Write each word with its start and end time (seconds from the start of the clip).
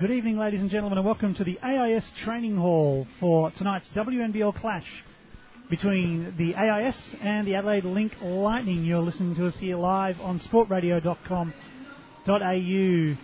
Good 0.00 0.10
evening, 0.12 0.38
ladies 0.38 0.60
and 0.60 0.70
gentlemen, 0.70 0.98
and 0.98 1.04
welcome 1.04 1.34
to 1.34 1.42
the 1.42 1.58
AIS 1.60 2.04
Training 2.24 2.56
Hall 2.56 3.04
for 3.18 3.50
tonight's 3.50 3.88
WNBL 3.96 4.60
clash 4.60 4.86
between 5.68 6.36
the 6.38 6.54
AIS 6.54 6.94
and 7.20 7.44
the 7.44 7.56
Adelaide 7.56 7.84
Link 7.84 8.12
Lightning. 8.22 8.84
You're 8.84 9.02
listening 9.02 9.34
to 9.34 9.48
us 9.48 9.54
here 9.58 9.76
live 9.76 10.20
on 10.20 10.38
sportradio.com.au. 10.38 13.16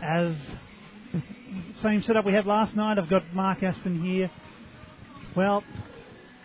As 0.00 0.36
same 1.82 2.04
setup 2.06 2.24
we 2.24 2.32
had 2.32 2.46
last 2.46 2.76
night, 2.76 3.00
I've 3.00 3.10
got 3.10 3.34
Mark 3.34 3.64
Aspen 3.64 4.00
here. 4.00 4.30
Well, 5.36 5.64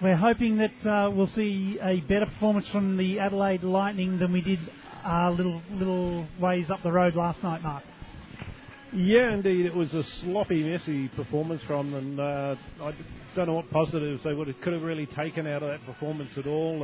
we're 0.01 0.17
hoping 0.17 0.57
that 0.57 0.83
uh, 0.89 1.11
we'll 1.11 1.29
see 1.35 1.77
a 1.79 2.01
better 2.01 2.25
performance 2.25 2.65
from 2.71 2.97
the 2.97 3.19
Adelaide 3.19 3.63
Lightning 3.63 4.17
than 4.17 4.33
we 4.33 4.41
did 4.41 4.57
a 5.05 5.13
uh, 5.13 5.29
little 5.29 5.61
little 5.73 6.25
ways 6.41 6.71
up 6.73 6.81
the 6.81 6.91
road 6.91 7.15
last 7.15 7.43
night, 7.43 7.61
Mark. 7.61 7.83
Yeah, 8.95 9.33
indeed, 9.33 9.65
it 9.65 9.75
was 9.75 9.93
a 9.93 10.03
sloppy, 10.23 10.63
messy 10.63 11.09
performance 11.09 11.61
from 11.67 11.91
them. 11.91 12.17
Uh, 12.17 12.55
I 12.81 12.93
don't 13.35 13.47
know 13.47 13.55
what 13.55 13.69
positives 13.69 14.23
they 14.23 14.33
would 14.33 14.47
have, 14.47 14.61
could 14.61 14.71
have 14.71 14.83
really 14.83 15.05
taken 15.07 15.45
out 15.47 15.63
of 15.63 15.69
that 15.69 15.85
performance 15.85 16.29
at 16.37 16.47
all. 16.47 16.81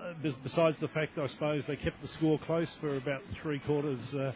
uh, 0.00 0.12
besides 0.44 0.76
the 0.80 0.86
fact, 0.88 1.18
I 1.18 1.26
suppose, 1.30 1.64
they 1.66 1.74
kept 1.74 2.00
the 2.00 2.08
score 2.18 2.38
close 2.46 2.68
for 2.80 2.96
about 2.96 3.22
three 3.42 3.58
quarters. 3.60 3.98
Uh, 4.14 4.30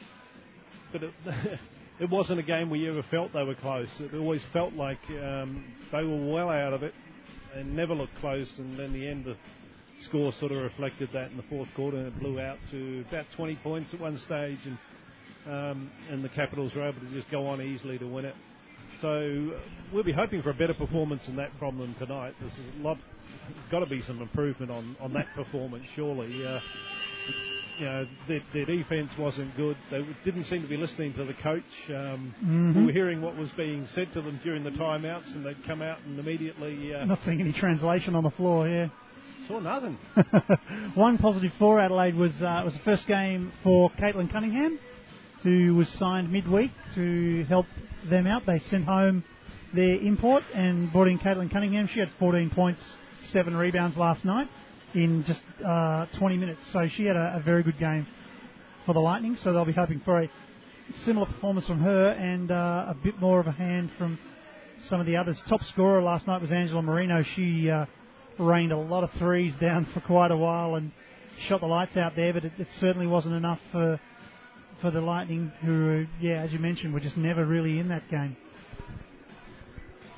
but 0.92 1.05
it, 1.05 1.15
it 2.01 2.10
wasn't 2.10 2.41
a 2.41 2.42
game 2.42 2.70
we 2.70 2.88
ever 2.88 3.04
felt 3.09 3.32
they 3.32 3.45
were 3.45 3.54
close. 3.54 3.88
It 4.01 4.12
always 4.16 4.43
felt 4.52 4.74
like 4.74 4.98
um, 5.10 5.65
they 5.93 6.02
were 6.02 6.32
well 6.32 6.51
out 6.51 6.73
of 6.73 6.82
it 6.82 6.95
and 7.54 7.77
never 7.77 7.95
looked 7.95 8.18
close. 8.20 8.48
And 8.59 8.77
then 8.77 8.93
the 8.93 9.07
end, 9.07 9.24
the 9.27 9.37
score 10.09 10.32
sort 10.41 10.51
of 10.51 10.59
reflected 10.59 11.10
that 11.12 11.30
in 11.30 11.37
the 11.37 11.45
fourth 11.48 11.68
quarter, 11.77 11.98
and 11.98 12.09
it 12.09 12.18
blew 12.20 12.41
out 12.41 12.59
to 12.73 13.04
about 13.09 13.27
20 13.37 13.57
points 13.62 13.91
at 13.95 14.01
one 14.01 14.20
stage. 14.27 14.59
And 14.65 14.77
um, 15.47 15.91
and 16.11 16.25
the 16.25 16.29
Capitals 16.30 16.73
were 16.75 16.89
able 16.89 17.01
to 17.01 17.11
just 17.12 17.30
go 17.30 17.47
on 17.47 17.61
easily 17.61 17.99
to 17.99 18.07
win 18.07 18.25
it. 18.25 18.35
So 19.01 19.53
we'll 19.93 20.05
be 20.05 20.13
hoping 20.13 20.43
for 20.43 20.51
a 20.51 20.55
better 20.55 20.75
performance 20.75 21.23
in 21.27 21.37
that 21.37 21.51
from 21.59 21.79
them 21.79 21.95
tonight. 21.99 22.35
There's 22.41 22.52
a 22.79 22.82
lot, 22.82 22.99
got 23.71 23.80
to 23.80 23.87
be 23.87 24.02
some 24.07 24.21
improvement 24.21 24.71
on, 24.71 24.97
on 25.01 25.13
that 25.15 25.27
performance, 25.35 25.85
surely. 25.97 26.47
Uh, 26.47 26.60
you 27.79 27.87
know, 27.87 28.07
their, 28.29 28.41
their, 28.52 28.66
defense 28.66 29.10
wasn't 29.19 29.57
good. 29.57 29.74
They 29.91 30.07
didn't 30.27 30.45
seem 30.51 30.60
to 30.60 30.69
be 30.69 30.77
listening 30.77 31.15
to 31.15 31.24
the 31.24 31.32
coach. 31.35 31.63
Um, 31.88 32.35
mm-hmm. 32.45 32.79
We 32.79 32.87
were 32.87 32.93
hearing 32.93 33.23
what 33.23 33.37
was 33.37 33.49
being 33.57 33.88
said 33.95 34.13
to 34.13 34.21
them 34.21 34.38
during 34.45 34.65
the 34.65 34.71
timeouts, 34.71 35.35
and 35.35 35.47
they'd 35.47 35.66
come 35.66 35.80
out 35.80 35.99
and 36.04 36.19
immediately. 36.19 36.95
Uh, 36.95 37.07
Not 37.07 37.21
seeing 37.25 37.41
any 37.41 37.54
translation 37.54 38.15
on 38.15 38.25
the 38.25 38.30
floor, 38.32 38.69
yeah. 38.69 38.88
Saw 39.49 39.60
nothing. 39.60 39.99
One 40.95 41.16
positive 41.16 41.52
for 41.59 41.80
Adelaide 41.80 42.15
was 42.15 42.32
uh, 42.32 42.60
was 42.65 42.75
the 42.75 42.80
first 42.85 43.07
game 43.07 43.51
for 43.65 43.91
Caitlin 43.99 44.30
Cunningham 44.30 44.79
who 45.43 45.74
was 45.74 45.88
signed 45.99 46.33
midweek 46.33 46.71
to 46.95 47.45
help 47.49 47.66
them 48.09 48.27
out. 48.27 48.43
They 48.46 48.60
sent 48.71 48.85
home 48.85 49.24
their 49.74 49.97
import 50.01 50.43
and 50.55 50.93
brought 50.93 51.09
in 51.09 51.19
Caitlin 51.19 51.52
Cunningham. 51.52 51.88
She 51.93 52.01
had 52.01 52.10
14 52.19 52.51
points, 52.51 52.80
seven 53.32 53.57
rebounds 53.57 53.97
last 53.97 54.24
night 54.24 54.49
in 54.95 55.24
just 55.27 55.41
uh, 55.66 56.07
20 56.19 56.37
minutes. 56.37 56.60
So 56.73 56.88
she 56.97 57.05
had 57.05 57.16
a, 57.16 57.37
a, 57.41 57.43
very 57.45 57.63
good 57.63 57.79
game 57.79 58.07
for 58.87 58.93
the 58.93 59.01
Lightning. 59.01 59.38
So 59.45 59.52
they'll 59.52 59.65
be 59.65 59.73
hoping 59.73 60.01
for 60.05 60.23
a 60.23 60.30
similar 61.05 61.27
performance 61.27 61.66
from 61.66 61.80
her 61.80 62.10
and 62.10 62.51
uh, 62.51 62.87
a 62.88 62.97
bit 63.02 63.21
more 63.21 63.41
of 63.41 63.47
a 63.47 63.52
hand 63.52 63.91
from 63.97 64.19
some 64.88 65.00
of 65.00 65.06
the 65.06 65.16
others. 65.16 65.38
Top 65.49 65.60
scorer 65.72 66.03
last 66.03 66.27
night 66.27 66.43
was 66.43 66.50
Angela 66.50 66.82
Marino. 66.82 67.25
She 67.37 67.71
uh, 67.71 67.87
rained 68.38 68.72
a 68.72 68.78
lot 68.78 69.04
of 69.04 69.10
threes 69.19 69.54
down 69.60 69.87
for 69.94 70.00
quite 70.00 70.31
a 70.31 70.37
while 70.37 70.75
and 70.75 70.91
shot 71.49 71.60
the 71.60 71.66
lights 71.66 71.97
out 71.97 72.16
there, 72.16 72.32
but 72.32 72.44
it, 72.44 72.53
it 72.59 72.66
certainly 72.81 73.06
wasn't 73.06 73.34
enough 73.34 73.60
for 73.71 74.00
for 74.81 74.91
the 74.91 75.00
Lightning, 75.00 75.53
who, 75.64 76.06
yeah, 76.20 76.42
as 76.42 76.53
you 76.53 76.59
mentioned, 76.59 76.92
were 76.92 77.00
just 77.00 77.16
never 77.16 77.44
really 77.44 77.78
in 77.78 77.88
that 77.88 78.09
game. 78.10 78.36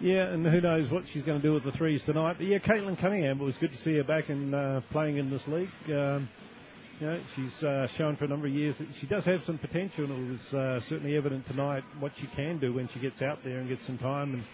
Yeah, 0.01 0.33
and 0.33 0.45
who 0.45 0.61
knows 0.61 0.91
what 0.91 1.05
she's 1.13 1.23
going 1.23 1.41
to 1.41 1.47
do 1.47 1.55
with 1.55 1.65
the 1.65 1.73
threes 1.73 2.01
tonight. 2.07 2.35
But 2.39 2.47
yeah, 2.47 2.59
Caitlin 2.59 3.01
Cunningham, 3.01 3.41
it 3.41 3.45
was 3.45 3.55
good 3.61 3.71
to 3.71 3.85
see 3.85 3.95
her 3.97 4.05
back 4.05 4.29
and 4.29 4.55
uh, 4.55 4.81
playing 4.91 5.17
in 5.17 5.31
this 5.31 5.43
league. 5.47 5.69
Um, 5.87 6.29
you 6.99 7.07
know, 7.07 7.21
she's 7.37 7.65
uh, 7.65 7.87
shown 7.97 8.17
for 8.17 8.25
a 8.25 8.29
number 8.29 8.47
of 8.47 8.53
years 8.53 8.75
that 8.79 8.89
she 9.01 9.07
does 9.07 9.25
have 9.25 9.41
some 9.47 9.59
potential, 9.59 10.05
and 10.05 10.13
it 10.13 10.41
was 10.53 10.55
uh, 10.55 10.89
certainly 10.89 11.17
evident 11.17 11.47
tonight 11.47 11.85
what 12.01 12.13
she 12.21 12.27
can 12.35 12.59
do 12.59 12.75
when 12.75 12.89
she 12.93 13.01
gets 13.01 13.23
out 13.23 13.39
there 13.45 13.59
and 13.59 13.69
gets 13.69 13.85
some 13.87 13.99
time. 13.99 14.35
And 14.35 14.45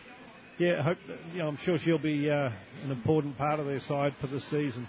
yeah, 0.58 0.82
hope 0.82 0.98
that, 1.08 1.18
you 1.32 1.38
know, 1.38 1.48
I'm 1.48 1.58
sure 1.64 1.78
she'll 1.84 1.98
be 1.98 2.30
uh, 2.30 2.50
an 2.84 2.90
important 2.90 3.38
part 3.38 3.58
of 3.58 3.66
their 3.66 3.80
side 3.88 4.14
for 4.20 4.26
this 4.26 4.42
season. 4.50 4.88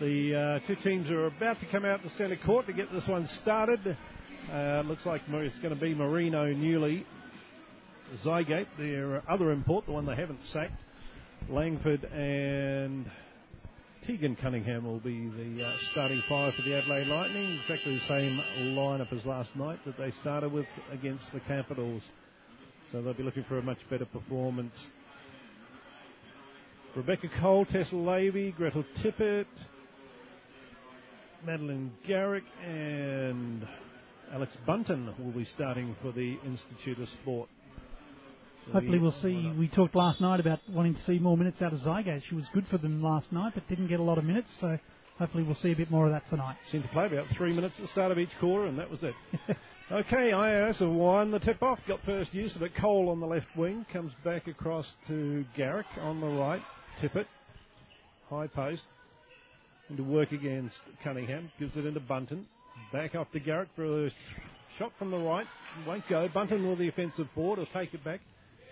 The 0.00 0.60
uh, 0.62 0.66
two 0.66 0.76
teams 0.82 1.08
are 1.10 1.26
about 1.26 1.60
to 1.60 1.66
come 1.66 1.84
out 1.84 2.02
to 2.02 2.10
centre 2.18 2.38
court 2.44 2.66
to 2.66 2.72
get 2.72 2.92
this 2.92 3.06
one 3.06 3.28
started. 3.42 3.96
Uh, 4.52 4.82
looks 4.86 5.04
like 5.04 5.22
it's 5.28 5.58
going 5.58 5.74
to 5.74 5.80
be 5.80 5.94
Marino 5.94 6.46
Newley, 6.46 7.04
Zygate, 8.24 8.68
their 8.78 9.22
other 9.30 9.50
import, 9.50 9.86
the 9.86 9.92
one 9.92 10.06
they 10.06 10.14
haven't 10.14 10.38
sacked. 10.52 10.80
Langford 11.50 12.04
and 12.04 13.10
Tegan 14.06 14.36
Cunningham 14.36 14.84
will 14.84 15.00
be 15.00 15.28
the 15.28 15.64
uh, 15.64 15.72
starting 15.92 16.22
five 16.28 16.54
for 16.54 16.62
the 16.62 16.76
Adelaide 16.76 17.08
Lightning. 17.08 17.60
Exactly 17.64 17.96
the 17.96 18.08
same 18.08 18.40
lineup 18.76 19.12
as 19.12 19.24
last 19.26 19.50
night 19.56 19.80
that 19.84 19.98
they 19.98 20.12
started 20.20 20.52
with 20.52 20.66
against 20.92 21.24
the 21.34 21.40
Capitals. 21.40 22.02
So 22.92 23.02
they'll 23.02 23.14
be 23.14 23.24
looking 23.24 23.44
for 23.48 23.58
a 23.58 23.62
much 23.62 23.78
better 23.90 24.06
performance. 24.06 24.74
Rebecca 26.94 27.28
Cole, 27.40 27.66
Tessa 27.66 27.94
Lavey, 27.94 28.54
Gretel 28.56 28.84
Tippett, 29.02 29.46
Madeline 31.44 31.92
Garrick, 32.06 32.44
and 32.64 33.66
Alex 34.32 34.52
Bunton 34.66 35.14
will 35.18 35.32
be 35.32 35.46
starting 35.54 35.94
for 36.02 36.12
the 36.12 36.36
Institute 36.44 37.00
of 37.00 37.08
Sport. 37.22 37.48
So 38.66 38.72
Hopefully, 38.72 38.98
we'll 38.98 39.14
see. 39.22 39.52
We 39.58 39.68
talked 39.68 39.94
last 39.94 40.20
night 40.20 40.40
about 40.40 40.58
wanting 40.68 40.94
to 40.94 41.00
see 41.06 41.18
more 41.18 41.36
minutes 41.36 41.62
out 41.62 41.72
of 41.72 41.80
Zygate. 41.80 42.22
She 42.28 42.34
was 42.34 42.44
good 42.52 42.66
for 42.68 42.78
them 42.78 43.02
last 43.02 43.30
night, 43.32 43.52
but 43.54 43.68
didn't 43.68 43.86
get 43.88 44.00
a 44.00 44.02
lot 44.02 44.18
of 44.18 44.24
minutes. 44.24 44.48
So 44.60 44.76
hopefully, 45.18 45.44
we'll 45.44 45.56
see 45.62 45.70
a 45.70 45.76
bit 45.76 45.90
more 45.90 46.06
of 46.06 46.12
that 46.12 46.28
tonight. 46.30 46.56
Seemed 46.72 46.82
to 46.82 46.90
play 46.90 47.06
about 47.06 47.26
three 47.36 47.52
minutes 47.52 47.74
at 47.78 47.82
the 47.82 47.92
start 47.92 48.10
of 48.10 48.18
each 48.18 48.30
quarter, 48.40 48.66
and 48.66 48.76
that 48.78 48.90
was 48.90 48.98
it. 49.02 49.14
okay, 49.92 50.32
IAS 50.32 50.76
have 50.76 50.90
won 50.90 51.30
the 51.30 51.38
tip 51.38 51.62
off. 51.62 51.78
Got 51.86 52.00
first 52.04 52.34
use 52.34 52.54
of 52.56 52.62
it. 52.62 52.72
Cole 52.80 53.08
on 53.10 53.20
the 53.20 53.26
left 53.26 53.46
wing 53.56 53.86
comes 53.92 54.12
back 54.24 54.48
across 54.48 54.86
to 55.06 55.44
Garrick 55.56 55.86
on 56.00 56.20
the 56.20 56.26
right. 56.26 56.62
Tippett, 57.00 57.26
high 58.28 58.48
post, 58.48 58.82
into 59.90 60.02
work 60.02 60.32
against 60.32 60.76
Cunningham. 61.04 61.52
Gives 61.60 61.76
it 61.76 61.86
into 61.86 62.00
Bunton. 62.00 62.46
Back 62.92 63.14
off 63.14 63.30
to 63.32 63.40
Garrick 63.40 63.68
for 63.74 64.06
a 64.06 64.10
shot 64.78 64.92
from 64.98 65.10
the 65.10 65.18
right. 65.18 65.46
Won't 65.86 66.08
go. 66.08 66.28
Bunton 66.32 66.68
with 66.68 66.78
the 66.78 66.88
offensive 66.88 67.26
board. 67.34 67.58
Will 67.58 67.66
take 67.74 67.92
it 67.94 68.04
back 68.04 68.20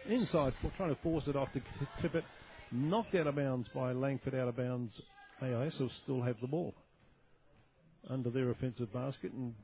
inside, 0.08 0.52
trying 0.76 0.94
to 0.94 1.00
force 1.02 1.24
it 1.26 1.36
off 1.36 1.48
to 1.52 1.60
Tippett. 2.00 2.22
Knocked 2.70 3.14
out 3.14 3.26
of 3.26 3.36
bounds 3.36 3.68
by 3.74 3.92
Langford 3.92 4.34
out 4.34 4.48
of 4.48 4.56
bounds. 4.56 4.92
AIS 5.42 5.74
will 5.78 5.90
still 6.04 6.22
have 6.22 6.36
the 6.40 6.46
ball 6.46 6.74
under 8.08 8.30
their 8.30 8.50
offensive 8.50 8.92
basket 8.92 9.32
and 9.32 9.54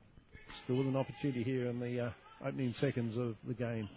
still 0.64 0.76
with 0.76 0.86
an 0.86 0.96
opportunity 0.96 1.42
here 1.42 1.66
in 1.66 1.78
the 1.78 2.06
uh, 2.06 2.10
opening 2.44 2.74
seconds 2.80 3.16
of 3.16 3.36
the 3.46 3.54
game. 3.54 3.88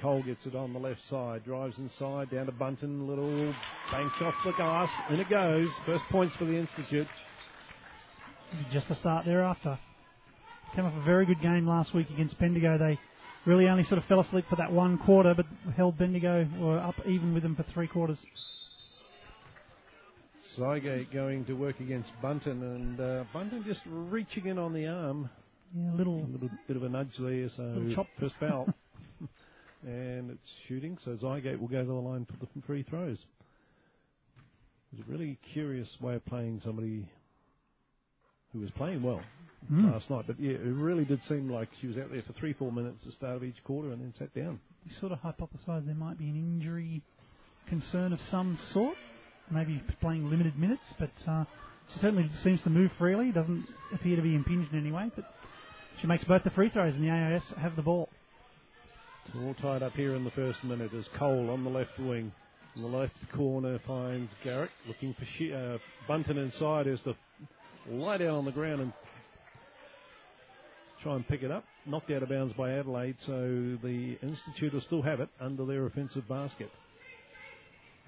Cole 0.00 0.22
gets 0.22 0.46
it 0.46 0.54
on 0.54 0.72
the 0.72 0.78
left 0.78 1.00
side, 1.10 1.44
drives 1.44 1.76
inside, 1.78 2.30
down 2.30 2.46
to 2.46 2.52
Bunton, 2.52 3.08
little 3.08 3.52
banked 3.90 4.22
off 4.22 4.34
the 4.44 4.52
glass, 4.52 4.88
and 5.10 5.20
it 5.20 5.28
goes. 5.28 5.68
First 5.86 6.04
points 6.10 6.36
for 6.36 6.44
the 6.44 6.56
Institute. 6.56 7.08
Just 8.72 8.88
a 8.90 8.94
start 8.96 9.24
thereafter. 9.26 9.78
Came 10.74 10.84
off 10.84 10.94
a 10.94 11.04
very 11.04 11.26
good 11.26 11.40
game 11.40 11.66
last 11.66 11.94
week 11.94 12.08
against 12.10 12.38
Bendigo. 12.38 12.78
They 12.78 12.98
really 13.46 13.68
only 13.68 13.84
sort 13.84 13.98
of 13.98 14.04
fell 14.04 14.20
asleep 14.20 14.44
for 14.50 14.56
that 14.56 14.70
one 14.70 14.98
quarter, 14.98 15.34
but 15.34 15.46
held 15.76 15.98
Bendigo 15.98 16.46
were 16.58 16.78
up 16.78 16.94
even 17.06 17.34
with 17.34 17.42
them 17.42 17.56
for 17.56 17.64
three 17.72 17.88
quarters. 17.88 18.18
Zygate 20.58 21.12
going 21.12 21.44
to 21.46 21.54
work 21.54 21.80
against 21.80 22.10
Bunton, 22.20 22.62
and 22.62 23.00
uh, 23.00 23.24
Bunton 23.32 23.64
just 23.66 23.80
reaching 23.86 24.46
in 24.46 24.58
on 24.58 24.72
the 24.72 24.86
arm. 24.86 25.30
Yeah, 25.74 25.92
a 25.92 25.96
little, 25.96 26.24
a 26.24 26.30
little 26.32 26.50
bit 26.66 26.76
of 26.76 26.82
a 26.82 26.88
nudge 26.88 27.12
there, 27.18 27.48
so 27.56 27.92
chop. 27.94 28.06
first 28.18 28.34
foul. 28.40 28.68
and 29.86 30.30
it's 30.30 30.48
shooting, 30.66 30.98
so 31.04 31.12
Zygate 31.12 31.58
will 31.58 31.68
go 31.68 31.80
to 31.80 31.86
the 31.86 31.92
line 31.92 32.26
for 32.26 32.34
the 32.44 32.62
free 32.66 32.82
throws. 32.82 33.18
It 34.92 34.98
was 34.98 35.06
a 35.06 35.10
really 35.10 35.38
curious 35.52 35.88
way 36.00 36.14
of 36.14 36.24
playing 36.26 36.62
somebody 36.64 37.08
who 38.52 38.60
was 38.60 38.70
playing 38.72 39.02
well 39.02 39.20
mm. 39.70 39.92
last 39.92 40.08
night. 40.10 40.24
But 40.26 40.40
yeah, 40.40 40.52
it 40.52 40.60
really 40.62 41.04
did 41.04 41.20
seem 41.28 41.50
like 41.50 41.68
she 41.80 41.86
was 41.86 41.96
out 41.96 42.10
there 42.10 42.22
for 42.26 42.32
three, 42.34 42.52
four 42.52 42.72
minutes 42.72 42.98
at 43.02 43.06
the 43.06 43.12
start 43.12 43.36
of 43.36 43.44
each 43.44 43.62
quarter 43.64 43.92
and 43.92 44.00
then 44.00 44.14
sat 44.18 44.34
down. 44.34 44.60
You 44.84 44.92
sort 45.00 45.12
of 45.12 45.18
hypothesise 45.18 45.86
there 45.86 45.94
might 45.94 46.18
be 46.18 46.28
an 46.28 46.36
injury 46.36 47.02
concern 47.68 48.12
of 48.12 48.20
some 48.30 48.58
sort, 48.72 48.96
maybe 49.50 49.82
playing 50.00 50.30
limited 50.30 50.58
minutes, 50.58 50.82
but 50.98 51.10
uh, 51.26 51.44
she 51.92 52.00
certainly 52.00 52.30
seems 52.42 52.62
to 52.62 52.70
move 52.70 52.90
freely, 52.98 53.32
doesn't 53.32 53.66
appear 53.92 54.16
to 54.16 54.22
be 54.22 54.34
impinged 54.34 54.72
in 54.72 54.78
any 54.78 54.92
way, 54.92 55.10
but 55.14 55.24
she 56.00 56.06
makes 56.06 56.24
both 56.24 56.44
the 56.44 56.50
free 56.50 56.70
throws 56.70 56.94
and 56.94 57.04
the 57.04 57.10
AIS 57.10 57.42
have 57.58 57.76
the 57.76 57.82
ball. 57.82 58.08
It's 59.26 59.36
all 59.36 59.54
tied 59.54 59.82
up 59.82 59.92
here 59.92 60.14
in 60.14 60.24
the 60.24 60.30
first 60.30 60.62
minute 60.64 60.92
as 60.94 61.04
Cole 61.18 61.50
on 61.50 61.64
the 61.64 61.70
left 61.70 61.98
wing. 61.98 62.32
In 62.76 62.82
the 62.82 62.88
left 62.88 63.14
corner 63.34 63.78
finds 63.86 64.30
Garrick 64.44 64.70
looking 64.86 65.14
for 65.18 65.26
she- 65.36 65.52
uh, 65.52 65.78
Bunton 66.06 66.38
inside 66.38 66.86
as 66.86 66.98
the 67.04 67.14
lie 67.90 68.18
down 68.18 68.36
on 68.36 68.44
the 68.44 68.52
ground 68.52 68.80
and 68.80 68.92
try 71.02 71.14
and 71.14 71.26
pick 71.28 71.42
it 71.42 71.50
up. 71.50 71.64
Knocked 71.86 72.10
out 72.10 72.22
of 72.22 72.28
bounds 72.28 72.54
by 72.54 72.72
Adelaide, 72.72 73.16
so 73.26 73.32
the 73.82 74.16
Institute 74.22 74.74
will 74.74 74.82
still 74.82 75.02
have 75.02 75.20
it 75.20 75.28
under 75.40 75.64
their 75.64 75.86
offensive 75.86 76.28
basket. 76.28 76.70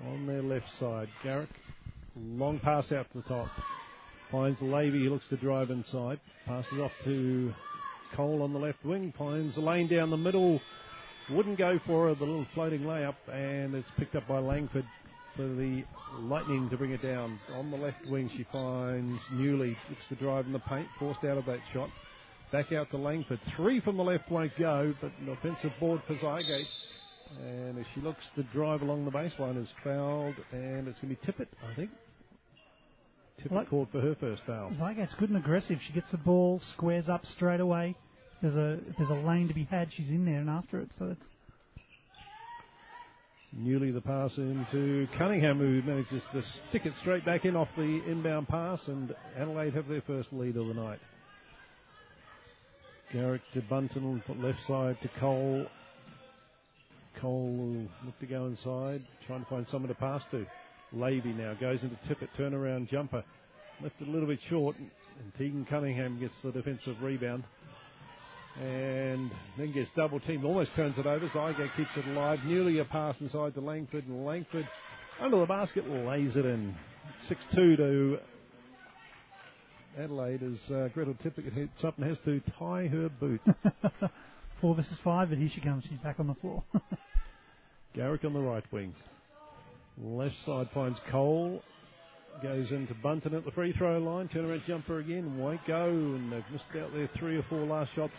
On 0.07 0.27
their 0.27 0.43
left 0.43 0.67
side, 0.79 1.09
Garrick, 1.23 1.51
long 2.17 2.59
pass 2.61 2.85
out 2.93 3.07
to 3.13 3.19
the 3.19 3.29
top. 3.29 3.49
Finds 4.31 4.61
Levy, 4.63 5.09
looks 5.09 5.25
to 5.31 5.37
drive 5.37 5.71
inside. 5.71 6.21
Passes 6.47 6.79
off 6.79 6.93
to 7.05 7.53
Cole 8.15 8.43
on 8.43 8.53
the 8.53 8.59
left 8.59 8.85
wing. 8.85 9.13
The 9.19 9.61
lane 9.61 9.89
down 9.89 10.11
the 10.11 10.17
middle. 10.17 10.61
Wouldn't 11.31 11.59
go 11.59 11.79
for 11.87 12.15
the 12.15 12.25
little 12.25 12.47
floating 12.55 12.81
layup, 12.81 13.15
and 13.33 13.75
it's 13.75 13.89
picked 13.99 14.17
up 14.17 14.27
by 14.27 14.39
Langford 14.39 14.87
for 15.37 15.43
the 15.43 15.85
Lightning 16.19 16.69
to 16.71 16.77
bring 16.77 16.91
it 16.93 17.03
down. 17.03 17.39
On 17.55 17.71
the 17.71 17.77
left 17.77 18.05
wing, 18.07 18.31
she 18.37 18.45
finds 18.53 19.21
Newley. 19.33 19.77
Looks 19.89 20.03
to 20.09 20.17
drive 20.17 20.47
in 20.47 20.53
the 20.53 20.59
paint, 20.61 20.89
forced 20.99 21.25
out 21.25 21.39
of 21.39 21.47
that 21.47 21.61
shot. 21.73 21.89
Back 22.53 22.73
out 22.73 22.91
to 22.91 22.97
Langford. 22.97 23.39
Three 23.57 23.81
from 23.81 23.97
the 23.97 24.03
left 24.03 24.29
won't 24.31 24.57
go, 24.59 24.93
but 25.01 25.13
an 25.21 25.29
offensive 25.29 25.71
board 25.79 26.03
for 26.07 26.17
Zygate. 26.17 26.65
And 27.41 27.79
as 27.79 27.85
she 27.95 28.01
looks 28.01 28.23
to 28.35 28.43
drive 28.45 28.83
along 28.83 29.05
the 29.05 29.11
baseline, 29.13 29.61
is 29.63 29.69
fouled, 29.85 30.35
and 30.51 30.89
it's 30.89 30.99
going 30.99 31.15
to 31.15 31.21
be 31.21 31.27
Tippett, 31.27 31.47
I 31.71 31.75
think. 31.77 31.91
Tippett 33.41 33.53
What? 33.53 33.71
called 33.71 33.89
for 33.93 34.01
her 34.01 34.17
first 34.19 34.43
foul. 34.47 34.73
Zygate's 34.73 35.15
good 35.19 35.31
and 35.31 35.39
aggressive. 35.39 35.79
She 35.87 35.93
gets 35.93 36.11
the 36.11 36.19
ball, 36.19 36.61
squares 36.75 37.09
up 37.09 37.25
straight 37.37 37.61
away. 37.61 37.95
There's 38.43 38.57
a 38.57 38.81
there's 38.99 39.11
a 39.11 39.27
lane 39.27 39.49
to 39.49 39.55
be 39.55 39.65
had. 39.65 39.89
She's 39.97 40.09
in 40.09 40.25
there 40.25 40.41
and 40.41 40.51
after 40.51 40.81
it. 40.81 40.89
So 40.99 41.11
it's 41.11 41.21
Newley 43.57 43.93
the 43.93 44.01
pass 44.01 44.31
into 44.37 45.07
Cunningham, 45.19 45.59
who 45.59 45.83
manages 45.83 46.23
to 46.33 46.43
stick 46.69 46.83
it 46.85 46.95
straight 47.01 47.25
back 47.25 47.45
in 47.45 47.55
off 47.55 47.69
the 47.77 48.03
inbound 48.09 48.49
pass, 48.49 48.81
and 48.87 49.15
Adelaide 49.37 49.75
have 49.75 49.89
their 49.89 50.03
first 50.03 50.33
lead 50.33 50.57
of 50.57 50.67
the 50.69 50.75
night. 50.75 51.01
Garrick 53.13 53.43
to 53.55 53.63
Bunton, 53.63 54.23
left 54.41 54.59
side 54.69 54.97
to 55.03 55.09
Cole. 55.19 55.67
Cole 57.21 57.57
will 57.57 57.89
look 58.07 58.19
to 58.21 58.27
go 58.27 58.47
inside, 58.47 59.03
trying 59.27 59.43
to 59.43 59.51
find 59.51 59.67
someone 59.71 59.89
to 59.89 59.95
pass 59.95 60.23
to. 60.31 60.47
Levy 60.93 61.33
now 61.33 61.55
goes 61.55 61.81
into 61.83 61.97
Tippett, 62.09 62.29
turnaround 62.39 62.89
jumper. 62.89 63.25
Left 63.83 63.95
a 64.01 64.11
little 64.11 64.29
bit 64.29 64.39
short, 64.49 64.77
and 64.79 64.91
Tegan 65.39 65.67
Cunningham 65.69 66.21
gets 66.21 66.35
the 66.45 66.53
defensive 66.53 66.97
rebound. 67.03 67.45
And 68.61 69.31
then 69.59 69.73
gets 69.73 69.89
double 69.97 70.21
teamed, 70.21 70.45
almost 70.45 70.71
turns 70.77 70.99
it 70.99 71.07
over. 71.07 71.29
Zygo 71.29 71.69
keeps 71.77 71.91
it 71.97 72.07
alive. 72.09 72.39
Nearly 72.45 72.79
a 72.79 72.85
pass 72.85 73.17
inside 73.21 73.55
to 73.55 73.61
Langford, 73.61 74.07
and 74.07 74.25
Langford 74.25 74.69
under 75.21 75.41
the 75.41 75.47
basket 75.47 75.89
lays 75.89 76.37
it 76.37 76.45
in. 76.45 76.75
6 77.29 77.41
2 77.55 77.77
to 77.77 78.19
Adelaide 79.99 80.43
as 80.43 80.75
uh, 80.75 80.89
Gretel 80.95 81.15
Tippett 81.25 81.53
hits 81.53 81.85
up 81.85 81.99
and 81.99 82.07
has 82.07 82.19
to 82.25 82.41
tie 82.59 82.87
her 82.87 83.09
boot. 83.09 83.41
four 84.61 84.75
versus 84.75 84.97
five, 85.03 85.31
but 85.31 85.39
here 85.39 85.51
she 85.55 85.61
comes. 85.61 85.85
She's 85.89 85.99
back 85.99 86.21
on 86.21 86.27
the 86.27 86.35
floor. 86.35 86.63
Garrick 87.95 88.25
on 88.25 88.33
the 88.33 88.41
right 88.41 88.65
wing. 88.73 88.95
Left 90.03 90.35
side 90.47 90.69
finds 90.73 90.99
Cole. 91.11 91.63
Goes 92.43 92.71
into 92.71 92.95
Bunton 93.03 93.35
at 93.35 93.45
the 93.45 93.51
free 93.51 93.73
throw 93.73 93.99
line. 93.99 94.29
Turnaround 94.29 94.65
jumper 94.67 95.01
again. 95.01 95.37
Won't 95.37 95.67
go. 95.67 95.89
And 95.89 96.33
they've 96.33 96.45
missed 96.53 96.65
out 96.81 96.93
their 96.95 97.11
three 97.19 97.37
or 97.37 97.45
four 97.51 97.67
last 97.67 97.91
shots 97.95 98.15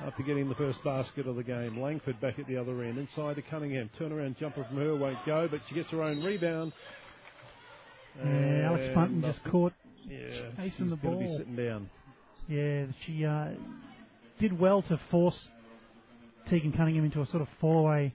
after 0.00 0.22
getting 0.22 0.48
the 0.48 0.54
first 0.56 0.82
basket 0.84 1.26
of 1.26 1.36
the 1.36 1.42
game. 1.42 1.80
Langford 1.80 2.20
back 2.20 2.38
at 2.38 2.46
the 2.46 2.56
other 2.56 2.82
end. 2.82 2.98
Inside 2.98 3.36
to 3.36 3.42
Cunningham. 3.42 3.88
Turnaround 3.98 4.36
jumper 4.38 4.64
from 4.64 4.76
her. 4.76 4.96
Won't 4.96 5.24
go. 5.24 5.48
But 5.50 5.60
she 5.68 5.76
gets 5.76 5.88
her 5.90 6.02
own 6.02 6.22
rebound. 6.22 6.72
yeah, 8.22 8.66
Alex 8.66 8.94
Bunton 8.94 9.22
just 9.22 9.42
caught. 9.50 9.72
Yeah, 10.10 10.50
chasing 10.56 10.70
she's 10.70 10.90
the 10.90 10.96
gonna 10.96 11.16
be 11.18 11.24
ball. 11.26 11.38
sitting 11.38 11.56
down. 11.56 11.90
Yeah, 12.48 12.86
she 13.06 13.24
uh, 13.24 13.48
did 14.40 14.58
well 14.58 14.82
to 14.82 15.00
force 15.10 15.38
Tegan 16.48 16.72
Cunningham 16.72 17.04
into 17.04 17.20
a 17.20 17.26
sort 17.26 17.42
of 17.42 17.48
fall 17.60 17.78
away, 17.86 18.14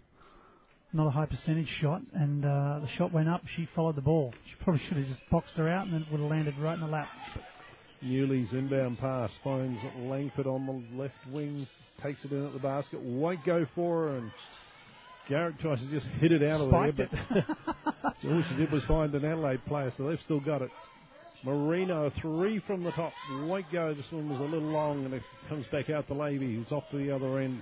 not 0.92 1.08
a 1.08 1.12
high 1.12 1.26
percentage 1.28 1.70
shot, 1.82 2.02
and 2.14 2.44
uh, 2.44 2.80
the 2.82 2.88
shot 2.98 3.12
went 3.14 3.30
up. 3.30 3.42
She 3.56 3.68
followed 3.76 3.96
the 3.96 4.02
ball. 4.02 4.34
She 4.50 4.64
probably 4.64 4.82
should 4.88 4.98
have 4.98 5.08
just 5.08 5.22
boxed 5.32 5.54
her 5.56 5.70
out, 5.70 5.86
and 5.86 5.94
then 5.94 6.02
it 6.02 6.12
would 6.12 6.22
have 6.22 6.30
landed 6.30 6.58
right 6.60 6.74
in 6.76 6.82
the 6.82 6.88
lap. 6.88 7.08
Newley's 8.04 8.52
inbound 8.52 8.98
pass 9.00 9.32
finds 9.44 9.80
Langford 10.10 10.46
on 10.48 10.66
the 10.66 11.02
left 11.02 11.14
wing, 11.32 11.66
takes 12.04 12.20
it 12.26 12.32
in 12.32 12.46
at 12.46 12.54
the 12.54 12.60
basket, 12.60 13.00
won't 13.00 13.46
go 13.46 13.66
for 13.76 14.08
her, 14.10 14.18
and 14.18 14.32
Garrick 15.30 15.58
tries 15.60 15.80
to 15.80 15.90
just 15.90 16.06
hit 16.20 16.32
it 16.34 16.44
out 16.44 16.60
of 16.60 16.70
there, 16.72 16.92
but 16.92 17.10
all 18.30 18.44
she 18.50 18.56
did 18.58 18.72
was 18.72 18.84
find 18.86 19.16
an 19.16 19.24
Adelaide 19.24 19.64
player, 19.68 19.94
so 19.98 20.08
they've 20.10 20.20
still 20.26 20.42
got 20.42 20.62
it. 20.62 20.70
Marino, 21.44 22.12
three 22.22 22.62
from 22.66 22.84
the 22.84 22.92
top, 22.92 23.12
won't 23.42 23.70
go. 23.72 23.94
This 23.94 24.06
one 24.12 24.30
was 24.30 24.40
a 24.40 24.44
little 24.44 24.70
long, 24.70 25.06
and 25.06 25.14
it 25.14 25.24
comes 25.50 25.66
back 25.72 25.90
out 25.90 26.08
to 26.08 26.14
Levy, 26.14 26.56
who's 26.56 26.72
off 26.72 26.84
to 26.92 26.98
the 26.98 27.12
other 27.12 27.40
end. 27.40 27.62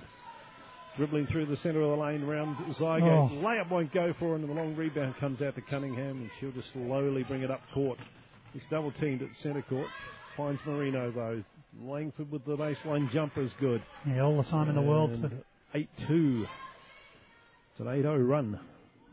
Dribbling 0.96 1.26
through 1.28 1.46
the 1.46 1.56
centre 1.56 1.80
of 1.80 1.96
the 1.96 2.04
lane 2.04 2.22
round 2.22 2.56
Zygo. 2.76 3.30
Oh. 3.30 3.34
Layup 3.42 3.70
won't 3.70 3.92
go 3.94 4.12
for 4.18 4.34
and 4.36 4.46
the 4.46 4.52
long 4.52 4.76
rebound 4.76 5.14
comes 5.18 5.40
out 5.40 5.54
to 5.54 5.62
Cunningham, 5.62 6.18
and 6.18 6.30
she'll 6.38 6.52
just 6.52 6.70
slowly 6.74 7.22
bring 7.22 7.42
it 7.42 7.50
up 7.50 7.62
court. 7.72 7.98
He's 8.52 8.62
double 8.70 8.92
teamed 9.00 9.22
at 9.22 9.28
centre 9.42 9.62
court. 9.62 9.88
Finds 10.36 10.60
Marino 10.66 11.10
though. 11.10 11.42
Langford 11.82 12.30
with 12.30 12.44
the 12.44 12.56
baseline 12.56 13.10
jumper 13.10 13.40
is 13.40 13.50
good. 13.58 13.82
Yeah, 14.06 14.20
all 14.20 14.36
the 14.36 14.48
time 14.50 14.68
in 14.68 14.74
the 14.74 14.82
world. 14.82 15.10
And 15.12 15.22
So 15.22 15.30
8 15.74 15.88
2. 16.06 16.46
It's 17.72 17.80
an 17.80 17.88
8 17.88 18.02
0 18.02 18.18
run. 18.18 18.60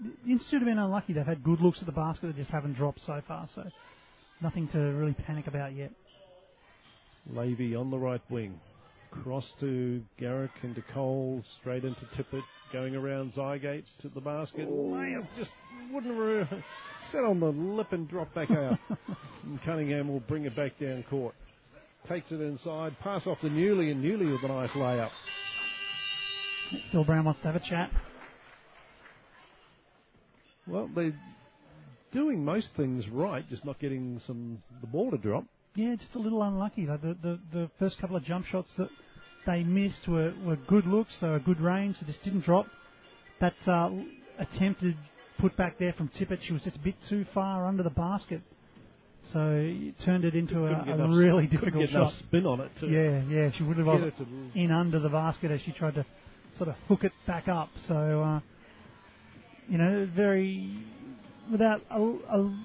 the 0.04 0.32
Institute 0.32 0.60
have 0.60 0.68
been 0.68 0.78
unlucky. 0.78 1.14
They've 1.14 1.26
had 1.26 1.42
good 1.44 1.62
looks 1.62 1.80
at 1.80 1.86
the 1.86 1.94
basket, 1.94 2.36
they 2.36 2.42
just 2.42 2.52
haven't 2.52 2.74
dropped 2.74 3.00
so 3.06 3.22
far. 3.26 3.48
So 3.56 3.64
nothing 4.42 4.68
to 4.70 4.78
really 4.78 5.14
panic 5.26 5.48
about 5.48 5.76
yet. 5.76 5.92
Levy 7.32 7.76
on 7.76 7.92
the 7.92 7.98
right 7.98 8.22
wing. 8.30 8.60
Cross 9.12 9.46
to 9.60 10.04
Garrick 10.20 10.52
and 10.62 10.76
to 10.76 10.84
Cole, 10.94 11.44
straight 11.60 11.84
into 11.84 12.02
Tippett, 12.16 12.44
going 12.72 12.96
around 12.96 13.34
Zygate 13.34 13.84
to 14.02 14.10
the 14.10 14.22
basket. 14.22 14.70
Layup 14.70 15.28
just 15.38 15.50
wouldn't 15.92 16.18
re- 16.18 16.64
set 17.12 17.24
on 17.24 17.40
the 17.40 17.48
lip 17.48 17.92
and 17.92 18.08
drop 18.08 18.34
back 18.36 18.52
out. 18.52 18.78
and 19.44 19.62
Cunningham 19.64 20.08
will 20.08 20.20
bring 20.22 20.46
it 20.46 20.56
back 20.56 20.80
down 20.80 21.04
court. 21.10 21.34
Takes 22.08 22.28
it 22.32 22.40
inside, 22.40 22.96
pass 23.00 23.24
off 23.26 23.40
to 23.42 23.48
Newley, 23.48 23.92
and 23.92 24.04
Newley 24.04 24.32
with 24.32 24.44
a 24.44 24.54
nice 24.54 24.70
layup. 24.72 25.10
Phil 26.92 27.04
Brown 27.04 27.26
wants 27.26 27.42
to 27.42 27.48
have 27.48 27.56
a 27.56 27.70
chat. 27.70 27.92
Well, 30.68 30.90
they're 30.96 31.20
doing 32.14 32.44
most 32.46 32.68
things 32.78 33.04
right, 33.12 33.48
just 33.50 33.66
not 33.66 33.80
getting 33.80 34.22
some 34.28 34.62
the 34.82 34.88
ball 34.88 35.12
to 35.12 35.18
drop. 35.18 35.46
Yeah, 35.76 35.96
just 35.96 36.14
a 36.16 36.20
little 36.20 36.42
unlucky. 36.44 36.88
Like 36.88 37.02
the, 37.02 37.16
the 37.22 37.40
the 37.54 37.72
first 37.80 38.00
couple 38.00 38.16
of 38.16 38.26
jump 38.26 38.46
shots 38.48 38.70
that 38.78 38.90
they 39.48 39.64
missed 39.64 40.08
were, 40.08 40.34
were 40.46 40.58
good 40.68 40.86
looks. 40.86 41.12
They 41.22 41.28
were 41.28 41.40
good 41.40 41.62
range. 41.62 41.98
They 42.02 42.08
just 42.08 42.24
didn't 42.24 42.42
drop. 42.46 42.68
That 43.42 43.56
uh, 43.68 43.90
attempted 44.40 44.96
put 45.40 45.56
back 45.58 45.80
there 45.80 45.94
from 45.98 46.10
Tippett, 46.10 46.40
she 46.46 46.54
was 46.54 46.62
just 46.64 46.76
a 46.76 46.80
bit 46.80 46.96
too 47.10 47.26
far 47.34 47.66
under 47.68 47.84
the 47.84 47.90
basket, 47.92 48.42
so 49.34 49.40
it 49.40 49.96
turned 50.06 50.26
it 50.26 50.36
into 50.36 50.66
a, 50.66 50.72
a 50.72 50.96
enough- 50.96 51.10
really 51.18 51.48
difficult 51.48 51.88
get 51.88 51.90
enough 51.92 52.14
shot. 52.14 52.24
spin 52.28 52.46
on 52.46 52.60
it 52.62 52.72
Yeah, 52.92 53.24
yeah, 53.30 53.52
she 53.58 53.64
would 53.64 53.78
have 53.78 53.86
got 53.86 54.02
in 54.56 54.72
under 54.72 55.00
the 55.00 55.10
basket 55.10 55.52
as 55.52 55.62
she 55.66 55.72
tried 55.72 55.96
to 55.96 56.06
sort 56.58 56.70
of 56.70 56.76
hook 56.88 57.04
it 57.04 57.14
back 57.26 57.48
up. 57.48 57.70
So, 57.88 57.96
uh, 57.96 58.40
you 59.70 59.78
know, 59.78 60.10
very 60.16 60.86
without 61.52 61.82
a, 61.92 62.00
a, 62.00 62.56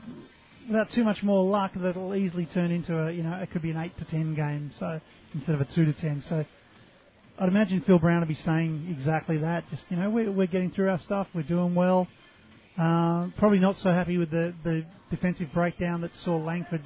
without 0.69 0.91
too 0.95 1.05
much 1.05 1.23
more 1.23 1.45
luck, 1.49 1.73
that'll 1.77 2.15
easily 2.15 2.47
turn 2.47 2.71
into 2.71 2.99
a 2.99 3.13
you 3.13 3.23
know 3.23 3.35
it 3.35 3.51
could 3.51 3.63
be 3.63 3.71
an 3.71 3.77
eight 3.77 3.97
to 3.99 4.05
ten 4.07 4.35
game. 4.35 4.73
So 4.79 5.01
instead 5.35 5.55
of 5.55 5.61
a 5.61 5.67
two 5.75 5.85
to 5.85 5.93
ten. 5.95 6.23
So 6.29 6.45
I'd 7.39 7.49
imagine 7.49 7.83
Phil 7.87 7.99
Brown 7.99 8.21
will 8.21 8.29
be 8.29 8.39
saying 8.47 8.97
exactly 8.97 9.39
that. 9.39 9.69
Just 9.71 9.83
you 9.89 9.97
know, 9.97 10.09
we're, 10.09 10.31
we're 10.31 10.47
getting 10.47 10.71
through 10.71 10.91
our 10.91 11.01
stuff. 11.01 11.27
We're 11.35 11.43
doing 11.43 11.75
well. 11.75 12.07
Uh, 12.79 13.29
probably 13.39 13.59
not 13.59 13.77
so 13.83 13.91
happy 13.91 14.19
with 14.19 14.31
the, 14.31 14.55
the 14.65 14.85
defensive 15.11 15.49
breakdown 15.55 16.01
that 16.01 16.11
saw 16.25 16.37
Langford 16.37 16.83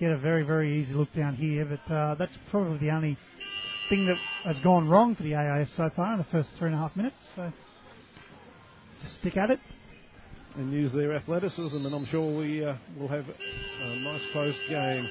get 0.00 0.10
a 0.10 0.18
very, 0.18 0.42
very 0.42 0.82
easy 0.82 0.92
look 0.94 1.12
down 1.14 1.36
here, 1.36 1.64
but 1.64 1.94
uh, 1.94 2.14
that's 2.16 2.32
probably 2.50 2.78
the 2.78 2.90
only 2.90 3.16
thing 3.88 4.06
that 4.06 4.16
has 4.44 4.56
gone 4.64 4.88
wrong 4.88 5.14
for 5.14 5.22
the 5.22 5.34
AIS 5.34 5.68
so 5.76 5.90
far 5.94 6.12
in 6.12 6.18
the 6.18 6.26
first 6.32 6.48
three 6.58 6.68
and 6.68 6.74
a 6.74 6.78
half 6.78 6.94
minutes. 6.96 7.16
So 7.36 7.52
just 9.00 9.16
stick 9.20 9.36
at 9.36 9.50
it. 9.50 9.60
And 10.56 10.72
use 10.72 10.92
their 10.92 11.14
athleticism, 11.14 11.86
and 11.86 11.94
I'm 11.94 12.06
sure 12.06 12.36
we 12.36 12.64
uh, 12.64 12.74
will 12.98 13.08
have 13.08 13.24
a 13.28 13.96
nice 13.96 14.20
close 14.32 14.54
game. 14.68 15.08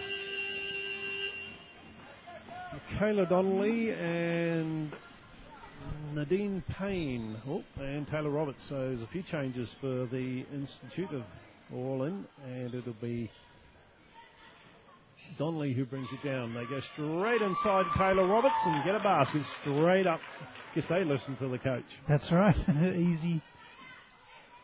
Michaela 2.93 3.25
Donnelly 3.25 3.91
and 3.91 4.91
Nadine 6.13 6.63
Payne, 6.77 7.38
oh, 7.48 7.63
and 7.79 8.07
Taylor 8.07 8.29
Roberts. 8.29 8.60
So 8.69 8.75
there's 8.75 9.01
a 9.01 9.10
few 9.12 9.24
changes 9.31 9.67
for 9.79 10.07
the 10.12 10.45
Institute 10.53 11.13
of 11.13 11.24
all 11.74 12.03
and 12.03 12.74
it'll 12.74 12.93
be 13.01 13.29
Donnelly 15.38 15.74
who 15.74 15.86
brings 15.86 16.07
it 16.12 16.27
down. 16.27 16.53
They 16.53 16.65
go 16.65 16.81
straight 16.93 17.41
inside 17.41 17.86
Taylor 17.98 18.27
Roberts 18.27 18.55
and 18.65 18.83
get 18.86 18.95
a 18.95 19.00
basket 19.00 19.41
straight 19.62 20.05
up. 20.05 20.19
Guess 20.75 20.86
they 20.89 21.03
listen 21.03 21.38
to 21.38 21.50
the 21.50 21.57
coach. 21.57 21.86
That's 22.07 22.29
right. 22.31 22.55
easy. 22.95 23.41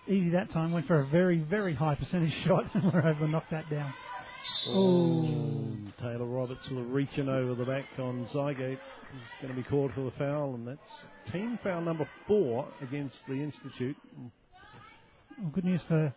Easy 0.08 0.30
that 0.32 0.52
time. 0.52 0.72
Went 0.72 0.88
for 0.88 1.02
a 1.02 1.08
very, 1.08 1.40
very 1.40 1.74
high 1.76 1.96
percentage 1.96 2.34
shot 2.46 2.64
and 2.74 2.92
we're 2.94 3.02
able 3.10 3.26
to 3.26 3.32
knock 3.32 3.46
that 3.52 3.70
down. 3.70 3.94
Oh, 4.70 5.76
Taylor 6.02 6.26
Roberts 6.26 6.66
reaching 6.72 7.30
over 7.30 7.56
the 7.56 7.66
back 7.66 7.86
on 8.00 8.28
Zygate. 8.34 8.78
He's 9.12 9.42
going 9.42 9.56
to 9.56 9.62
be 9.62 9.68
called 9.68 9.92
for 9.96 10.02
the 10.02 10.12
foul, 10.18 10.56
and 10.56 10.68
that's 10.68 11.32
team 11.32 11.58
foul 11.64 11.80
number 11.82 12.08
four 12.28 12.68
against 12.82 13.16
the 13.30 13.36
Institute. 13.36 13.96
Well, 15.40 15.52
good 15.54 15.64
news 15.64 15.80
for 15.88 16.14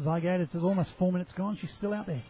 Zygate. 0.00 0.40
It's 0.42 0.54
almost 0.54 0.90
four 0.98 1.10
minutes 1.10 1.32
gone. 1.36 1.58
She's 1.60 1.70
still 1.78 1.92
out 1.92 2.06
there. 2.06 2.22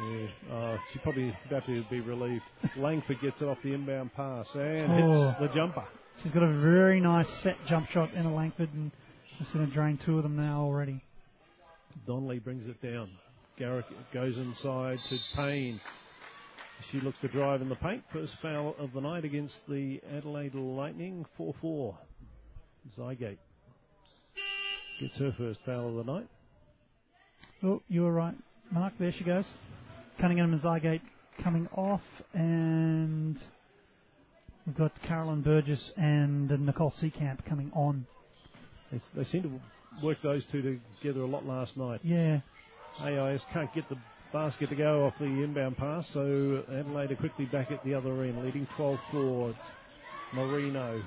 Yeah, 0.00 0.54
uh, 0.54 0.76
she 0.92 0.98
probably 1.00 1.34
about 1.46 1.64
to 1.66 1.82
be 1.90 2.00
relieved. 2.00 2.42
Langford 2.76 3.20
gets 3.22 3.40
it 3.40 3.44
off 3.44 3.58
the 3.64 3.72
inbound 3.72 4.12
pass 4.14 4.46
and 4.54 4.92
Oh. 4.92 5.28
hits 5.28 5.40
the 5.40 5.58
jumper. 5.58 5.84
She's 6.22 6.32
got 6.32 6.42
a 6.42 6.60
very 6.60 7.00
nice 7.00 7.26
set 7.42 7.56
jump 7.68 7.88
shot, 7.90 8.12
in 8.12 8.26
a 8.26 8.34
Langford, 8.34 8.72
and 8.74 8.90
just 9.38 9.52
going 9.52 9.66
to 9.66 9.72
drain 9.72 9.98
two 10.04 10.16
of 10.16 10.22
them 10.22 10.36
now 10.36 10.60
already. 10.60 11.02
Donnelly 12.06 12.38
brings 12.38 12.68
it 12.68 12.80
down. 12.82 13.10
Garrick 13.58 13.86
goes 14.12 14.36
inside 14.36 14.98
to 15.08 15.18
Payne. 15.36 15.80
She 16.92 17.00
looks 17.00 17.18
to 17.22 17.28
drive 17.28 17.60
in 17.60 17.68
the 17.68 17.74
paint. 17.76 18.04
First 18.12 18.32
foul 18.40 18.74
of 18.78 18.92
the 18.92 19.00
night 19.00 19.24
against 19.24 19.56
the 19.68 20.00
Adelaide 20.16 20.54
Lightning. 20.54 21.26
4 21.36 21.54
4. 21.60 21.98
Zygate 22.96 23.38
gets 25.00 25.16
her 25.18 25.34
first 25.36 25.58
foul 25.66 25.88
of 25.88 26.06
the 26.06 26.12
night. 26.12 26.28
Oh, 27.62 27.82
you 27.88 28.02
were 28.02 28.12
right, 28.12 28.36
Mark. 28.70 28.92
There 28.98 29.12
she 29.16 29.24
goes. 29.24 29.44
Cunningham 30.20 30.52
and 30.52 30.62
Zygate 30.62 31.00
coming 31.42 31.68
off, 31.76 32.00
and 32.32 33.36
we've 34.66 34.76
got 34.76 34.92
Carolyn 35.02 35.42
Burgess 35.42 35.92
and 35.96 36.48
Nicole 36.64 36.92
Seekamp 37.02 37.44
coming 37.44 37.70
on. 37.74 38.06
They, 38.92 39.00
they 39.16 39.24
seem 39.30 39.42
to 39.42 40.04
work 40.04 40.18
those 40.22 40.42
two 40.52 40.80
together 41.00 41.22
a 41.22 41.26
lot 41.26 41.46
last 41.46 41.76
night. 41.76 42.00
Yeah, 42.02 42.40
AIS 43.00 43.40
can't 43.52 43.72
get 43.74 43.88
the 43.88 43.96
basket 44.32 44.70
to 44.70 44.76
go 44.76 45.06
off 45.06 45.14
the 45.18 45.24
inbound 45.24 45.76
pass, 45.76 46.04
so 46.12 46.62
Adelaide 46.70 47.12
are 47.12 47.16
quickly 47.16 47.46
back 47.46 47.70
at 47.70 47.82
the 47.84 47.94
other 47.94 48.22
end, 48.24 48.44
leading 48.44 48.66
12 48.76 48.98
4. 49.12 49.54
Marino. 50.34 51.02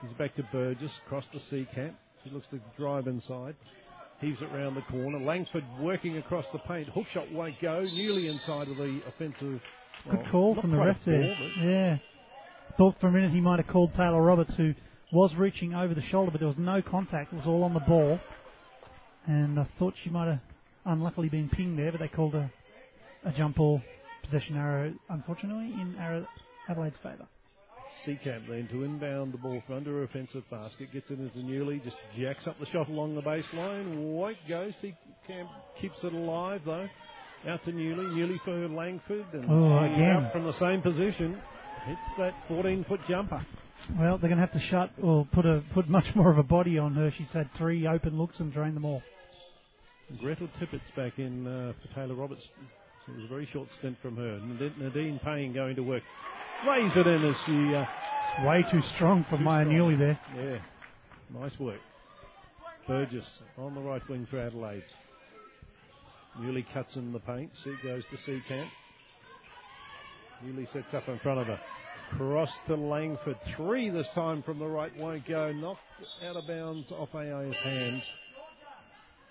He's 0.00 0.12
back 0.18 0.34
to 0.36 0.42
Burgess, 0.44 0.90
across 1.06 1.24
the 1.32 1.38
to 1.38 1.44
Seekamp. 1.54 1.94
He 2.24 2.30
looks 2.30 2.46
to 2.50 2.60
drive 2.78 3.06
inside. 3.06 3.54
Heaves 4.20 4.40
it 4.40 4.52
round 4.52 4.76
the 4.76 4.82
corner. 4.82 5.18
Langford 5.18 5.64
working 5.80 6.16
across 6.18 6.44
the 6.52 6.58
paint. 6.60 6.88
Hook 6.88 7.06
shot 7.12 7.30
won't 7.32 7.60
go. 7.60 7.82
Nearly 7.82 8.28
inside 8.28 8.68
of 8.68 8.76
the 8.76 9.00
offensive. 9.06 9.40
good 9.40 9.60
well, 10.06 10.28
call 10.30 10.60
from 10.60 10.70
the 10.70 10.76
ref 10.76 10.96
there. 11.04 11.36
Yeah, 11.60 11.98
thought 12.78 12.94
for 13.00 13.08
a 13.08 13.12
minute 13.12 13.32
he 13.32 13.40
might 13.40 13.58
have 13.58 13.68
called 13.68 13.92
Taylor 13.94 14.22
Roberts, 14.22 14.52
who 14.56 14.74
was 15.12 15.30
reaching 15.36 15.74
over 15.74 15.94
the 15.94 16.02
shoulder, 16.10 16.30
but 16.30 16.40
there 16.40 16.48
was 16.48 16.56
no 16.58 16.80
contact. 16.82 17.32
It 17.32 17.36
was 17.36 17.46
all 17.46 17.62
on 17.64 17.74
the 17.74 17.80
ball, 17.80 18.18
and 19.26 19.58
I 19.60 19.66
thought 19.78 19.94
she 20.02 20.10
might 20.10 20.28
have 20.28 20.40
unluckily 20.84 21.28
been 21.28 21.48
pinged 21.50 21.78
there, 21.78 21.92
but 21.92 22.00
they 22.00 22.08
called 22.08 22.34
a, 22.34 22.50
a 23.24 23.32
jump 23.32 23.56
ball 23.56 23.80
possession 24.24 24.56
arrow, 24.56 24.94
unfortunately, 25.10 25.66
in 25.80 25.96
Adelaide's 26.68 26.96
favour. 27.02 27.26
Seekamp 28.06 28.48
then 28.48 28.68
to 28.72 28.84
inbound 28.84 29.32
the 29.34 29.38
ball 29.38 29.62
from 29.66 29.76
under 29.76 29.92
her 29.92 30.04
offensive 30.04 30.42
basket. 30.50 30.92
Gets 30.92 31.10
it 31.10 31.20
into 31.20 31.38
Newley. 31.38 31.84
Just 31.84 31.96
jacks 32.18 32.46
up 32.46 32.58
the 32.58 32.66
shot 32.66 32.88
along 32.88 33.14
the 33.14 33.20
baseline. 33.20 34.14
White 34.14 34.38
goes, 34.48 34.72
go. 34.82 34.88
Seekamp 35.28 35.48
keeps 35.80 35.96
it 36.02 36.12
alive 36.12 36.62
though. 36.64 36.88
Out 37.48 37.62
to 37.64 37.70
Newley. 37.70 38.06
Newley 38.16 38.38
for 38.44 38.68
Langford. 38.68 39.26
And 39.34 39.44
Oh, 39.48 39.78
again. 39.84 40.24
out 40.26 40.32
from 40.32 40.44
the 40.44 40.58
same 40.58 40.80
position. 40.80 41.38
Hits 41.86 42.00
that 42.18 42.32
14 42.48 42.84
foot 42.88 43.00
jumper. 43.08 43.44
Well, 43.98 44.18
they're 44.18 44.30
going 44.30 44.40
to 44.40 44.46
have 44.46 44.52
to 44.52 44.68
shut 44.70 44.90
or 45.02 45.26
put 45.32 45.44
a 45.46 45.62
put 45.74 45.88
much 45.88 46.04
more 46.14 46.30
of 46.30 46.38
a 46.38 46.42
body 46.42 46.78
on 46.78 46.94
her. 46.94 47.12
She's 47.16 47.26
had 47.32 47.48
three 47.58 47.86
open 47.86 48.18
looks 48.18 48.36
and 48.38 48.52
drained 48.52 48.76
them 48.76 48.84
all. 48.84 49.02
Gretel 50.20 50.48
Tippett's 50.58 50.90
back 50.96 51.18
in 51.18 51.46
uh, 51.46 51.72
for 51.80 51.94
Taylor 51.94 52.14
Roberts. 52.14 52.42
So 53.06 53.12
it 53.12 53.16
was 53.16 53.24
a 53.24 53.28
very 53.28 53.48
short 53.52 53.68
stint 53.78 53.96
from 54.02 54.16
her. 54.16 54.40
Nadine 54.78 55.20
Payne 55.24 55.52
going 55.52 55.76
to 55.76 55.82
work. 55.82 56.02
Lays 56.66 56.92
it 56.94 57.06
in 57.06 57.24
as 57.24 57.34
she. 57.46 57.74
Uh, 57.74 57.84
Way 58.46 58.64
too 58.70 58.80
strong 58.96 59.26
for 59.28 59.36
Maya 59.36 59.64
strong. 59.64 59.76
Newley 59.76 59.98
there. 59.98 60.20
Yeah, 60.36 61.38
nice 61.40 61.58
work. 61.58 61.80
Burgess 62.86 63.24
on 63.58 63.74
the 63.74 63.80
right 63.80 64.02
wing 64.08 64.26
for 64.30 64.38
Adelaide. 64.38 64.84
Newley 66.40 66.64
cuts 66.72 66.94
in 66.96 67.12
the 67.12 67.18
paint. 67.20 67.50
See 67.62 67.74
goes 67.82 68.02
to 68.10 68.30
Seekamp. 68.30 68.68
Newley 70.44 70.66
sets 70.72 70.94
up 70.94 71.08
in 71.08 71.18
front 71.18 71.40
of 71.40 71.46
her. 71.46 71.60
Cross 72.16 72.50
to 72.68 72.74
Langford. 72.74 73.36
Three 73.56 73.90
this 73.90 74.06
time 74.14 74.42
from 74.42 74.58
the 74.58 74.66
right 74.66 74.94
won't 74.98 75.26
go. 75.26 75.52
Knocked 75.52 75.80
out 76.24 76.36
of 76.36 76.46
bounds 76.46 76.90
off 76.90 77.08
AI's 77.14 77.54
hands. 77.62 78.02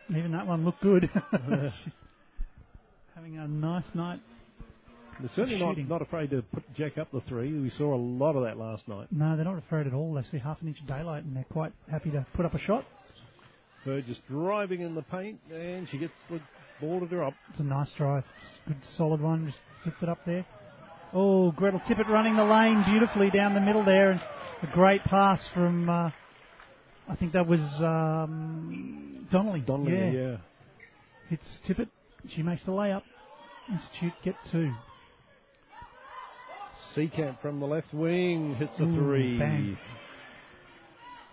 Even 0.10 0.32
that 0.32 0.48
one 0.48 0.66
looked 0.66 0.82
good. 0.82 1.10
Having 3.16 3.38
a 3.38 3.48
nice 3.48 3.84
night. 3.94 4.20
They're 5.20 5.30
certainly 5.36 5.60
not, 5.60 5.72
Shooting. 5.74 5.88
not 5.88 6.02
afraid 6.02 6.32
to 6.32 6.42
put 6.42 6.64
jack 6.74 6.98
up 6.98 7.12
the 7.12 7.22
three. 7.30 7.54
We 7.54 7.72
saw 7.78 7.94
a 7.94 7.98
lot 7.98 8.36
of 8.36 8.44
that 8.44 8.58
last 8.58 8.88
night. 8.88 9.08
No, 9.12 9.36
they're 9.36 9.46
not 9.46 9.60
afraid 9.60 9.86
at 9.86 9.94
all. 9.94 10.14
They 10.14 10.24
see 10.32 10.40
half 10.40 10.60
an 10.62 10.70
inch 10.70 10.80
of 10.82 10.88
daylight 10.88 11.24
and 11.24 11.36
they're 11.36 11.46
quite 11.52 11.74
happy 11.90 12.10
to 12.12 12.26
put 12.34 12.46
up 12.46 12.56
a 12.56 12.60
shot. 12.60 12.86
Her 13.86 14.02
just 14.02 14.26
driving 14.28 14.82
in 14.82 14.96
the 14.96 15.04
paint 15.04 15.40
and 15.54 15.88
she 15.92 15.98
gets 16.00 16.14
the 16.30 16.40
ball 16.80 17.00
to 17.00 17.06
drop. 17.06 17.34
It's 17.52 17.60
a 17.60 17.64
nice 17.64 17.90
drive. 17.98 18.24
Good 18.68 18.78
solid 18.98 19.22
one. 19.22 19.46
Just 19.48 19.58
flipped 19.84 20.02
it 20.02 20.10
up 20.10 20.20
there. 20.26 20.46
Oh, 21.14 21.52
Gretel 21.52 21.82
Tippett 21.82 22.08
running 22.08 22.38
the 22.38 22.44
lane 22.44 22.84
beautifully 22.88 23.30
down 23.32 23.54
the 23.54 23.60
middle 23.60 23.84
there. 23.84 24.12
And 24.12 24.22
a 24.64 24.74
great 24.74 25.04
pass 25.04 25.40
from, 25.54 25.90
uh, 25.90 26.10
I 27.10 27.16
think 27.20 27.34
that 27.34 27.46
was 27.46 27.60
um, 27.80 29.28
Donnelly. 29.32 29.60
Donnelly, 29.62 29.92
yeah. 29.92 30.12
yeah. 30.12 30.38
Hits 31.30 31.44
Tippett. 31.68 31.90
She 32.36 32.44
makes 32.44 32.62
the 32.66 32.72
layup. 32.72 33.02
Institute 33.70 34.14
get 34.24 34.36
two. 34.52 34.72
Seekamp 36.96 37.42
from 37.42 37.60
the 37.60 37.66
left 37.66 37.94
wing 37.94 38.56
hits 38.56 38.74
a 38.80 38.84
Ooh, 38.84 38.96
three. 38.96 39.38
bang. 39.38 39.78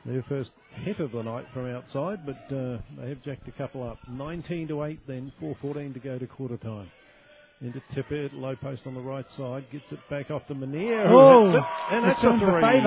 Their 0.04 0.24
first 0.28 0.50
hit 0.84 1.00
of 1.00 1.12
the 1.12 1.22
night 1.22 1.46
from 1.52 1.70
outside, 1.70 2.24
but 2.24 2.54
uh, 2.54 2.78
they 2.98 3.08
have 3.08 3.22
jacked 3.22 3.46
a 3.48 3.52
couple 3.52 3.88
up. 3.88 3.98
19 4.08 4.68
to 4.68 4.84
8 4.84 5.00
then, 5.06 5.32
4.14 5.42 5.94
to 5.94 6.00
go 6.00 6.18
to 6.18 6.26
quarter 6.26 6.56
time. 6.56 6.90
Into 7.60 7.82
Tippett, 7.92 8.30
low 8.34 8.54
post 8.54 8.82
on 8.86 8.94
the 8.94 9.00
right 9.00 9.26
side, 9.36 9.64
gets 9.72 9.84
it 9.90 9.98
back 10.08 10.30
off 10.30 10.46
to 10.46 10.54
Manier, 10.54 11.06
Oh, 11.10 11.50
it, 11.56 11.62
and 11.92 12.04
that's 12.04 12.20
a 12.20 12.38
for 12.38 12.60
three. 12.60 12.80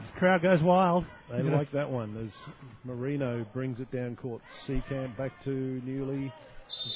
This 0.00 0.10
crowd 0.18 0.42
goes 0.42 0.60
wild. 0.60 1.04
they 1.30 1.40
like 1.42 1.70
that 1.70 1.88
one 1.88 2.16
as 2.16 2.32
Marino 2.84 3.46
brings 3.54 3.78
it 3.78 3.92
down 3.92 4.16
court. 4.16 4.42
Seekamp 4.66 5.16
back 5.16 5.30
to 5.44 5.80
Newley. 5.86 6.32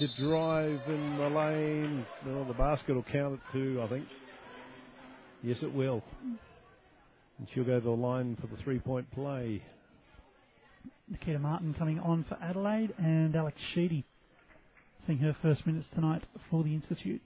To 0.01 0.09
drive 0.21 0.81
in 0.89 1.17
the 1.17 1.29
lane. 1.29 2.05
Well, 2.27 2.45
the 2.45 2.55
basket 2.55 2.97
will 2.97 3.05
count 3.05 3.35
it 3.35 3.41
too, 3.53 3.81
I 3.85 3.89
think. 3.89 4.05
Yes, 5.45 5.59
it 5.63 5.73
will. 5.73 6.03
And 7.39 7.47
she'll 7.55 7.63
go 7.63 7.79
to 7.79 7.85
the 7.85 7.91
line 7.91 8.37
for 8.41 8.49
the 8.49 8.61
three 8.65 8.81
point 8.81 9.09
play. 9.13 9.63
Nikita 11.09 11.39
Martin 11.39 11.73
coming 11.75 12.01
on 12.01 12.25
for 12.29 12.37
Adelaide 12.43 12.93
and 12.99 13.37
Alex 13.37 13.57
Sheedy 13.75 14.05
seeing 15.07 15.19
her 15.19 15.37
first 15.41 15.67
minutes 15.67 15.87
tonight 15.95 16.23
for 16.51 16.65
the 16.65 16.75
Institute. 16.75 17.21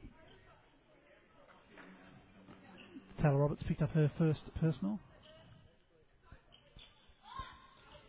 Taylor 3.23 3.39
Roberts 3.39 3.63
picked 3.67 3.83
up 3.83 3.91
her 3.93 4.11
first 4.19 4.41
personal. 4.61 4.99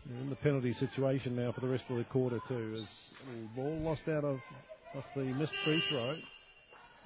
They're 0.06 0.22
in 0.22 0.30
the 0.30 0.36
penalty 0.38 0.76
situation 0.80 1.36
now 1.36 1.52
for 1.52 1.62
the 1.62 1.68
rest 1.68 1.84
of 1.90 1.98
the 1.98 2.04
quarter 2.06 2.40
too. 2.48 2.80
As 2.82 3.56
ball 3.56 3.78
lost 3.80 4.02
out 4.10 4.24
of, 4.24 4.40
off 4.98 5.04
the 5.16 5.24
missed 5.24 5.54
free 5.64 5.84
throw, 5.90 6.16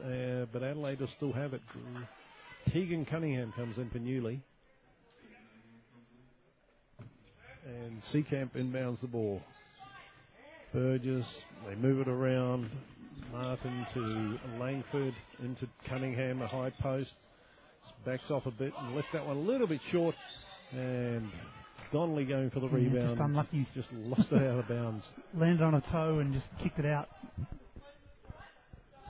uh, 0.03 0.45
but 0.51 0.63
Adelaide 0.63 0.99
will 0.99 1.09
still 1.17 1.33
have 1.33 1.53
it. 1.53 1.61
Tegan 2.71 3.05
Cunningham 3.05 3.53
comes 3.55 3.77
in 3.77 3.89
for 3.89 3.99
Newley. 3.99 4.39
And 7.65 8.01
Seekamp 8.13 8.51
inbounds 8.55 9.01
the 9.01 9.07
ball. 9.07 9.41
Burgess, 10.75 11.25
they 11.69 11.75
move 11.75 12.01
it 12.01 12.09
around. 12.09 12.69
Martin 13.31 13.87
to 13.93 14.37
Langford, 14.59 15.13
into 15.41 15.67
Cunningham, 15.87 16.41
a 16.41 16.47
high 16.47 16.69
post. 16.81 17.11
Backs 18.05 18.23
off 18.29 18.45
a 18.45 18.51
bit 18.51 18.73
and 18.77 18.93
left 18.95 19.07
that 19.13 19.25
one 19.25 19.37
a 19.37 19.39
little 19.39 19.67
bit 19.67 19.79
short. 19.93 20.15
And 20.73 21.31
Donnelly 21.93 22.25
going 22.25 22.49
for 22.51 22.59
the 22.59 22.67
Yeah, 22.67 22.73
rebound. 22.75 23.09
just 23.11 23.21
unlucky. 23.21 23.67
Just 23.73 23.87
lost 23.93 24.27
it 24.31 24.43
out 24.43 24.59
of 24.59 24.67
bounds. 24.67 25.05
Landed 25.39 25.61
on 25.61 25.75
a 25.75 25.81
toe 25.91 26.19
and 26.19 26.33
just 26.33 26.45
kicked 26.61 26.77
it 26.77 26.85
out. 26.85 27.07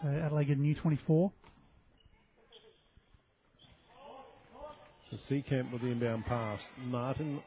So 0.04 0.08
Adelaide 0.10 0.46
get 0.46 0.58
a 0.58 0.62
new 0.62 0.76
24. 0.76 1.32
So 5.10 5.18
Seekamp 5.30 5.72
with 5.72 5.82
the 5.82 5.88
inbound 5.88 6.26
pass. 6.26 6.60
Martin 6.86 7.42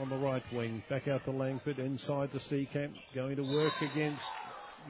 on 0.00 0.08
the 0.10 0.16
right 0.16 0.42
wing. 0.52 0.82
Back 0.90 1.08
out 1.08 1.24
to 1.24 1.30
Langford. 1.30 1.78
Inside 1.78 2.30
the 2.32 2.38
to 2.40 2.44
Seekamp. 2.54 2.92
Going 3.14 3.36
to 3.36 3.42
work 3.42 3.72
against 3.80 4.22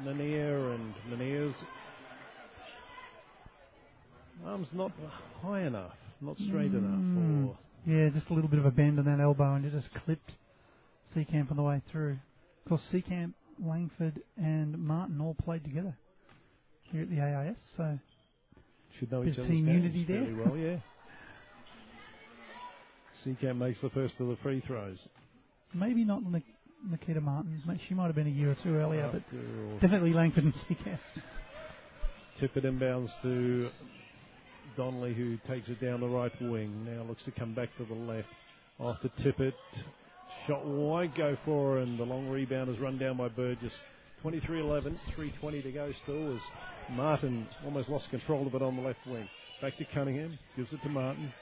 Manier. 0.02 0.74
And 0.74 0.94
Manier's 1.10 1.54
arm's 4.44 4.68
not 4.72 4.92
high 5.42 5.62
enough. 5.62 5.92
Not 6.20 6.36
straight 6.38 6.72
Mm. 6.72 6.78
enough. 6.78 7.50
Or 7.50 7.58
Yeah, 7.86 8.08
just 8.08 8.28
a 8.30 8.34
little 8.34 8.50
bit 8.50 8.58
of 8.58 8.66
a 8.66 8.70
bend 8.72 8.98
on 8.98 9.04
that 9.04 9.20
elbow 9.20 9.54
and 9.54 9.64
it 9.64 9.70
just 9.70 9.92
clipped 10.04 10.32
Seekamp 11.14 11.50
on 11.52 11.56
the 11.56 11.62
way 11.62 11.80
through. 11.92 12.18
Of 12.64 12.68
course, 12.68 12.82
Seekamp 12.92 13.34
Langford 13.64 14.20
and 14.36 14.76
Martin 14.78 15.20
all 15.20 15.34
played 15.34 15.62
together 15.62 15.96
here 16.90 17.02
at 17.02 17.10
the 17.10 17.20
AIS. 17.20 17.56
So 17.76 17.98
Should 18.98 19.12
know 19.12 19.22
each 19.22 19.34
other's 19.38 19.48
team 19.50 19.68
unity 19.68 20.04
there. 20.04 20.34
well, 20.34 20.56
yeah. 20.56 20.78
Seekamp 23.26 23.56
makes 23.56 23.80
the 23.82 23.90
first 23.90 24.14
of 24.20 24.28
the 24.28 24.36
free 24.42 24.62
throws. 24.66 24.98
maybe 25.74 26.04
not 26.04 26.22
Nik- 26.24 26.44
Nikita 26.88 27.20
Martin. 27.20 27.60
Ma- 27.66 27.74
She 27.88 27.94
might 27.94 28.06
have 28.06 28.14
been 28.14 28.26
a 28.26 28.30
year 28.30 28.52
or 28.52 28.56
two 28.62 28.74
earlier, 28.76 29.10
but 29.12 29.80
definitely 29.80 30.12
Langford 30.12 30.44
and 30.44 30.54
Seekamp. 30.68 30.98
Tip 32.40 32.56
it 32.56 32.64
inbounds 32.64 33.08
to 33.22 33.70
Donnelly, 34.76 35.14
who 35.14 35.38
takes 35.48 35.68
it 35.68 35.80
down 35.80 36.00
the 36.00 36.06
right 36.08 36.32
wing. 36.42 36.84
Now 36.84 37.02
looks 37.04 37.22
to 37.24 37.32
come 37.32 37.54
back 37.54 37.74
to 37.78 37.84
the 37.84 37.94
left. 37.94 38.28
Off 38.78 39.00
to 39.00 39.08
Tippett. 39.22 39.54
Shot 40.46 40.64
won't 40.66 41.16
go 41.16 41.36
for 41.44 41.78
and 41.78 41.98
the 41.98 42.04
long 42.04 42.28
rebound 42.28 42.68
is 42.70 42.78
run 42.78 42.98
down 42.98 43.16
by 43.16 43.28
Burgess. 43.28 43.72
23 44.22 44.60
11, 44.60 44.98
3.20 45.16 45.62
to 45.62 45.72
go 45.72 45.92
still 46.02 46.34
as 46.34 46.40
Martin 46.96 47.46
almost 47.64 47.88
lost 47.88 48.08
control 48.10 48.46
of 48.46 48.54
it 48.54 48.62
on 48.62 48.76
the 48.76 48.82
left 48.82 49.04
wing. 49.06 49.28
Back 49.62 49.76
to 49.78 49.84
Cunningham, 49.94 50.38
gives 50.56 50.72
it 50.72 50.82
to 50.82 50.88
Martin. 50.90 51.32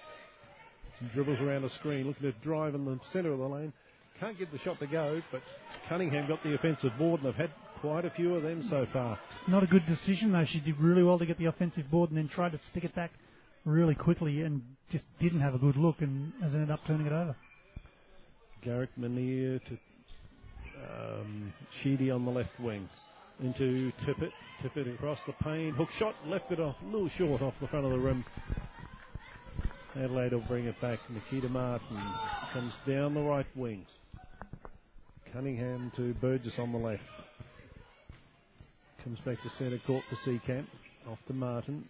Dribbles 1.12 1.40
around 1.40 1.62
the 1.62 1.70
screen, 1.80 2.06
looking 2.06 2.22
to 2.22 2.32
drive 2.44 2.74
in 2.74 2.84
the 2.84 2.98
centre 3.12 3.32
of 3.32 3.38
the 3.38 3.46
lane. 3.46 3.72
Can't 4.20 4.38
get 4.38 4.52
the 4.52 4.58
shot 4.58 4.78
to 4.78 4.86
go, 4.86 5.20
but 5.32 5.42
Cunningham 5.88 6.28
got 6.28 6.42
the 6.42 6.54
offensive 6.54 6.92
board, 6.98 7.20
and 7.20 7.28
they've 7.28 7.40
had 7.40 7.50
quite 7.80 8.04
a 8.04 8.10
few 8.10 8.34
of 8.34 8.42
them 8.42 8.66
so 8.70 8.86
far. 8.92 9.18
Not 9.48 9.62
a 9.62 9.66
good 9.66 9.84
decision 9.86 10.32
though. 10.32 10.46
She 10.50 10.60
did 10.60 10.78
really 10.80 11.02
well 11.02 11.18
to 11.18 11.26
get 11.26 11.38
the 11.38 11.46
offensive 11.46 11.90
board 11.90 12.10
and 12.10 12.18
then 12.18 12.28
tried 12.28 12.52
to 12.52 12.60
stick 12.70 12.84
it 12.84 12.94
back 12.94 13.10
really 13.64 13.94
quickly 13.94 14.42
and 14.42 14.62
just 14.90 15.04
didn't 15.20 15.40
have 15.40 15.54
a 15.54 15.58
good 15.58 15.76
look 15.76 15.96
and 16.00 16.32
has 16.42 16.54
ended 16.54 16.70
up 16.70 16.80
turning 16.86 17.06
it 17.06 17.12
over. 17.12 17.36
Garrick 18.64 18.90
Manier 18.98 19.60
to 19.66 19.78
um, 20.82 21.52
Sheedy 21.82 22.10
on 22.10 22.24
the 22.24 22.30
left 22.30 22.58
wing. 22.58 22.88
Into 23.42 23.92
Tippett. 24.06 24.30
Tippett 24.62 24.94
across 24.94 25.18
the 25.26 25.34
pane. 25.44 25.74
Hook 25.74 25.88
shot, 25.98 26.14
left 26.26 26.50
it 26.52 26.60
off, 26.60 26.76
a 26.82 26.86
little 26.86 27.10
short 27.18 27.42
off 27.42 27.52
the 27.60 27.66
front 27.68 27.84
of 27.84 27.90
the 27.90 27.98
rim. 27.98 28.24
Adelaide 29.96 30.32
will 30.32 30.40
bring 30.40 30.66
it 30.66 30.80
back. 30.80 30.98
Nikita 31.08 31.48
Martin 31.48 32.02
comes 32.52 32.72
down 32.86 33.14
the 33.14 33.20
right 33.20 33.46
wing. 33.56 33.86
Cunningham 35.32 35.92
to 35.96 36.14
Burgess 36.14 36.52
on 36.58 36.72
the 36.72 36.78
left. 36.78 37.02
Comes 39.04 39.18
back 39.24 39.36
to 39.42 39.50
centre 39.58 39.80
court 39.86 40.02
to 40.10 40.28
Seekamp. 40.28 40.66
Off 41.08 41.18
to 41.28 41.32
Martin. 41.32 41.84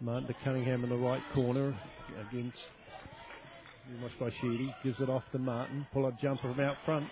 Martin 0.00 0.28
to 0.28 0.34
Cunningham 0.44 0.84
in 0.84 0.90
the 0.90 0.96
right 0.96 1.22
corner 1.34 1.76
against 2.28 2.58
much 4.00 4.12
by 4.20 4.30
Sheedy. 4.40 4.72
Gives 4.84 5.00
it 5.00 5.10
off 5.10 5.24
to 5.32 5.38
Martin. 5.38 5.86
Pull 5.92 6.06
up 6.06 6.20
jumper 6.20 6.42
from 6.42 6.60
out 6.60 6.76
front. 6.84 7.06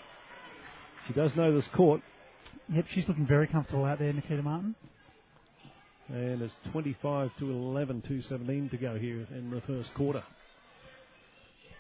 She 1.07 1.15
does 1.15 1.33
know 1.37 1.55
this 1.55 1.65
court. 1.75 2.01
Yep, 2.73 2.85
she's 2.95 3.09
looking 3.09 3.27
very 3.27 3.49
comfortable 3.49 3.85
out 3.85 3.99
there, 3.99 4.13
Nikita 4.13 4.43
Martin. 4.43 4.77
And 6.09 6.41
it's 6.41 6.55
25 6.73 7.31
to 7.39 7.51
11, 7.51 8.03
2.17 8.09 8.71
to 8.71 8.77
go 8.79 8.99
here 8.99 9.27
in 9.31 9.51
the 9.51 9.61
first 9.67 9.93
quarter. 9.95 10.23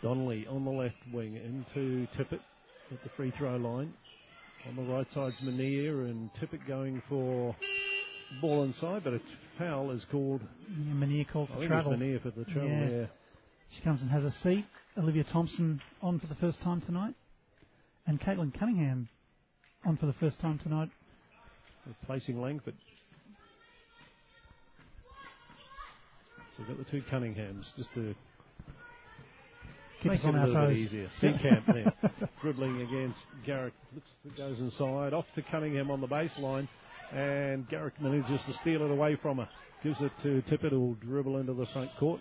Donnelly 0.02 0.46
on 0.48 0.64
the 0.64 0.70
left 0.70 0.96
wing 1.12 1.36
into 1.36 2.06
Tippett 2.16 2.40
at 2.92 3.02
the 3.02 3.10
free 3.16 3.32
throw 3.38 3.56
line. 3.56 3.94
On 4.68 4.76
the 4.76 4.82
right 4.82 5.06
side's 5.14 5.36
Manier 5.42 6.10
and 6.10 6.30
Tippett 6.34 6.66
going 6.66 7.02
for 7.08 7.56
ball 8.40 8.64
inside, 8.64 9.02
but 9.04 9.14
a 9.14 9.20
foul 9.58 9.90
is 9.92 10.02
called. 10.10 10.42
Yeah, 10.68 10.92
Manier 10.92 11.26
called 11.32 11.48
for 11.48 11.66
travel. 11.66 11.92
Manier 11.92 12.22
for 12.22 12.30
the 12.30 12.44
travel. 12.44 12.68
Yeah. 12.68 12.88
Yeah. 12.90 13.06
She 13.76 13.82
comes 13.82 14.00
and 14.02 14.10
has 14.10 14.24
a 14.24 14.34
seat. 14.42 14.66
Olivia 14.98 15.24
Thompson 15.24 15.80
on 16.02 16.20
for 16.20 16.26
the 16.26 16.34
first 16.36 16.60
time 16.62 16.80
tonight. 16.82 17.14
And 18.06 18.20
Caitlin 18.20 18.58
Cunningham 18.58 19.08
on 19.86 19.96
for 19.96 20.06
the 20.06 20.14
first 20.14 20.38
time 20.40 20.58
tonight. 20.62 20.90
replacing 21.86 22.40
Langford. 22.40 22.74
We've 26.58 26.66
got 26.68 26.78
the 26.78 26.90
two 26.90 27.02
Cunninghams 27.10 27.64
just 27.76 27.88
to 27.94 28.14
Keep 30.02 30.12
us 30.12 30.18
it 30.22 30.26
on 30.26 30.36
our 30.36 30.46
little 30.46 30.62
bit 30.62 30.68
toes. 30.68 30.76
easier. 30.78 31.10
Seekamp 31.20 31.66
there, 31.66 31.92
dribbling 32.42 32.82
against 32.82 33.18
Garrick. 33.44 33.74
Looks 33.94 34.06
it 34.24 34.36
goes 34.36 34.58
inside, 34.60 35.12
off 35.12 35.24
to 35.34 35.42
Cunningham 35.50 35.90
on 35.90 36.00
the 36.00 36.06
baseline, 36.06 36.68
and 37.12 37.68
Garrick 37.68 38.00
manages 38.00 38.40
to 38.46 38.52
steal 38.60 38.82
it 38.82 38.90
away 38.90 39.16
from 39.20 39.38
her. 39.38 39.48
Gives 39.82 39.96
it 40.00 40.12
to 40.22 40.42
Tippett, 40.50 40.70
who 40.70 40.80
will 40.80 40.94
dribble 40.94 41.38
into 41.38 41.52
the 41.54 41.66
front 41.72 41.90
court. 41.98 42.20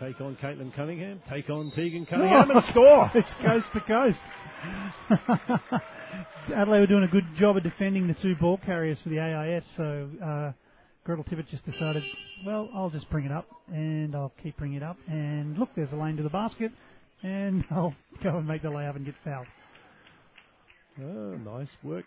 Take 0.00 0.20
on 0.20 0.36
Caitlin 0.36 0.74
Cunningham. 0.76 1.20
Take 1.28 1.50
on 1.50 1.72
Tegan 1.74 2.06
Cunningham 2.06 2.50
and 2.50 2.62
score. 2.70 3.10
It's 3.14 3.28
coast 3.44 3.66
to 3.74 3.80
coast. 3.80 4.18
Adelaide 6.54 6.80
were 6.80 6.86
doing 6.86 7.04
a 7.04 7.08
good 7.08 7.24
job 7.38 7.56
of 7.56 7.62
defending 7.62 8.06
the 8.08 8.14
two 8.22 8.34
ball 8.40 8.58
carriers 8.64 8.96
for 9.02 9.10
the 9.10 9.18
AIS, 9.18 9.62
so 9.76 10.08
uh, 10.24 10.52
Gretel 11.04 11.24
Tippett 11.24 11.48
just 11.48 11.64
decided, 11.64 12.02
well, 12.44 12.68
I'll 12.74 12.90
just 12.90 13.08
bring 13.10 13.24
it 13.24 13.32
up, 13.32 13.46
and 13.68 14.14
I'll 14.14 14.32
keep 14.42 14.56
bringing 14.58 14.76
it 14.78 14.82
up, 14.82 14.96
and 15.06 15.58
look, 15.58 15.70
there's 15.74 15.92
a 15.92 15.96
lane 15.96 16.16
to 16.16 16.22
the 16.22 16.28
basket, 16.28 16.70
and 17.22 17.64
I'll 17.70 17.94
go 18.22 18.38
and 18.38 18.46
make 18.46 18.62
the 18.62 18.68
layup 18.68 18.96
and 18.96 19.04
get 19.04 19.14
fouled. 19.24 19.46
Oh, 21.00 21.36
nice 21.36 21.68
work. 21.82 22.06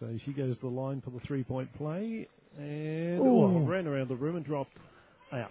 So 0.00 0.16
she 0.24 0.32
goes 0.32 0.54
to 0.56 0.60
the 0.60 0.66
line 0.68 1.00
for 1.00 1.10
the 1.10 1.20
three 1.20 1.42
point 1.42 1.72
play 1.76 2.28
and 2.56 3.20
oh, 3.20 3.60
ran 3.60 3.86
around 3.86 4.08
the 4.08 4.16
room 4.16 4.36
and 4.36 4.44
dropped 4.44 4.76
out. 5.32 5.50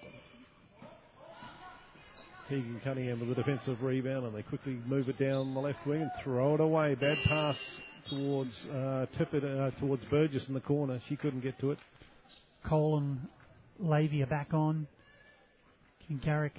Tegan 2.50 2.80
Cunningham 2.84 3.20
with 3.20 3.38
a 3.38 3.42
defensive 3.44 3.82
rebound 3.82 4.26
and 4.26 4.34
they 4.36 4.42
quickly 4.42 4.80
move 4.86 5.10
it 5.10 5.20
down 5.20 5.54
the 5.54 5.60
left 5.60 5.86
wing 5.86 6.02
and 6.02 6.12
throw 6.24 6.56
it 6.56 6.62
away. 6.62 6.96
Bad 6.96 7.18
pass 7.26 7.58
towards 8.10 8.52
uh, 8.72 9.06
Tippett, 9.18 9.44
uh, 9.44 9.72
towards 9.80 10.04
Burgess 10.06 10.44
in 10.48 10.54
the 10.54 10.60
corner. 10.60 11.02
She 11.10 11.16
couldn't 11.16 11.42
get 11.42 11.60
to 11.60 11.72
it. 11.72 11.78
Cole 12.68 12.98
and 12.98 13.20
Levy 13.80 14.22
are 14.24 14.28
back 14.28 14.54
on. 14.54 14.88
King 16.08 16.22
Garrick 16.24 16.56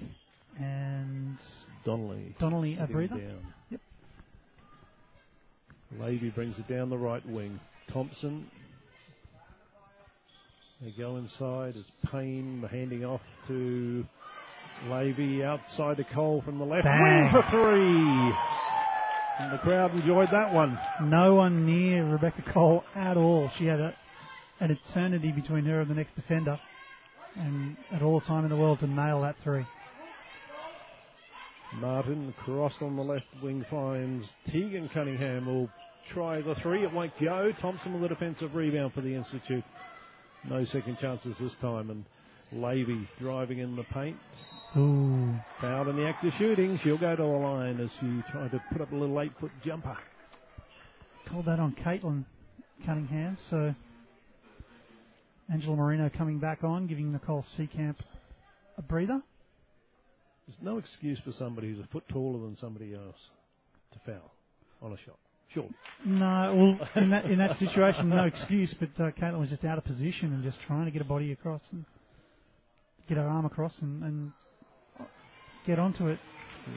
and 0.59 1.39
Donnelly. 1.85 2.35
Donnelly 2.39 2.79
a 2.81 2.87
breather. 2.87 3.17
Down. 3.17 3.55
Yep. 3.71 3.81
Levy 5.99 6.31
brings 6.31 6.57
it 6.59 6.69
down 6.69 6.91
the 6.91 6.99
right 6.99 7.27
wing. 7.29 7.59
Thompson. 7.93 8.47
They 10.83 10.93
go 10.97 11.17
inside. 11.17 11.75
It's 11.77 12.13
Payne 12.13 12.65
handing 12.71 13.05
off 13.05 13.23
to 13.49 14.05
Levy 14.89 15.43
outside 15.43 15.97
to 15.97 16.05
Cole 16.15 16.43
from 16.45 16.59
the 16.59 16.65
left 16.65 16.85
Bang. 16.85 17.03
wing 17.03 17.31
for 17.33 17.51
three. 17.51 18.68
And 19.39 19.53
the 19.53 19.59
crowd 19.59 19.95
enjoyed 19.95 20.29
that 20.33 20.53
one. 20.53 20.79
No 21.03 21.35
one 21.35 21.65
near 21.65 22.05
Rebecca 22.05 22.43
Cole 22.53 22.83
at 22.97 23.17
all. 23.17 23.51
She 23.59 23.67
had 23.67 23.79
a, 23.79 23.95
an 24.61 24.71
eternity 24.71 25.31
between 25.31 25.65
her 25.67 25.81
and 25.81 25.89
the 25.89 25.95
next 25.95 26.17
defender, 26.17 26.59
and 27.37 27.77
at 27.93 28.03
all 28.03 28.21
time 28.21 28.45
in 28.45 28.51
the 28.51 28.57
world 28.57 28.81
to 28.81 28.89
nail 28.89 29.23
that 29.23 29.37
three. 29.45 29.65
Martin 31.75 32.35
cross 32.45 32.73
on 32.81 32.97
the 32.97 33.03
left 33.03 33.27
wing 33.43 33.65
finds 33.71 34.27
Tegan 34.47 34.89
Cunningham 34.93 35.47
will 35.47 35.69
try 36.13 36.41
the 36.41 36.55
three. 36.63 36.83
It 36.83 36.93
won't 36.93 37.13
go. 37.21 37.53
Thompson 37.61 37.95
with 37.95 38.11
a 38.11 38.15
defensive 38.15 38.55
rebound 38.55 38.95
for 38.95 39.03
the 39.03 39.15
Institute. 39.15 39.65
No 40.49 40.65
second 40.65 40.99
chances 41.01 41.37
this 41.39 41.53
time. 41.61 41.91
And 41.91 42.05
Levy 42.53 43.09
driving 43.21 43.59
in 43.59 43.77
the 43.77 43.85
paint. 43.85 44.17
Ooh, 44.77 45.35
Fouled 45.61 45.89
in 45.89 45.97
the 45.97 46.07
act 46.07 46.25
of 46.25 46.33
shooting. 46.39 46.79
She'll 46.85 46.99
go 46.99 47.17
to 47.17 47.23
the 47.23 47.29
line 47.29 47.81
as 47.81 47.89
she 48.01 48.23
tried 48.33 48.51
to 48.53 48.63
put 48.73 48.81
up 48.83 48.93
a 48.93 48.97
little 48.97 49.21
eight 49.21 49.33
foot 49.41 49.51
jumper. 49.65 49.97
called 51.29 51.47
that 51.47 51.59
on 51.59 51.75
Caitlin 51.85 52.25
Cunningham. 52.85 53.39
So 53.51 53.75
Angela 55.53 55.77
Marino 55.77 56.11
coming 56.17 56.39
back 56.39 56.63
on, 56.65 56.87
giving 56.87 57.13
Nicole 57.13 57.45
Seekamp 57.59 57.97
a 58.77 58.83
breather. 58.83 59.21
There's 60.47 60.59
no 60.63 60.79
excuse 60.79 61.19
for 61.25 61.33
somebody 61.39 61.69
who's 61.75 61.85
a 61.85 61.89
foot 61.89 62.05
taller 62.09 62.41
than 62.41 62.57
somebody 62.61 62.95
else 62.95 63.17
to 63.93 63.99
foul 64.07 64.33
on 64.83 64.93
a 64.93 64.97
shot. 65.05 65.19
Sure. 65.55 65.69
No, 66.07 66.77
well, 66.79 66.89
in 67.03 67.11
that 67.11 67.25
in 67.25 67.39
that 67.39 67.59
situation, 67.59 68.11
no 68.11 68.25
excuse. 68.25 68.73
But 68.79 68.91
uh, 69.03 69.11
Caitlin 69.21 69.41
was 69.41 69.49
just 69.49 69.65
out 69.65 69.79
of 69.79 69.85
position 69.85 70.33
and 70.35 70.45
just 70.45 70.59
trying 70.67 70.85
to 70.85 70.91
get 70.91 71.01
a 71.01 71.07
body 71.07 71.33
across 71.33 71.63
and 71.73 71.85
get 73.09 73.17
her 73.17 73.27
arm 73.27 73.45
across 73.45 73.73
and, 73.81 74.03
and 74.05 74.33
get 75.67 75.79
onto 75.79 76.09
it. 76.09 76.19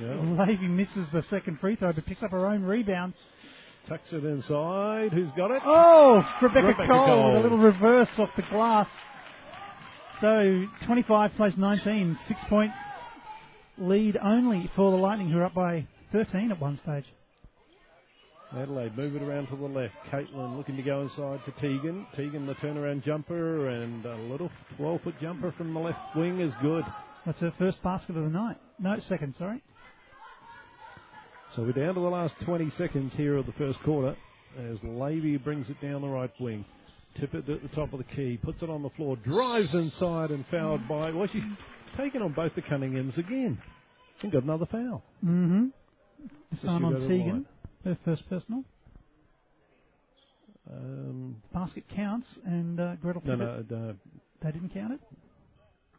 Yeah. 0.01 0.15
Levy 0.45 0.67
misses 0.67 1.07
the 1.11 1.23
second 1.29 1.59
free 1.59 1.75
throw, 1.75 1.91
but 1.93 2.05
picks 2.05 2.23
up 2.23 2.31
her 2.31 2.45
own 2.47 2.63
rebound. 2.63 3.13
Tucks 3.89 4.03
it 4.11 4.23
inside. 4.23 5.11
Who's 5.11 5.31
got 5.35 5.51
it? 5.51 5.61
Oh, 5.65 6.23
Rebecca, 6.41 6.67
Rebecca 6.67 6.87
Cole, 6.87 7.05
Cole. 7.05 7.37
a 7.37 7.41
little 7.41 7.57
reverse 7.57 8.09
off 8.17 8.29
the 8.37 8.43
glass. 8.43 8.87
So 10.21 10.65
25 10.85 11.31
plays 11.35 11.53
19, 11.57 12.17
six 12.27 12.39
point 12.47 12.71
lead 13.79 14.17
only 14.23 14.69
for 14.75 14.91
the 14.91 14.97
Lightning, 14.97 15.29
who 15.31 15.39
are 15.39 15.45
up 15.45 15.55
by 15.55 15.87
13 16.11 16.51
at 16.51 16.59
one 16.61 16.79
stage. 16.83 17.05
Adelaide 18.57 18.97
move 18.97 19.15
it 19.15 19.21
around 19.21 19.47
to 19.47 19.55
the 19.55 19.63
left. 19.63 19.93
Caitlin 20.11 20.57
looking 20.57 20.75
to 20.75 20.83
go 20.83 21.01
inside 21.01 21.39
to 21.45 21.51
Tegan. 21.61 22.05
Tegan 22.15 22.45
the 22.45 22.55
turnaround 22.55 23.03
jumper 23.05 23.69
and 23.69 24.05
a 24.05 24.15
little 24.17 24.49
12 24.77 25.01
foot 25.01 25.15
jumper 25.21 25.53
from 25.57 25.73
the 25.73 25.79
left 25.79 26.15
wing 26.15 26.41
is 26.41 26.53
good. 26.61 26.83
That's 27.25 27.39
her 27.39 27.53
first 27.57 27.81
basket 27.83 28.17
of 28.17 28.23
the 28.23 28.29
night. 28.29 28.57
No, 28.79 28.97
second, 29.07 29.35
sorry. 29.37 29.61
So 31.55 31.63
we're 31.63 31.73
down 31.73 31.95
to 31.95 32.01
the 32.01 32.07
last 32.07 32.33
20 32.45 32.71
seconds 32.77 33.13
here 33.15 33.37
of 33.37 33.45
the 33.45 33.53
first 33.53 33.79
quarter 33.83 34.15
as 34.57 34.77
Levy 34.83 35.37
brings 35.37 35.69
it 35.69 35.81
down 35.81 36.01
the 36.01 36.07
right 36.07 36.31
wing. 36.39 36.65
Tippett 37.19 37.49
at 37.49 37.61
the 37.61 37.69
top 37.75 37.93
of 37.93 37.99
the 37.99 38.15
key, 38.15 38.39
puts 38.41 38.61
it 38.61 38.69
on 38.69 38.83
the 38.83 38.89
floor, 38.91 39.17
drives 39.17 39.73
inside 39.73 40.31
and 40.31 40.45
fouled 40.49 40.87
by. 40.87 41.11
Well, 41.11 41.27
she's 41.31 41.43
taken 41.97 42.21
on 42.21 42.33
both 42.33 42.55
the 42.55 42.61
Cunninghams 42.61 43.17
again. 43.17 43.61
And 44.21 44.31
got 44.31 44.43
another 44.43 44.67
foul. 44.71 45.03
Mm-hmm. 45.25 45.65
This 46.51 46.61
time 46.61 46.85
on 46.85 46.93
Tegan, 47.07 47.45
first 48.05 48.29
personal. 48.29 48.63
Um, 50.71 51.41
Basket 51.53 51.83
counts, 51.95 52.27
and 52.45 52.79
uh, 52.79 52.95
Gretel 52.95 53.21
no, 53.25 53.35
no, 53.35 53.63
no, 53.69 53.95
they 54.43 54.51
didn't 54.51 54.73
count 54.73 54.93
it? 54.93 54.99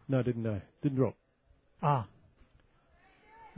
no, 0.08 0.22
didn't 0.22 0.42
know. 0.42 0.60
Didn't 0.82 0.98
drop. 0.98 1.14
Ah. 1.82 2.06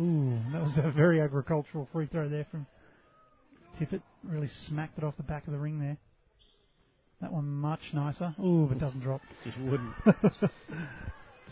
Ooh, 0.00 0.38
that 0.52 0.62
was 0.62 0.72
a 0.78 0.90
very 0.90 1.20
agricultural 1.20 1.88
free 1.92 2.06
throw 2.06 2.28
there 2.28 2.46
from 2.50 2.66
Tippett. 3.78 4.02
Really 4.24 4.50
smacked 4.68 4.98
it 4.98 5.04
off 5.04 5.16
the 5.16 5.22
back 5.22 5.46
of 5.46 5.52
the 5.52 5.58
ring 5.58 5.78
there. 5.78 5.98
That 7.20 7.32
one 7.32 7.46
much 7.46 7.80
nicer. 7.92 8.34
Ooh, 8.40 8.66
but 8.68 8.78
doesn't 8.80 9.00
drop. 9.00 9.20
Just 9.44 9.58
wouldn't. 9.58 9.94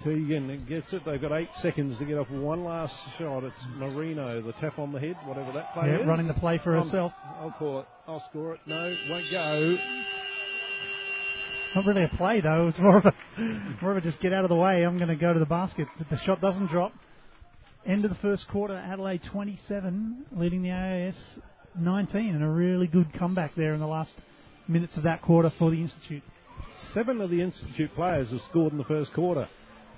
Tegan 0.05 0.66
gets 0.68 0.87
it. 0.92 1.02
They've 1.05 1.20
got 1.20 1.33
eight 1.33 1.48
seconds 1.62 1.98
to 1.98 2.05
get 2.05 2.18
off 2.18 2.28
one 2.31 2.64
last 2.64 2.92
shot. 3.18 3.44
It's 3.44 3.55
Marino, 3.76 4.42
the 4.42 4.52
tap 4.55 4.78
on 4.78 4.92
the 4.92 4.98
head, 5.00 5.16
whatever 5.26 5.52
that 5.52 5.72
play 5.74 5.88
yeah, 5.88 6.00
is. 6.00 6.07
running 6.07 6.26
the 6.26 6.35
play 6.35 6.59
for 6.64 6.76
Um, 6.76 6.88
herself. 6.88 7.12
I'll 7.40 7.52
call 7.59 7.81
it. 7.81 7.87
I'll 8.09 8.24
score 8.31 8.55
it. 8.55 8.61
No, 8.66 8.96
won't 9.09 9.31
go. 9.31 9.76
Not 11.74 11.87
really 11.87 12.05
a 12.05 12.16
play 12.16 12.40
though. 12.40 12.68
It's 12.68 12.78
more 12.78 12.98
of 12.98 13.07
a 13.07 13.12
more 13.81 13.92
of 13.92 13.96
a 13.98 14.00
just 14.00 14.20
get 14.20 14.33
out 14.33 14.44
of 14.44 14.48
the 14.50 14.57
way. 14.57 14.85
I'm 14.85 14.96
going 14.98 15.09
to 15.09 15.16
go 15.16 15.33
to 15.33 15.38
the 15.38 15.46
basket. 15.46 15.87
But 15.98 16.09
the 16.11 16.18
shot 16.26 16.40
doesn't 16.40 16.66
drop. 16.68 16.92
End 17.87 18.05
of 18.05 18.11
the 18.11 18.18
first 18.18 18.46
quarter. 18.48 18.74
Adelaide 18.76 19.22
27, 19.33 20.26
leading 20.37 20.62
the 20.62 20.70
AIS 20.70 21.14
19, 21.78 22.35
and 22.35 22.44
a 22.44 22.48
really 22.48 22.87
good 22.87 23.12
comeback 23.18 23.55
there 23.57 23.74
in 23.74 23.81
the 23.81 23.87
last 23.87 24.11
minutes 24.68 24.96
of 24.96 25.05
that 25.05 25.22
quarter 25.22 25.52
for 25.59 25.70
the 25.70 25.81
Institute. 25.81 26.22
Seven 26.94 27.20
of 27.20 27.31
the 27.31 27.40
Institute 27.40 27.92
players 27.96 28.28
have 28.31 28.40
scored 28.50 28.72
in 28.72 28.78
the 28.78 28.85
first 28.85 29.12
quarter. 29.14 29.48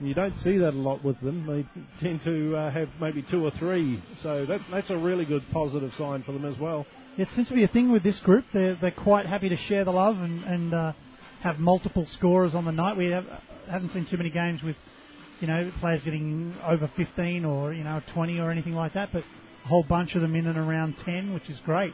You 0.01 0.13
don't 0.13 0.35
see 0.43 0.59
that 0.59 0.71
a 0.71 0.77
lot 0.77 1.05
with 1.05 1.21
them. 1.21 1.47
They 1.47 2.05
tend 2.05 2.23
to 2.25 2.57
uh, 2.57 2.71
have 2.71 2.89
maybe 3.01 3.25
two 3.31 3.45
or 3.45 3.53
three. 3.59 4.03
So 4.23 4.45
that, 4.47 4.61
that's 4.71 4.91
a 4.91 4.97
really 4.97 5.25
good 5.25 5.43
positive 5.53 5.93
sign 5.97 6.25
for 6.25 6.33
them 6.33 6.45
as 6.45 6.59
well. 6.59 6.85
It 7.17 7.29
seems 7.37 7.47
to 7.49 7.55
be 7.55 7.63
a 7.63 7.69
thing 7.69 7.93
with 7.93 8.03
this 8.03 8.19
group. 8.25 8.45
They're 8.53 8.77
they're 8.81 8.91
quite 8.91 9.27
happy 9.27 9.49
to 9.49 9.57
share 9.69 9.85
the 9.85 9.93
love 9.93 10.17
and 10.17 10.43
and 10.43 10.75
uh, 10.75 10.93
have 11.45 11.61
multiple 11.61 12.07
scorers 12.19 12.55
on 12.55 12.65
the 12.65 12.73
night. 12.73 12.97
We 12.97 13.07
have, 13.07 13.25
haven't 13.71 13.93
seen 13.93 14.07
too 14.11 14.17
many 14.17 14.31
games 14.31 14.63
with 14.65 14.75
you 15.41 15.47
know 15.47 15.71
players 15.81 16.03
getting 16.05 16.57
over 16.67 16.91
15 16.97 17.45
or 17.45 17.73
you 17.73 17.85
know 17.85 18.01
20 18.15 18.41
or 18.41 18.51
anything 18.51 18.75
like 18.75 18.95
that, 18.95 19.11
but 19.13 19.23
a 19.65 19.69
whole 19.69 19.85
bunch 19.85 20.17
of 20.17 20.23
them 20.23 20.35
in 20.35 20.47
and 20.47 20.59
around 20.59 20.97
10, 21.05 21.33
which 21.33 21.49
is 21.49 21.57
great. 21.65 21.93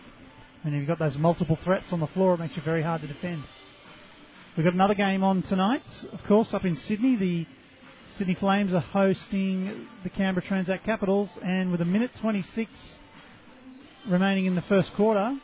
And 0.64 0.74
if 0.74 0.78
you've 0.78 0.88
got 0.88 0.98
those 0.98 1.16
multiple 1.18 1.58
threats 1.64 1.86
on 1.92 2.00
the 2.00 2.06
floor, 2.08 2.34
it 2.34 2.38
makes 2.38 2.56
you 2.56 2.62
very 2.62 2.82
hard 2.82 3.02
to 3.02 3.06
defend. 3.06 3.44
We've 4.56 4.64
got 4.64 4.74
another 4.74 4.94
game 4.94 5.22
on 5.22 5.42
tonight, 5.42 5.82
of 6.12 6.20
course, 6.26 6.48
up 6.52 6.64
in 6.64 6.78
Sydney. 6.88 7.16
The 7.16 7.46
Sydney 8.20 8.36
Flames 8.38 8.74
are 8.74 8.80
hosting 8.80 9.86
the 10.04 10.10
Canberra 10.10 10.46
Transact 10.46 10.84
Capitals, 10.84 11.30
and 11.42 11.72
with 11.72 11.80
a 11.80 11.86
minute 11.86 12.10
26 12.20 12.70
remaining 14.10 14.44
in 14.44 14.54
the 14.54 14.60
first 14.68 14.92
quarter, 14.94 15.38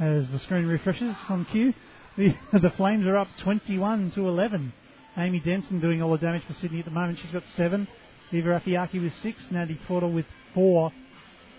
as 0.00 0.24
the 0.32 0.40
screen 0.46 0.64
refreshes 0.64 1.14
on 1.28 1.44
cue, 1.52 1.74
the, 2.16 2.32
the 2.54 2.70
Flames 2.78 3.06
are 3.06 3.18
up 3.18 3.28
21 3.42 4.12
to 4.12 4.26
11. 4.26 4.72
Amy 5.18 5.38
Denson 5.40 5.82
doing 5.82 6.00
all 6.00 6.12
the 6.12 6.16
damage 6.16 6.40
for 6.46 6.56
Sydney 6.62 6.78
at 6.78 6.86
the 6.86 6.90
moment. 6.90 7.18
She's 7.20 7.30
got 7.30 7.42
seven. 7.58 7.86
Eva 8.32 8.58
Afiaki 8.58 9.02
with 9.02 9.12
six. 9.22 9.38
Natty 9.50 9.78
Porter 9.86 10.08
with 10.08 10.24
four. 10.54 10.90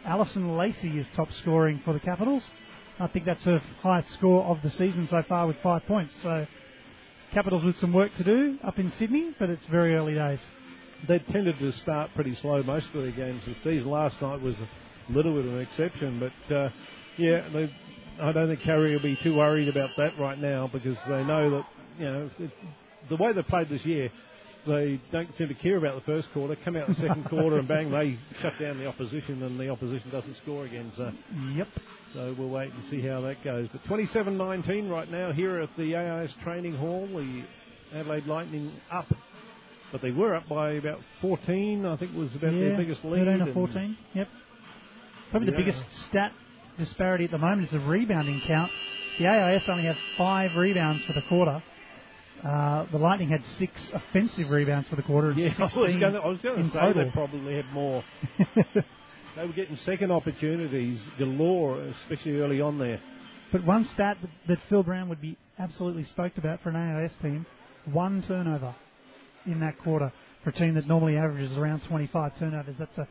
Alison 0.04 0.58
Lacey 0.58 0.98
is 0.98 1.06
top 1.16 1.28
scoring 1.44 1.80
for 1.86 1.94
the 1.94 2.00
Capitals. 2.00 2.42
I 3.00 3.06
think 3.06 3.26
that's 3.26 3.44
her 3.44 3.62
highest 3.84 4.12
score 4.18 4.46
of 4.46 4.64
the 4.64 4.72
season 4.72 5.08
so 5.12 5.22
far 5.30 5.46
with 5.46 5.58
five 5.62 5.86
points. 5.86 6.12
So 6.24 6.48
Capitals 7.34 7.64
with 7.64 7.80
some 7.80 7.94
work 7.94 8.12
to 8.18 8.24
do 8.26 8.58
up 8.66 8.78
in 8.78 8.92
Sydney, 9.00 9.34
but 9.40 9.50
it's 9.50 9.62
very 9.72 9.96
early 9.96 10.14
days. 10.16 10.40
They 11.08 11.20
tended 11.32 11.58
to 11.60 11.72
start 11.82 12.12
pretty 12.14 12.38
slow 12.42 12.62
most 12.64 12.88
of 12.94 13.04
their 13.04 13.12
games 13.12 13.42
this 13.48 13.56
season. 13.64 13.90
Last 13.90 14.22
night 14.22 14.42
was 14.42 14.56
a 14.56 15.12
little 15.14 15.34
bit 15.36 15.46
of 15.46 15.54
an 15.54 15.62
exception, 15.62 16.20
but 16.20 16.56
uh, 16.56 16.70
yeah, 17.18 17.48
they, 17.54 17.74
I 18.22 18.32
don't 18.34 18.50
think 18.50 18.62
Carrie 18.64 18.94
will 18.94 19.02
be 19.02 19.18
too 19.24 19.36
worried 19.36 19.70
about 19.70 19.92
that 19.98 20.20
right 20.20 20.38
now 20.38 20.70
because 20.72 20.98
they 21.08 21.24
know 21.24 21.50
that 21.52 21.66
you 21.98 22.06
know 22.06 22.30
it, 22.38 22.52
the 23.10 23.16
way 23.16 23.32
they 23.34 23.42
played 23.44 23.70
this 23.70 23.84
year, 23.86 24.12
they 24.68 25.02
don't 25.12 25.30
seem 25.38 25.48
to 25.48 25.54
care 25.56 25.78
about 25.78 25.96
the 25.96 26.06
first 26.06 26.28
quarter. 26.34 26.58
Come 26.66 26.76
out 26.76 26.90
the 26.90 26.96
second 26.96 27.26
quarter 27.30 27.60
and 27.60 27.68
bang, 27.68 27.90
they 27.92 28.20
shut 28.42 28.54
down 28.60 28.78
the 28.78 28.88
opposition, 28.88 29.42
and 29.42 29.58
the 29.60 29.70
opposition 29.70 30.10
doesn't 30.12 30.36
score 30.44 30.66
again. 30.66 30.92
So, 30.98 31.12
Yep. 31.56 31.68
So 32.14 32.36
we'll 32.38 32.50
wait 32.50 32.72
and 32.74 32.84
see 32.90 33.02
how 33.02 33.22
that 33.22 33.44
goes. 33.44 33.68
But 33.72 33.84
27-19 33.86 34.90
right 34.90 35.10
now 35.10 35.32
here 35.32 35.60
at 35.60 35.70
the 35.78 35.96
AIS 35.96 36.32
Training 36.44 36.76
Hall. 36.76 37.08
The 37.08 37.44
Adelaide 37.98 38.26
Lightning 38.26 38.72
up, 38.92 39.08
but 39.92 40.02
they 40.02 40.12
were 40.12 40.36
up 40.36 40.48
by 40.48 40.72
about 40.74 41.00
14. 41.22 41.86
I 41.86 41.98
think 41.98 42.16
was 42.16 42.30
about 42.36 42.54
yeah, 42.54 42.60
their 42.60 42.78
biggest 42.78 43.04
lead. 43.04 43.26
13 43.26 43.50
or 43.50 43.54
14. 43.54 43.98
Yep. 44.14 44.28
Probably 45.32 45.46
the 45.48 45.52
Yeah. 45.54 45.58
biggest 45.66 45.84
stat 46.10 46.32
disparity 46.78 47.26
at 47.26 47.32
the 47.32 47.38
moment 47.38 47.66
is 47.66 47.72
the 47.72 47.80
rebounding 47.80 48.42
count. 48.48 48.72
The 49.20 49.28
AIS 49.28 49.64
only 49.68 49.84
have 49.84 49.98
five 50.18 50.52
rebounds 50.56 51.04
for 51.06 51.14
the 51.14 51.22
quarter. 51.28 51.62
Uh, 52.44 52.86
the 52.92 52.98
Lightning 52.98 53.30
had 53.30 53.44
six 53.60 53.72
offensive 53.94 54.50
rebounds 54.50 54.88
for 54.90 54.96
the 54.96 55.04
quarter. 55.04 55.32
Yeah, 55.34 55.54
I 55.60 55.64
was 55.64 55.74
going 55.74 56.00
to, 56.00 56.08
I 56.20 56.28
was 56.28 56.40
going 56.42 56.58
to 56.64 56.74
say 56.74 56.80
total. 56.80 57.04
they 57.06 57.12
probably 57.12 57.56
had 57.56 57.72
more. 57.74 58.04
they 59.36 59.46
were 59.46 59.54
getting 59.54 59.78
second 59.86 60.12
opportunities 60.12 61.00
galore, 61.18 61.82
especially 62.04 62.40
early 62.40 62.62
on 62.62 62.78
there. 62.78 63.02
But 63.52 63.66
one 63.66 63.90
stat 63.94 64.18
that, 64.22 64.30
that 64.48 64.58
Phil 64.70 64.84
Brown 64.84 65.10
would 65.10 65.22
be 65.22 65.38
absolutely 65.60 66.06
stoked 66.14 66.38
about 66.38 66.62
for 66.62 66.70
an 66.70 66.76
AIS 66.76 67.12
team: 67.22 67.46
one 67.92 68.24
turnover 68.28 68.76
in 69.46 69.60
that 69.60 69.78
quarter 69.80 70.12
for 70.44 70.50
a 70.50 70.54
team 70.54 70.76
that 70.76 70.88
normally 70.88 71.18
averages 71.18 71.56
around 71.58 71.82
25 71.88 72.40
turnovers. 72.40 72.76
That's 72.80 72.98
a, 72.98 73.08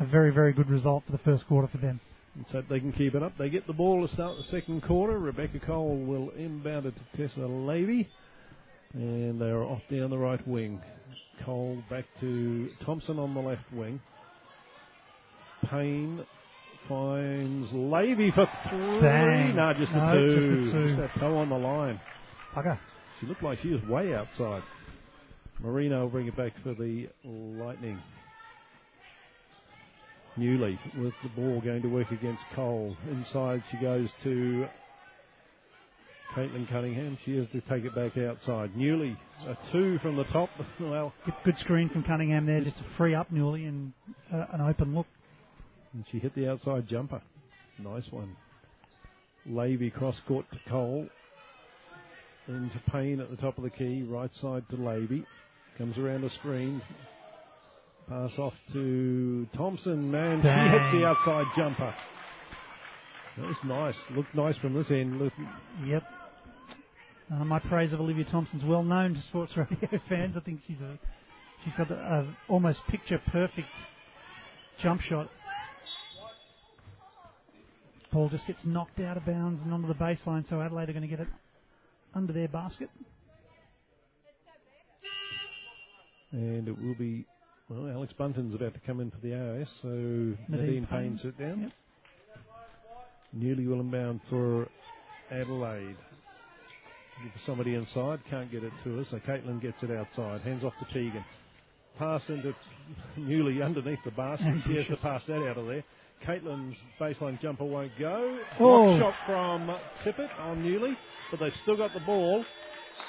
a 0.00 0.06
very, 0.06 0.32
very 0.32 0.52
good 0.52 0.68
result 0.68 1.04
for 1.06 1.12
the 1.12 1.18
first 1.18 1.46
quarter 1.46 1.68
for 1.68 1.78
them. 1.78 2.00
And 2.34 2.44
so 2.50 2.58
if 2.58 2.68
they 2.68 2.80
can 2.80 2.92
keep 2.92 3.14
it 3.14 3.22
up. 3.22 3.32
They 3.38 3.48
get 3.48 3.66
the 3.66 3.72
ball 3.72 4.06
to 4.06 4.12
start 4.14 4.36
the 4.36 4.44
second 4.50 4.82
quarter. 4.82 5.18
Rebecca 5.18 5.60
Cole 5.60 5.96
will 5.96 6.30
inbound 6.30 6.86
it 6.86 6.94
to 6.96 7.28
Tessa 7.28 7.46
Levy. 7.46 8.08
And 8.92 9.40
they 9.40 9.46
are 9.46 9.62
off 9.62 9.82
down 9.90 10.10
the 10.10 10.18
right 10.18 10.46
wing. 10.46 10.80
Cole 11.44 11.82
back 11.88 12.04
to 12.20 12.70
Thompson 12.84 13.18
on 13.18 13.34
the 13.34 13.40
left 13.40 13.72
wing. 13.72 14.00
Payne 15.70 16.24
finds 16.88 17.68
Levy 17.72 18.30
for 18.32 18.48
three. 18.68 19.00
Bang. 19.00 19.56
No, 19.56 19.72
just 19.74 19.92
No, 19.92 20.14
two. 20.14 20.60
just 20.62 20.72
the 20.74 20.78
two. 20.78 20.86
Just 20.96 21.00
that 21.14 21.20
toe 21.20 21.36
on 21.38 21.48
the 21.48 21.56
line. 21.56 22.00
Bugger. 22.54 22.78
She 23.20 23.26
looked 23.26 23.42
like 23.42 23.58
she 23.62 23.68
was 23.70 23.82
way 23.84 24.14
outside. 24.14 24.62
Marino 25.60 26.02
will 26.02 26.10
bring 26.10 26.26
it 26.26 26.36
back 26.36 26.52
for 26.62 26.74
the 26.74 27.08
Lightning. 27.24 27.98
Newley 30.38 30.76
with 30.98 31.14
the 31.22 31.28
ball 31.30 31.60
going 31.60 31.80
to 31.82 31.88
work 31.88 32.10
against 32.10 32.42
Cole. 32.54 32.96
Inside 33.10 33.62
she 33.70 33.76
goes 33.78 34.08
to 34.24 34.66
Caitlin 36.36 36.68
Cunningham. 36.68 37.16
She 37.24 37.36
has 37.36 37.46
to 37.52 37.60
take 37.62 37.84
it 37.84 37.94
back 37.94 38.16
outside. 38.18 38.74
Newley, 38.74 39.16
a 39.46 39.56
two 39.70 39.98
from 40.00 40.16
the 40.16 40.24
top. 40.24 40.50
well, 40.80 41.12
Good, 41.24 41.34
good 41.44 41.58
screen 41.60 41.88
from 41.88 42.02
Cunningham 42.02 42.46
there, 42.46 42.60
just 42.62 42.76
to 42.78 42.84
free 42.98 43.14
up 43.14 43.30
Newley 43.32 43.68
and 43.68 43.92
uh, 44.32 44.46
an 44.52 44.60
open 44.60 44.94
look. 44.94 45.06
And 45.94 46.04
she 46.10 46.18
hit 46.18 46.34
the 46.34 46.48
outside 46.48 46.88
jumper. 46.88 47.22
Nice 47.78 48.04
one. 48.10 48.36
Levy 49.46 49.90
cross 49.90 50.16
court 50.26 50.46
to 50.52 50.58
Cole. 50.70 51.06
Into 52.46 52.78
Payne 52.92 53.20
at 53.20 53.30
the 53.30 53.36
top 53.36 53.56
of 53.56 53.64
the 53.64 53.70
key. 53.70 54.02
Right 54.08 54.30
side 54.42 54.64
to 54.70 54.76
Levy. 54.76 55.24
Comes 55.78 55.96
around 55.96 56.22
the 56.22 56.30
screen. 56.40 56.82
Pass 58.08 58.30
off 58.38 58.52
to 58.74 59.46
Thompson. 59.56 60.10
Man, 60.10 60.42
she 60.42 60.48
hits 60.48 60.92
the 60.92 61.06
outside 61.06 61.46
jumper. 61.56 61.94
That 63.38 63.46
was 63.46 63.56
nice. 63.64 63.94
Looked 64.14 64.34
nice 64.34 64.56
from 64.58 64.74
this 64.74 64.86
end. 64.90 65.18
Look, 65.18 65.32
Yep. 65.86 66.02
Uh, 67.32 67.44
my 67.44 67.58
praise 67.58 67.92
of 67.92 68.00
Olivia 68.00 68.24
Thompson's 68.30 68.62
well 68.64 68.82
known 68.82 69.14
to 69.14 69.22
sports 69.28 69.52
radio 69.56 69.98
fans. 70.08 70.34
I 70.36 70.40
think 70.40 70.60
she's 70.66 70.76
a 70.80 70.98
she's 71.64 71.72
got 71.78 71.90
a, 71.90 71.94
a 71.94 72.36
almost 72.48 72.80
picture 72.90 73.18
perfect 73.32 73.66
jump 74.82 75.00
shot. 75.00 75.30
Ball 78.14 78.28
just 78.28 78.46
gets 78.46 78.60
knocked 78.64 79.00
out 79.00 79.16
of 79.16 79.26
bounds 79.26 79.60
and 79.64 79.74
onto 79.74 79.88
the 79.88 79.94
baseline, 79.94 80.48
so 80.48 80.60
Adelaide 80.62 80.88
are 80.88 80.92
going 80.92 81.02
to 81.02 81.08
get 81.08 81.18
it 81.18 81.26
under 82.14 82.32
their 82.32 82.46
basket. 82.46 82.88
And 86.30 86.68
it 86.68 86.80
will 86.80 86.94
be, 86.94 87.26
well, 87.68 87.90
Alex 87.90 88.12
Bunton's 88.16 88.54
about 88.54 88.72
to 88.74 88.80
come 88.86 89.00
in 89.00 89.10
for 89.10 89.16
the 89.16 89.34
AIS, 89.34 89.68
so 89.82 89.88
Nadine 89.88 90.36
Nadine 90.48 90.86
Payne. 90.86 91.20
Sit 91.24 91.36
down. 91.36 91.62
Yep. 91.62 91.72
Newley 93.36 93.66
will 93.66 93.80
inbound 93.80 94.20
for 94.30 94.68
Adelaide. 95.32 95.96
Somebody 97.44 97.74
inside, 97.74 98.20
can't 98.30 98.48
get 98.48 98.62
it 98.62 98.72
to 98.84 98.96
her, 98.96 99.04
so 99.10 99.18
Caitlin 99.28 99.60
gets 99.60 99.82
it 99.82 99.90
outside, 99.90 100.42
hands 100.42 100.62
off 100.62 100.74
to 100.78 100.84
Tegan. 100.94 101.24
Pass 101.98 102.22
into 102.28 102.54
Newley 103.18 103.64
underneath 103.64 103.98
the 104.04 104.12
basket, 104.12 104.54
she 104.68 104.76
has 104.76 104.86
to 104.86 104.96
pass 104.98 105.22
that 105.26 105.44
out 105.48 105.58
of 105.58 105.66
there. 105.66 105.82
Caitlin's 106.26 106.76
baseline 107.00 107.40
jumper 107.40 107.64
won't 107.64 107.92
go. 107.98 108.38
Oh. 108.60 108.98
Shot 108.98 109.14
from 109.26 109.76
Tippett 110.04 110.28
on 110.40 110.62
Newley, 110.62 110.94
but 111.30 111.40
they've 111.40 111.52
still 111.62 111.76
got 111.76 111.92
the 111.92 112.00
ball. 112.00 112.44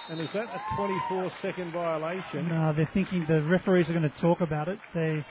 And 0.09 0.21
is 0.21 0.29
that 0.33 0.45
a 0.45 0.61
24 0.77 1.31
second 1.41 1.71
violation? 1.71 2.47
No, 2.49 2.73
they're 2.75 2.89
thinking 2.93 3.25
the 3.27 3.41
referees 3.41 3.89
are 3.89 3.93
going 3.93 4.03
to 4.03 4.21
talk 4.21 4.41
about 4.41 4.67
it. 4.67 4.79
They. 4.93 5.25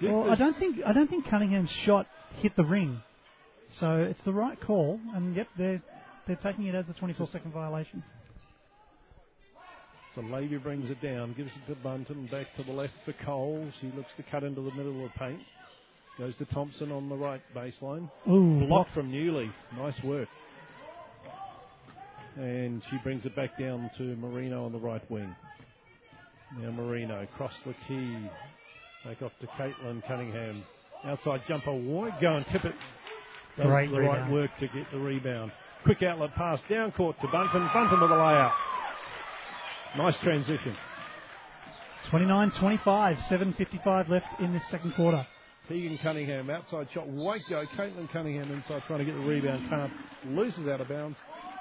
Did 0.00 0.12
Well, 0.12 0.30
I 0.30 0.34
don't 0.34 0.58
think 0.58 0.76
I 0.86 0.92
don't 0.92 1.08
think 1.08 1.28
Cunningham's 1.28 1.70
shot 1.84 2.06
hit 2.40 2.54
the 2.56 2.64
ring, 2.64 3.02
so 3.80 3.96
it's 3.96 4.20
the 4.24 4.32
right 4.32 4.58
call. 4.60 5.00
And 5.14 5.34
yep, 5.34 5.48
they're 5.56 5.82
they're 6.26 6.36
taking 6.36 6.66
it 6.66 6.74
as 6.74 6.84
a 6.88 6.98
24 6.98 7.28
second 7.32 7.52
violation. 7.52 8.04
So 10.14 10.22
Levy 10.22 10.56
brings 10.56 10.90
it 10.90 11.02
down, 11.02 11.34
gives 11.36 11.50
it 11.50 11.70
to 11.70 11.78
Bunton, 11.82 12.26
back 12.30 12.46
to 12.56 12.62
the 12.62 12.72
left 12.72 12.94
for 13.04 13.14
Coles. 13.24 13.74
He 13.80 13.88
looks 13.88 14.08
to 14.16 14.22
cut 14.30 14.44
into 14.44 14.62
the 14.62 14.70
middle 14.70 15.04
of 15.04 15.10
the 15.12 15.18
paint. 15.18 15.40
Goes 16.18 16.34
to 16.38 16.46
Thompson 16.46 16.92
on 16.92 17.08
the 17.10 17.14
right 17.14 17.42
baseline. 17.54 18.10
Ooh, 18.28 18.66
Block 18.66 18.86
from 18.94 19.12
Newley. 19.12 19.50
Nice 19.76 20.02
work. 20.02 20.28
And 22.36 22.82
she 22.90 22.96
brings 23.02 23.24
it 23.26 23.36
back 23.36 23.58
down 23.58 23.90
to 23.98 24.02
Marino 24.16 24.64
on 24.64 24.72
the 24.72 24.78
right 24.78 25.08
wing. 25.10 25.34
Now 26.58 26.70
Marino 26.70 27.22
across 27.22 27.52
the 27.66 27.74
key. 27.86 28.16
Back 29.04 29.20
off 29.22 29.32
to 29.40 29.46
Caitlin 29.58 30.06
Cunningham. 30.06 30.62
Outside 31.04 31.42
jumper 31.48 31.72
won't 31.72 32.18
go 32.20 32.36
and 32.36 32.46
tip 32.50 32.64
it. 32.64 32.74
Does 33.56 33.66
Great 33.66 33.90
the 33.90 34.00
right 34.00 34.30
work 34.30 34.50
to 34.60 34.66
get 34.68 34.90
the 34.92 34.98
rebound. 34.98 35.52
Quick 35.84 36.02
outlet 36.02 36.34
pass 36.34 36.58
down 36.70 36.92
court 36.92 37.16
to 37.20 37.28
Bunton. 37.28 37.68
Bunton 37.72 38.00
with 38.00 38.10
a 38.10 38.14
layout. 38.14 38.52
Nice 39.98 40.14
transition. 40.22 40.76
29-25, 42.10 43.16
7:55 43.28 44.08
left 44.08 44.26
in 44.40 44.52
this 44.52 44.62
second 44.70 44.94
quarter. 44.94 45.26
Tegan 45.68 45.98
Cunningham 46.02 46.48
outside 46.50 46.88
shot 46.94 47.08
won't 47.08 47.42
go. 47.48 47.64
Caitlin 47.76 48.10
Cunningham 48.12 48.52
inside 48.52 48.82
trying 48.86 49.00
to 49.00 49.04
get 49.04 49.14
the 49.14 49.20
rebound. 49.20 49.68
Can't. 49.68 49.92
Loses 50.36 50.68
out 50.68 50.80
of 50.80 50.88
bounds. 50.88 51.16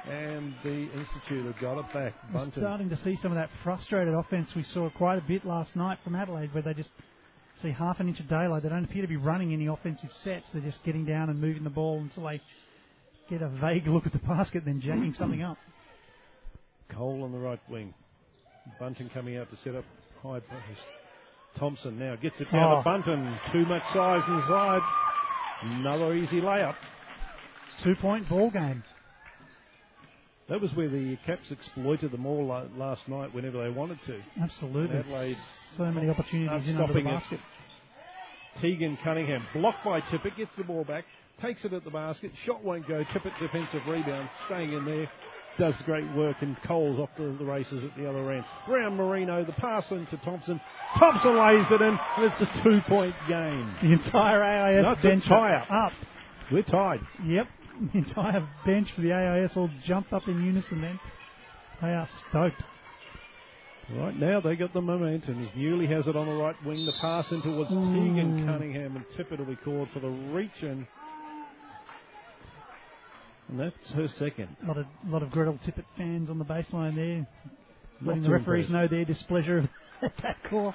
And 0.07 0.53
the 0.63 0.87
Institute 0.93 1.45
have 1.47 1.59
got 1.59 1.79
it 1.79 1.91
back. 1.91 2.13
We're 2.31 2.51
starting 2.51 2.89
to 2.89 2.99
see 3.03 3.17
some 3.23 3.31
of 3.31 3.37
that 3.37 3.49
frustrated 3.63 4.13
offense 4.13 4.47
we 4.55 4.63
saw 4.71 4.89
quite 4.91 5.17
a 5.17 5.21
bit 5.27 5.45
last 5.45 5.75
night 5.75 5.97
from 6.03 6.15
Adelaide, 6.15 6.53
where 6.53 6.61
they 6.61 6.75
just 6.75 6.89
see 7.63 7.71
half 7.71 7.99
an 7.99 8.07
inch 8.07 8.19
of 8.19 8.29
daylight. 8.29 8.61
They 8.61 8.69
don't 8.69 8.83
appear 8.85 9.01
to 9.01 9.07
be 9.07 9.17
running 9.17 9.51
any 9.51 9.65
offensive 9.65 10.11
sets. 10.23 10.45
They're 10.53 10.61
just 10.61 10.83
getting 10.83 11.05
down 11.05 11.31
and 11.31 11.41
moving 11.41 11.63
the 11.63 11.71
ball 11.71 11.97
until 11.99 12.25
they 12.25 12.39
get 13.31 13.41
a 13.41 13.49
vague 13.49 13.87
look 13.87 14.05
at 14.05 14.13
the 14.13 14.19
basket, 14.19 14.63
then 14.65 14.79
jacking 14.79 15.15
something 15.17 15.41
up. 15.41 15.57
Cole 16.93 17.23
on 17.23 17.31
the 17.31 17.39
right 17.39 17.59
wing. 17.67 17.91
Bunton 18.79 19.09
coming 19.11 19.37
out 19.37 19.49
to 19.49 19.57
set 19.63 19.73
up 19.73 19.85
high 20.21 20.39
post. 20.39 20.81
Thompson 21.59 21.97
now 21.99 22.15
gets 22.15 22.35
it 22.39 22.51
down 22.51 22.73
Oh. 22.73 22.77
to 22.77 22.83
Bunton. 22.83 23.39
Too 23.51 23.65
much 23.65 23.83
size 23.93 24.23
inside. 24.27 24.81
Another 25.63 26.13
easy 26.13 26.41
layup. 26.41 26.75
Two 27.83 27.95
point 27.95 28.27
ball 28.29 28.49
game. 28.51 28.83
That 30.47 30.61
was 30.61 30.71
where 30.75 30.89
the 30.89 31.17
Caps 31.25 31.49
exploited 31.49 32.11
them 32.11 32.25
all 32.25 32.45
last 32.77 33.07
night 33.07 33.33
whenever 33.33 33.63
they 33.63 33.69
wanted 33.71 33.97
to. 34.05 34.21
Absolutely. 34.41 34.97
Adelaide 34.97 35.37
So 35.77 35.85
many 35.91 36.09
opportunities 36.09 36.67
in 36.69 36.75
under 36.77 36.93
the 36.93 36.99
stopping 37.01 37.07
it. 37.07 37.19
basket. 37.19 37.39
Tegan 38.61 38.97
Cunningham 39.03 39.43
blocked 39.53 39.83
by 39.83 40.01
Tippett, 40.01 40.37
gets 40.37 40.51
the 40.57 40.63
ball 40.63 40.83
back, 40.85 41.03
takes 41.41 41.65
it 41.65 41.73
at 41.73 41.83
the 41.83 41.89
basket, 41.89 42.31
shot 42.45 42.63
won't 42.63 42.87
go, 42.87 43.03
Tippett 43.05 43.37
defensive 43.39 43.81
rebound, 43.87 44.29
staying 44.45 44.71
in 44.71 44.85
there, 44.85 45.09
does 45.59 45.73
great 45.85 46.11
work, 46.15 46.37
and 46.41 46.55
Cole's 46.67 46.99
off 46.99 47.09
to 47.17 47.37
the 47.37 47.45
races 47.45 47.83
at 47.83 47.95
the 47.97 48.09
other 48.09 48.31
end. 48.31 48.43
Brown 48.67 48.95
Marino, 48.95 49.43
the 49.45 49.53
pass 49.53 49.83
into 49.91 50.17
Thompson, 50.17 50.59
Thompson 50.97 51.37
lays 51.37 51.65
it 51.71 51.81
in, 51.81 51.97
and 52.17 52.31
it's 52.31 52.41
a 52.41 52.63
two 52.63 52.79
point 52.87 53.15
game. 53.27 53.75
The 53.81 53.91
entire 53.93 54.43
AIS 54.43 54.97
a 54.99 55.01
bench 55.01 55.25
tie-up. 55.25 55.93
We're 56.51 56.63
tied. 56.63 56.99
Yep. 57.25 57.47
The 57.91 57.97
entire 57.97 58.47
bench 58.65 58.87
for 58.95 59.01
the 59.01 59.11
AIS 59.11 59.51
all 59.57 59.69
jumped 59.85 60.13
up 60.13 60.21
in 60.29 60.45
unison 60.45 60.79
then. 60.79 60.97
They 61.81 61.89
are 61.89 62.07
stoked. 62.29 62.63
Right 63.93 64.17
now 64.17 64.39
they 64.39 64.55
got 64.55 64.73
the 64.73 64.79
momentum. 64.79 65.49
Newley 65.57 65.89
has 65.91 66.07
it 66.07 66.15
on 66.15 66.25
the 66.25 66.33
right 66.33 66.55
wing, 66.65 66.85
the 66.85 66.93
pass 67.01 67.25
in 67.31 67.41
towards 67.41 67.71
Ooh. 67.71 67.75
Tegan 67.75 68.39
mm. 68.39 68.45
Cunningham, 68.45 68.95
and 68.95 69.05
Tippett 69.17 69.39
will 69.39 69.45
be 69.45 69.57
called 69.57 69.89
for 69.93 69.99
the 69.99 70.07
reach 70.07 70.49
in. 70.61 70.87
And 73.49 73.59
that's 73.59 73.75
her 73.93 74.07
second. 74.19 74.55
A 74.63 74.67
lot 74.67 74.77
of 74.77 74.85
lot 75.07 75.23
of 75.23 75.29
Gretel 75.31 75.59
Tippett 75.65 75.85
fans 75.97 76.29
on 76.29 76.39
the 76.39 76.45
baseline 76.45 76.95
there, 76.95 77.27
Not 78.01 78.07
letting 78.07 78.23
the 78.23 78.29
referees 78.31 78.67
impressed. 78.67 78.91
know 78.91 78.97
their 78.97 79.05
displeasure 79.05 79.69
at 80.01 80.13
that 80.23 80.37
call. 80.49 80.73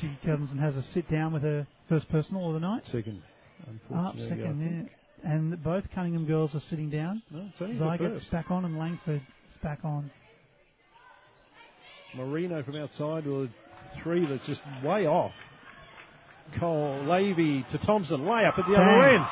She 0.00 0.10
comes 0.24 0.50
and 0.50 0.60
has 0.60 0.74
a 0.76 0.84
sit 0.94 1.10
down 1.10 1.32
with 1.32 1.42
her 1.42 1.66
first 1.88 2.08
personal 2.10 2.48
of 2.48 2.54
the 2.54 2.60
night. 2.60 2.82
Second. 2.86 3.22
Unfortunately, 3.66 4.24
I 4.26 4.28
second, 4.28 4.88
yeah. 5.24 5.30
And 5.32 5.62
both 5.62 5.84
Cunningham 5.94 6.26
girls 6.26 6.54
are 6.54 6.62
sitting 6.70 6.88
down. 6.88 7.22
No, 7.30 7.46
it's 7.52 7.60
only 7.60 7.76
the 7.78 7.84
Zyget's 7.84 8.20
first. 8.20 8.30
back 8.30 8.50
on 8.50 8.64
and 8.64 8.78
Langford 8.78 9.16
is 9.20 9.62
back 9.62 9.80
on. 9.84 10.10
Marino 12.16 12.62
from 12.62 12.76
outside 12.76 13.26
with 13.26 13.48
a 13.50 14.02
three 14.02 14.26
that's 14.26 14.44
just 14.46 14.60
way 14.84 15.06
off. 15.06 15.32
Cole, 16.58 17.04
Levy 17.06 17.64
to 17.70 17.78
Thompson, 17.86 18.20
layup 18.22 18.58
at 18.58 18.64
the 18.68 18.74
other 18.74 19.08
end. 19.08 19.24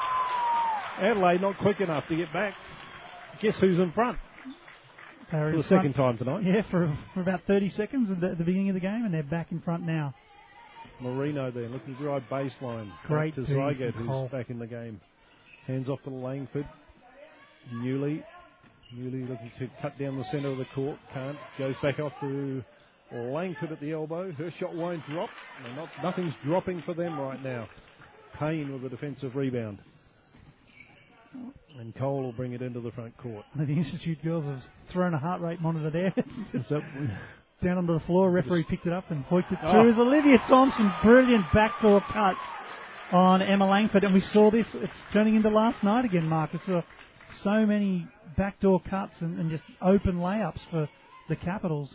Adelaide 1.00 1.40
not 1.40 1.58
quick 1.58 1.80
enough 1.80 2.04
to 2.08 2.16
get 2.16 2.32
back. 2.32 2.54
Guess 3.42 3.54
who's 3.60 3.78
in 3.78 3.92
front 3.92 4.18
They're 5.30 5.52
for 5.52 5.56
the 5.58 5.62
front, 5.62 5.82
second 5.82 5.92
time 5.94 6.18
tonight? 6.18 6.42
Yeah, 6.44 6.62
for, 6.70 6.96
for 7.14 7.20
about 7.20 7.42
30 7.46 7.70
seconds 7.76 8.10
at 8.10 8.20
the, 8.20 8.30
at 8.30 8.38
the 8.38 8.44
beginning 8.44 8.70
of 8.70 8.74
the 8.74 8.80
game, 8.80 9.04
and 9.04 9.14
they're 9.14 9.22
back 9.22 9.52
in 9.52 9.60
front 9.60 9.84
now. 9.84 10.14
Marino 11.00 11.50
there 11.50 11.68
looking 11.68 11.94
to 11.96 12.02
drive 12.02 12.22
baseline. 12.30 12.90
Great 13.06 13.34
to 13.36 13.42
Zygat 13.42 13.92
who's 13.94 14.06
Cole. 14.06 14.28
back 14.32 14.50
in 14.50 14.58
the 14.58 14.66
game. 14.66 15.00
Hands 15.66 15.88
off 15.88 16.02
to 16.04 16.10
Langford. 16.10 16.66
Newley. 17.72 18.24
Newley 18.96 19.28
looking 19.28 19.52
to 19.58 19.68
cut 19.80 19.98
down 19.98 20.18
the 20.18 20.24
centre 20.32 20.48
of 20.48 20.58
the 20.58 20.66
court. 20.74 20.98
Can't. 21.14 21.36
Goes 21.58 21.74
back 21.82 22.00
off 22.00 22.12
to 22.20 22.64
Langford 23.12 23.70
at 23.70 23.80
the 23.80 23.92
elbow. 23.92 24.32
Her 24.32 24.52
shot 24.58 24.74
won't 24.74 25.06
drop. 25.08 25.30
Not, 25.76 25.88
nothing's 26.02 26.34
dropping 26.44 26.82
for 26.84 26.94
them 26.94 27.18
right 27.20 27.42
now. 27.44 27.68
Payne 28.38 28.72
with 28.72 28.84
a 28.84 28.88
defensive 28.88 29.36
rebound. 29.36 29.78
And 31.78 31.94
Cole 31.96 32.22
will 32.22 32.32
bring 32.32 32.52
it 32.52 32.62
into 32.62 32.80
the 32.80 32.90
front 32.92 33.16
court. 33.18 33.44
The 33.56 33.64
Institute 33.66 34.22
girls 34.24 34.44
have 34.44 34.62
thrown 34.92 35.14
a 35.14 35.18
heart 35.18 35.40
rate 35.40 35.60
monitor 35.60 35.90
there. 35.90 36.14
That- 36.70 36.82
Down 37.62 37.76
onto 37.78 37.92
the 37.94 38.04
floor, 38.06 38.30
referee 38.30 38.64
picked 38.70 38.86
it 38.86 38.92
up 38.92 39.10
and 39.10 39.24
hoiked 39.24 39.50
it 39.50 39.58
Oh. 39.64 39.72
through. 39.72 40.00
Olivia 40.00 40.38
Thompson, 40.48 40.92
brilliant 41.02 41.44
backdoor 41.52 42.00
cut 42.12 42.34
on 43.10 43.42
Emma 43.42 43.66
Langford, 43.68 44.04
and 44.04 44.14
we 44.14 44.20
saw 44.32 44.48
this. 44.52 44.64
It's 44.74 44.92
turning 45.12 45.34
into 45.34 45.48
last 45.48 45.82
night 45.82 46.04
again, 46.04 46.28
Mark. 46.28 46.50
It's 46.54 46.68
uh, 46.68 46.82
so 47.42 47.66
many 47.66 48.06
backdoor 48.36 48.80
cuts 48.88 49.14
and, 49.20 49.40
and 49.40 49.50
just 49.50 49.64
open 49.82 50.18
layups 50.18 50.60
for 50.70 50.88
the 51.28 51.34
Capitals. 51.34 51.90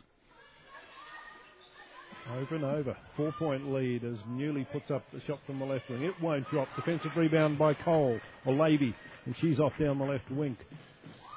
Over 2.31 2.55
and 2.55 2.63
over. 2.63 2.95
Four 3.17 3.33
point 3.37 3.71
lead 3.71 4.03
as 4.03 4.15
Newley 4.29 4.65
puts 4.71 4.89
up 4.89 5.03
the 5.13 5.19
shot 5.27 5.39
from 5.45 5.59
the 5.59 5.65
left 5.65 5.89
wing. 5.89 6.03
It 6.03 6.13
won't 6.21 6.49
drop. 6.49 6.67
Defensive 6.75 7.11
rebound 7.17 7.59
by 7.59 7.73
Cole 7.73 8.19
or 8.45 8.53
Levy. 8.53 8.95
And 9.25 9.35
she's 9.41 9.59
off 9.59 9.73
down 9.79 9.99
the 9.99 10.05
left 10.05 10.29
wing. 10.31 10.55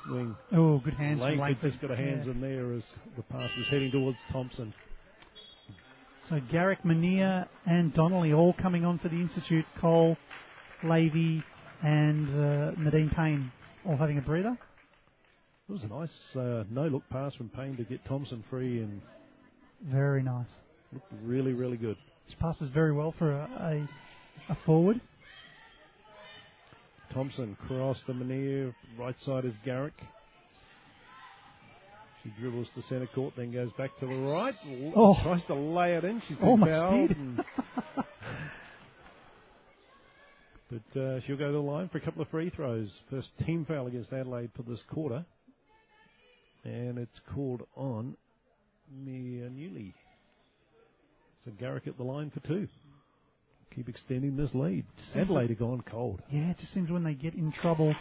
wing. 0.08 0.36
Oh, 0.52 0.78
good 0.78 0.94
hands 0.94 1.18
from 1.20 1.38
Langford 1.38 1.40
Langford. 1.40 1.70
just 1.72 1.80
got 1.82 1.90
her 1.90 1.96
hands 1.96 2.26
Yeah. 2.26 2.32
in 2.32 2.40
there 2.40 2.72
as 2.72 2.82
the 3.16 3.22
pass 3.24 3.50
is 3.58 3.66
heading 3.68 3.90
towards 3.90 4.16
Thompson. 4.32 4.72
So 6.30 6.40
Garrick, 6.50 6.84
Mania, 6.84 7.48
and 7.66 7.92
Donnelly 7.94 8.32
all 8.32 8.52
coming 8.60 8.84
on 8.84 8.98
for 8.98 9.08
the 9.08 9.16
Institute. 9.16 9.64
Cole, 9.80 10.16
Levy, 10.84 11.42
and 11.82 12.28
uh, 12.28 12.70
Nadine 12.78 13.10
Payne 13.14 13.50
all 13.84 13.96
having 13.96 14.18
a 14.18 14.22
breather. 14.22 14.56
It 15.68 15.72
was 15.72 15.82
a 15.82 15.88
nice 15.88 16.36
uh, 16.36 16.64
no 16.70 16.86
look 16.86 17.02
pass 17.10 17.34
from 17.34 17.48
Payne 17.48 17.76
to 17.76 17.84
get 17.84 18.04
Thompson 18.06 18.44
free 18.48 18.80
and 18.82 19.00
Very 19.84 20.22
nice. 20.22 20.46
Looked 20.92 21.12
really, 21.22 21.52
really 21.52 21.76
good. 21.76 21.96
She 22.28 22.36
passes 22.36 22.68
very 22.72 22.92
well 22.92 23.14
for 23.18 23.32
a, 23.32 23.88
a, 24.48 24.52
a 24.52 24.58
forward. 24.66 25.00
Thompson 27.12 27.56
cross 27.66 27.96
the 28.06 28.12
Manier. 28.12 28.74
Right 28.98 29.16
side 29.24 29.44
is 29.44 29.54
Garrick. 29.64 29.94
She 32.22 32.32
dribbles 32.40 32.66
to 32.74 32.82
centre 32.88 33.08
court, 33.14 33.34
then 33.36 33.52
goes 33.52 33.70
back 33.78 33.96
to 34.00 34.06
the 34.06 34.14
right. 34.14 34.54
Oh. 34.96 35.16
Tries 35.22 35.42
to 35.46 35.54
lay 35.54 35.94
it 35.94 36.04
in. 36.04 36.20
She's 36.26 36.36
Almost 36.42 36.70
fouled. 36.70 37.10
but 40.70 41.00
uh, 41.00 41.20
she'll 41.20 41.36
go 41.36 41.46
to 41.46 41.52
the 41.52 41.58
line 41.58 41.88
for 41.88 41.98
a 41.98 42.00
couple 42.00 42.22
of 42.22 42.28
free 42.28 42.50
throws. 42.50 42.88
First 43.10 43.28
team 43.46 43.64
foul 43.64 43.86
against 43.86 44.12
Adelaide 44.12 44.50
for 44.56 44.62
this 44.64 44.80
quarter. 44.92 45.24
And 46.64 46.98
it's 46.98 47.20
called 47.32 47.62
on 47.76 48.16
Mia 48.92 49.48
Newley. 49.48 49.92
So 51.46 51.52
Garrick 51.60 51.86
at 51.86 51.96
the 51.96 52.02
line 52.02 52.30
for 52.34 52.40
two. 52.40 52.66
Keep 53.74 53.88
extending 53.88 54.36
this 54.36 54.50
lead. 54.52 54.84
Adelaide 55.14 55.52
are 55.52 55.54
gone 55.54 55.82
cold. 55.88 56.20
Yeah, 56.32 56.50
it 56.50 56.58
just 56.58 56.74
seems 56.74 56.90
when 56.90 57.04
they 57.04 57.14
get 57.14 57.34
in 57.34 57.52
trouble, 57.62 57.94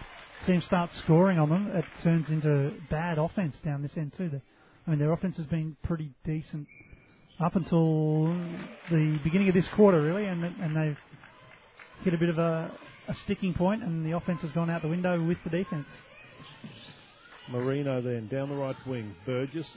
teams 0.47 0.65
start 0.65 0.89
scoring 1.03 1.38
on 1.38 1.49
them, 1.49 1.67
it 1.67 1.86
turns 2.03 2.27
into 2.29 2.71
bad 2.89 3.19
offense 3.19 3.55
down 3.63 3.84
this 3.84 3.91
end 3.95 4.13
too. 4.17 4.29
They, 4.29 4.41
I 4.88 4.89
mean, 4.89 4.99
their 4.99 5.12
offense 5.12 5.38
has 5.38 5.45
been 5.45 5.77
pretty 5.84 6.12
decent 6.25 6.67
up 7.43 7.55
until 7.55 8.27
the 8.89 9.19
beginning 9.23 9.49
of 9.49 9.53
this 9.53 9.67
quarter, 9.75 10.01
really, 10.01 10.25
and 10.25 10.43
and 10.43 10.75
they've 10.75 10.97
hit 12.03 12.13
a 12.13 12.17
bit 12.17 12.29
of 12.29 12.39
a, 12.39 12.71
a 13.08 13.15
sticking 13.25 13.53
point, 13.53 13.84
and 13.84 14.05
the 14.05 14.15
offense 14.15 14.41
has 14.41 14.51
gone 14.51 14.71
out 14.71 14.81
the 14.81 14.88
window 14.88 15.21
with 15.23 15.38
the 15.43 15.49
defense. 15.51 15.86
Marino 17.51 18.01
then 18.01 18.27
down 18.27 18.49
the 18.49 18.55
right 18.55 18.75
wing. 18.88 19.13
Burgess 19.25 19.67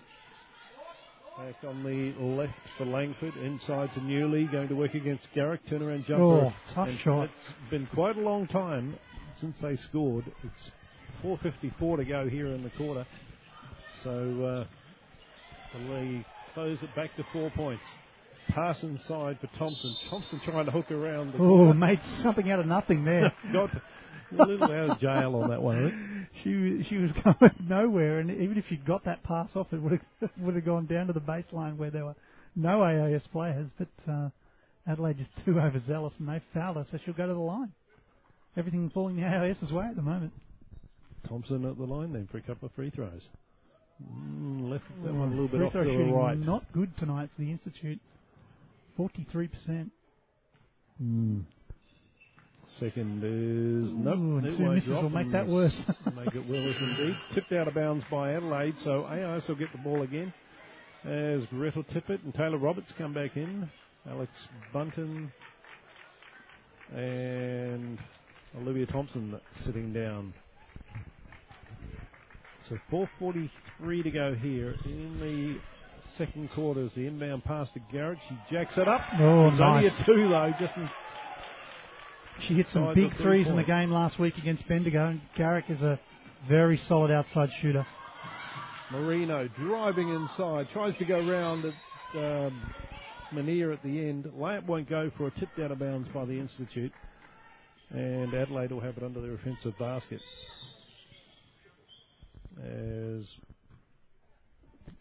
back 1.39 1.55
on 1.69 1.85
the 1.85 2.25
left 2.25 2.53
for 2.77 2.85
Langford. 2.85 3.35
Inside 3.37 3.91
to 3.95 4.01
Newley. 4.01 4.51
Going 4.51 4.69
to 4.69 4.75
work 4.75 4.95
against 4.95 5.29
Garrick. 5.35 5.61
Turnaround 5.67 6.07
jumper. 6.07 6.23
Oh, 6.25 6.53
tough 6.75 6.89
And 6.89 6.99
shot. 7.01 7.25
It's 7.25 7.71
been 7.71 7.89
quite 7.95 8.17
a 8.17 8.21
long 8.21 8.47
time 8.49 8.97
since 9.41 9.55
they 9.63 9.79
scored. 9.89 10.25
It's 10.43 11.25
4.54 11.25 11.99
to 11.99 12.05
go 12.05 12.29
here 12.29 12.49
in 12.49 12.65
the 12.65 12.71
quarter. 12.71 13.07
So 14.03 14.11
uh, 14.11 15.79
the 15.79 16.25
close 16.55 16.79
it 16.83 16.95
back 16.97 17.15
to 17.17 17.25
four 17.33 17.51
points. 17.51 17.83
Pass 18.49 18.77
inside 18.83 19.39
for 19.41 19.49
Thompson. 19.59 19.95
Thompson 20.11 20.41
trying 20.45 20.65
to 20.65 20.73
hook 20.73 20.91
around 20.91 21.35
the 21.35 21.39
Oh, 21.39 21.73
made 21.73 22.01
something 22.23 22.51
out 22.51 22.59
of 22.61 22.67
nothing 22.67 23.05
there. 23.05 23.33
Got 23.53 23.71
a 24.33 24.45
little 24.45 24.65
out 24.65 24.91
of 24.91 25.01
jail 25.01 25.37
on 25.37 25.51
that 25.51 25.63
one. 25.63 26.29
She 26.43 26.55
was- 26.55 26.87
she 26.87 26.97
was 26.99 27.11
going 27.25 27.53
nowhere, 27.69 28.19
and 28.21 28.31
even 28.31 28.59
if 28.59 28.65
she 28.69 28.77
got 28.77 29.05
that 29.05 29.23
pass 29.23 29.49
off, 29.55 29.69
it 29.73 29.81
would 29.81 29.93
have 30.21 30.31
would 30.41 30.55
have 30.55 30.65
gone 30.65 30.87
down 30.87 31.07
to 31.07 31.13
the 31.13 31.21
baseline 31.21 31.77
where 31.77 31.91
there 31.91 32.05
were 32.05 32.17
no 32.55 32.83
AIS 32.83 33.23
players. 33.33 33.71
But 33.79 33.89
uh, 34.13 34.31
Adelaide 34.87 35.19
just 35.19 35.31
too 35.45 35.59
overzealous, 35.61 36.13
and 36.19 36.29
they 36.29 36.41
fouled 36.55 36.77
her, 36.77 36.87
so 36.91 36.99
she'll 37.05 37.15
go 37.15 37.27
to 37.27 37.35
the 37.35 37.39
line. 37.41 37.73
Everything 38.57 38.91
falling 38.93 39.17
the 39.17 39.23
AIS's 39.27 39.71
way 39.73 39.87
at 39.87 39.97
the 39.97 40.03
moment. 40.03 40.33
Thompson 41.29 41.65
at 41.65 41.77
the 41.77 41.85
line 41.85 42.13
then 42.13 42.29
for 42.31 42.39
a 42.39 42.43
couple 42.43 42.67
of 42.67 42.73
free 42.75 42.91
throws. 42.91 43.23
Mm, 44.03 44.71
left 44.71 44.85
that 45.05 45.13
one 45.13 45.29
a 45.29 45.31
little 45.31 45.49
bit 45.49 45.59
Free 45.59 45.67
off 45.67 45.73
to 45.73 45.79
the 45.85 46.13
right. 46.13 46.39
Not 46.39 46.73
good 46.73 46.97
tonight 46.99 47.31
for 47.35 47.43
the 47.43 47.51
Institute. 47.51 47.99
Forty-three 48.97 49.49
percent. 49.49 49.91
Mm. 51.03 51.43
Second 52.81 53.19
is 53.25 53.91
nope. 53.95 54.15
And 54.45 54.57
two 54.59 54.65
misses 54.75 54.89
will 54.89 55.11
make 55.11 55.33
that 55.33 55.47
worse. 55.49 55.75
make 56.17 56.35
it 56.35 56.49
worse 56.49 56.77
indeed. 56.81 57.17
Tipped 57.35 57.53
out 57.53 57.67
of 57.69 57.75
bounds 57.75 58.05
by 58.11 58.35
Adelaide, 58.35 58.75
so 58.85 59.05
AIS 59.05 59.43
will 59.49 59.57
get 59.57 59.73
the 59.73 59.79
ball 59.79 60.03
again. 60.03 60.33
As 61.05 61.41
Gretel 61.51 61.83
Tippett 61.85 62.23
and 62.25 62.35
Taylor 62.35 62.59
Roberts 62.59 62.93
come 62.99 63.15
back 63.15 63.37
in. 63.37 63.69
Alex 64.09 64.31
Bunton 64.73 65.33
and 66.95 67.99
Olivia 68.61 68.87
Thompson 68.87 69.39
sitting 69.67 69.93
down. 69.93 70.33
So 72.69 72.77
4.43 72.93 74.03
to 74.05 74.11
go 74.11 74.35
here 74.35 74.75
in 74.85 75.19
the 75.21 75.59
second 76.19 76.51
quarter. 76.55 76.85
As 76.85 76.91
the 76.95 77.07
inbound 77.07 77.45
pass 77.45 77.69
to 77.75 77.81
Garrick. 77.93 78.19
She 78.29 78.37
jacks 78.55 78.75
it 78.77 78.87
up. 78.89 79.01
oh, 79.21 79.49
It's 79.49 79.59
nice. 79.59 79.63
only 79.63 79.87
a 79.89 80.05
two 80.07 80.29
though, 80.29 80.53
just 80.61 80.77
in 80.77 80.89
She 82.47 82.55
hit 82.55 82.67
some 82.73 82.95
big 82.95 83.17
threes 83.17 83.47
in 83.47 83.57
the 83.57 83.65
game 83.65 83.91
last 83.91 84.19
week 84.19 84.37
against 84.39 84.67
Bendigo, 84.69 85.09
and 85.09 85.21
Garrick 85.37 85.65
is 85.69 85.81
a 85.81 85.99
very 86.49 86.81
solid 86.89 87.11
outside 87.11 87.51
shooter. 87.61 87.87
Marino 88.91 89.49
driving 89.49 90.09
inside, 90.09 90.69
tries 90.73 90.97
to 90.99 91.05
go 91.05 91.21
round 91.21 91.65
at 91.65 91.75
um, 92.19 92.63
at 93.37 93.83
the 93.83 94.09
end. 94.09 94.25
Layup 94.25 94.67
won't 94.67 94.89
go 94.89 95.11
for 95.17 95.27
a 95.27 95.31
tipped 95.33 95.59
out 95.59 95.71
of 95.71 95.79
bounds 95.79 96.09
by 96.15 96.25
the 96.25 96.39
Institute. 96.39 96.93
And 97.91 98.33
Adelaide 98.35 98.73
will 98.73 98.81
have 98.81 98.97
it 98.97 99.03
under 99.03 99.21
their 99.21 99.35
offensive 99.35 99.79
basket. 99.79 100.21
As 102.63 103.25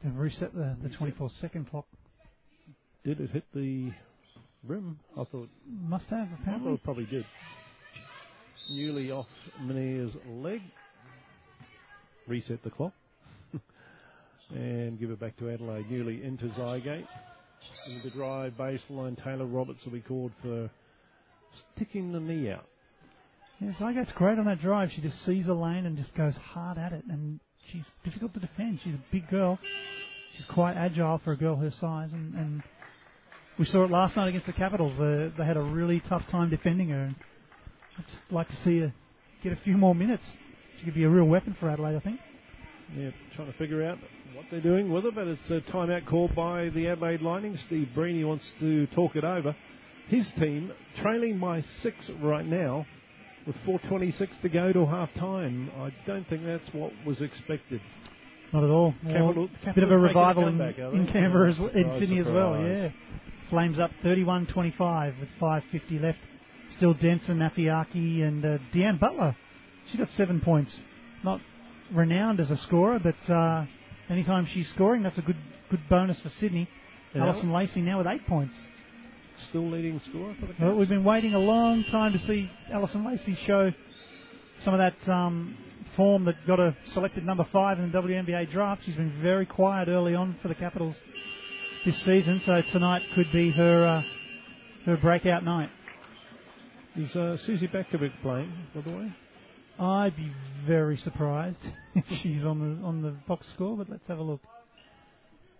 They've 0.04 0.16
reset 0.16 0.54
the, 0.54 0.78
the 0.84 0.90
24 0.90 1.32
second 1.42 1.70
clock. 1.70 1.86
did 3.04 3.20
it 3.20 3.32
hit 3.32 3.46
the 3.54 3.92
rim? 4.66 5.00
I 5.18 5.24
thought, 5.26 5.50
Must 5.68 6.06
have, 6.10 6.28
apparently. 6.42 6.74
it 6.74 6.84
probably 6.84 7.06
did. 7.06 7.26
Newley 8.72 9.12
off 9.12 9.28
Mania's 9.62 10.12
leg. 10.30 10.62
Reset 12.28 12.64
the 12.64 12.70
clock. 12.70 12.94
and 14.54 15.00
give 15.00 15.12
it 15.12 15.20
back 15.20 15.38
to 15.38 15.50
Adelaide. 15.50 15.86
Newley 15.90 16.24
into 16.24 16.46
Zygate. 16.50 17.08
Into 17.88 18.10
the 18.10 18.16
drive 18.16 18.54
baseline. 18.54 19.22
Taylor 19.24 19.46
Roberts 19.46 19.80
will 19.86 19.94
be 19.94 20.02
called 20.02 20.32
for 20.42 20.70
sticking 21.76 22.12
the 22.12 22.20
knee 22.20 22.52
out. 22.52 22.66
Yeah, 23.60 23.72
Zygate's 23.80 24.12
great 24.16 24.38
on 24.38 24.46
that 24.46 24.62
drive. 24.62 24.90
She 24.96 25.02
just 25.02 25.26
sees 25.26 25.48
a 25.48 25.54
lane 25.54 25.86
and 25.86 25.98
just 25.98 26.14
goes 26.16 26.34
hard 26.36 26.78
at 26.78 26.92
it, 26.94 27.04
and 27.10 27.40
she's 27.72 27.84
difficult 28.04 28.34
to 28.36 28.40
defend. 28.40 28.80
She's 28.84 28.94
a 28.94 29.04
big 29.12 29.28
girl. 29.30 29.58
She's 30.36 30.46
quite 30.48 30.76
agile 30.76 31.20
for 31.24 31.32
a 31.32 31.38
girl 31.38 31.56
her 31.56 31.74
size, 31.82 32.10
and, 32.14 32.36
and 32.36 32.64
we 33.60 33.66
saw 33.66 33.84
it 33.86 33.92
last 33.92 34.16
night 34.16 34.30
against 34.30 34.46
the 34.48 34.54
Capitals. 34.54 34.94
Uh, 35.00 35.30
they 35.38 35.46
had 35.46 35.58
a 35.58 35.62
really 35.62 36.02
tough 36.08 36.24
time 36.30 36.50
defending 36.50 36.90
her. 36.90 37.16
I'd 37.98 38.06
just 38.06 38.32
like 38.32 38.48
to 38.48 38.56
see 38.64 38.80
her 38.80 38.94
get 39.44 39.54
a 39.54 39.60
few 39.64 39.78
more 39.78 39.96
minutes. 39.96 40.24
She 40.80 40.86
could 40.86 40.94
be 40.94 41.04
a 41.04 41.10
real 41.10 41.26
weapon 41.26 41.56
for 41.60 41.70
Adelaide, 41.70 41.96
I 41.96 42.00
think. 42.00 42.20
Yeah, 42.96 43.10
trying 43.36 43.52
to 43.52 43.58
figure 43.58 43.84
out 43.84 43.98
what 44.34 44.46
they're 44.52 44.62
doing 44.62 44.92
with 44.92 45.04
her, 45.04 45.12
but 45.12 45.28
it's 45.28 45.50
a 45.50 45.60
timeout 45.72 46.08
called 46.08 46.36
by 46.36 46.70
the 46.70 46.88
Adelaide 46.88 47.22
Lightning. 47.22 47.58
Steve 47.68 47.90
Breheny 47.96 48.26
wants 48.26 48.46
to 48.60 48.88
talk 48.88 49.16
it 49.16 49.24
over. 49.24 49.56
His 50.08 50.26
team 50.40 50.72
trailing 51.02 51.40
by 51.40 51.64
six 51.84 51.96
right 52.22 52.46
now 52.46 52.86
with 53.46 53.56
4.26 53.68 54.42
to 54.42 54.50
go 54.50 54.72
to 54.72 54.86
half 54.86 55.14
time. 55.16 55.70
I 55.80 55.90
don't 56.06 56.28
think 56.30 56.46
that's 56.46 56.64
what 56.74 56.92
was 57.06 57.20
expected. 57.22 57.82
Not 58.54 58.64
at 58.64 58.70
all. 58.70 58.94
Well, 59.04 59.14
Capital- 59.14 59.50
bit 59.76 59.84
of 59.84 59.92
a 59.92 59.98
making 59.98 60.16
a 60.16 60.20
revival 60.20 60.48
in, 60.48 60.62
in? 60.62 61.08
Canberra, 61.12 61.52
as 61.52 61.58
in 61.58 61.66
Surprise, 61.66 62.00
Sydney 62.00 62.20
as 62.20 62.26
well. 62.28 62.62
Yeah, 62.62 62.90
Flames 63.50 63.80
up 63.80 63.92
31-25 64.04 65.20
with 65.20 65.30
5:50 65.42 66.02
left. 66.02 66.20
Still 66.78 66.94
Denson, 66.94 67.40
Nafiaki, 67.40 68.22
and 68.22 68.44
uh, 68.44 68.58
Deanne 68.74 69.00
Butler. 69.00 69.36
She 69.92 69.98
got 69.98 70.10
seven 70.18 70.42
points. 70.42 70.72
Not 71.24 71.40
renowned 71.94 72.40
as 72.40 72.50
a 72.50 72.58
scorer, 72.58 73.00
but 73.00 73.34
uh, 73.34 73.66
anytime 74.10 74.48
she's 74.54 74.68
scoring, 74.76 75.04
that's 75.04 75.18
a 75.18 75.22
good 75.22 75.38
good 75.70 75.82
bonus 75.90 76.20
for 76.22 76.32
Sydney. 76.40 76.68
And 77.14 77.24
Alison 77.24 77.52
Lacey 77.54 77.82
now 77.82 78.00
with 78.00 78.08
eight 78.08 78.28
points. 78.28 78.54
Still 79.50 79.70
leading 79.70 80.02
scorer 80.10 80.36
for 80.40 80.48
the 80.48 80.54
Well, 80.60 80.76
we've 80.76 80.90
been 80.90 81.04
waiting 81.04 81.34
a 81.34 81.40
long 81.40 81.84
time 81.86 82.12
to 82.14 82.20
see 82.28 82.50
Alison 82.72 83.06
Lacey 83.06 83.38
show 83.46 83.72
some 84.66 84.74
of 84.74 84.80
that 84.80 85.12
um, 85.12 85.56
form 85.96 86.26
that 86.26 86.36
got 86.46 86.60
her 86.60 86.76
selected 86.94 87.26
number 87.26 87.48
five 87.54 87.80
in 87.80 87.92
the 87.92 87.98
WNBA 87.98 88.52
draft. 88.52 88.82
She's 88.86 88.96
been 88.96 89.22
very 89.22 89.46
quiet 89.46 89.88
early 89.88 90.16
on 90.16 90.38
for 90.42 90.48
the 90.48 90.56
Capitals 90.56 90.96
this 91.88 91.96
season, 92.06 92.42
so 92.46 92.62
tonight 92.74 93.02
could 93.16 93.32
be 93.32 93.50
her 93.52 93.88
uh, 93.88 94.02
her 94.86 94.98
breakout 94.98 95.46
night. 95.46 95.70
Is 96.98 97.16
uh, 97.16 97.38
Suzy 97.46 97.66
Batkovic 97.68 98.12
playing, 98.22 98.52
by 98.76 98.82
the 98.82 98.90
way? 98.90 99.14
I'd 99.80 100.16
be 100.18 100.30
very 100.68 101.00
surprised 101.06 101.58
if 101.96 102.04
she's 102.22 102.44
on 102.44 102.60
the 102.60 102.86
on 102.86 103.02
the 103.02 103.12
box 103.26 103.46
score, 103.56 103.78
but 103.78 103.90
let's 103.90 104.04
have 104.10 104.18
a 104.20 104.24
look. 104.24 104.42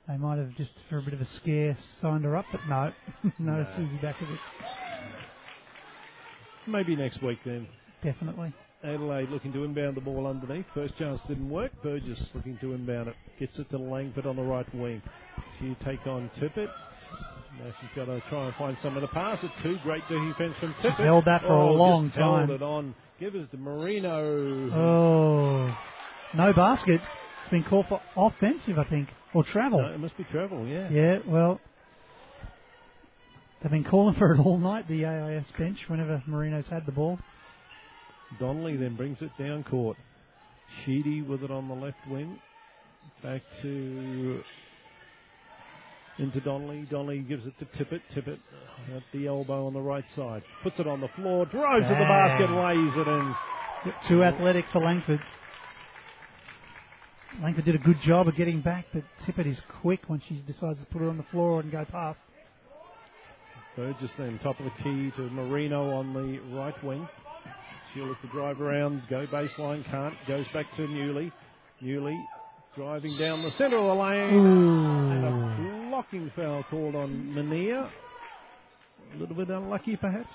They 0.10 0.18
might 0.18 0.38
have 0.38 0.54
just 0.58 0.72
for 0.90 0.98
a 0.98 1.02
bit 1.02 1.14
of 1.14 1.22
a 1.22 1.28
scare 1.42 1.78
signed 2.02 2.26
her 2.26 2.36
up, 2.36 2.46
but 2.52 2.62
no, 2.68 2.92
no, 3.40 3.64
No. 3.64 3.68
Suzy 3.78 3.98
Batkovic, 4.04 4.38
Maybe 6.68 6.98
next 6.98 7.24
week 7.24 7.40
then. 7.46 7.68
definitely. 8.04 8.54
Adelaide 8.84 9.30
looking 9.30 9.52
to 9.54 9.64
inbound 9.64 9.98
the 9.98 10.02
ball 10.02 10.28
underneath. 10.28 10.66
First 10.74 10.98
chance 10.98 11.20
didn't 11.28 11.50
work. 11.50 11.72
Burgess 11.84 12.20
looking 12.36 12.58
to 12.62 12.74
inbound 12.74 13.08
it. 13.10 13.16
Gets 13.40 13.58
it 13.58 13.70
to 13.72 13.78
Langford 13.78 14.26
on 14.28 14.36
the 14.36 14.44
right 14.44 14.68
wing. 14.76 15.02
She 15.60 15.76
take 15.84 16.06
on 16.06 16.30
Tippett. 16.40 16.68
Now 17.60 17.74
she's 17.82 17.90
got 17.96 18.06
to 18.06 18.22
try 18.30 18.46
and 18.46 18.56
find 18.56 18.78
someone 18.84 19.02
to 19.02 19.08
pass 19.08 19.40
it 19.44 19.52
to. 19.64 19.78
Great 19.84 20.04
defense 20.08 20.54
from 20.60 20.74
Tippett. 20.76 21.04
held 21.04 21.26
that 21.26 21.42
for 21.42 21.48
a 21.54 21.68
Oh, 21.68 21.74
long 21.74 22.08
just 22.10 22.20
held 22.20 22.50
it 22.52 22.62
on. 22.62 22.94
Give 23.20 23.34
it 23.34 23.50
to 23.50 23.58
Marino. 23.58 24.70
Oh, 24.72 25.78
no 26.36 26.54
basket. 26.54 27.02
It's 27.02 27.52
been 27.52 27.64
called 27.64 27.88
for 27.90 28.00
offensive, 28.16 28.78
I 28.78 28.84
think, 28.84 29.10
or 29.34 29.44
travel. 29.44 29.82
No, 29.82 29.88
it 29.88 29.98
must 30.00 30.16
be 30.18 30.24
travel, 30.26 30.68
yeah. 30.68 30.88
Yeah, 30.92 31.18
well, 31.26 31.60
they've 33.64 33.72
been 33.72 33.86
calling 33.86 34.14
for 34.20 34.34
it 34.36 34.40
all 34.40 34.60
night, 34.60 34.88
the 34.88 35.06
AIS 35.06 35.46
bench, 35.58 35.80
whenever 35.88 36.22
Marino's 36.28 36.66
had 36.70 36.86
the 36.86 36.92
ball. 36.92 37.18
Donnelly 38.40 38.78
then 38.78 38.96
brings 38.96 39.22
it 39.22 39.32
down 39.40 39.64
court. 39.64 39.98
Sheedy 40.86 41.22
with 41.22 41.44
it 41.44 41.52
on 41.52 41.68
the 41.68 41.74
left 41.74 41.98
wing. 42.10 42.40
Back 43.24 43.42
to 43.62 44.42
into 46.20 46.40
Donnelly. 46.42 46.88
Donnelly 46.90 47.20
gives 47.20 47.46
it 47.46 47.54
to 47.60 47.66
Tippett. 47.66 48.02
Tippett 48.14 48.40
at 48.96 49.04
the 49.14 49.28
elbow 49.28 49.68
on 49.68 49.74
the 49.74 49.82
right 49.82 50.06
side. 50.16 50.44
Puts 50.64 50.80
it 50.80 50.88
on 50.88 51.02
the 51.02 51.10
floor. 51.16 51.46
Drives 51.46 51.86
to 51.86 51.90
the 51.90 51.96
basket. 51.96 52.50
Lays 52.52 52.94
it 52.96 53.08
in. 53.08 53.36
Too 54.10 54.24
athletic 54.24 54.66
for 54.72 54.82
Langford. 54.82 55.22
Langford 57.42 57.66
did 57.66 57.76
a 57.76 57.80
good 57.80 58.02
job 58.06 58.28
of 58.28 58.36
getting 58.36 58.62
back, 58.62 58.86
but 58.94 59.04
Tippett 59.26 59.46
is 59.46 59.58
quick 59.82 60.02
when 60.08 60.22
she 60.28 60.44
decides 60.48 60.80
to 60.80 60.86
put 60.88 61.02
it 61.02 61.08
on 61.08 61.18
the 61.18 61.26
floor 61.32 61.60
and 61.60 61.72
go 61.72 61.86
past. 61.86 62.20
Burgess 63.76 64.10
then 64.18 64.40
top 64.42 64.60
of 64.60 64.66
the 64.66 64.84
key 64.84 65.12
to 65.16 65.30
Marino 65.30 65.92
on 65.92 66.14
the 66.14 66.40
right 66.58 66.84
wing. 66.84 67.08
Look 68.06 68.22
to 68.22 68.28
drive 68.28 68.62
around, 68.62 69.04
go 69.10 69.26
baseline, 69.28 69.84
can't. 69.90 70.14
Goes 70.28 70.46
back 70.54 70.66
to 70.78 70.84
Newley. 70.84 71.32
Newley 71.84 72.18
driving 72.76 73.18
down 73.18 73.44
the 73.44 73.52
centre 73.58 73.78
of 73.78 73.86
the 73.86 74.04
lane. 74.04 74.46
And 75.14 75.26
a 75.26 75.90
blocking 75.90 76.32
foul 76.36 76.64
called 76.70 76.96
on 76.96 77.34
Mania. 77.34 77.90
A 79.14 79.18
little 79.18 79.36
bit 79.36 79.50
unlucky, 79.50 79.96
perhaps. 79.96 80.30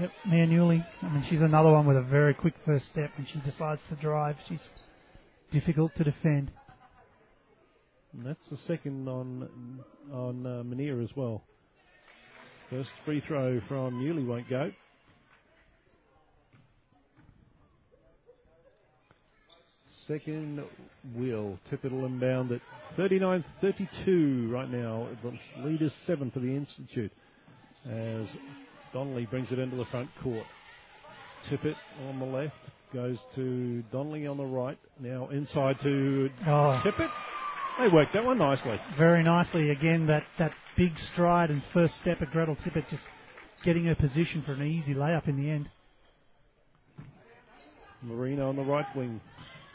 Yep, 0.00 0.10
Mia 0.28 0.46
Newley. 0.46 0.84
I 1.02 1.08
mean, 1.08 1.24
she's 1.30 1.40
another 1.40 1.70
one 1.70 1.86
with 1.86 1.96
a 1.96 2.02
very 2.02 2.34
quick 2.34 2.54
first 2.66 2.86
step 2.92 3.10
when 3.16 3.26
she 3.32 3.38
decides 3.50 3.80
to 3.88 3.96
drive. 3.96 4.36
She's 4.48 4.60
difficult 5.52 5.92
to 5.96 6.04
defend. 6.04 6.50
And 8.12 8.26
that's 8.26 8.48
the 8.50 8.58
second 8.66 9.08
on 9.08 9.80
on 10.12 10.46
uh, 10.46 10.62
Mania 10.64 10.98
as 11.00 11.10
well. 11.16 11.44
First 12.70 12.90
free 13.04 13.22
throw 13.26 13.60
from 13.68 14.02
Newley 14.02 14.26
won't 14.26 14.50
go. 14.50 14.70
Second 20.08 20.62
will. 21.16 21.58
Tippett 21.70 21.90
will 21.90 22.06
inbound 22.06 22.52
at 22.52 22.60
39-32 22.98 24.50
right 24.50 24.70
now. 24.70 25.08
The 25.22 25.32
lead 25.64 25.82
is 25.82 25.92
seven 26.06 26.30
for 26.30 26.40
the 26.40 26.48
Institute 26.54 27.12
as 27.90 28.26
Donnelly 28.92 29.26
brings 29.26 29.48
it 29.50 29.58
into 29.58 29.76
the 29.76 29.84
front 29.86 30.08
court. 30.22 30.46
Tippett 31.50 31.74
on 32.08 32.18
the 32.18 32.24
left 32.24 32.54
goes 32.92 33.16
to 33.34 33.82
Donnelly 33.92 34.26
on 34.26 34.36
the 34.36 34.44
right. 34.44 34.78
Now 35.00 35.28
inside 35.30 35.76
to 35.82 36.30
Oh, 36.46 36.80
Tippett. 36.84 37.10
They 37.78 37.88
worked 37.92 38.14
that 38.14 38.24
one 38.24 38.38
nicely. 38.38 38.80
very 38.96 39.22
nicely. 39.22 39.70
Again, 39.70 40.06
that, 40.06 40.22
that 40.38 40.52
big 40.78 40.92
stride 41.12 41.50
and 41.50 41.62
first 41.74 41.94
step 42.00 42.20
of 42.22 42.30
Gretel 42.30 42.56
Tippett 42.56 42.88
just 42.90 43.02
getting 43.64 43.84
her 43.86 43.94
position 43.94 44.42
for 44.46 44.52
an 44.52 44.62
easy 44.62 44.94
layup 44.94 45.28
in 45.28 45.36
the 45.36 45.50
end. 45.50 45.68
Marino 48.02 48.48
on 48.48 48.56
the 48.56 48.62
right 48.62 48.86
wing, 48.96 49.20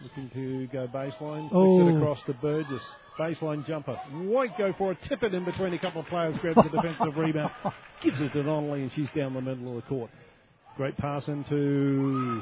looking 0.04 0.30
to 0.34 0.68
go 0.68 0.88
baseline. 0.88 1.50
Flicks 1.50 1.54
Oh. 1.54 1.88
it 1.88 1.96
across 1.98 2.20
to 2.28 2.34
Burgess. 2.36 2.82
Baseline 3.20 3.66
jumper. 3.68 4.00
Won't 4.14 4.58
go 4.58 4.74
for 4.78 4.92
it. 4.94 4.98
Tip 5.08 5.22
it 5.24 5.34
in 5.34 5.44
between 5.46 5.74
a 5.74 5.80
couple 5.80 6.02
of 6.02 6.08
players. 6.08 6.36
Grabs 6.42 6.56
the 6.56 6.70
defensive 6.70 7.16
rebound. 7.18 7.52
Gives 8.04 8.20
it 8.20 8.34
to 8.34 8.44
Donnelly, 8.44 8.82
and 8.84 8.92
she's 8.96 9.08
down 9.16 9.34
the 9.34 9.42
middle 9.42 9.70
of 9.70 9.76
the 9.84 9.90
court. 9.90 10.10
Great 10.78 10.98
pass 10.98 11.24
into 11.28 12.42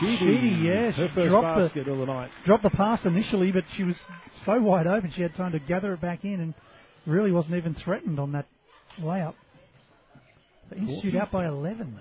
Sheedy. 0.00 0.60
Yeah, 0.64 0.90
Her 0.92 1.08
first 1.14 1.28
dropped 1.28 1.58
the- 1.58 1.64
basket 1.66 1.88
of 1.88 1.98
the 1.98 2.06
night. 2.06 2.30
Dropped 2.46 2.62
the 2.62 2.70
pass 2.70 3.00
initially, 3.04 3.52
but 3.52 3.64
she 3.76 3.84
was 3.84 3.96
so 4.46 4.60
wide 4.60 4.86
open 4.86 5.12
she 5.14 5.22
had 5.22 5.34
time 5.34 5.52
to 5.52 5.58
gather 5.58 5.92
it 5.92 6.00
back 6.00 6.24
in 6.24 6.40
and 6.40 6.54
really 7.06 7.30
wasn't 7.32 7.54
even 7.54 7.74
threatened 7.84 8.18
on 8.18 8.32
that 8.32 8.46
layup. 9.00 9.34
The 10.70 10.76
Institute 10.76 11.16
out 11.16 11.30
by 11.30 11.46
11. 11.46 11.96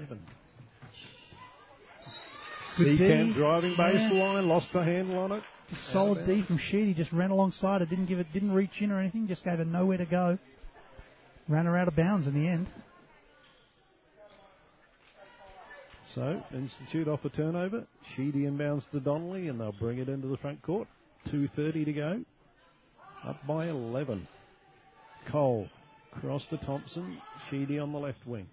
Good 2.77 2.99
Seekamp 2.99 3.33
D. 3.33 3.33
driving 3.33 3.75
Yeah. 3.77 4.09
baseline, 4.11 4.47
lost 4.47 4.67
the 4.73 4.83
handle 4.83 5.19
on 5.19 5.31
it. 5.33 5.43
Just 5.69 5.81
solid 5.93 6.25
D 6.25 6.43
from 6.43 6.57
Sheedy, 6.71 6.93
just 6.93 7.11
ran 7.11 7.31
alongside 7.31 7.81
her, 7.81 7.85
didn't 7.87 8.07
give 8.07 8.19
it, 8.19 8.31
didn't 8.33 8.51
reach 8.51 8.71
in 8.81 8.91
or 8.91 8.99
anything, 8.99 9.27
just 9.27 9.43
gave 9.43 9.57
her 9.57 9.65
nowhere 9.65 9.97
to 9.97 10.05
go. 10.05 10.37
Ran 11.47 11.65
her 11.65 11.77
out 11.77 11.87
of 11.87 11.95
bounds 11.95 12.27
in 12.27 12.33
the 12.33 12.47
end. 12.47 12.67
So, 16.15 16.43
Institute 16.53 17.07
off 17.07 17.25
a 17.25 17.29
turnover. 17.29 17.87
Sheedy 18.15 18.41
inbounds 18.41 18.83
to 18.91 18.99
Donnelly, 18.99 19.47
and 19.47 19.59
they'll 19.59 19.71
bring 19.71 19.97
it 19.97 20.09
into 20.09 20.27
the 20.27 20.37
front 20.37 20.61
court. 20.61 20.87
2.30 21.29 21.85
to 21.85 21.93
go. 21.93 22.25
Up 23.27 23.45
by 23.47 23.67
11. 23.67 24.27
Cole. 25.31 25.67
Cross 26.21 26.43
to 26.51 26.57
Thompson. 26.57 27.19
Sheedy 27.49 27.79
on 27.79 27.91
the 27.91 27.97
left 27.99 28.25
wing. 28.27 28.47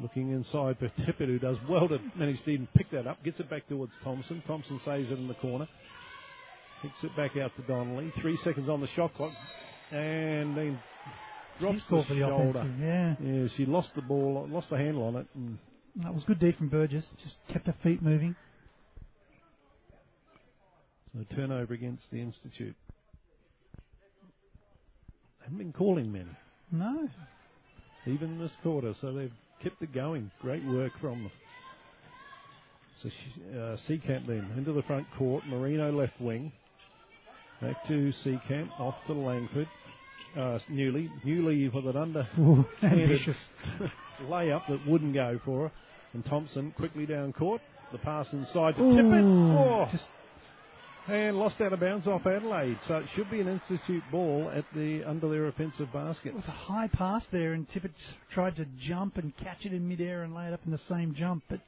Looking 0.00 0.30
inside 0.32 0.78
for 0.78 0.88
Tippett, 1.02 1.26
who 1.26 1.38
does 1.38 1.58
well 1.68 1.86
to 1.88 1.98
manage 2.16 2.42
to 2.44 2.50
even 2.50 2.68
pick 2.74 2.90
that 2.92 3.06
up. 3.06 3.22
Gets 3.22 3.40
it 3.40 3.50
back 3.50 3.68
towards 3.68 3.92
Thompson. 4.02 4.42
Thompson 4.46 4.80
saves 4.84 5.10
it 5.10 5.18
in 5.18 5.28
the 5.28 5.34
corner. 5.34 5.68
Kicks 6.82 6.94
it 7.02 7.14
back 7.16 7.36
out 7.36 7.52
to 7.56 7.62
Donnelly. 7.62 8.12
Three 8.22 8.38
seconds 8.42 8.68
on 8.70 8.80
the 8.80 8.88
shot 8.96 9.14
clock. 9.14 9.32
And 9.92 10.56
then 10.56 10.78
drops 11.58 11.80
the 11.90 12.02
for 12.02 12.14
the 12.14 12.20
shoulder. 12.20 12.74
yeah. 12.80 13.14
Yeah, 13.22 13.48
she 13.56 13.66
lost 13.66 13.90
the 13.94 14.02
ball, 14.02 14.46
lost 14.50 14.70
the 14.70 14.78
handle 14.78 15.02
on 15.04 15.16
it, 15.16 15.26
and 15.34 15.58
That 16.02 16.14
was 16.14 16.24
good 16.24 16.38
D 16.38 16.52
from 16.52 16.68
Burgess, 16.70 17.04
just 17.22 17.36
kept 17.52 17.66
her 17.66 17.74
feet 17.82 18.00
moving. 18.00 18.34
So 21.12 21.24
turnover 21.34 21.74
against 21.74 22.04
the 22.10 22.20
Institute. 22.20 22.76
Haven't 25.42 25.58
been 25.58 25.72
calling 25.72 26.12
many, 26.12 26.30
No, 26.70 27.08
even 28.06 28.38
this 28.38 28.52
quarter, 28.62 28.94
so 29.00 29.12
they've 29.12 29.32
kept 29.62 29.82
it 29.82 29.92
going. 29.92 30.30
Great 30.40 30.64
work 30.64 30.92
from 31.00 31.24
them. 31.24 31.32
So 33.02 33.08
uh, 33.58 33.76
Seekamp 33.88 34.26
then 34.26 34.52
into 34.56 34.72
the 34.72 34.82
front 34.82 35.06
court. 35.16 35.44
Marino 35.48 35.90
left 35.92 36.20
wing. 36.20 36.52
Back 37.62 37.86
to 37.88 38.12
Seekamp, 38.24 38.68
off 38.78 38.94
to 39.06 39.12
Langford. 39.12 39.68
Uh, 40.38 40.58
Newly. 40.68 41.10
Newley 41.24 41.72
with 41.72 41.86
an 41.86 41.96
under 41.96 42.28
ambitious. 42.82 43.36
layup 44.22 44.62
that 44.68 44.86
wouldn't 44.86 45.14
go 45.14 45.40
for 45.44 45.68
her. 45.68 45.72
And 46.12 46.24
Thompson 46.24 46.72
quickly 46.76 47.06
down 47.06 47.32
court. 47.32 47.60
The 47.92 47.98
pass 47.98 48.26
inside 48.32 48.76
to 48.76 48.82
Ooh, 48.82 48.96
Tippett. 48.96 49.58
Oh, 49.58 49.88
just 49.90 50.04
and 51.12 51.38
lost 51.38 51.60
out 51.60 51.72
of 51.72 51.80
bounds 51.80 52.06
off 52.06 52.26
Adelaide. 52.26 52.78
So 52.86 52.96
it 52.96 53.06
should 53.14 53.30
be 53.30 53.40
an 53.40 53.48
institute 53.48 54.02
ball 54.10 54.50
at 54.54 54.64
the 54.74 55.02
under 55.04 55.28
their 55.28 55.46
offensive 55.48 55.92
basket. 55.92 56.28
It 56.28 56.34
was 56.34 56.44
a 56.46 56.50
high 56.50 56.88
pass 56.88 57.22
there, 57.32 57.52
and 57.52 57.68
Tippett 57.70 57.92
tried 58.32 58.56
to 58.56 58.66
jump 58.86 59.16
and 59.16 59.36
catch 59.36 59.64
it 59.64 59.72
in 59.72 59.88
midair 59.88 60.22
and 60.22 60.34
lay 60.34 60.46
it 60.46 60.52
up 60.52 60.60
in 60.66 60.72
the 60.72 60.80
same 60.88 61.14
jump, 61.18 61.42
but 61.48 61.60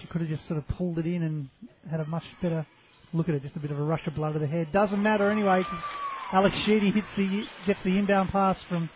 she 0.00 0.06
could 0.06 0.20
have 0.20 0.30
just 0.30 0.46
sort 0.46 0.58
of 0.58 0.68
pulled 0.76 0.98
it 0.98 1.06
in 1.06 1.22
and 1.22 1.48
had 1.90 2.00
a 2.00 2.06
much 2.06 2.24
better 2.40 2.66
look 3.12 3.28
at 3.28 3.34
it. 3.34 3.42
Just 3.42 3.56
a 3.56 3.60
bit 3.60 3.70
of 3.70 3.78
a 3.78 3.82
rush 3.82 4.06
of 4.06 4.14
blood 4.14 4.34
to 4.34 4.38
the 4.38 4.46
head. 4.46 4.68
Doesn't 4.72 5.02
matter 5.02 5.30
anyway, 5.30 5.62
Alex 6.32 6.54
Sheedy 6.66 6.90
hits 6.90 7.06
the 7.16 7.44
gets 7.66 7.80
the 7.84 7.98
inbound 7.98 8.30
pass 8.30 8.56
from 8.68 8.90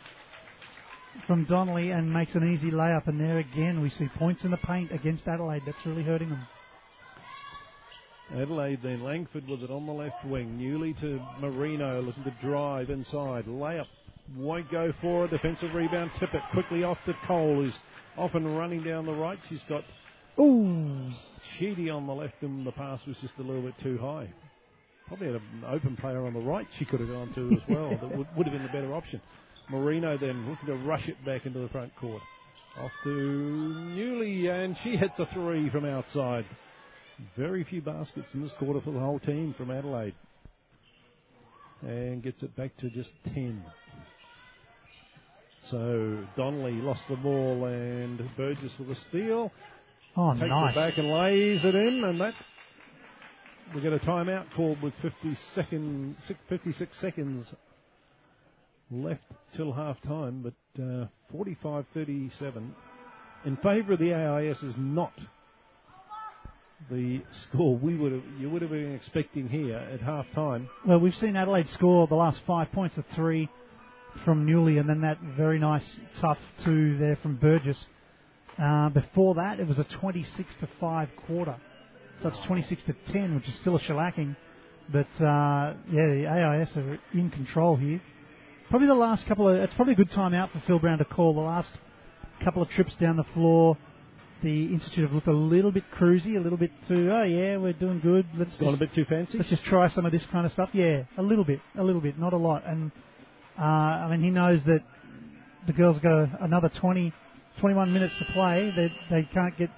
from 1.26 1.44
Donnelly 1.44 1.90
and 1.90 2.12
makes 2.12 2.34
an 2.34 2.52
easy 2.52 2.70
layup. 2.70 3.08
And 3.08 3.20
there 3.20 3.38
again, 3.38 3.80
we 3.80 3.90
see 3.90 4.08
points 4.18 4.44
in 4.44 4.50
the 4.50 4.56
paint 4.58 4.92
against 4.92 5.26
Adelaide. 5.26 5.62
That's 5.66 5.78
really 5.84 6.02
hurting 6.02 6.30
them. 6.30 6.46
Adelaide 8.40 8.80
then 8.82 9.02
Langford 9.02 9.46
with 9.48 9.62
it 9.62 9.70
on 9.70 9.86
the 9.86 9.92
left 9.92 10.24
wing. 10.24 10.58
Newley 10.58 10.98
to 11.00 11.20
Marino 11.40 12.00
looking 12.00 12.24
to 12.24 12.34
drive 12.42 12.90
inside. 12.90 13.44
Layup 13.46 13.86
won't 14.36 14.70
go 14.70 14.92
for 15.00 15.24
a 15.24 15.28
defensive 15.28 15.74
rebound. 15.74 16.10
Tip 16.18 16.30
it 16.32 16.42
quickly 16.52 16.84
off 16.84 16.98
to 17.06 17.14
Cole 17.26 17.56
who's 17.56 17.74
off 18.16 18.30
and 18.34 18.56
running 18.56 18.82
down 18.82 19.06
the 19.06 19.12
right. 19.12 19.38
She's 19.48 19.60
got 19.68 19.84
Ooh, 20.38 21.10
Sheedy 21.58 21.90
on 21.90 22.06
the 22.06 22.12
left 22.12 22.42
and 22.42 22.66
the 22.66 22.72
pass 22.72 23.00
was 23.06 23.16
just 23.20 23.34
a 23.38 23.42
little 23.42 23.62
bit 23.62 23.74
too 23.82 23.98
high. 23.98 24.32
Probably 25.08 25.26
had 25.26 25.36
an 25.36 25.64
open 25.68 25.96
player 25.96 26.24
on 26.26 26.32
the 26.32 26.40
right 26.40 26.66
she 26.78 26.86
could 26.86 27.00
have 27.00 27.08
gone 27.08 27.34
to 27.34 27.52
as 27.52 27.62
well. 27.68 27.90
that 27.90 28.16
would, 28.16 28.26
would 28.36 28.46
have 28.46 28.54
been 28.54 28.62
the 28.62 28.72
better 28.72 28.94
option. 28.94 29.20
Marino 29.70 30.16
then 30.16 30.48
looking 30.48 30.66
to 30.66 30.86
rush 30.86 31.06
it 31.06 31.22
back 31.26 31.44
into 31.44 31.58
the 31.58 31.68
front 31.68 31.94
court. 31.96 32.22
Off 32.80 32.90
to 33.04 33.08
Newley 33.10 34.48
and 34.48 34.74
she 34.82 34.96
hits 34.96 35.18
a 35.18 35.26
three 35.34 35.68
from 35.68 35.84
outside. 35.84 36.46
Very 37.36 37.64
few 37.64 37.82
baskets 37.82 38.28
in 38.34 38.42
this 38.42 38.52
quarter 38.58 38.80
for 38.82 38.92
the 38.92 39.00
whole 39.00 39.20
team 39.20 39.54
from 39.58 39.70
Adelaide. 39.70 40.14
And 41.82 42.22
gets 42.22 42.42
it 42.42 42.56
back 42.56 42.76
to 42.78 42.90
just 42.90 43.10
10. 43.26 43.64
So 45.70 46.26
Donnelly 46.36 46.74
lost 46.82 47.02
the 47.10 47.16
ball 47.16 47.66
and 47.66 48.18
Burgess 48.36 48.72
with 48.78 48.90
a 48.90 48.96
steal. 49.10 49.52
oh 50.16 50.32
Takes 50.40 50.56
nice. 50.64 50.74
it 50.74 50.74
back 50.74 50.98
and 50.98 51.08
lays 51.10 51.64
it 51.64 51.74
in, 51.74 52.04
and 52.04 52.20
that 52.20 52.34
we 53.74 53.82
get 53.82 53.92
a 53.92 53.98
timeout 54.00 54.54
called 54.56 54.82
with 54.82 54.94
50 55.02 55.38
second, 55.54 56.16
six- 56.28 56.40
56 56.48 56.92
seconds 57.00 57.46
left 58.90 59.24
till 59.56 59.72
half 59.72 60.00
time, 60.02 60.42
but 60.42 60.82
uh, 60.82 61.06
45-37 61.34 62.74
in 63.46 63.56
favour 63.58 63.94
of 63.94 64.00
the 64.00 64.14
AIS 64.14 64.58
is 64.62 64.74
not 64.78 65.12
the 66.90 67.22
score 67.48 67.76
we 67.76 67.96
would 67.96 68.12
have 68.12 68.22
you 68.38 68.50
would 68.50 68.62
have 68.62 68.70
been 68.70 68.94
expecting 68.94 69.48
here 69.48 69.76
at 69.76 70.00
half 70.00 70.26
time. 70.34 70.68
Well, 70.86 70.98
we've 70.98 71.14
seen 71.20 71.36
Adelaide 71.36 71.68
score 71.70 72.06
the 72.06 72.14
last 72.14 72.38
five 72.46 72.70
points 72.72 72.96
of 72.96 73.04
three 73.14 73.48
from 74.24 74.46
Newley, 74.46 74.78
and 74.78 74.88
then 74.88 75.00
that 75.02 75.18
very 75.36 75.58
nice 75.58 75.84
tough 76.20 76.38
two 76.64 76.98
there 76.98 77.18
from 77.22 77.36
Burgess. 77.36 77.78
Uh, 78.62 78.90
before 78.90 79.34
that, 79.36 79.58
it 79.58 79.66
was 79.66 79.78
a 79.78 79.84
26 79.84 80.48
to 80.60 80.68
five 80.78 81.08
quarter, 81.26 81.56
so 82.22 82.28
it's 82.28 82.38
26 82.46 82.82
to 82.86 83.12
10, 83.12 83.34
which 83.34 83.48
is 83.48 83.54
still 83.60 83.76
a 83.76 83.80
shellacking. 83.80 84.36
But 84.92 85.08
uh, 85.24 85.74
yeah, 85.90 86.06
the 86.08 86.26
AIS 86.28 86.76
are 86.76 86.98
in 87.14 87.30
control 87.30 87.76
here. 87.76 88.00
Probably 88.68 88.88
the 88.88 88.94
last 88.94 89.26
couple 89.26 89.48
of 89.48 89.56
it's 89.56 89.72
probably 89.74 89.94
a 89.94 89.96
good 89.96 90.10
time 90.10 90.34
out 90.34 90.50
for 90.52 90.62
Phil 90.66 90.78
Brown 90.78 90.98
to 90.98 91.04
call 91.04 91.34
the 91.34 91.40
last 91.40 91.70
couple 92.44 92.62
of 92.62 92.68
trips 92.70 92.94
down 93.00 93.16
the 93.16 93.24
floor. 93.34 93.76
The 94.42 94.66
Institute 94.72 95.04
have 95.04 95.12
looked 95.12 95.28
a 95.28 95.32
little 95.32 95.70
bit 95.70 95.84
cruisy, 95.96 96.36
a 96.36 96.40
little 96.40 96.58
bit 96.58 96.72
too. 96.88 97.10
Oh 97.12 97.22
yeah, 97.22 97.56
we're 97.58 97.72
doing 97.74 98.00
good. 98.00 98.26
Let's 98.36 98.52
Gone 98.56 98.74
a 98.74 98.76
bit 98.76 98.92
too 98.94 99.04
fancy. 99.08 99.38
let's 99.38 99.50
just 99.50 99.64
try 99.64 99.88
some 99.90 100.04
of 100.04 100.10
this 100.10 100.22
kind 100.32 100.46
of 100.46 100.52
stuff. 100.52 100.70
Yeah, 100.72 101.04
a 101.16 101.22
little 101.22 101.44
bit, 101.44 101.60
a 101.78 101.82
little 101.84 102.00
bit, 102.00 102.18
not 102.18 102.32
a 102.32 102.36
lot. 102.36 102.64
And 102.66 102.90
uh, 103.58 103.62
I 103.62 104.10
mean, 104.10 104.22
he 104.22 104.30
knows 104.30 104.60
that 104.66 104.80
the 105.66 105.72
girls 105.72 106.00
got 106.00 106.42
another 106.42 106.70
20, 106.80 107.12
21 107.60 107.92
minutes 107.92 108.14
to 108.18 108.24
play. 108.32 108.72
They 108.74 108.92
they 109.10 109.28
can't 109.32 109.56
get 109.56 109.70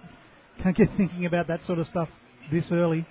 can't 0.62 0.76
get 0.76 0.88
thinking 0.96 1.26
about 1.26 1.48
that 1.48 1.60
sort 1.66 1.78
of 1.78 1.86
stuff 1.88 2.08
this 2.50 2.64
early. 2.72 3.06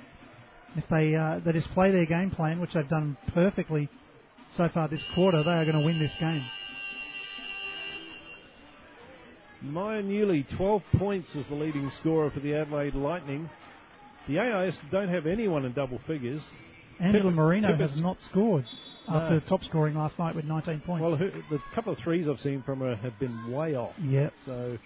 If 0.76 0.86
they 0.90 1.16
uh, 1.16 1.40
they 1.46 1.52
just 1.52 1.72
play 1.76 1.92
their 1.92 2.08
game 2.08 2.32
plan, 2.32 2.60
which 2.60 2.74
they've 2.74 2.90
done 2.90 3.16
perfectly 3.34 3.90
so 4.58 4.70
far 4.74 4.88
this 4.88 5.02
quarter, 5.14 5.44
they 5.44 5.52
are 5.52 5.66
going 5.66 5.78
to 5.78 5.86
win 5.86 6.00
this 6.00 6.12
game. 6.20 6.44
Maya 9.64 10.02
Newley, 10.04 10.46
12 10.58 10.82
points 10.98 11.30
as 11.38 11.46
the 11.50 11.56
leading 11.56 11.92
scorer 12.02 12.30
for 12.32 12.40
the 12.42 12.54
Adelaide 12.54 12.96
Lightning. 12.96 13.50
The 14.28 14.40
AIS 14.40 14.74
don't 14.92 15.10
have 15.10 15.26
anyone 15.26 15.66
in 15.66 15.74
double 15.74 16.00
figures. 16.08 16.42
Angela 17.00 17.32
Tippett- 17.32 17.36
Marino 17.36 17.76
has 17.78 17.96
not 17.98 18.18
scored 18.30 18.66
No. 19.10 19.16
after 19.16 19.40
top 19.42 19.64
scoring 19.66 19.96
last 19.96 20.18
night 20.20 20.36
with 20.36 20.46
19 20.46 20.82
points. 20.82 21.02
Well, 21.02 21.18
the 21.18 21.60
couple 21.76 21.92
of 21.94 22.00
threes 22.00 22.28
I've 22.28 22.40
seen 22.42 22.62
from 22.64 22.80
her 22.80 22.96
have 22.98 23.18
been 23.20 23.52
way 23.52 23.76
off. 23.76 23.94
yeah, 24.02 24.30
So 24.46 24.78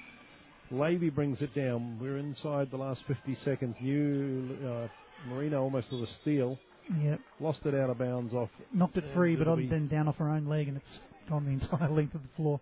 Levy 0.71 1.09
brings 1.09 1.41
it 1.41 1.53
down. 1.55 1.97
We're 1.99 2.17
inside 2.17 2.69
the 2.71 2.77
last 2.77 3.01
50 3.07 3.35
seconds. 3.43 3.75
New 3.81 4.57
uh, 4.65 4.87
Marino 5.29 5.61
almost 5.63 5.91
with 5.91 6.03
a 6.03 6.07
steal. 6.21 6.57
yeah. 7.01 7.17
Lost 7.39 7.59
it 7.65 7.75
out 7.75 7.89
of 7.89 7.97
bounds 7.97 8.33
off. 8.33 8.49
Knocked 8.73 8.97
it 8.97 9.03
free, 9.13 9.35
but 9.35 9.45
then 9.69 9.87
down 9.87 10.07
off 10.07 10.17
her 10.17 10.29
own 10.29 10.45
leg, 10.47 10.67
and 10.67 10.77
it's 10.77 10.99
gone 11.29 11.45
the 11.45 11.51
entire 11.51 11.89
length 11.93 12.15
of 12.15 12.21
the 12.21 12.29
floor. 12.35 12.59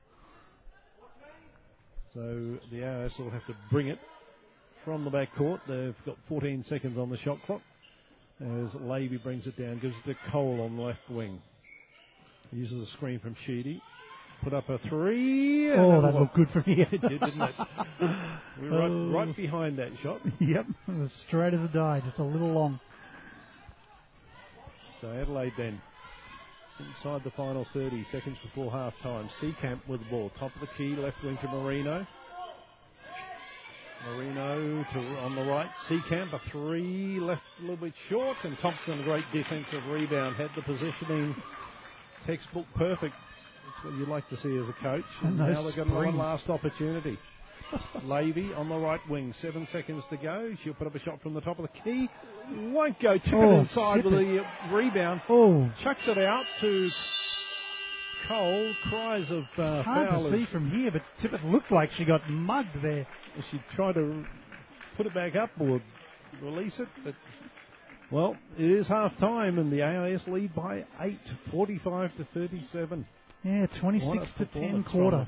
So 2.16 2.57
the 2.72 2.84
AIS 2.84 3.11
will 3.20 3.30
have 3.30 3.45
to 3.47 3.55
bring 3.72 3.88
it 3.89 3.99
from 4.84 5.03
the 5.03 5.11
back 5.11 5.36
court. 5.36 5.61
They've 5.68 5.95
got 6.05 6.18
14 6.30 6.66
seconds 6.70 6.97
on 6.97 7.09
the 7.09 7.18
shot 7.20 7.38
clock. 7.45 7.61
As 8.41 8.74
Levy 8.82 9.18
brings 9.18 9.45
it 9.47 9.57
down, 9.57 9.80
gives 9.80 9.95
it 10.05 10.09
to 10.13 10.32
Cole 10.32 10.61
on 10.61 10.76
the 10.78 10.82
left 10.82 10.99
wing. 11.09 11.41
Uses 12.51 12.88
a 12.88 12.91
screen 12.93 13.20
from 13.20 13.36
Sheedy. 13.45 13.82
Put 14.43 14.53
up 14.53 14.70
a 14.70 14.78
three. 14.89 15.72
Oh, 15.74 16.01
that 16.01 16.13
work. 16.13 16.22
looked 16.22 16.36
good 16.36 16.49
from 16.51 16.63
here. 16.63 16.88
It 16.91 17.01
did, 17.01 17.20
didn't 17.20 17.41
it? 17.41 17.55
We 18.61 18.70
were 18.70 18.82
Oh. 18.82 19.09
right, 19.11 19.26
right 19.28 19.36
behind 19.36 19.80
that 19.80 19.91
shot. 20.03 20.22
yep, 20.39 20.66
it 20.88 20.91
was 20.91 21.09
straight 21.28 21.53
as 21.53 21.59
a 21.61 21.68
die, 21.70 22.01
just 22.05 22.18
a 22.20 22.24
little 22.24 22.51
long. 22.51 22.80
So 25.01 25.11
Adelaide 25.11 25.53
then 25.57 25.82
inside 26.80 27.23
the 27.23 27.32
final 27.32 27.65
30 27.73 28.05
seconds 28.11 28.38
before 28.43 28.71
half 28.71 28.93
time. 29.01 29.30
Seekamp 29.41 29.88
with 29.88 30.01
the 30.01 30.09
ball. 30.09 30.32
Top 30.39 30.53
of 30.55 30.61
the 30.61 30.67
key, 30.78 30.95
left 30.95 31.17
wing 31.23 31.38
to 31.41 31.47
Marino. 31.47 32.05
Marino 34.07 34.86
to 34.93 34.99
on 35.19 35.36
the 35.36 35.43
right. 35.43 35.69
Seekamp 35.89 36.34
a 36.34 36.41
three, 36.51 37.19
left 37.19 37.41
a 37.59 37.61
little 37.61 37.78
bit 37.78 37.93
short, 38.09 38.38
and 38.43 38.57
Thompson 38.59 38.99
a 38.99 39.03
great 39.03 39.26
defensive 39.34 39.86
rebound. 39.89 40.36
Had 40.36 40.51
the 40.55 40.61
positioning 40.61 41.36
textbook 42.28 42.65
perfect. 42.76 43.15
That's 43.65 43.86
what 43.86 43.99
you 43.99 44.05
like 44.05 44.28
to 44.30 44.36
see 44.38 44.55
as 44.57 44.69
a 44.69 44.84
coach. 44.84 45.03
And 45.23 45.39
And 45.39 45.53
now 45.53 45.63
they've 45.63 45.76
got 45.76 45.89
one 45.89 46.17
last 46.17 46.49
opportunity. 46.49 47.17
Levy 48.03 48.53
on 48.53 48.70
the 48.70 48.76
right 48.78 48.99
wing, 49.09 49.34
seven 49.41 49.68
seconds 49.72 50.03
to 50.09 50.18
go. 50.18 50.53
She'll 50.63 50.74
put 50.76 50.88
up 50.88 50.95
a 50.95 50.99
shot 50.99 51.22
from 51.22 51.34
the 51.34 51.41
top 51.41 51.59
of 51.59 51.63
the 51.68 51.80
key. 51.84 52.09
Won't 52.72 52.99
go. 53.01 53.18
Tip 53.18 53.34
Oh, 53.34 53.55
it 53.57 53.59
inside 53.61 54.05
with 54.05 54.13
it. 54.13 54.43
the 54.70 54.76
rebound. 54.76 55.22
Oh, 55.30 55.70
Chucks 55.84 56.01
it 56.07 56.18
out 56.20 56.45
to 56.61 56.89
Cole. 58.28 58.74
Cries 58.89 59.26
of 59.30 59.43
uh, 59.57 59.84
hard 59.84 60.09
foul 60.09 60.30
to 60.32 60.38
see 60.38 60.45
from 60.51 60.70
here, 60.72 60.91
but 60.91 61.01
Tippett 61.22 61.43
looked 61.51 61.72
like 61.72 61.89
she 61.97 62.05
got 62.05 62.22
mugged 62.30 62.82
there. 62.84 63.07
she 63.51 63.59
tried 63.76 63.93
to 63.93 64.24
put 64.97 65.05
it 65.05 65.13
back 65.13 65.36
up 65.36 65.49
or 65.59 65.82
release 66.41 66.74
it. 66.80 66.88
But 67.03 67.16
well, 68.11 68.36
it 68.57 68.70
is 68.70 68.88
half 68.88 69.18
time 69.18 69.57
and 69.59 69.72
the 69.72 69.82
AIS 69.84 70.22
lead 70.28 70.53
by 70.55 70.86
eight, 71.01 71.20
45 71.51 72.16
to 72.18 72.28
37. 72.34 73.05
Yeah, 73.43 73.66
26 73.80 74.26
to 74.39 74.45
10 74.45 74.84
quarter. 74.86 75.28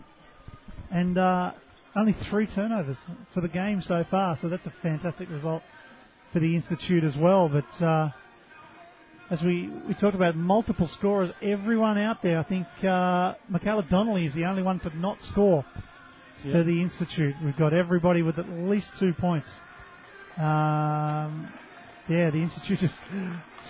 And 0.92 1.18
uh, 1.18 1.52
only 1.98 2.16
three 2.30 2.48
turnovers 2.48 2.98
for 3.34 3.42
the 3.42 3.48
game 3.48 3.82
so 3.88 4.04
far, 4.12 4.38
so 4.42 4.50
that's 4.50 4.66
a 4.66 4.74
fantastic 4.82 5.30
result 5.30 5.64
for 6.32 6.40
the 6.40 6.56
Institute 6.56 7.04
as 7.04 7.16
well. 7.18 7.50
But 7.50 7.86
uh, 7.86 8.10
as 9.32 9.42
we, 9.42 9.70
we 9.88 9.94
talked 9.96 10.16
about 10.16 10.36
multiple 10.36 10.90
scorers, 10.98 11.32
everyone 11.42 11.98
out 11.98 12.22
there, 12.22 12.40
I 12.40 12.44
think 12.44 12.68
uh, 12.84 13.34
Michaela 13.50 13.84
Donnelly 13.90 14.26
is 14.26 14.34
the 14.34 14.46
only 14.46 14.62
one 14.62 14.80
to 14.82 14.96
not 14.98 15.18
score 15.32 15.66
for 16.44 16.64
the 16.64 16.82
Institute. 16.82 17.36
We've 17.44 17.58
got 17.58 17.74
everybody 17.74 18.22
with 18.22 18.38
at 18.38 18.48
least 18.48 18.88
two 19.00 19.14
points. 19.20 19.48
Um, 20.38 21.52
yeah, 22.10 22.30
the 22.30 22.42
Institute 22.42 22.84
is 22.84 22.92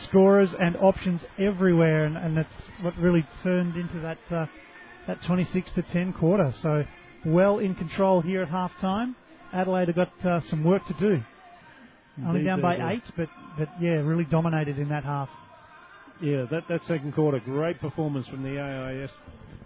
scorers 0.10 0.50
and 0.60 0.76
options 0.78 1.22
everywhere, 1.40 2.06
and, 2.06 2.18
and 2.18 2.38
that's 2.38 2.54
what 2.82 2.96
really 2.98 3.26
turned 3.42 3.78
into 3.78 4.00
that 4.02 4.18
uh, 4.30 4.46
that 5.08 5.24
26 5.26 5.72
to 5.76 5.82
10 5.82 6.14
quarter. 6.14 6.54
So 6.62 6.84
well 7.28 7.60
in 7.60 7.76
control 7.76 8.22
here 8.22 8.42
at 8.42 8.50
half 8.50 8.72
time. 8.80 9.16
Adelaide 9.54 9.88
have 9.88 9.96
got 9.96 10.26
uh, 10.26 10.40
some 10.50 10.64
work 10.64 10.86
to 10.88 10.94
do. 10.94 11.22
Only 12.26 12.44
down 12.44 12.62
by 12.62 12.78
do. 12.78 12.88
eight, 12.88 13.04
but, 13.16 13.30
but 13.58 13.70
yeah, 13.80 13.92
really 13.92 14.26
dominated 14.26 14.80
in 14.80 14.90
that 14.90 15.04
half. 15.04 15.30
Yeah, 16.22 16.46
that, 16.50 16.64
that 16.68 16.82
second 16.88 17.14
quarter, 17.14 17.40
great 17.40 17.80
performance 17.80 18.28
from 18.28 18.42
the 18.44 18.60
AIS. 18.60 19.12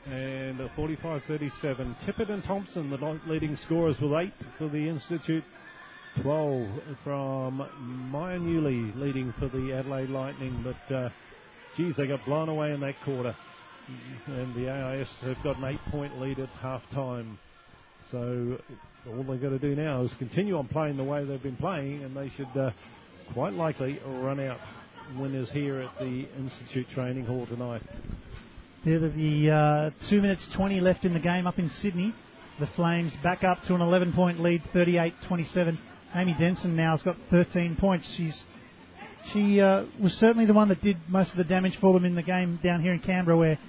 And 0.06 0.60
uh, 0.60 0.68
45-37, 0.78 1.52
Tippett 2.06 2.30
and 2.30 2.44
Thompson, 2.44 2.90
the 2.90 3.20
leading 3.28 3.58
scorers 3.66 3.96
with 4.02 4.12
eight 4.14 4.34
for 4.58 4.68
the 4.68 4.90
Institute. 4.90 5.44
12 6.24 6.68
from 7.06 8.10
Maya 8.12 8.38
Newley 8.38 8.94
leading 8.98 9.34
for 9.40 9.48
the 9.48 9.72
Adelaide 9.74 10.10
Lightning. 10.10 10.62
But, 10.64 10.94
uh, 10.94 11.10
geez, 11.78 11.96
they 11.98 12.08
got 12.08 12.26
blown 12.26 12.50
away 12.50 12.74
in 12.74 12.82
that 12.82 12.96
quarter. 13.06 13.36
And 14.28 14.54
the 14.56 14.70
AIS 14.70 15.08
have 15.22 15.42
got 15.44 15.58
an 15.58 15.66
eight-point 15.66 16.20
lead 16.20 16.40
at 16.40 16.50
half-time. 16.62 17.40
So 18.12 18.58
all 19.08 19.24
they've 19.24 19.42
got 19.42 19.50
to 19.50 19.60
do 19.60 19.76
now 19.76 20.04
is 20.04 20.12
continue 20.20 20.58
on 20.58 20.68
playing 20.68 20.98
the 20.98 21.04
way 21.04 21.24
they've 21.24 21.42
been 21.42 21.56
playing, 21.56 22.04
and 22.04 22.16
they 22.16 22.32
should 22.36 22.60
uh, 22.60 22.72
quite 23.34 23.54
likely 23.54 24.00
run 24.06 24.40
out 24.40 24.60
winners 25.18 25.50
here 25.52 25.82
at 25.82 25.98
the 26.00 26.28
Institute 26.38 26.88
Training 26.94 27.26
Hall 27.26 27.46
tonight. 27.48 27.82
There 28.86 28.98
are 28.98 29.10
the 29.10 29.92
uh, 30.04 30.10
2 30.10 30.22
minutes 30.22 30.42
20 30.56 30.82
left 30.82 31.06
in 31.06 31.14
the 31.14 31.20
game 31.20 31.48
up 31.48 31.58
in 31.58 31.72
Sydney. 31.82 32.14
The 32.60 32.68
Flames 32.76 33.14
back 33.24 33.44
up 33.44 33.64
to 33.68 33.76
an 33.76 33.82
11 33.82 34.14
point 34.14 34.42
lead, 34.42 34.62
38 34.74 35.14
27. 35.28 35.80
Amy 36.16 36.36
Denson 36.38 36.76
now 36.76 36.98
has 36.98 37.02
got 37.04 37.16
13 37.30 37.78
points. 37.80 38.06
She's 38.18 38.34
She 39.34 39.62
uh, 39.62 39.84
was 40.00 40.14
certainly 40.20 40.46
the 40.46 40.54
one 40.54 40.68
that 40.70 40.82
did 40.82 40.98
most 41.08 41.32
of 41.32 41.38
the 41.38 41.44
damage 41.44 41.78
for 41.80 41.94
them 41.94 42.06
in 42.06 42.16
the 42.16 42.22
game 42.22 42.60
down 42.64 42.82
here 42.82 42.94
in 42.94 43.00
Canberra 43.00 43.38
where, 43.38 43.60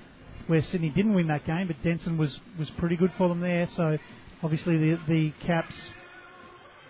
where 0.49 0.63
Sydney 0.73 0.91
didn't 0.91 1.15
win 1.15 1.29
that 1.29 1.47
game, 1.47 1.69
but 1.69 1.77
Denson 1.85 2.19
was, 2.19 2.37
was 2.59 2.69
pretty 2.79 2.97
good 2.97 3.13
for 3.17 3.29
them 3.29 3.41
there. 3.41 3.69
So 3.77 3.99
obviously 4.43 4.77
the, 4.77 4.99
the 5.09 5.33
Caps 5.47 5.75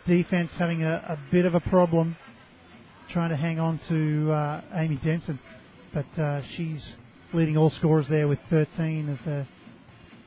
defense 0.07 0.51
having 0.59 0.83
a, 0.83 0.95
a 0.95 1.19
bit 1.31 1.45
of 1.45 1.55
a 1.55 1.61
problem 1.61 2.17
trying 3.13 3.31
to 3.31 3.37
hang 3.37 3.59
on 3.59 3.81
to 3.89 4.33
uh, 4.33 4.61
Amy 4.75 4.99
Denson. 5.05 5.39
But 5.93 6.23
uh, 6.23 6.43
she's 6.57 6.83
leading 7.33 7.57
all 7.57 7.71
scorers 7.71 8.07
there 8.09 8.29
with 8.29 8.39
13 8.51 9.09
of 9.09 9.19
the. 9.25 9.47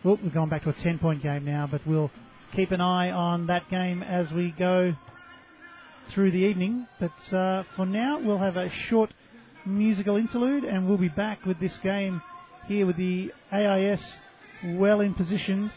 Well, 0.04 0.20
we've 0.22 0.34
gone 0.34 0.50
back 0.50 0.64
to 0.64 0.70
a 0.70 0.74
10 0.74 1.00
point 1.00 1.24
game 1.24 1.46
now, 1.46 1.68
but 1.70 1.82
we'll 1.88 2.12
keep 2.56 2.72
an 2.72 2.82
eye 2.82 3.10
on 3.10 3.48
that 3.48 3.70
game 3.70 4.04
as 4.04 4.32
we 4.32 4.54
go 4.58 4.94
through 6.14 6.32
the 6.32 6.38
evening. 6.38 6.88
But 7.00 7.36
uh, 7.36 7.64
for 7.76 7.86
now, 7.86 8.20
we'll 8.24 8.38
have 8.38 8.56
a 8.56 8.70
short 8.90 9.12
musical 9.66 10.18
interlude 10.18 10.64
and 10.64 10.88
we'll 10.88 11.00
be 11.00 11.10
back 11.10 11.44
with 11.46 11.60
this 11.60 11.72
game 11.82 12.22
here 12.68 12.86
with 12.86 12.98
the 12.98 13.32
AIS 13.52 14.00
well 14.64 15.02
in 15.02 15.16
position 15.16 15.72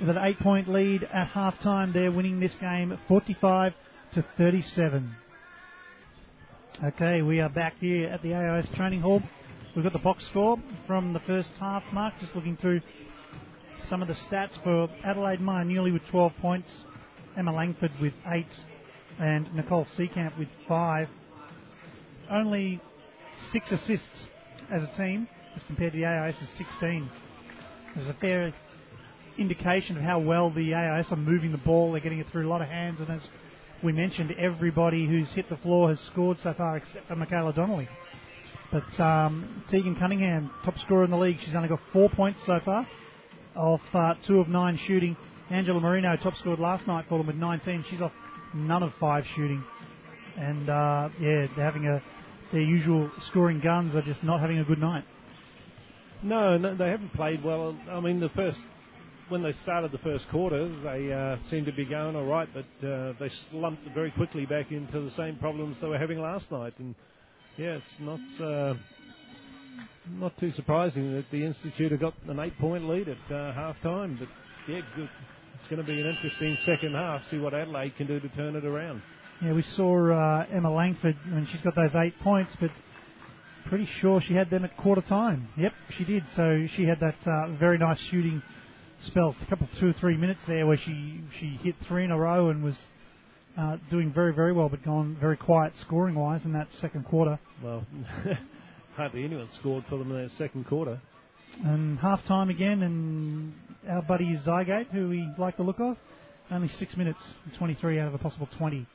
with 0.00 0.08
an 0.08 0.18
eight 0.22 0.40
point 0.40 0.68
lead 0.68 1.04
at 1.04 1.28
half 1.28 1.58
time. 1.60 1.92
They're 1.92 2.10
winning 2.10 2.40
this 2.40 2.52
game 2.60 2.98
45 3.06 3.72
to 4.14 4.24
37. 4.38 5.14
Okay, 6.82 7.20
we 7.20 7.40
are 7.40 7.50
back 7.50 7.74
here 7.80 8.08
at 8.08 8.22
the 8.22 8.34
AIS 8.34 8.66
training 8.76 9.02
hall. 9.02 9.22
We've 9.76 9.84
got 9.84 9.92
the 9.92 9.98
box 9.98 10.24
score 10.30 10.56
from 10.86 11.12
the 11.12 11.20
first 11.26 11.50
half, 11.60 11.82
Mark. 11.92 12.14
Just 12.20 12.34
looking 12.34 12.56
through 12.56 12.80
some 13.90 14.00
of 14.00 14.08
the 14.08 14.16
stats 14.30 14.50
for 14.64 14.88
Adelaide 15.04 15.40
Maya 15.40 15.64
Newley 15.64 15.92
with 15.92 16.02
12 16.10 16.32
points, 16.40 16.68
Emma 17.36 17.54
Langford 17.54 17.92
with 18.00 18.14
8, 18.26 18.46
and 19.20 19.54
Nicole 19.54 19.86
Seekamp 19.98 20.38
with 20.38 20.48
5. 20.66 21.08
Only 22.30 22.80
6 23.52 23.66
assists 23.70 24.06
as 24.72 24.82
a 24.82 24.96
team, 24.96 25.28
as 25.54 25.62
compared 25.66 25.92
to 25.92 25.98
the 25.98 26.06
AIS 26.06 26.34
is 26.42 26.48
16. 26.56 27.10
There's 27.94 28.08
a 28.08 28.16
fair 28.20 28.54
indication 29.40 29.96
of 29.96 30.02
how 30.02 30.18
well 30.18 30.50
the 30.50 30.74
AIS 30.74 31.06
are 31.10 31.16
moving 31.16 31.52
the 31.52 31.58
ball. 31.58 31.92
They're 31.92 32.00
getting 32.00 32.20
it 32.20 32.26
through 32.30 32.46
a 32.46 32.50
lot 32.50 32.62
of 32.62 32.68
hands, 32.68 32.98
and 33.00 33.10
as 33.10 33.22
we 33.82 33.92
mentioned, 33.92 34.32
everybody 34.38 35.06
who's 35.06 35.28
hit 35.34 35.48
the 35.48 35.56
floor 35.58 35.88
has 35.88 35.98
scored 36.12 36.36
so 36.42 36.54
far 36.56 36.76
except 36.76 37.08
for 37.08 37.16
Michaela 37.16 37.52
Donnelly. 37.52 37.88
But 38.70 39.02
um, 39.02 39.64
Tegan 39.70 39.96
Cunningham, 39.96 40.50
top 40.64 40.78
scorer 40.84 41.04
in 41.04 41.10
the 41.10 41.16
league, 41.16 41.38
she's 41.44 41.54
only 41.54 41.68
got 41.68 41.80
four 41.92 42.08
points 42.10 42.38
so 42.46 42.60
far, 42.64 42.86
off 43.56 43.80
uh, 43.94 44.14
two 44.26 44.38
of 44.38 44.48
nine 44.48 44.78
shooting. 44.86 45.16
Angela 45.50 45.80
Marino, 45.80 46.16
top 46.22 46.36
scored 46.38 46.60
last 46.60 46.86
night 46.86 47.06
for 47.08 47.18
them 47.18 47.26
with 47.26 47.36
19. 47.36 47.84
She's 47.90 48.00
off 48.00 48.12
none 48.54 48.84
of 48.84 48.92
five 49.00 49.24
shooting. 49.34 49.64
And 50.38 50.70
uh, 50.70 51.08
yeah, 51.20 51.46
they're 51.56 51.64
having 51.64 51.86
a 51.86 52.00
their 52.52 52.60
usual 52.60 53.10
scoring 53.30 53.60
guns 53.60 53.94
are 53.94 54.02
just 54.02 54.22
not 54.24 54.40
having 54.40 54.58
a 54.58 54.64
good 54.64 54.80
night. 54.80 55.04
No, 56.22 56.58
no, 56.58 56.76
they 56.76 56.88
haven't 56.88 57.14
played 57.14 57.44
well. 57.44 57.76
I 57.90 58.00
mean, 58.00 58.20
the 58.20 58.28
first 58.30 58.58
when 59.30 59.42
they 59.42 59.54
started 59.62 59.92
the 59.92 59.98
first 59.98 60.28
quarter, 60.30 60.68
they 60.82 61.12
uh, 61.12 61.36
seemed 61.50 61.66
to 61.66 61.72
be 61.72 61.84
going 61.84 62.16
all 62.16 62.24
right, 62.24 62.48
but 62.52 62.86
uh, 62.86 63.12
they 63.20 63.30
slumped 63.50 63.82
very 63.94 64.10
quickly 64.10 64.44
back 64.44 64.72
into 64.72 65.00
the 65.00 65.12
same 65.16 65.36
problems 65.36 65.76
they 65.80 65.86
were 65.86 65.98
having 65.98 66.20
last 66.20 66.50
night. 66.50 66.74
And 66.78 66.94
yeah, 67.56 67.78
it's 67.78 67.84
not 68.00 68.44
uh, 68.44 68.74
not 70.10 70.36
too 70.38 70.52
surprising 70.56 71.14
that 71.14 71.26
the 71.30 71.44
Institute 71.44 71.92
have 71.92 72.00
got 72.00 72.14
an 72.28 72.40
eight-point 72.40 72.88
lead 72.88 73.08
at 73.08 73.32
uh, 73.34 73.54
half 73.54 73.80
time. 73.82 74.16
But 74.18 74.28
yeah, 74.70 74.80
good, 74.96 75.08
it's 75.54 75.70
going 75.70 75.80
to 75.80 75.86
be 75.86 76.00
an 76.00 76.08
interesting 76.08 76.58
second 76.66 76.94
half. 76.94 77.22
See 77.30 77.38
what 77.38 77.54
Adelaide 77.54 77.96
can 77.96 78.08
do 78.08 78.18
to 78.18 78.28
turn 78.30 78.56
it 78.56 78.64
around. 78.64 79.00
Yeah, 79.42 79.52
we 79.52 79.64
saw 79.76 80.12
uh, 80.12 80.46
Emma 80.52 80.74
Langford 80.74 81.16
when 81.30 81.46
she's 81.52 81.60
got 81.62 81.76
those 81.76 81.94
eight 81.94 82.18
points, 82.20 82.50
but 82.60 82.70
pretty 83.68 83.88
sure 84.00 84.20
she 84.26 84.34
had 84.34 84.50
them 84.50 84.64
at 84.64 84.76
quarter 84.76 85.02
time. 85.02 85.48
Yep, 85.56 85.72
she 85.96 86.04
did. 86.04 86.24
So 86.34 86.66
she 86.76 86.82
had 86.82 86.98
that 87.00 87.16
uh, 87.24 87.52
very 87.58 87.78
nice 87.78 87.98
shooting 88.10 88.42
spell, 89.06 89.34
a 89.42 89.46
couple 89.46 89.68
two 89.78 89.88
or 89.88 89.94
three 90.00 90.16
minutes 90.16 90.40
there 90.46 90.66
where 90.66 90.78
she 90.84 91.20
she 91.38 91.58
hit 91.62 91.74
three 91.88 92.04
in 92.04 92.10
a 92.10 92.18
row 92.18 92.50
and 92.50 92.62
was 92.62 92.74
uh, 93.58 93.76
doing 93.90 94.12
very 94.12 94.32
very 94.34 94.52
well, 94.52 94.68
but 94.68 94.84
gone 94.84 95.16
very 95.20 95.36
quiet 95.36 95.72
scoring 95.86 96.14
wise 96.14 96.40
in 96.44 96.52
that 96.52 96.68
second 96.80 97.04
quarter. 97.06 97.38
Well, 97.62 97.86
hardly 98.96 99.24
anyone 99.24 99.48
scored 99.60 99.84
for 99.88 99.98
them 99.98 100.10
in 100.12 100.22
that 100.22 100.30
second 100.38 100.66
quarter. 100.66 101.00
And 101.64 101.98
half 101.98 102.24
time 102.26 102.48
again, 102.48 102.82
and 102.82 103.52
our 103.88 104.02
buddy 104.02 104.38
Zygate, 104.46 104.88
who 104.92 105.08
we 105.08 105.28
like 105.36 105.56
the 105.56 105.62
look 105.64 105.80
of, 105.80 105.96
only 106.50 106.70
six 106.78 106.96
minutes, 106.96 107.18
23 107.58 107.98
out 107.98 108.08
of 108.08 108.14
a 108.14 108.18
possible 108.18 108.48
20. 108.56 108.86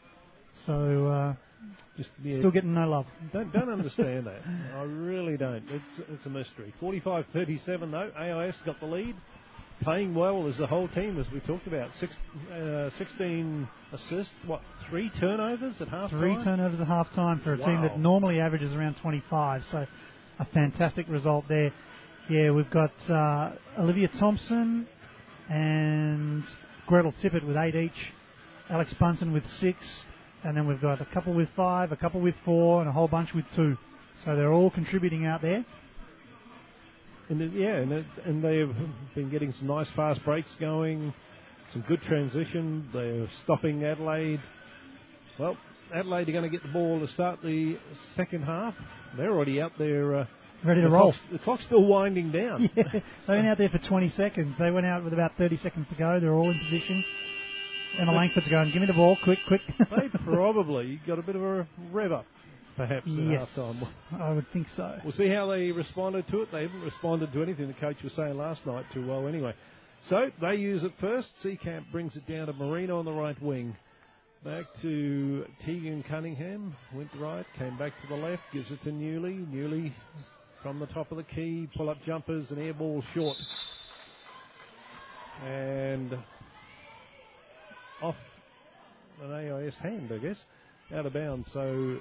So 0.65 1.07
uh, 1.07 1.33
Just 1.97 2.09
yeah, 2.23 2.39
still 2.39 2.51
getting 2.51 2.73
no 2.73 2.87
love. 2.89 3.05
don't 3.33 3.51
don't 3.51 3.69
understand 3.69 4.25
that. 4.27 4.39
I 4.75 4.81
really 4.83 5.37
don't. 5.37 5.63
It's 5.69 6.07
it's 6.09 6.25
a 6.25 6.29
mystery. 6.29 6.73
45-37 6.81 7.91
though. 7.91 8.11
AIS 8.17 8.55
got 8.65 8.79
the 8.79 8.85
lead. 8.85 9.15
Playing 9.83 10.15
well 10.15 10.47
as 10.47 10.57
the 10.57 10.67
whole 10.67 10.87
team, 10.89 11.19
as 11.19 11.31
we 11.31 11.39
talked 11.41 11.67
about. 11.67 11.91
Six, 11.99 12.13
uh, 12.51 12.89
16 12.97 13.67
assists, 13.93 14.33
what, 14.45 14.61
three 14.89 15.11
turnovers 15.19 15.75
at 15.79 15.89
half 15.89 16.09
Three 16.09 16.35
turnovers 16.43 16.79
at 16.79 16.87
half 16.87 17.11
time 17.13 17.41
for 17.43 17.53
a 17.53 17.57
team 17.57 17.81
that 17.81 17.99
normally 17.99 18.39
averages 18.39 18.73
around 18.73 18.95
25. 19.01 19.63
So 19.71 19.85
a 20.39 20.45
fantastic 20.53 21.07
result 21.09 21.45
there. 21.47 21.73
Yeah, 22.29 22.51
we've 22.51 22.69
got 22.71 22.91
uh, 23.09 23.51
Olivia 23.79 24.07
Thompson 24.19 24.87
and 25.49 26.43
Gretel 26.87 27.13
Tippett 27.21 27.45
with 27.45 27.55
eight 27.57 27.75
each, 27.75 28.13
Alex 28.69 28.91
Bunton 28.99 29.31
with 29.31 29.43
six, 29.59 29.77
and 30.43 30.57
then 30.57 30.67
we've 30.67 30.81
got 30.81 31.01
a 31.01 31.05
couple 31.13 31.33
with 31.33 31.49
five, 31.55 31.91
a 31.91 31.95
couple 31.95 32.21
with 32.21 32.35
four, 32.43 32.81
and 32.81 32.89
a 32.89 32.91
whole 32.91 33.07
bunch 33.07 33.33
with 33.33 33.45
two. 33.55 33.77
So 34.23 34.35
they're 34.35 34.51
all 34.53 34.71
contributing 34.71 35.25
out 35.25 35.41
there. 35.41 35.65
And 37.29 37.41
then, 37.41 37.53
yeah, 37.55 37.75
and, 37.77 37.91
it, 37.91 38.05
and 38.25 38.43
they've 38.43 38.75
been 39.15 39.31
getting 39.31 39.53
some 39.57 39.67
nice 39.67 39.87
fast 39.95 40.23
breaks 40.23 40.49
going, 40.59 41.13
some 41.73 41.83
good 41.87 42.01
transition. 42.03 42.87
They're 42.93 43.27
stopping 43.43 43.83
Adelaide. 43.83 44.41
Well, 45.39 45.57
Adelaide 45.93 46.29
are 46.29 46.33
going 46.33 46.43
to 46.43 46.49
get 46.49 46.61
the 46.61 46.71
ball 46.71 46.99
to 46.99 47.11
start 47.13 47.39
the 47.41 47.77
second 48.15 48.43
half. 48.43 48.75
They're 49.17 49.31
already 49.31 49.61
out 49.61 49.71
there. 49.79 50.19
Uh, 50.19 50.25
Ready 50.63 50.81
to 50.81 50.87
the 50.87 50.91
roll. 50.93 51.11
Clock's, 51.11 51.19
the 51.31 51.39
clock's 51.39 51.63
still 51.65 51.83
winding 51.83 52.31
down. 52.31 52.69
Yeah, 52.75 52.83
they 53.27 53.33
went 53.33 53.47
out 53.47 53.57
there 53.57 53.69
for 53.69 53.77
20 53.77 54.13
seconds. 54.15 54.55
They 54.59 54.71
went 54.71 54.85
out 54.85 55.03
with 55.03 55.13
about 55.13 55.31
30 55.37 55.59
seconds 55.61 55.87
to 55.89 55.95
go. 55.95 56.19
They're 56.19 56.33
all 56.33 56.49
in 56.49 56.59
position. 56.59 57.03
Emma 57.99 58.11
Langford's 58.11 58.47
going, 58.49 58.71
give 58.71 58.81
me 58.81 58.87
the 58.87 58.93
ball, 58.93 59.17
quick, 59.23 59.39
quick. 59.47 59.61
they 59.79 60.09
probably 60.25 60.99
got 61.07 61.19
a 61.19 61.21
bit 61.21 61.35
of 61.35 61.41
a 61.41 61.67
rev 61.91 62.11
up, 62.11 62.25
perhaps, 62.75 63.07
uh, 63.07 63.21
Yes. 63.21 63.47
at 63.57 63.75
half. 63.75 64.21
I 64.21 64.33
would 64.33 64.47
think 64.51 64.67
so. 64.75 64.99
We'll 65.03 65.13
see 65.13 65.29
how 65.29 65.47
they 65.47 65.71
responded 65.71 66.27
to 66.29 66.41
it. 66.41 66.51
They 66.51 66.63
haven't 66.63 66.81
responded 66.81 67.31
to 67.33 67.43
anything 67.43 67.67
the 67.67 67.73
coach 67.73 68.01
was 68.03 68.13
saying 68.13 68.37
last 68.37 68.65
night 68.65 68.85
too 68.93 69.05
well 69.07 69.27
anyway. 69.27 69.53
So 70.09 70.29
they 70.41 70.55
use 70.55 70.83
it 70.83 70.93
first. 70.99 71.27
Seekamp 71.43 71.91
brings 71.91 72.15
it 72.15 72.27
down 72.27 72.47
to 72.47 72.53
Marino 72.53 72.99
on 72.99 73.05
the 73.05 73.11
right 73.11 73.39
wing. 73.41 73.75
Back 74.43 74.65
to 74.83 75.45
Tegan 75.65 76.03
Cunningham. 76.03 76.75
Went 76.93 77.09
right, 77.15 77.45
came 77.57 77.75
back 77.77 77.93
to 78.01 78.07
the 78.07 78.15
left, 78.15 78.43
gives 78.53 78.69
it 78.69 78.81
to 78.83 78.91
Newley. 78.91 79.43
Newley 79.51 79.91
from 80.61 80.79
the 80.79 80.85
top 80.87 81.11
of 81.11 81.17
the 81.17 81.23
key, 81.23 81.67
pull 81.75 81.89
up 81.89 81.97
jumpers 82.05 82.45
and 82.51 82.59
air 82.59 82.73
ball 82.73 83.03
short. 83.15 83.37
And 85.43 86.13
off 88.01 88.15
an 89.23 89.31
AIS 89.31 89.73
hand, 89.81 90.11
I 90.13 90.17
guess, 90.17 90.37
out 90.93 91.05
of 91.05 91.13
bounds. 91.13 91.47
So 91.53 91.97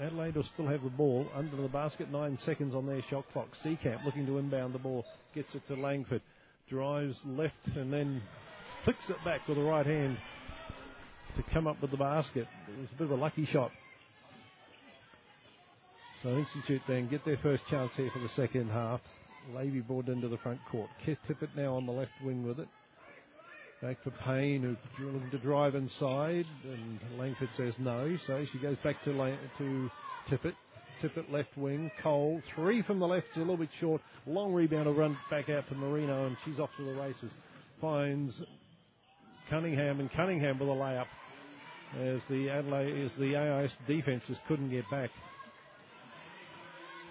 Adelaide 0.00 0.36
will 0.36 0.48
still 0.54 0.66
have 0.66 0.82
the 0.82 0.90
ball 0.90 1.26
under 1.34 1.56
the 1.56 1.68
basket, 1.68 2.10
nine 2.10 2.38
seconds 2.46 2.74
on 2.74 2.86
their 2.86 3.02
shot 3.10 3.24
clock. 3.32 3.48
Seekamp 3.64 4.04
looking 4.04 4.26
to 4.26 4.38
inbound 4.38 4.74
the 4.74 4.78
ball, 4.78 5.04
gets 5.34 5.54
it 5.54 5.62
to 5.68 5.74
Langford, 5.74 6.22
drives 6.70 7.16
left 7.26 7.54
and 7.76 7.92
then 7.92 8.22
flicks 8.84 8.98
it 9.08 9.22
back 9.24 9.46
with 9.46 9.58
the 9.58 9.62
right 9.62 9.84
hand 9.84 10.16
to 11.36 11.42
come 11.52 11.66
up 11.66 11.80
with 11.82 11.90
the 11.90 11.96
basket. 11.98 12.46
It 12.68 12.80
was 12.80 12.88
a 12.94 12.98
bit 12.98 13.04
of 13.04 13.18
a 13.18 13.22
lucky 13.22 13.46
shot. 13.52 13.70
So 16.22 16.30
Institute 16.30 16.82
then 16.88 17.08
get 17.08 17.24
their 17.24 17.38
first 17.42 17.62
chance 17.70 17.92
here 17.96 18.10
for 18.12 18.20
the 18.20 18.30
second 18.36 18.70
half. 18.70 19.00
Levy 19.54 19.80
brought 19.80 20.08
into 20.08 20.28
the 20.28 20.38
front 20.38 20.60
court. 20.70 20.90
Tippett 21.06 21.56
now 21.56 21.74
on 21.74 21.86
the 21.86 21.92
left 21.92 22.12
wing 22.24 22.46
with 22.46 22.58
it. 22.58 22.68
Back 23.82 23.96
for 24.04 24.10
Payne, 24.26 24.62
who's 24.62 24.76
looking 25.06 25.30
to 25.30 25.38
drive 25.38 25.74
inside, 25.74 26.44
and 26.64 27.00
Langford 27.18 27.48
says 27.56 27.72
no, 27.78 28.14
so 28.26 28.44
she 28.52 28.58
goes 28.58 28.76
back 28.84 29.02
to 29.04 29.10
Lang- 29.10 29.38
to 29.56 29.90
Tippett. 30.28 30.54
Tippett 31.02 31.32
left 31.32 31.56
wing, 31.56 31.90
Cole, 32.02 32.42
three 32.54 32.82
from 32.82 32.98
the 32.98 33.06
left, 33.06 33.28
a 33.36 33.38
little 33.38 33.56
bit 33.56 33.70
short. 33.80 34.02
Long 34.26 34.52
rebound 34.52 34.84
will 34.84 34.94
run 34.94 35.16
back 35.30 35.48
out 35.48 35.66
to 35.70 35.74
Marino, 35.74 36.26
and 36.26 36.36
she's 36.44 36.58
off 36.58 36.68
to 36.76 36.84
the 36.84 36.92
races. 36.92 37.30
Finds 37.80 38.34
Cunningham, 39.48 40.00
and 40.00 40.10
Cunningham 40.12 40.58
with 40.58 40.68
a 40.68 40.72
layup 40.72 41.06
as 41.98 42.20
the 42.28 42.50
Adelaide, 42.50 43.06
as 43.06 43.10
the 43.18 43.34
AIS 43.34 43.70
defenses 43.88 44.36
couldn't 44.46 44.70
get 44.70 44.84
back. 44.90 45.08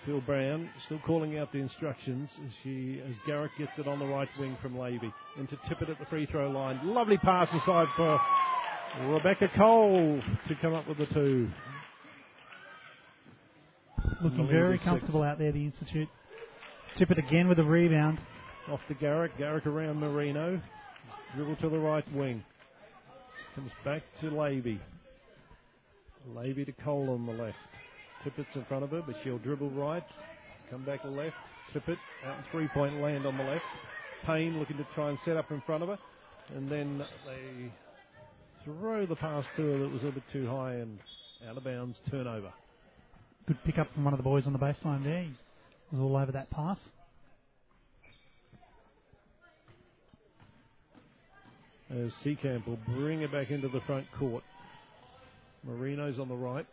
Phil 0.06 0.22
Brown 0.22 0.70
still 0.86 1.00
calling 1.06 1.38
out 1.38 1.52
the 1.52 1.60
instructions 1.60 2.30
as 2.45 2.52
she 2.64 3.02
as 3.08 3.16
Garrick 3.28 3.52
gets 3.58 3.72
it 3.78 3.88
on 3.88 4.00
the 4.00 4.06
right 4.06 4.30
wing 4.39 4.58
from 4.62 4.78
Levy 4.78 5.14
into 5.38 5.56
Tippett 5.68 5.89
at 5.89 6.00
the 6.00 6.06
free 6.06 6.26
throw 6.26 6.50
line. 6.50 6.80
Lovely 6.84 7.18
pass 7.18 7.47
inside 7.52 7.88
for 7.95 8.20
Rebecca 9.08 9.50
Cole 9.58 10.22
to 10.47 10.56
come 10.62 10.74
up 10.74 10.88
with 10.88 10.97
the 10.97 11.06
two. 11.08 11.50
Looking 14.24 14.47
very 14.47 14.76
is 14.76 14.82
six. 14.82 14.86
comfortable 14.89 15.24
out 15.24 15.38
there, 15.38 15.52
the 15.52 15.66
Institute. 15.66 16.10
Tippett 16.97 17.18
again 17.18 17.47
with 17.47 17.60
a 17.60 17.64
rebound. 17.64 18.20
Off 18.70 18.80
to 18.88 18.93
Garrick, 18.95 19.38
Garrick 19.38 19.66
around 19.66 20.00
Marino, 20.00 20.62
dribble 21.36 21.56
to 21.58 21.70
the 21.70 21.80
right 21.80 22.06
wing. 22.14 22.43
Comes 23.56 23.72
back 23.84 24.04
to 24.22 24.30
Levy. 24.30 24.80
Levy 26.28 26.66
to 26.66 26.72
Cole 26.72 27.10
on 27.12 27.26
the 27.26 27.32
left. 27.32 27.58
Tippett's 28.24 28.55
in 28.55 28.65
front 28.65 28.84
of 28.84 28.91
her, 28.91 29.01
but 29.05 29.15
she'll 29.24 29.38
dribble 29.38 29.72
right, 29.72 30.03
come 30.70 30.86
back 30.86 31.01
to 31.03 31.09
left. 31.09 31.36
Tippett 31.74 31.97
out 32.26 32.38
in 32.38 32.43
three 32.51 32.67
point 32.74 33.01
land 33.01 33.26
on 33.26 33.38
the 33.38 33.43
left. 33.43 33.63
Payne 34.26 34.59
looking 34.59 34.78
to 34.78 34.88
try 34.95 35.09
and 35.09 35.17
set 35.24 35.38
up 35.38 35.51
in 35.51 35.61
front 35.65 35.84
of 35.84 35.89
her, 35.89 35.99
and 36.55 36.72
then 36.72 37.03
they 37.26 37.72
throw 38.65 39.05
the 39.05 39.15
pass 39.15 39.45
to 39.55 39.61
her 39.63 39.80
that 39.80 39.89
was 39.89 40.01
a 40.01 40.05
little 40.05 40.11
bit 40.11 40.24
too 40.34 40.47
high 40.47 40.74
and 40.76 40.99
out 41.47 41.57
of 41.57 41.63
bounds. 41.63 41.97
Turnover. 42.09 42.51
Good 43.47 43.57
pick 43.65 43.78
up 43.78 43.93
from 43.93 44.03
one 44.03 44.13
of 44.13 44.17
the 44.20 44.24
boys 44.24 44.43
on 44.45 44.53
the 44.53 44.59
baseline 44.59 45.03
there. 45.03 45.24
He 45.24 45.95
was 45.95 46.01
all 46.01 46.17
over 46.17 46.32
that 46.32 46.49
pass. 46.51 46.78
as 51.91 52.11
Seekamp 52.24 52.67
will 52.67 52.80
bring 52.95 53.22
it 53.22 53.32
back 53.32 53.49
into 53.49 53.67
the 53.67 53.82
front 53.82 54.05
court. 54.17 54.43
Marino's 55.63 56.20
on 56.20 56.30
the 56.30 56.36
right, 56.36 56.65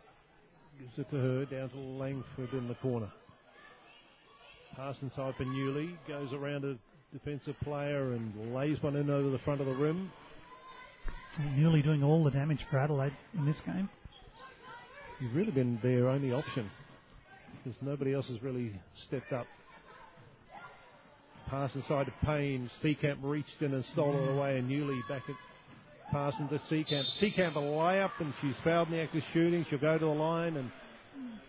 gives 0.79 0.97
it 0.97 1.09
to 1.11 1.17
her, 1.17 1.45
down 1.45 1.69
to 1.69 1.77
Langford 1.77 2.53
in 2.53 2.67
the 2.67 2.75
corner. 2.75 3.11
Pass 4.75 4.95
inside 5.01 5.33
for 5.37 5.45
Newley, 5.45 5.95
goes 6.07 6.31
around 6.33 6.65
a 6.65 6.77
defensive 7.11 7.55
player 7.63 8.13
and 8.13 8.53
lays 8.53 8.81
one 8.81 8.95
in 8.95 9.09
over 9.09 9.29
the 9.29 9.39
front 9.39 9.61
of 9.61 9.67
the 9.67 9.73
rim. 9.73 10.11
Newley 11.39 11.83
doing 11.83 12.03
all 12.03 12.23
the 12.23 12.31
damage 12.31 12.59
for 12.69 12.79
Adelaide 12.79 13.15
in 13.37 13.45
this 13.45 13.55
game. 13.65 13.89
He's 15.19 15.31
really 15.33 15.51
been 15.51 15.79
their 15.81 16.09
only 16.09 16.31
option 16.31 16.69
because 17.63 17.77
nobody 17.81 18.13
else 18.13 18.27
has 18.27 18.41
really 18.41 18.79
stepped 19.07 19.33
up. 19.33 19.47
Pass 21.49 21.71
inside 21.75 22.05
to 22.05 22.13
Payne. 22.25 22.69
Seekamp 22.83 23.17
reached 23.21 23.61
in 23.61 23.73
and 23.73 23.83
stole 23.93 24.15
it 24.15 24.29
away, 24.29 24.57
and 24.57 24.69
Newley 24.69 24.99
back 25.07 25.23
at 25.27 25.35
pass 26.11 26.33
into 26.39 26.59
Seekamp. 26.69 27.03
Seekamp 27.21 27.55
a 27.55 27.59
layup, 27.59 28.11
and 28.19 28.33
she's 28.41 28.55
fouled 28.63 28.89
in 28.89 28.95
the 28.95 29.01
act 29.01 29.15
of 29.15 29.23
shooting. 29.33 29.65
She'll 29.69 29.79
go 29.79 29.97
to 29.97 30.05
the 30.05 30.11
line, 30.11 30.57
and 30.57 30.71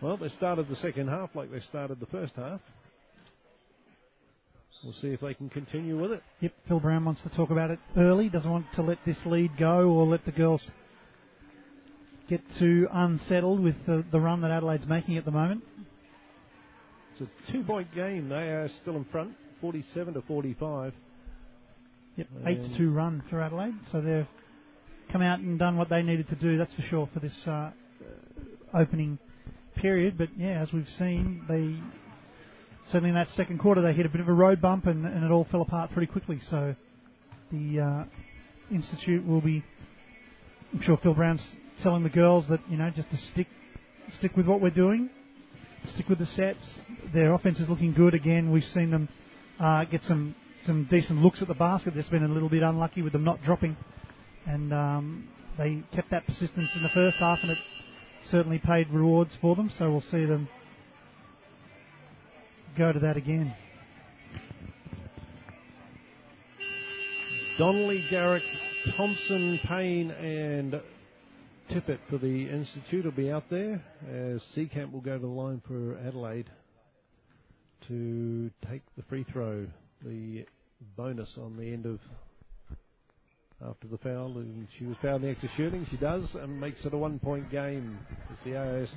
well, 0.01 0.17
they 0.17 0.31
started 0.37 0.69
the 0.69 0.77
second 0.77 1.09
half 1.09 1.31
like 1.35 1.51
they 1.51 1.61
started 1.69 2.01
the 2.01 2.07
first 2.07 2.33
half. 2.37 2.61
We'll 4.85 4.95
see 5.03 5.09
if 5.09 5.21
they 5.21 5.35
can 5.35 5.51
continue 5.51 6.01
with 6.01 6.13
it. 6.13 6.23
Yep, 6.41 6.53
Phil 6.69 6.81
Brown 6.81 7.05
wants 7.05 7.21
to 7.23 7.31
talk 7.31 7.51
about 7.51 7.71
it 7.71 7.81
early. 7.97 8.29
Doesn't 8.29 8.51
want 8.51 8.67
to 8.77 8.83
let 8.83 8.99
this 9.05 9.17
lead 9.27 9.57
go 9.59 9.91
or 9.91 10.07
let 10.07 10.25
the 10.25 10.31
girls 10.31 10.63
get 12.29 12.41
too 12.59 12.87
unsettled 12.93 13.61
with 13.61 13.75
the, 13.87 14.05
the 14.13 14.21
run 14.21 14.41
that 14.43 14.53
Adelaide's 14.53 14.87
making 14.87 15.17
at 15.17 15.25
the 15.25 15.33
moment. 15.33 15.65
It's 17.19 17.29
a 17.29 17.53
two-point 17.53 17.93
game. 17.93 18.29
They 18.29 18.37
are 18.37 18.71
still 18.83 18.97
in 18.97 19.05
front, 19.07 19.33
47 19.61 20.15
to 20.15 20.23
45. 20.23 20.93
Yep, 22.17 22.27
eight 22.47 22.63
to 22.63 22.79
two 22.79 22.93
run 22.93 23.23
for 23.31 23.41
Adelaide. 23.41 23.75
So 23.91 24.01
they've 24.01 24.27
come 25.11 25.23
out 25.23 25.39
and 25.39 25.59
done 25.59 25.77
what 25.77 25.89
they 25.89 26.03
needed 26.03 26.29
to 26.29 26.35
do. 26.37 26.59
That's 26.59 26.73
for 26.75 26.83
sure 26.83 27.09
for 27.13 27.21
this 27.21 27.35
uh, 27.47 27.71
opening 28.75 29.19
period. 29.77 30.19
But 30.19 30.29
yeah, 30.37 30.63
as 30.63 30.73
we've 30.73 30.89
seen, 30.99 31.43
they 31.49 31.77
certainly 32.87 33.11
in 33.11 33.15
that 33.15 33.29
second 33.37 33.59
quarter 33.59 33.83
they 33.83 33.93
hit 33.93 34.07
a 34.07 34.09
bit 34.09 34.21
of 34.21 34.29
a 34.29 34.33
road 34.33 34.61
bump 34.61 34.87
and, 34.87 35.05
and 35.05 35.25
it 35.25 35.31
all 35.31 35.47
fell 35.51 35.63
apart 35.63 35.91
pretty 35.93 36.11
quickly. 36.11 36.41
So 36.51 36.75
the 37.53 37.81
uh, 37.81 38.75
Institute 38.75 39.27
will 39.27 39.41
be. 39.41 39.65
I'm 40.73 40.83
sure 40.83 40.99
Phil 41.03 41.15
Brown's 41.15 41.41
telling 41.83 42.03
the 42.03 42.11
girls 42.11 42.45
that 42.51 42.61
you 42.69 42.77
know 42.77 42.91
just 42.91 43.11
to 43.11 43.17
stick 43.33 43.47
stick 44.19 44.37
with 44.37 44.47
what 44.47 44.61
we're 44.61 44.71
doing, 44.71 45.09
stick 45.95 46.09
with 46.09 46.19
the 46.19 46.27
sets. 46.37 46.59
Their 47.15 47.33
offense 47.35 47.59
is 47.59 47.69
looking 47.69 47.95
good 47.95 48.15
again. 48.15 48.51
We've 48.51 48.65
seen 48.75 48.91
them 48.91 49.09
uh, 49.61 49.85
get 49.85 50.03
some 50.07 50.35
some 50.67 50.87
decent 50.91 51.23
looks 51.23 51.41
at 51.41 51.49
the 51.49 51.55
basket. 51.55 51.95
They've 51.95 52.11
been 52.11 52.25
a 52.25 52.29
little 52.29 52.49
bit 52.49 52.63
unlucky 52.63 53.03
with 53.03 53.13
them 53.13 53.25
not 53.25 53.43
dropping, 53.45 53.77
and 54.49 54.73
um, 54.73 55.29
they 55.59 55.83
kept 55.95 56.11
that 56.11 56.27
persistence 56.27 56.71
in 56.75 56.83
the 56.83 56.89
first 56.95 57.17
half, 57.19 57.39
and 57.43 57.51
it 57.51 57.59
certainly 58.31 58.59
paid 58.59 58.89
rewards 58.91 59.31
for 59.41 59.55
them. 59.55 59.71
So 59.79 59.91
we'll 59.91 60.05
see 60.11 60.25
them 60.25 60.49
go 62.77 62.93
to 62.93 62.99
that 63.01 63.17
again. 63.17 63.55
Donnelly, 67.59 68.05
Garrick, 68.09 68.45
Thompson, 68.97 69.59
Payne, 69.69 70.13
and 70.13 70.81
Tippett 71.71 71.99
for 72.09 72.19
the 72.19 72.49
Institute 72.49 73.05
will 73.05 73.13
be 73.13 73.31
out 73.31 73.51
there 73.51 73.85
as 74.09 74.41
Seekamp 74.57 74.93
will 74.93 75.01
go 75.01 75.15
to 75.15 75.19
the 75.19 75.27
line 75.27 75.61
for 75.67 75.99
Adelaide 75.99 76.49
to 77.89 78.51
take 78.71 78.83
the 78.97 79.03
free 79.09 79.27
throw, 79.33 79.67
the 80.05 80.47
bonus 80.97 81.29
on 81.37 81.57
the 81.57 81.73
end 81.73 81.85
of 81.85 81.99
after 83.67 83.87
the 83.89 83.99
foul. 83.99 84.39
And 84.39 84.67
she 84.79 84.85
was 84.85 84.97
fouled 85.03 85.23
in 85.23 85.29
the 85.29 85.33
extra 85.33 85.51
shooting. 85.57 85.87
She 85.91 85.97
does 85.97 86.25
and 86.35 86.61
makes 86.61 86.85
it 86.85 86.95
a 86.95 86.99
one 86.99 87.19
point 87.19 87.51
game 87.51 87.99
as 88.31 88.37
the 88.45 88.57
AIS 88.57 88.89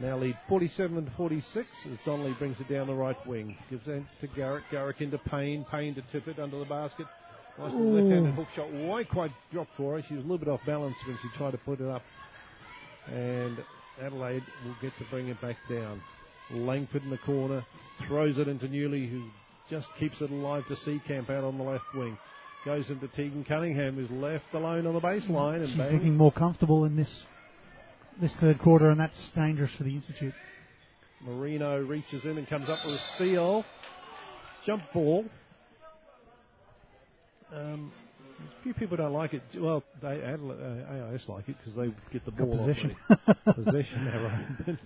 now 0.00 0.16
lead 0.16 0.38
47 0.48 1.06
to 1.06 1.10
46 1.16 1.66
as 1.90 1.98
Donnelly 2.06 2.34
brings 2.38 2.56
it 2.60 2.72
down 2.72 2.86
the 2.86 2.94
right 2.94 3.16
wing. 3.26 3.56
Gives 3.68 3.82
it 3.86 4.04
to 4.20 4.26
Garrick. 4.28 4.64
Garrick 4.70 5.00
into 5.00 5.18
Payne. 5.18 5.64
Payne 5.70 5.94
to 5.96 6.02
Tippett 6.12 6.38
under 6.38 6.58
the 6.58 6.64
basket. 6.64 7.06
Nice 7.58 7.72
left-handed 7.74 8.34
hook 8.34 8.46
shot. 8.54 8.72
Won't 8.72 9.08
quite 9.08 9.32
drop 9.52 9.66
for 9.76 9.96
her. 9.96 10.04
She 10.08 10.14
was 10.14 10.24
a 10.24 10.28
little 10.28 10.38
bit 10.38 10.48
off 10.48 10.60
balance 10.64 10.94
when 11.04 11.18
she 11.20 11.36
tried 11.36 11.50
to 11.50 11.58
put 11.58 11.80
it 11.80 11.88
up. 11.88 12.02
And 13.12 13.58
Adelaide 14.00 14.44
will 14.64 14.76
get 14.80 14.96
to 14.98 15.04
bring 15.10 15.28
it 15.28 15.40
back 15.40 15.56
down. 15.68 16.00
Langford 16.52 17.02
in 17.02 17.10
the 17.10 17.18
corner. 17.18 17.66
Throws 18.06 18.38
it 18.38 18.46
into 18.46 18.68
Newley 18.68 19.10
who 19.10 19.28
just 19.68 19.88
keeps 19.98 20.20
it 20.20 20.30
alive 20.30 20.62
to 20.68 20.76
Seekamp 20.88 21.28
out 21.28 21.42
on 21.42 21.58
the 21.58 21.64
left 21.64 21.84
wing. 21.94 22.16
Goes 22.64 22.84
into 22.88 23.06
Tegan 23.08 23.44
Cunningham 23.44 23.94
who's 23.94 24.10
left 24.10 24.44
alone 24.52 24.86
on 24.86 24.94
the 24.94 25.00
baseline. 25.00 25.60
And 25.60 25.68
She's 25.68 25.78
bang. 25.78 25.92
looking 25.94 26.16
more 26.16 26.32
comfortable 26.32 26.84
in 26.84 26.96
this 26.96 27.08
this 28.20 28.32
third 28.40 28.58
quarter, 28.60 28.90
and 28.90 28.98
that's 29.00 29.14
dangerous 29.36 29.70
for 29.78 29.84
the 29.84 29.94
Institute. 29.94 30.34
Marino 31.24 31.78
reaches 31.78 32.20
in 32.24 32.36
and 32.36 32.48
comes 32.48 32.68
up 32.68 32.78
with 32.84 32.96
a 32.96 33.00
steal. 33.16 33.64
Jump 34.66 34.82
ball. 34.92 35.24
Um, 37.54 37.92
a 38.60 38.62
few 38.62 38.74
people 38.74 38.96
don't 38.96 39.12
like 39.12 39.34
it. 39.34 39.42
Well, 39.56 39.82
they 40.02 40.20
uh, 40.22 41.12
AIS 41.12 41.22
like 41.28 41.48
it 41.48 41.56
because 41.58 41.74
they 41.76 41.94
get 42.12 42.24
the 42.24 42.32
Got 42.32 42.46
ball 42.50 42.66
possession. 42.66 42.96
off 43.08 43.54
possession 43.54 44.08
arrow. 44.12 44.46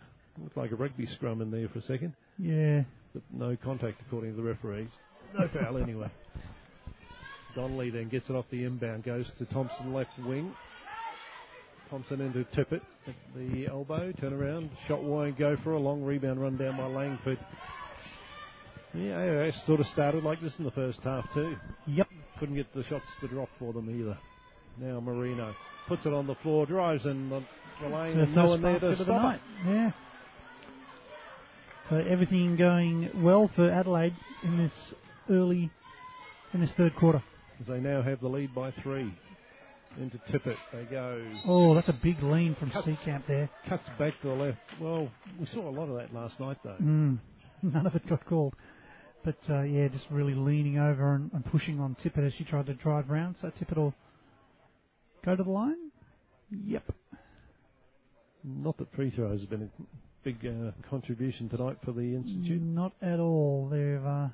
Looked 0.42 0.56
like 0.56 0.72
a 0.72 0.76
rugby 0.76 1.06
scrum 1.16 1.42
in 1.42 1.50
there 1.50 1.68
for 1.68 1.78
a 1.78 1.82
second, 1.82 2.14
yeah. 2.38 2.82
but 3.12 3.22
no 3.32 3.56
contact 3.62 4.00
according 4.06 4.30
to 4.30 4.36
the 4.36 4.42
referees. 4.42 4.88
No 5.38 5.48
foul 5.48 5.76
anyway. 5.78 6.10
Donnelly 7.54 7.90
then 7.90 8.08
gets 8.08 8.28
it 8.28 8.32
off 8.32 8.44
the 8.50 8.64
inbound, 8.64 9.04
goes 9.04 9.26
to 9.38 9.44
Thompson 9.46 9.92
left 9.92 10.10
wing. 10.24 10.52
Thompson 11.90 12.20
into 12.22 12.44
Tippett 12.56 12.80
at 13.06 13.14
the 13.36 13.66
elbow, 13.66 14.12
turn 14.12 14.32
around, 14.32 14.70
shot 14.88 15.02
won't 15.02 15.38
go 15.38 15.56
for 15.62 15.72
a 15.72 15.78
long 15.78 16.02
rebound 16.02 16.40
run 16.40 16.56
down 16.56 16.78
by 16.78 16.86
Langford. 16.86 17.38
Yeah, 18.94 19.18
AIS 19.18 19.54
sort 19.66 19.80
of 19.80 19.86
started 19.92 20.24
like 20.24 20.40
this 20.40 20.52
in 20.58 20.64
the 20.64 20.70
first 20.70 21.00
half 21.02 21.24
too. 21.34 21.54
Yep. 21.86 22.08
Couldn't 22.40 22.54
get 22.56 22.72
the 22.74 22.84
shots 22.84 23.04
to 23.20 23.28
drop 23.28 23.48
for 23.58 23.72
them 23.72 23.90
either. 23.90 24.18
Now 24.78 25.00
Marino 25.00 25.54
puts 25.88 26.06
it 26.06 26.12
on 26.12 26.26
the 26.26 26.34
floor, 26.36 26.66
drives 26.66 27.04
and 27.04 27.30
the, 27.30 27.42
the 27.82 27.88
lane, 27.88 28.18
and 28.18 28.34
no 28.34 28.46
one 28.46 28.62
there 28.62 28.78
to 28.78 28.86
of 28.86 28.98
the 28.98 29.04
stop 29.04 29.22
night. 29.22 29.40
it. 29.66 29.70
Yeah. 29.70 29.90
So 31.90 31.96
everything 31.96 32.56
going 32.56 33.10
well 33.22 33.50
for 33.54 33.70
Adelaide 33.70 34.16
in 34.44 34.56
this 34.56 34.72
early, 35.30 35.70
in 36.54 36.60
this 36.60 36.70
third 36.76 36.96
quarter. 36.96 37.22
As 37.62 37.68
they 37.68 37.78
now 37.78 38.02
have 38.02 38.20
the 38.20 38.28
lead 38.28 38.52
by 38.54 38.72
three. 38.82 39.14
Into 40.00 40.18
Tippett, 40.30 40.56
they 40.72 40.84
go. 40.84 41.22
Oh, 41.46 41.74
that's 41.74 41.88
a 41.88 41.98
big 42.02 42.20
lean 42.22 42.56
from 42.58 42.70
Cut. 42.70 42.84
Seekamp 42.84 43.26
there. 43.28 43.48
Cuts 43.68 43.84
back 43.98 44.14
to 44.22 44.28
the 44.28 44.34
left. 44.34 44.58
Well, 44.80 45.08
we 45.38 45.46
saw 45.52 45.68
a 45.68 45.70
lot 45.70 45.88
of 45.88 45.96
that 45.96 46.14
last 46.14 46.40
night 46.40 46.56
though. 46.64 46.76
Mm. 46.82 47.18
None 47.62 47.86
of 47.86 47.94
it 47.94 48.08
got 48.08 48.24
called. 48.26 48.54
But 49.22 49.36
uh, 49.48 49.62
yeah, 49.62 49.88
just 49.88 50.06
really 50.10 50.34
leaning 50.34 50.78
over 50.78 51.14
and, 51.14 51.30
and 51.34 51.44
pushing 51.44 51.78
on 51.78 51.94
Tippett 52.02 52.26
as 52.26 52.32
she 52.38 52.44
tried 52.44 52.66
to 52.66 52.74
drive 52.74 53.10
round. 53.10 53.36
So 53.42 53.48
Tippett 53.48 53.76
will 53.76 53.94
go 55.24 55.36
to 55.36 55.42
the 55.42 55.50
line. 55.50 55.90
Yep. 56.50 56.90
Not 58.44 58.78
that 58.78 58.92
free 58.96 59.10
throws 59.14 59.40
have 59.40 59.50
been 59.50 59.70
a 59.78 59.82
big 60.24 60.44
uh, 60.44 60.72
contribution 60.88 61.48
tonight 61.48 61.76
for 61.84 61.92
the 61.92 62.16
Institute. 62.16 62.60
Not 62.62 62.92
at 63.02 63.20
all. 63.20 63.68
They're 63.70 64.04
uh, 64.04 64.28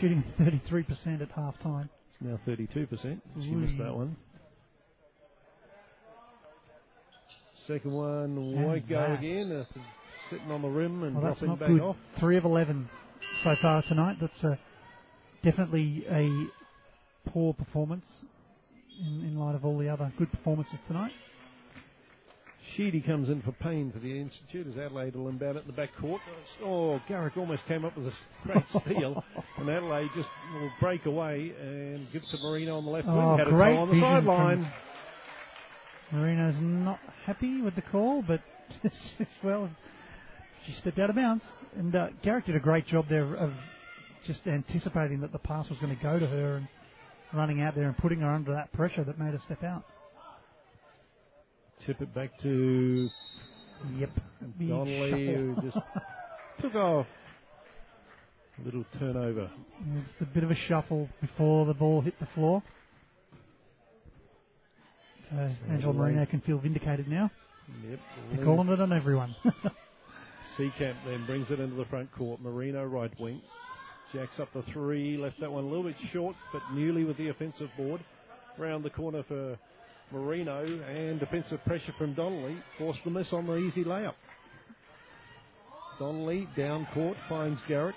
shooting 0.00 0.24
33% 0.40 1.22
at 1.22 1.30
half 1.30 1.58
time. 1.60 1.88
Now 2.20 2.38
32%. 2.46 3.20
She 3.40 3.50
missed 3.50 3.78
that 3.78 3.94
one. 3.94 4.16
Second 7.66 7.92
one 7.92 8.24
And 8.36 8.64
won't 8.64 8.88
go 8.88 9.14
again. 9.14 9.52
Uh, 9.52 9.64
sitting 10.30 10.50
on 10.50 10.62
the 10.62 10.68
rim 10.68 11.02
and 11.04 11.16
Well, 11.16 11.24
that's 11.24 11.38
dropping 11.40 11.48
not 11.48 11.60
back 11.60 11.68
good. 11.68 11.80
off. 11.80 11.96
Three 12.18 12.36
of 12.36 12.44
11 12.44 12.88
so 13.44 13.54
far 13.62 13.82
tonight. 13.82 14.16
That's 14.20 14.44
uh, 14.44 14.56
definitely 15.44 16.04
a 16.10 17.30
poor 17.30 17.52
performance 17.54 18.04
in, 19.00 19.20
in 19.26 19.38
light 19.38 19.54
of 19.54 19.64
all 19.64 19.78
the 19.78 19.88
other 19.88 20.12
good 20.18 20.30
performances 20.32 20.78
tonight. 20.86 21.12
Sheedy 22.78 23.00
comes 23.00 23.28
in 23.28 23.42
for 23.42 23.50
Payne 23.50 23.90
for 23.90 23.98
the 23.98 24.20
Institute 24.20 24.68
as 24.68 24.78
Adelaide 24.78 25.16
will 25.16 25.26
inbound 25.28 25.56
it 25.56 25.62
in 25.62 25.66
the 25.66 25.72
back 25.72 25.90
court. 26.00 26.20
Oh, 26.64 27.00
Garrick 27.08 27.36
almost 27.36 27.62
came 27.66 27.84
up 27.84 27.96
with 27.98 28.06
a 28.06 28.12
great 28.44 28.64
steal. 28.86 29.24
and 29.58 29.68
Adelaide 29.68 30.10
just 30.14 30.28
will 30.54 30.70
break 30.78 31.04
away 31.04 31.52
and 31.60 32.06
give 32.12 32.22
to 32.22 32.38
Marino 32.40 32.78
on 32.78 32.84
the 32.84 32.90
left 32.92 33.08
Oh, 33.08 33.30
wing. 33.30 33.38
Had 33.38 33.48
a 33.48 33.50
great 33.50 33.76
on 33.76 33.88
the 33.90 34.00
sideline. 34.00 34.72
Marino's 36.12 36.54
not 36.60 37.00
happy 37.26 37.60
with 37.62 37.74
the 37.74 37.82
call, 37.82 38.22
but 38.22 38.40
well, 39.42 39.68
she 40.64 40.72
stepped 40.80 41.00
out 41.00 41.10
of 41.10 41.16
bounds. 41.16 41.42
And 41.76 41.96
uh, 41.96 42.08
Garrick 42.22 42.46
did 42.46 42.54
a 42.54 42.60
great 42.60 42.86
job 42.86 43.06
there 43.10 43.34
of 43.34 43.52
just 44.24 44.46
anticipating 44.46 45.20
that 45.22 45.32
the 45.32 45.38
pass 45.40 45.68
was 45.68 45.80
going 45.80 45.96
to 45.96 46.00
go 46.00 46.20
to 46.20 46.26
her 46.28 46.56
and 46.58 46.68
running 47.34 47.60
out 47.60 47.74
there 47.74 47.88
and 47.88 47.96
putting 47.98 48.20
her 48.20 48.30
under 48.32 48.52
that 48.52 48.72
pressure 48.72 49.02
that 49.02 49.18
made 49.18 49.32
her 49.32 49.42
step 49.46 49.64
out. 49.64 49.84
Tip 51.86 52.00
it 52.00 52.14
back 52.14 52.30
to 52.42 53.08
Yep. 53.98 54.10
Donnelly, 54.58 55.34
who 55.34 55.56
just 55.62 55.76
took 56.60 56.74
off. 56.74 57.06
a 58.60 58.64
Little 58.64 58.84
turnover. 58.98 59.50
It's 59.96 60.20
a 60.22 60.34
bit 60.34 60.42
of 60.44 60.50
a 60.50 60.56
shuffle 60.68 61.08
before 61.20 61.64
the 61.66 61.74
ball 61.74 62.00
hit 62.00 62.18
the 62.20 62.26
floor. 62.34 62.62
So 65.30 65.36
Angela. 65.70 65.92
Marino 65.92 66.26
can 66.26 66.40
feel 66.40 66.58
vindicated 66.58 67.06
now. 67.08 67.30
Yep. 67.88 67.98
They're 68.34 68.44
calling 68.44 68.68
it 68.68 68.80
on 68.80 68.92
everyone. 68.92 69.34
Seekamp 70.58 70.96
then 71.06 71.24
brings 71.26 71.46
it 71.50 71.60
into 71.60 71.76
the 71.76 71.84
front 71.84 72.10
court. 72.12 72.40
Marino 72.40 72.84
right 72.84 73.12
wing. 73.20 73.40
Jacks 74.12 74.40
up 74.40 74.48
the 74.54 74.64
three. 74.72 75.16
Left 75.18 75.38
that 75.40 75.52
one 75.52 75.64
a 75.64 75.66
little 75.68 75.84
bit 75.84 75.94
short, 76.12 76.34
but 76.52 76.62
Newley 76.72 77.06
with 77.06 77.16
the 77.18 77.28
offensive 77.28 77.68
board. 77.76 78.02
Round 78.58 78.84
the 78.84 78.90
corner 78.90 79.22
for 79.28 79.56
Marino 80.12 80.64
and 80.64 81.20
defensive 81.20 81.62
pressure 81.64 81.92
from 81.98 82.14
Donnelly. 82.14 82.56
Forced 82.78 83.00
the 83.04 83.10
miss 83.10 83.26
on 83.32 83.46
the 83.46 83.56
easy 83.56 83.84
layup. 83.84 84.14
Donnelly 85.98 86.48
down 86.56 86.86
court 86.94 87.16
finds 87.28 87.60
Garrick. 87.68 87.96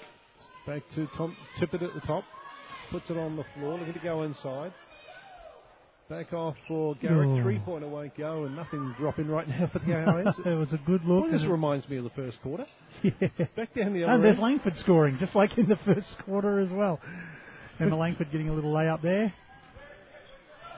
Back 0.66 0.82
to 0.96 1.08
Tom 1.18 1.36
Tippett 1.60 1.84
at 1.84 1.94
the 1.94 2.02
top. 2.06 2.24
Puts 2.92 3.10
it 3.10 3.18
on 3.18 3.36
the 3.36 3.46
floor, 3.56 3.80
looking 3.80 3.94
to 3.94 4.00
go 4.00 4.24
inside. 4.24 4.74
Back 6.10 6.34
off 6.34 6.56
for 6.68 6.96
Garrick. 6.96 7.30
Oh. 7.30 7.42
Three 7.42 7.60
pointer 7.60 7.88
won't 7.88 8.18
go, 8.18 8.44
and 8.44 8.56
nothing 8.56 8.94
dropping 9.00 9.28
right 9.28 9.48
now 9.48 9.70
for 9.72 9.80
the 9.80 9.94
AIS. 9.94 10.36
it 10.46 10.50
was 10.50 10.68
a 10.74 10.80
good 10.86 11.06
look. 11.06 11.24
Well, 11.24 11.32
this 11.32 11.44
reminds 11.50 11.88
me 11.88 11.98
of 11.98 12.04
the 12.04 12.10
first 12.12 12.38
quarter. 12.42 12.66
yeah. 13.04 13.12
Back 13.56 13.74
down 13.76 13.94
the 13.94 14.04
And 14.04 14.24
there's 14.24 14.34
end. 14.34 14.44
Langford 14.44 14.76
scoring, 14.84 15.18
just 15.20 15.36
like 15.36 15.58
in 15.58 15.70
the 15.70 15.80
first 15.86 16.08
quarter 16.26 16.60
as 16.60 16.70
well. 16.70 17.00
Emma 17.80 17.96
Langford 17.96 18.32
getting 18.32 18.50
a 18.50 18.54
little 18.54 18.74
layup 18.74 19.02
there. 19.02 19.34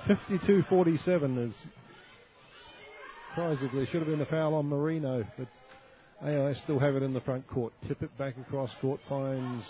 52-47 0.08 1.48
is 1.50 1.54
there 3.36 3.88
should 3.92 4.02
have 4.02 4.08
been 4.08 4.22
a 4.22 4.26
foul 4.26 4.54
on 4.56 4.68
Marino, 4.68 5.24
but 5.38 5.48
AIS 6.26 6.58
still 6.64 6.80
have 6.80 6.96
it 6.96 7.04
in 7.04 7.14
the 7.14 7.22
front 7.22 7.48
court. 7.48 7.74
Tippett 7.88 8.16
back 8.18 8.36
across 8.38 8.70
court, 8.82 9.00
finds 9.10 9.64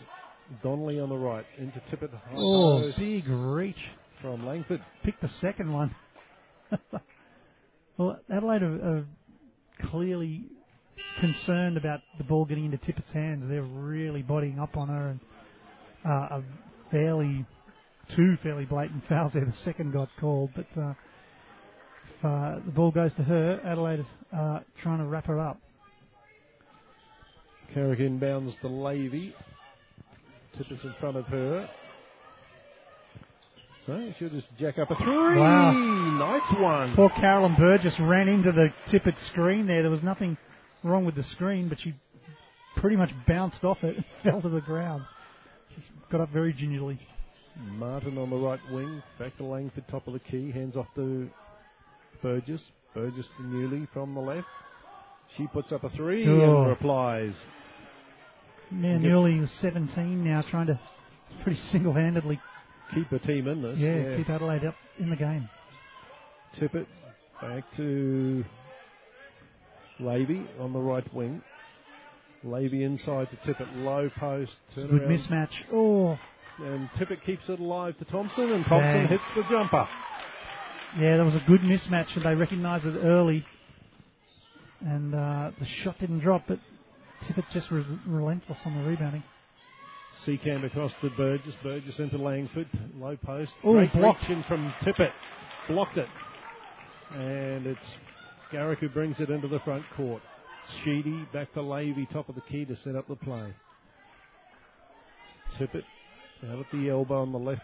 Donnelly 0.62 1.00
on 1.00 1.10
the 1.10 1.16
right, 1.16 1.46
into 1.58 1.80
Tippett 1.92 2.10
Oh, 2.36 2.92
big 2.98 3.28
reach. 3.28 3.78
from 4.22 4.46
Langford. 4.46 4.82
Picked 5.04 5.22
the 5.22 5.32
second 5.42 5.72
one. 5.72 5.96
well, 7.98 8.20
Adelaide 8.30 8.64
are, 8.64 8.98
are 8.98 9.06
clearly 9.90 10.46
concerned 11.20 11.78
about 11.78 12.02
the 12.18 12.24
ball 12.24 12.46
getting 12.46 12.66
into 12.66 12.78
Tippett's 12.78 13.14
hands. 13.14 13.46
They're 13.48 13.62
really 13.64 14.22
bodying 14.22 14.60
up 14.60 14.76
on 14.76 14.90
her 14.90 15.10
and 15.10 15.20
uh, 16.06 16.10
are 16.36 16.44
fairly 16.92 17.46
two 18.16 18.38
fairly 18.44 18.66
blatant 18.66 19.04
fouls 19.08 19.32
there. 19.34 19.46
The 19.46 19.54
second 19.64 19.94
got 19.94 20.10
called, 20.20 20.52
but 20.56 20.68
uh, 20.80 20.94
if, 22.20 22.26
uh, 22.26 22.56
the 22.66 22.72
ball 22.72 22.92
goes 22.92 23.14
to 23.16 23.24
her, 23.24 23.60
Adelaide 23.66 24.06
uh, 24.36 24.60
trying 24.82 25.00
to 25.00 25.06
wrap 25.06 25.26
her 25.26 25.40
up. 25.40 25.60
Garrick 27.74 28.00
inbounds 28.00 28.60
to 28.62 28.68
Levy. 28.68 29.34
Tippett's 30.58 30.84
in 30.84 30.94
front 31.00 31.18
of 31.18 31.26
her. 31.26 31.70
So 33.86 34.14
she'll 34.18 34.30
just 34.30 34.48
jack 34.60 34.78
up 34.78 34.92
a 34.92 34.96
three. 34.96 35.38
Wow. 35.38 35.74
Nice 35.74 36.62
one. 36.62 36.96
Poor 36.96 37.10
Carolyn 37.10 37.56
Burgess 37.58 37.94
ran 38.00 38.28
into 38.28 38.52
the 38.52 38.72
Tippett 38.90 39.16
screen 39.32 39.68
there. 39.68 39.82
There 39.82 39.92
was 39.92 40.04
nothing 40.04 40.38
wrong 40.84 41.04
with 41.06 41.16
the 41.16 41.24
screen, 41.34 41.68
but 41.68 41.80
she 41.82 41.94
pretty 42.78 42.96
much 42.96 43.10
bounced 43.28 43.64
off 43.64 43.78
it 43.84 43.96
and 43.96 44.06
fell 44.24 44.42
to 44.42 44.50
the 44.50 44.62
ground. 44.62 45.04
She 45.76 45.84
got 46.12 46.22
up 46.22 46.30
very 46.32 46.54
gingerly. 46.54 47.00
Martin 47.58 48.18
on 48.18 48.30
the 48.30 48.36
right 48.36 48.60
wing. 48.72 49.02
Back 49.20 49.38
to 49.38 49.44
Langford, 49.44 49.86
top 49.90 50.08
of 50.08 50.14
the 50.14 50.20
key. 50.20 50.52
Hands 50.52 50.76
off 50.76 50.88
to 50.96 51.30
Burgess. 52.22 52.62
Burgess 52.94 53.26
to 53.38 53.44
Newley 53.44 53.88
from 53.94 54.14
the 54.14 54.22
left. 54.22 54.48
She 55.38 55.48
puts 55.48 55.72
up 55.72 55.84
a 55.84 55.90
three 55.92 56.28
Oh. 56.28 56.62
and 56.62 56.70
replies. 56.70 57.34
Yeah, 58.72 58.94
Yep. 58.94 59.02
Newley 59.02 59.40
was 59.40 59.50
17 59.62 60.24
now, 60.24 60.42
trying 60.50 60.68
to 60.68 60.80
pretty 61.44 61.60
single-handedly 61.72 62.40
Keep 62.94 63.12
a 63.12 63.20
team 63.20 63.48
in 63.48 63.62
this. 63.62 63.78
yeah, 63.80 64.18
keep 64.18 64.30
Adelaide 64.30 64.66
up 64.66 64.76
in 65.00 65.10
the 65.10 65.16
game. 65.16 65.50
Tippett 66.60 66.86
back 67.42 67.64
to 67.78 68.44
Levy 70.00 70.46
on 70.60 70.74
the 70.74 70.80
right 70.80 71.12
wing. 71.14 71.42
Levy 72.44 72.84
inside 72.84 73.30
to 73.32 73.38
Tippett, 73.38 73.68
low 73.84 74.10
post. 74.20 74.52
Good 74.76 74.90
mismatch. 74.90 75.50
Oh, 75.72 76.18
And 76.60 76.90
Tippett 77.00 77.24
keeps 77.26 77.44
it 77.48 77.60
alive 77.60 77.98
to 77.98 78.06
Thompson, 78.06 78.52
and 78.52 78.64
Thompson 78.66 78.94
Bang. 78.94 79.08
hits 79.08 79.24
the 79.36 79.44
jumper. 79.50 79.88
yeah, 81.00 81.18
that 81.18 81.26
was 81.26 81.34
a 81.36 81.44
good 81.48 81.62
mismatch, 81.62 82.16
and 82.16 82.24
they 82.26 82.36
recognised 82.36 82.86
it 82.86 82.96
early. 83.04 83.46
And 84.82 85.16
uh, 85.16 85.52
the 85.60 85.66
shot 85.84 85.98
didn't 86.00 86.20
drop, 86.20 86.44
but 86.48 86.60
Tippett 87.28 87.46
just 87.54 87.72
was 87.72 87.84
relentless 88.06 88.58
on 88.66 88.76
the 88.84 88.88
rebounding. 88.90 89.24
Seekamp 90.28 90.64
across 90.66 90.92
to 91.02 91.10
Burgess. 91.12 91.56
Burgess 91.64 91.96
into 91.98 92.18
Langford. 92.18 92.68
Low 92.98 93.18
post. 93.26 93.52
Oh, 93.64 93.74
Great 93.74 93.92
blocked. 93.94 94.24
in 94.30 94.44
from 94.48 94.72
Tippett. 94.84 95.12
Blocked 95.68 95.98
it. 95.98 96.08
And 97.14 97.66
it's 97.66 97.80
Garrick 98.52 98.80
who 98.80 98.90
brings 98.90 99.16
it 99.20 99.30
into 99.30 99.48
the 99.48 99.60
front 99.62 99.84
court. 99.98 100.22
Sheedy 100.84 101.28
back 101.34 101.52
to 101.54 101.62
Levy, 101.62 102.08
top 102.14 102.30
of 102.30 102.36
the 102.36 102.42
key 102.42 102.64
to 102.66 102.76
set 102.84 102.96
up 102.96 103.08
the 103.08 103.16
play. 103.16 103.54
Tippett 105.60 105.84
out 106.52 106.60
at 106.60 106.66
the 106.72 106.90
elbow 106.90 107.22
on 107.22 107.32
the 107.32 107.40
left. 107.40 107.62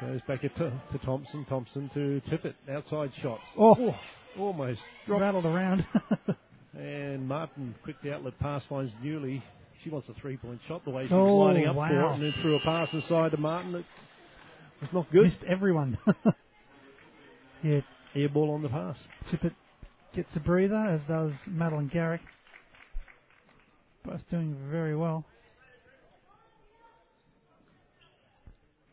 Goes 0.00 0.20
back 0.26 0.40
to, 0.42 0.48
to 0.48 0.98
Thompson. 1.04 1.44
Thompson 1.48 1.90
to 1.94 2.20
Tippett. 2.30 2.54
Outside 2.70 3.10
shot. 3.22 3.38
Oh, 3.58 3.94
Almost 4.38 4.80
dropped. 5.06 5.22
rattled 5.22 5.46
around. 5.46 5.84
And 6.76 7.28
Martin, 7.28 7.72
quick 7.84 7.94
the 8.02 8.12
outlet 8.12 8.36
pass 8.40 8.60
finds 8.68 8.90
Newley. 9.00 9.40
She 9.84 9.90
wants 9.90 10.08
a 10.08 10.20
three 10.20 10.36
point 10.36 10.58
shot 10.66 10.84
the 10.84 10.90
way 10.90 11.06
she 11.06 11.14
Oh, 11.14 11.22
was 11.36 11.54
lining 11.54 11.68
up 11.68 11.76
for 11.76 11.86
it, 11.86 12.14
and 12.14 12.20
then 12.24 12.34
threw 12.42 12.56
a 12.56 12.60
pass 12.62 12.88
inside 12.92 13.30
to 13.30 13.36
Martin. 13.36 13.76
It 13.76 13.84
was 14.80 14.90
not 14.92 15.12
good. 15.12 15.22
Missed 15.22 15.44
everyone. 15.48 15.96
yeah, 17.62 17.78
Air 18.16 18.28
ball 18.28 18.50
on 18.54 18.62
the 18.62 18.68
pass. 18.68 18.96
Tippett 19.30 19.54
gets 20.16 20.28
a 20.34 20.40
breather, 20.40 20.74
as 20.74 21.00
does 21.06 21.30
Madeline 21.46 21.90
Garrick. 21.94 22.22
Both 24.04 24.22
doing 24.28 24.56
very 24.68 24.96
well. 24.96 25.24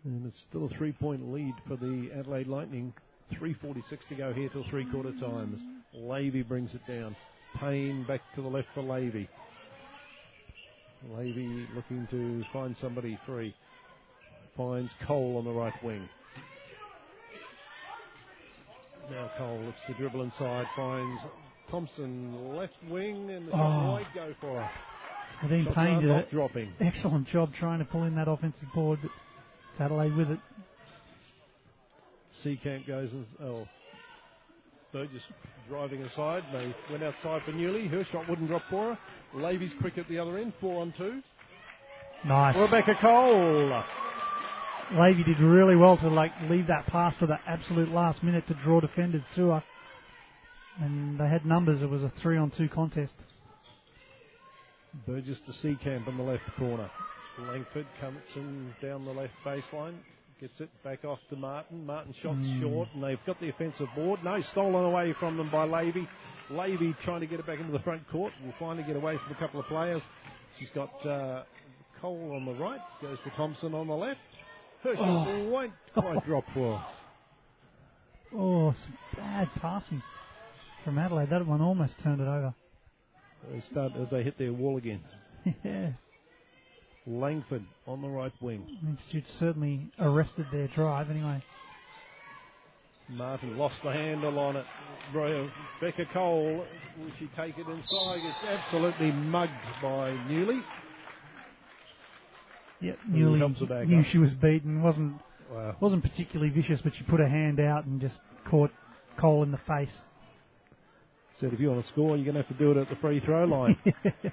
And 0.03 0.25
it's 0.25 0.37
still 0.49 0.65
a 0.65 0.69
three 0.77 0.93
point 0.93 1.31
lead 1.31 1.53
for 1.67 1.75
the 1.77 2.09
Adelaide 2.17 2.47
Lightning. 2.47 2.93
3.46 3.33 3.83
to 4.09 4.15
go 4.15 4.33
here 4.33 4.49
till 4.49 4.65
three 4.69 4.85
quarter 4.91 5.13
times. 5.19 5.59
Levy 5.93 6.43
brings 6.43 6.73
it 6.73 6.85
down. 6.87 7.15
Payne 7.59 8.05
back 8.07 8.21
to 8.35 8.41
the 8.41 8.47
left 8.47 8.67
for 8.73 8.83
Levy. 8.83 9.29
Levy 11.09 11.67
looking 11.75 12.07
to 12.11 12.43
find 12.53 12.75
somebody 12.81 13.17
free. 13.25 13.55
Finds 14.57 14.91
Cole 15.07 15.37
on 15.37 15.45
the 15.45 15.51
right 15.51 15.73
wing. 15.83 16.09
Now 19.09 19.31
Cole 19.37 19.61
looks 19.65 19.79
to 19.87 19.93
dribble 19.95 20.21
inside, 20.23 20.65
finds 20.75 21.21
Thompson 21.69 22.55
left 22.55 22.73
wing, 22.89 23.29
and 23.31 23.47
the 23.47 23.53
Oh. 23.53 23.93
might 23.93 24.13
go 24.13 24.33
for 24.41 24.61
her. 24.61 24.71
Nadine 25.43 25.65
Shots 25.65 25.75
Payne 25.75 25.99
did 26.01 26.09
an 26.11 26.25
dropping. 26.31 26.73
excellent 26.79 27.27
job 27.29 27.53
trying 27.55 27.79
to 27.79 27.85
pull 27.85 28.03
in 28.03 28.15
that 28.15 28.27
offensive 28.27 28.71
board, 28.73 28.99
Adelaide 29.79 30.15
with 30.15 30.29
it. 30.31 30.39
Seekamp 32.43 32.87
goes 32.87 33.09
and 33.11 33.25
oh, 33.43 33.67
Burgess 34.91 35.21
driving 35.69 36.01
aside. 36.03 36.43
They 36.51 36.73
went 36.89 37.03
outside 37.03 37.41
for 37.45 37.51
Newley. 37.51 37.89
Her 37.89 38.05
shot 38.11 38.27
wouldn't 38.27 38.49
drop 38.49 38.63
for 38.69 38.95
her. 38.95 38.99
Levy's 39.39 39.71
quick 39.79 39.97
at 39.97 40.07
the 40.09 40.19
other 40.19 40.37
end, 40.37 40.53
four 40.59 40.81
on 40.81 40.93
two. 40.97 41.21
Nice. 42.25 42.55
Rebecca 42.55 42.95
Cole. 43.01 43.83
Levy 44.93 45.23
did 45.23 45.39
really 45.39 45.75
well 45.75 45.97
to 45.97 46.09
like 46.09 46.31
leave 46.49 46.67
that 46.67 46.85
pass 46.87 47.15
for 47.17 47.25
the 47.25 47.37
absolute 47.47 47.89
last 47.89 48.21
minute 48.23 48.45
to 48.47 48.53
draw 48.65 48.81
defenders 48.81 49.23
to 49.35 49.49
her. 49.49 49.63
And 50.79 51.19
they 51.19 51.27
had 51.27 51.45
numbers. 51.45 51.81
It 51.81 51.89
was 51.89 52.03
a 52.03 52.11
three 52.21 52.37
on 52.37 52.51
two 52.57 52.67
contest. 52.67 53.13
Burgess 55.07 55.37
to 55.47 55.67
Seekamp 55.67 56.07
in 56.07 56.17
the 56.17 56.23
left 56.23 56.43
corner. 56.57 56.89
Langford 57.39 57.87
comes 57.99 58.19
in 58.35 58.73
down 58.81 59.05
the 59.05 59.11
left 59.11 59.33
baseline. 59.45 59.95
Gets 60.39 60.59
it 60.59 60.69
back 60.83 61.05
off 61.05 61.19
to 61.29 61.35
Martin. 61.35 61.85
Martin 61.85 62.13
shots 62.21 62.37
Mm. 62.37 62.61
short, 62.61 62.89
and 62.93 63.03
they've 63.03 63.23
got 63.25 63.39
the 63.39 63.49
offensive 63.49 63.87
board. 63.95 64.23
No, 64.23 64.41
stolen 64.51 64.85
away 64.85 65.13
from 65.19 65.37
them 65.37 65.49
by 65.51 65.63
Levy. 65.65 66.07
Levy 66.49 66.93
trying 67.03 67.21
to 67.21 67.27
get 67.27 67.39
it 67.39 67.45
back 67.45 67.59
into 67.59 67.71
the 67.71 67.79
front 67.79 68.07
court. 68.09 68.33
Will 68.43 68.53
finally 68.59 68.83
get 68.83 68.95
away 68.95 69.17
from 69.17 69.35
a 69.35 69.39
couple 69.39 69.59
of 69.59 69.65
players. 69.67 70.01
She's 70.59 70.69
got 70.75 70.89
uh, 71.05 71.43
Cole 72.01 72.33
on 72.35 72.45
the 72.45 72.53
right. 72.53 72.79
Goes 73.01 73.17
to 73.23 73.29
Thompson 73.37 73.73
on 73.75 73.87
the 73.87 73.93
left. 73.93 74.19
Her 74.83 74.95
shot 74.95 75.27
Oh. 75.27 75.49
won't 75.49 75.73
quite 75.93 76.25
drop 76.25 76.43
for. 76.53 76.83
Oh, 78.33 78.73
some 78.73 78.97
bad 79.15 79.47
passing 79.61 80.01
from 80.83 80.97
Adelaide. 80.97 81.29
That 81.29 81.45
one 81.45 81.61
almost 81.61 81.93
turned 82.03 82.19
it 82.21 82.27
over. 82.27 82.53
They 83.51 83.61
start 83.71 83.91
as 83.95 84.07
they 84.11 84.23
hit 84.23 84.37
their 84.39 84.53
wall 84.53 84.77
again. 84.77 85.01
yeah. 85.63 85.91
Langford 87.07 87.63
on 87.87 88.01
the 88.01 88.07
right 88.07 88.33
wing. 88.41 88.65
Institute 88.87 89.23
certainly 89.39 89.91
arrested 89.99 90.45
their 90.51 90.67
drive 90.69 91.09
anyway. 91.09 91.43
Martin 93.09 93.57
lost 93.57 93.75
the 93.83 93.91
handle 93.91 94.37
on 94.39 94.55
it. 94.55 94.65
Becca 95.81 96.05
Cole, 96.13 96.65
will 96.97 97.11
she 97.19 97.29
take 97.35 97.57
it 97.57 97.67
inside? 97.67 98.21
Gets 98.21 98.45
absolutely 98.47 99.11
mugged 99.11 99.51
by 99.81 100.11
Newley. 100.29 100.61
Yep, 102.81 102.97
Who 103.11 103.17
Newley 103.17 103.39
helps 103.39 103.59
her 103.59 103.65
back 103.65 103.87
knew 103.87 103.99
up. 103.99 104.05
she 104.11 104.17
was 104.17 104.31
beaten. 104.41 104.81
wasn't 104.81 105.15
Wow. 105.51 105.75
wasn't 105.81 106.01
particularly 106.03 106.49
vicious, 106.53 106.79
but 106.81 106.93
she 106.97 107.03
put 107.03 107.19
her 107.19 107.27
hand 107.27 107.59
out 107.59 107.85
and 107.85 107.99
just 107.99 108.15
caught 108.49 108.71
Cole 109.19 109.43
in 109.43 109.51
the 109.51 109.59
face. 109.67 109.91
Said 111.41 111.51
if 111.53 111.59
you 111.59 111.69
want 111.69 111.85
to 111.85 111.91
score, 111.91 112.15
you're 112.15 112.23
going 112.31 112.35
to 112.41 112.47
have 112.47 112.57
to 112.57 112.63
do 112.63 112.71
it 112.71 112.77
at 112.77 112.89
the 112.89 112.95
free 112.97 113.19
throw 113.19 113.43
line. 113.45 113.75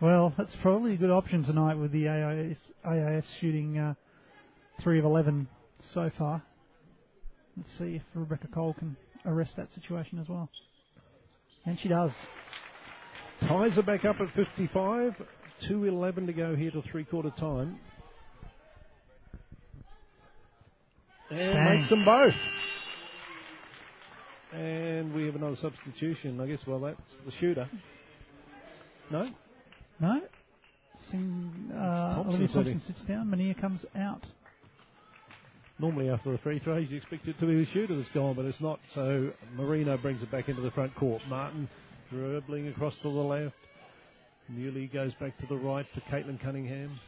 well, 0.00 0.32
that's 0.36 0.50
probably 0.62 0.94
a 0.94 0.96
good 0.96 1.10
option 1.10 1.44
tonight 1.44 1.74
with 1.74 1.92
the 1.92 2.08
AIS, 2.08 2.56
AIS 2.84 3.24
shooting 3.40 3.78
uh, 3.78 3.94
three 4.82 4.98
of 4.98 5.04
eleven 5.04 5.48
so 5.94 6.10
far. 6.18 6.42
Let's 7.56 7.68
see 7.78 7.96
if 7.96 8.02
Rebecca 8.14 8.48
Cole 8.54 8.74
can 8.78 8.96
arrest 9.26 9.52
that 9.56 9.68
situation 9.74 10.18
as 10.18 10.28
well, 10.28 10.48
and 11.66 11.78
she 11.80 11.88
does. 11.88 12.10
Ties 13.40 13.76
are 13.78 13.82
back 13.82 14.04
up 14.04 14.16
at 14.20 14.34
55. 14.34 15.14
2.11 15.68 16.26
to 16.26 16.32
go 16.32 16.54
here 16.54 16.70
to 16.70 16.82
three 16.90 17.04
quarter 17.04 17.30
time. 17.38 17.78
And 21.30 21.54
Bang. 21.54 21.78
makes 21.78 21.90
them 21.90 22.04
both. 22.04 22.34
And 24.52 25.14
we 25.14 25.26
have 25.26 25.36
another 25.36 25.56
substitution. 25.60 26.40
I 26.40 26.46
guess, 26.46 26.58
well, 26.66 26.80
that's 26.80 27.00
the 27.24 27.32
shooter. 27.40 27.68
No? 29.10 29.28
No, 30.00 30.20
Sing, 31.10 31.70
uh, 31.74 32.22
Olivia. 32.26 32.48
Thompson 32.48 32.82
sits 32.86 33.00
down. 33.08 33.30
Mania 33.30 33.54
comes 33.54 33.80
out. 33.96 34.24
Normally, 35.78 36.10
after 36.10 36.34
a 36.34 36.38
free 36.38 36.58
throw, 36.58 36.76
you 36.76 36.96
expect 36.96 37.26
it 37.26 37.38
to 37.40 37.46
be 37.46 37.64
the 37.64 37.66
shooter 37.72 37.96
that's 37.96 38.08
gone, 38.12 38.34
but 38.34 38.44
it's 38.44 38.60
not. 38.60 38.78
So 38.94 39.30
Marino 39.56 39.96
brings 39.96 40.22
it 40.22 40.30
back 40.30 40.48
into 40.48 40.60
the 40.60 40.70
front 40.72 40.94
court. 40.94 41.22
Martin 41.28 41.68
dribbling 42.10 42.68
across 42.68 42.94
to 43.02 43.10
the 43.10 43.18
left. 43.18 43.54
Newley 44.52 44.92
goes 44.92 45.12
back 45.20 45.38
to 45.38 45.46
the 45.46 45.56
right 45.56 45.86
to 45.94 46.00
Caitlin 46.12 46.40
Cunningham. 46.42 46.98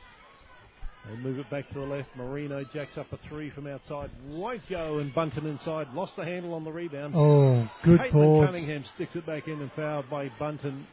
They 1.09 1.17
move 1.17 1.39
it 1.39 1.51
back 1.51 1.69
to 1.73 1.81
the 1.81 1.85
left. 1.85 2.09
Marino 2.17 2.65
jacks 2.73 2.97
up 2.97 3.13
a 3.13 3.19
three 3.29 3.51
from 3.51 3.67
outside. 3.67 4.11
Won't 4.29 4.63
go, 4.71 4.99
and 5.01 5.13
Bunton 5.13 5.47
inside. 5.47 5.89
Lost 5.95 6.13
the 6.17 6.25
handle 6.25 6.55
on 6.55 6.65
the 6.65 6.71
rebound. 6.71 7.15
Oh, 7.17 7.69
good 7.85 7.99
Caitlin. 8.01 8.47
Cunningham 8.47 8.85
sticks 8.95 9.15
it 9.17 9.27
back 9.27 9.49
in 9.49 9.61
and 9.61 9.71
fouled 9.75 10.09
by 10.09 10.31
Bunton. 10.39 10.87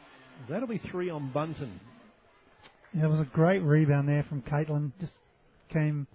That'll 0.47 0.67
be 0.67 0.81
three 0.91 1.09
on 1.09 1.31
Bunton. 1.31 1.79
Yeah, 2.93 3.05
it 3.05 3.09
was 3.09 3.19
a 3.19 3.25
great 3.25 3.59
rebound 3.59 4.07
there 4.07 4.25
from 4.27 4.41
Caitlin. 4.41 4.91
Just 4.99 5.13
came 5.71 6.07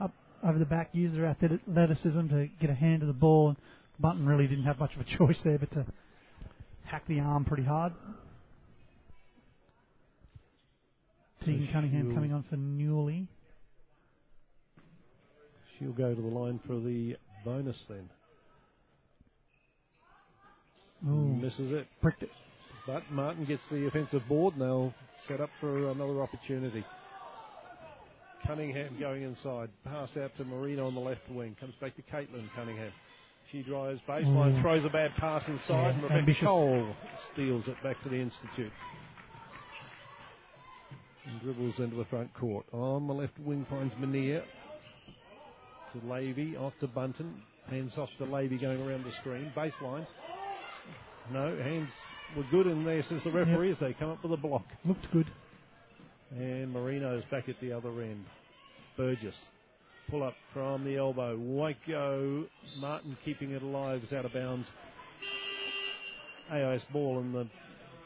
up 0.00 0.14
over 0.46 0.58
the 0.58 0.64
back, 0.64 0.90
used 0.92 1.14
their 1.16 1.26
athleticism 1.26 2.28
to 2.28 2.48
get 2.60 2.70
a 2.70 2.74
hand 2.74 3.00
to 3.00 3.06
the 3.06 3.12
ball. 3.12 3.48
And 3.48 3.56
Bunton 3.98 4.26
really 4.26 4.46
didn't 4.46 4.64
have 4.64 4.78
much 4.78 4.94
of 4.94 5.00
a 5.00 5.04
choice 5.18 5.38
there, 5.44 5.58
but 5.58 5.70
to 5.72 5.86
hack 6.84 7.04
the 7.08 7.20
arm 7.20 7.44
pretty 7.44 7.64
hard. 7.64 7.92
Tegan 11.44 11.68
Cunningham 11.72 12.14
coming 12.14 12.32
on 12.32 12.44
for 12.48 12.56
Newley. 12.56 13.26
She'll 15.78 15.92
go 15.92 16.14
to 16.14 16.20
the 16.20 16.28
line 16.28 16.60
for 16.66 16.78
the 16.78 17.16
bonus 17.44 17.76
then. 17.88 18.08
Ooh. 21.08 21.34
Misses 21.34 21.72
it. 21.72 21.88
Pricked 22.00 22.22
it. 22.22 22.30
But 22.86 23.02
Martin 23.10 23.44
gets 23.44 23.62
the 23.70 23.86
offensive 23.86 24.22
board 24.28 24.54
and 24.54 24.62
they'll 24.62 24.94
set 25.28 25.40
up 25.40 25.50
for 25.60 25.90
another 25.90 26.22
opportunity. 26.22 26.84
Cunningham 28.46 28.96
going 28.98 29.22
inside. 29.22 29.70
Pass 29.84 30.08
out 30.20 30.36
to 30.36 30.44
Marino 30.44 30.86
on 30.88 30.94
the 30.94 31.00
left 31.00 31.28
wing. 31.30 31.56
Comes 31.60 31.74
back 31.80 31.94
to 31.96 32.02
Caitlin 32.02 32.48
Cunningham. 32.56 32.92
She 33.52 33.62
drives 33.62 34.00
baseline, 34.08 34.58
Ooh. 34.58 34.62
throws 34.62 34.84
a 34.84 34.88
bad 34.88 35.14
pass 35.16 35.42
inside, 35.46 35.68
Yeah, 35.68 35.88
and 35.90 36.02
Rebecca 36.02 36.18
ambitious. 36.20 36.44
Cole 36.44 36.94
steals 37.32 37.64
it 37.68 37.76
back 37.82 38.02
to 38.02 38.08
the 38.08 38.16
Institute. 38.16 38.72
And 41.26 41.40
dribbles 41.42 41.74
into 41.78 41.96
the 41.96 42.06
front 42.06 42.32
court. 42.34 42.64
On 42.72 43.06
the 43.06 43.12
left 43.12 43.38
wing 43.38 43.66
finds 43.70 43.94
Mania. 44.00 44.42
To 45.92 46.06
Levy, 46.08 46.56
off 46.56 46.72
to 46.80 46.88
Bunton. 46.88 47.42
Hands 47.68 47.92
off 47.96 48.08
to 48.18 48.24
Levy 48.24 48.58
going 48.58 48.80
around 48.80 49.04
the 49.04 49.12
screen. 49.20 49.52
Baseline. 49.54 50.06
No, 51.32 51.56
hands 51.62 51.90
were 52.36 52.44
good 52.50 52.66
in 52.66 52.84
there, 52.84 53.02
says 53.08 53.20
the 53.24 53.30
referee, 53.30 53.72
as 53.72 53.78
they 53.80 53.92
come 53.94 54.10
up 54.10 54.22
with 54.22 54.32
a 54.32 54.36
block. 54.36 54.64
Looked 54.84 55.10
good. 55.12 55.26
And 56.30 56.72
Marino's 56.72 57.24
back 57.30 57.48
at 57.48 57.56
the 57.60 57.72
other 57.72 58.02
end. 58.02 58.24
Burgess. 58.96 59.34
Pull 60.10 60.22
up 60.22 60.34
from 60.52 60.84
the 60.84 60.96
elbow. 60.96 61.36
Won't. 61.38 61.76
Martin 62.78 63.16
keeping 63.24 63.52
it 63.52 63.62
alive 63.62 64.02
is 64.04 64.12
out 64.12 64.24
of 64.24 64.32
bounds. 64.32 64.66
AIS 66.50 66.82
ball 66.92 67.20
in 67.20 67.32
the 67.32 67.46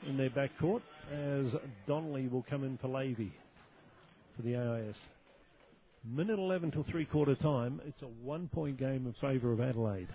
in 0.06 0.16
their 0.16 0.30
back 0.30 0.50
court 0.60 0.82
as 1.12 1.46
Donnelly 1.88 2.28
will 2.28 2.44
come 2.48 2.62
in 2.64 2.78
for 2.78 2.88
Levy 2.88 3.32
for 4.36 4.42
the 4.42 4.56
AIS. 4.56 4.96
Minute 6.04 6.38
11 6.38 6.70
till 6.70 6.84
three 6.90 7.04
quarter 7.04 7.34
time. 7.34 7.80
It's 7.86 8.02
a 8.02 8.06
one 8.06 8.48
point 8.48 8.78
game 8.78 9.06
in 9.06 9.14
favour 9.20 9.52
of 9.52 9.60
Adelaide. 9.60 10.08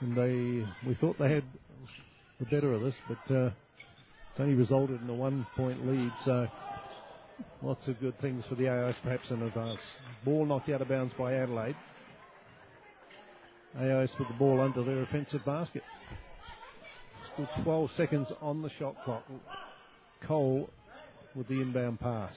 And 0.00 0.16
they, 0.16 0.66
we 0.88 0.94
thought 0.94 1.18
they 1.18 1.30
had 1.30 1.44
the 2.40 2.46
better 2.46 2.72
of 2.72 2.80
this, 2.80 2.94
but 3.06 3.34
uh, 3.34 3.46
it's 3.46 4.40
only 4.40 4.54
resulted 4.54 5.00
in 5.02 5.08
a 5.08 5.14
one 5.14 5.46
point 5.56 5.86
lead. 5.86 6.10
So 6.24 6.48
lots 7.62 7.86
of 7.86 8.00
good 8.00 8.18
things 8.20 8.42
for 8.48 8.54
the 8.54 8.68
AIS 8.68 8.96
perhaps 9.02 9.28
in 9.30 9.42
advance. 9.42 9.78
Ball 10.24 10.46
knocked 10.46 10.70
out 10.70 10.82
of 10.82 10.88
bounds 10.88 11.12
by 11.18 11.34
Adelaide. 11.34 11.76
AIS 13.78 14.10
put 14.16 14.26
the 14.26 14.34
ball 14.34 14.60
under 14.60 14.82
their 14.82 15.02
offensive 15.02 15.44
basket. 15.44 15.82
Still 17.34 17.48
12 17.62 17.90
seconds 17.96 18.26
on 18.40 18.62
the 18.62 18.70
shot 18.78 18.96
clock. 19.04 19.24
Cole 20.26 20.70
with 21.34 21.46
the 21.48 21.60
inbound 21.60 22.00
pass. 22.00 22.34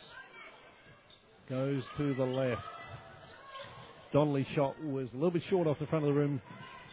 Goes 1.49 1.81
to 1.97 2.13
the 2.13 2.23
left. 2.23 2.61
Donnelly's 4.11 4.45
shot 4.53 4.75
was 4.83 5.07
a 5.11 5.15
little 5.15 5.31
bit 5.31 5.41
short 5.49 5.67
off 5.67 5.79
the 5.79 5.87
front 5.87 6.05
of 6.05 6.13
the 6.13 6.19
rim, 6.19 6.39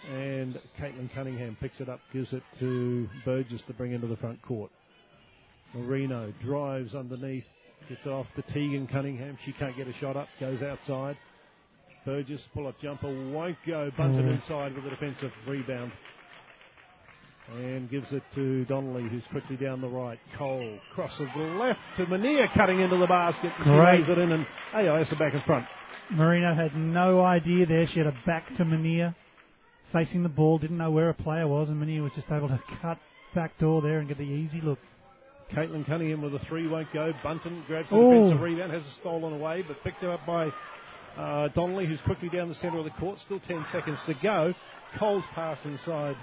and 0.08 0.58
Caitlin 0.80 1.12
Cunningham 1.14 1.56
picks 1.60 1.78
it 1.80 1.88
up, 1.88 2.00
gives 2.12 2.32
it 2.32 2.42
to 2.60 3.08
Burgess 3.24 3.60
to 3.66 3.74
bring 3.74 3.92
into 3.92 4.06
the 4.06 4.16
front 4.16 4.40
court. 4.42 4.70
Marino 5.74 6.32
drives 6.44 6.94
underneath, 6.94 7.44
gets 7.88 8.00
it 8.04 8.08
off 8.08 8.26
to 8.36 8.42
Tegan 8.52 8.88
Cunningham. 8.88 9.38
She 9.44 9.52
can't 9.52 9.76
get 9.76 9.86
a 9.86 9.92
shot 10.00 10.16
up, 10.16 10.28
goes 10.40 10.60
outside. 10.62 11.16
Burgess 12.06 12.40
pull 12.54 12.66
up 12.66 12.74
jumper 12.82 13.08
won't 13.30 13.56
go. 13.66 13.90
Bunton 13.96 14.24
Mm. 14.26 14.40
inside 14.40 14.74
with 14.74 14.86
a 14.86 14.90
defensive 14.90 15.32
rebound. 15.46 15.92
And 17.52 17.90
gives 17.90 18.06
it 18.12 18.22
to 18.36 18.64
Donnelly, 18.66 19.08
who's 19.08 19.24
quickly 19.32 19.56
down 19.56 19.80
the 19.80 19.88
right. 19.88 20.18
Cole 20.38 20.78
crosses 20.94 21.28
the 21.36 21.42
left 21.42 21.80
to 21.96 22.06
Mania, 22.06 22.46
cutting 22.54 22.78
into 22.80 22.96
the 22.96 23.06
basket. 23.08 23.52
She 23.58 23.64
Great. 23.64 24.00
lays 24.00 24.08
it 24.08 24.18
in, 24.18 24.30
and 24.32 24.46
AIS 24.72 25.10
are 25.12 25.16
back 25.16 25.34
in 25.34 25.40
front. 25.42 25.66
Marino 26.10 26.54
had 26.54 26.76
no 26.76 27.24
idea 27.24 27.66
there. 27.66 27.86
She 27.88 27.98
had 27.98 28.06
a 28.06 28.14
back 28.24 28.54
to 28.56 28.64
Mania, 28.64 29.16
facing 29.92 30.22
the 30.22 30.28
ball, 30.28 30.58
didn't 30.58 30.78
know 30.78 30.90
where 30.90 31.08
a 31.08 31.14
player 31.14 31.46
was, 31.46 31.68
and 31.68 31.78
Mania 31.78 32.02
was 32.02 32.12
just 32.14 32.30
able 32.30 32.48
to 32.48 32.60
cut 32.80 32.98
back 33.34 33.58
door 33.58 33.82
there 33.82 33.98
and 33.98 34.08
get 34.08 34.18
the 34.18 34.24
easy 34.24 34.60
look. 34.60 34.78
Caitlin 35.54 35.84
Cunningham 35.86 36.22
with 36.22 36.34
a 36.34 36.44
three 36.46 36.68
won't 36.68 36.92
go. 36.92 37.12
Bunton 37.22 37.64
grabs 37.66 37.90
the 37.90 37.96
Ooh. 37.96 38.12
defensive 38.12 38.40
rebound, 38.40 38.72
has 38.72 38.82
it 38.82 38.92
stolen 39.00 39.32
away, 39.32 39.64
but 39.66 39.82
picked 39.82 40.04
up 40.04 40.24
by 40.26 40.48
uh, 41.16 41.48
Donnelly, 41.48 41.86
who's 41.86 42.00
quickly 42.04 42.28
down 42.28 42.48
the 42.48 42.54
centre 42.56 42.78
of 42.78 42.84
the 42.84 42.90
court. 42.90 43.18
Still 43.26 43.40
10 43.40 43.66
seconds 43.72 43.98
to 44.06 44.14
go. 44.22 44.54
Cole's 44.98 45.24
pass 45.34 45.58
inside 45.64 46.16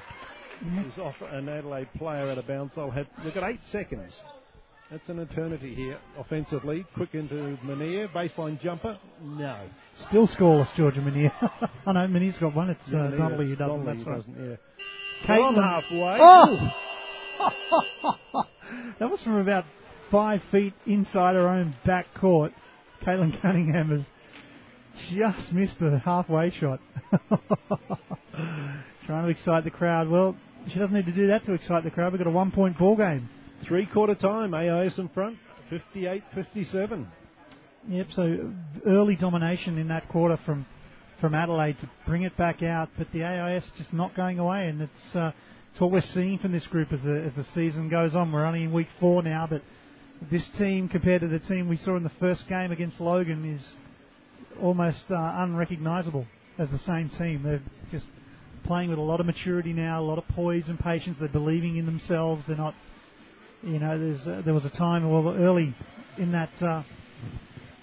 is 0.85 0.97
off 0.97 1.15
an 1.31 1.49
Adelaide 1.49 1.89
player 1.97 2.29
out 2.31 2.37
of 2.37 2.47
bounds. 2.47 2.71
They'll 2.75 2.89
have 2.91 3.07
they've 3.23 3.33
got 3.33 3.49
eight 3.49 3.59
seconds. 3.71 4.11
That's 4.89 5.07
an 5.09 5.19
eternity 5.19 5.75
here 5.75 5.97
offensively. 6.17 6.85
Quick 6.95 7.09
into 7.13 7.57
Mania, 7.63 8.07
baseline 8.15 8.61
jumper. 8.61 8.97
No. 9.21 9.67
Still 10.07 10.27
scoreless, 10.29 10.67
Georgia 10.77 11.01
Mania. 11.01 11.33
oh 11.85 11.91
no, 11.91 12.07
Mania's 12.07 12.35
got 12.39 12.55
one. 12.55 12.69
It's 12.69 12.79
uh, 12.87 13.09
Donnelly 13.17 13.47
who 13.47 13.55
doesn't. 13.57 13.83
Donnelly 13.85 13.97
That's 13.97 14.07
right. 14.07 14.15
doesn't, 14.17 14.49
yeah. 14.49 14.55
Caitlin- 15.27 15.55
From 15.55 15.63
halfway. 15.63 16.17
Oh! 16.21 16.69
that 18.99 19.09
was 19.09 19.19
from 19.25 19.35
about 19.37 19.65
five 20.09 20.39
feet 20.51 20.73
inside 20.85 21.35
her 21.35 21.49
own 21.49 21.75
back 21.85 22.05
court. 22.21 22.53
Caitlin 23.05 23.41
Cunningham 23.41 23.89
has 23.89 24.05
just 25.13 25.51
missed 25.51 25.77
the 25.81 25.99
halfway 26.03 26.53
shot. 26.61 26.79
Trying 29.05 29.25
to 29.25 29.29
excite 29.29 29.63
the 29.65 29.69
crowd. 29.71 30.07
Well, 30.09 30.35
she 30.71 30.79
doesn't 30.79 30.93
need 30.93 31.05
to 31.07 31.11
do 31.11 31.27
that 31.27 31.45
to 31.45 31.53
excite 31.53 31.83
the 31.83 31.91
crowd. 31.91 32.13
We've 32.13 32.19
got 32.19 32.27
a 32.27 32.31
one 32.31 32.51
point 32.51 32.77
ball 32.77 32.95
game. 32.95 33.29
Three 33.65 33.85
quarter 33.85 34.15
time. 34.15 34.53
AIS 34.53 34.97
in 34.97 35.09
front. 35.09 35.37
58 35.69 36.23
57. 36.33 37.07
Yep, 37.89 38.07
so 38.15 38.53
early 38.85 39.15
domination 39.15 39.77
in 39.77 39.87
that 39.89 40.09
quarter 40.09 40.37
from 40.45 40.65
from 41.19 41.33
Adelaide 41.33 41.79
to 41.79 41.89
bring 42.05 42.23
it 42.23 42.37
back 42.37 42.61
out, 42.61 42.89
but 42.97 43.07
the 43.11 43.23
AIS 43.23 43.63
just 43.77 43.91
not 43.91 44.15
going 44.15 44.39
away, 44.39 44.67
and 44.67 44.81
it's 44.81 45.15
uh, 45.15 45.31
it's 45.71 45.81
what 45.81 45.91
we're 45.91 46.03
seeing 46.13 46.37
from 46.39 46.51
this 46.51 46.65
group 46.67 46.91
as 46.91 46.99
the 47.01 47.23
as 47.25 47.33
the 47.35 47.45
season 47.55 47.89
goes 47.89 48.13
on. 48.13 48.31
We're 48.31 48.45
only 48.45 48.63
in 48.63 48.71
week 48.71 48.87
four 48.99 49.23
now, 49.23 49.47
but 49.49 49.61
this 50.31 50.43
team 50.57 50.89
compared 50.89 51.21
to 51.21 51.27
the 51.27 51.39
team 51.39 51.67
we 51.67 51.79
saw 51.83 51.95
in 51.95 52.03
the 52.03 52.11
first 52.19 52.47
game 52.47 52.71
against 52.71 52.99
Logan 52.99 53.55
is 53.55 53.65
almost 54.61 54.99
uh, 55.09 55.15
unrecognisable 55.15 56.25
as 56.57 56.69
the 56.69 56.79
same 56.85 57.09
team. 57.17 57.43
They're 57.43 57.61
just 57.91 58.05
playing 58.65 58.89
with 58.89 58.99
a 58.99 59.03
lot 59.03 59.19
of 59.19 59.25
maturity 59.25 59.73
now, 59.73 60.01
a 60.01 60.05
lot 60.05 60.17
of 60.17 60.27
poise 60.29 60.63
and 60.67 60.79
patience. 60.79 61.17
They're 61.19 61.29
believing 61.29 61.77
in 61.77 61.85
themselves. 61.85 62.43
They're 62.47 62.57
not, 62.57 62.75
you 63.63 63.79
know, 63.79 63.97
there's 63.97 64.27
uh, 64.27 64.41
there 64.45 64.53
was 64.53 64.65
a 64.65 64.69
time 64.69 65.09
well 65.09 65.33
early 65.35 65.75
in 66.17 66.31
that. 66.31 66.61
Uh, 66.61 66.83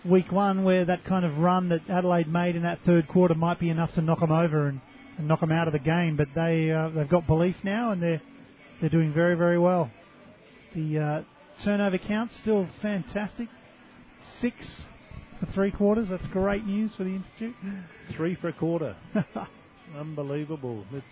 week 0.05 0.31
one 0.31 0.65
where 0.65 0.85
that 0.85 1.05
kind 1.05 1.25
of 1.25 1.39
run 1.39 1.71
that 1.71 1.81
Adelaide 1.89 2.29
made 2.29 2.57
in 2.57 2.63
that 2.63 2.79
third 2.85 3.09
quarter 3.09 3.35
might 3.35 3.59
be 3.59 3.71
enough 3.71 3.93
to 3.95 4.03
knock 4.03 4.21
them 4.21 4.33
over 4.33 4.69
and, 4.69 4.81
and 5.19 5.27
knock 5.27 5.41
them 5.41 5.53
out 5.53 5.67
of 5.67 5.73
the 5.73 5.79
game. 5.79 6.17
But 6.17 6.29
they 6.35 6.71
uh, 6.71 6.91
they've 6.91 7.09
got 7.09 7.27
belief 7.27 7.57
now 7.65 7.93
and 7.93 8.03
they're 8.03 8.23
they're 8.81 8.91
doing 8.91 9.13
very 9.13 9.35
very 9.35 9.59
well. 9.59 9.91
The 10.75 10.99
uh, 10.99 11.65
turnover 11.65 11.99
count 11.99 12.31
still 12.43 12.67
fantastic, 12.83 13.49
six 14.41 14.57
for 15.41 15.47
three 15.53 15.71
quarters. 15.71 16.09
That's 16.11 16.27
great 16.27 16.67
news 16.67 16.91
for 16.97 17.05
the 17.05 17.15
institute. 17.15 17.55
Three 18.17 18.37
for 18.41 18.49
a 18.49 18.53
quarter. 18.53 18.97
Unbelievable. 19.99 20.85
It's 20.93 21.07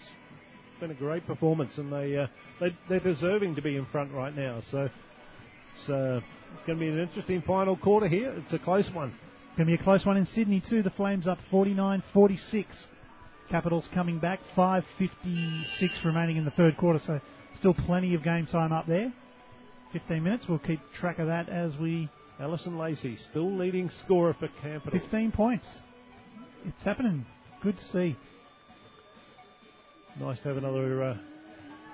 been 0.82 0.90
a 0.90 0.94
great 0.94 1.24
performance, 1.28 1.70
and 1.76 1.92
they, 1.92 2.16
uh, 2.18 2.26
they 2.60 2.76
they're 2.88 3.14
deserving 3.14 3.54
to 3.54 3.62
be 3.62 3.76
in 3.76 3.86
front 3.92 4.10
right 4.12 4.36
now. 4.36 4.60
So 4.72 4.78
it's, 4.78 5.88
uh, 5.88 6.16
it's 6.16 6.66
going 6.66 6.76
to 6.76 6.84
be 6.84 6.88
an 6.88 6.98
interesting 6.98 7.40
final 7.46 7.76
quarter 7.76 8.08
here. 8.08 8.34
It's 8.36 8.52
a 8.52 8.58
close 8.58 8.84
one. 8.92 9.14
Going 9.56 9.68
to 9.68 9.76
be 9.76 9.80
a 9.80 9.84
close 9.84 10.04
one 10.04 10.16
in 10.16 10.26
Sydney 10.34 10.60
too. 10.68 10.82
The 10.82 10.90
Flames 10.90 11.28
up 11.28 11.38
49-46. 11.52 12.66
Capitals 13.48 13.84
coming 13.94 14.18
back. 14.18 14.40
5:56 14.56 14.84
remaining 16.04 16.36
in 16.36 16.44
the 16.44 16.50
third 16.52 16.76
quarter, 16.76 17.00
so 17.06 17.20
still 17.60 17.74
plenty 17.74 18.14
of 18.14 18.24
game 18.24 18.48
time 18.50 18.72
up 18.72 18.88
there. 18.88 19.12
15 19.92 20.20
minutes. 20.20 20.44
We'll 20.48 20.58
keep 20.58 20.80
track 20.98 21.20
of 21.20 21.28
that 21.28 21.48
as 21.48 21.70
we 21.80 22.08
Allison 22.40 22.76
Lacey 22.76 23.16
still 23.30 23.56
leading 23.56 23.88
scorer 24.04 24.34
for 24.36 24.48
Capital. 24.60 24.98
15 24.98 25.30
points. 25.30 25.66
It's 26.64 26.82
happening. 26.84 27.24
Good 27.62 27.76
to 27.78 27.84
see. 27.92 28.16
Nice 30.20 30.36
to 30.38 30.48
have 30.48 30.58
another 30.58 31.02
uh, 31.02 31.16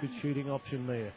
good 0.01 0.11
shooting 0.21 0.51
option 0.51 0.89
there. 0.89 1.13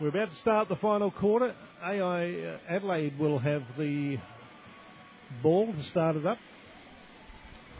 We're 0.00 0.08
about 0.08 0.28
to 0.30 0.40
start 0.40 0.68
the 0.68 0.76
final 0.76 1.12
quarter. 1.12 1.54
AI 1.84 2.32
uh, 2.40 2.58
Adelaide 2.68 3.16
will 3.16 3.38
have 3.38 3.62
the 3.78 4.16
ball 5.40 5.72
to 5.72 5.90
start 5.90 6.16
it 6.16 6.26
up. 6.26 6.38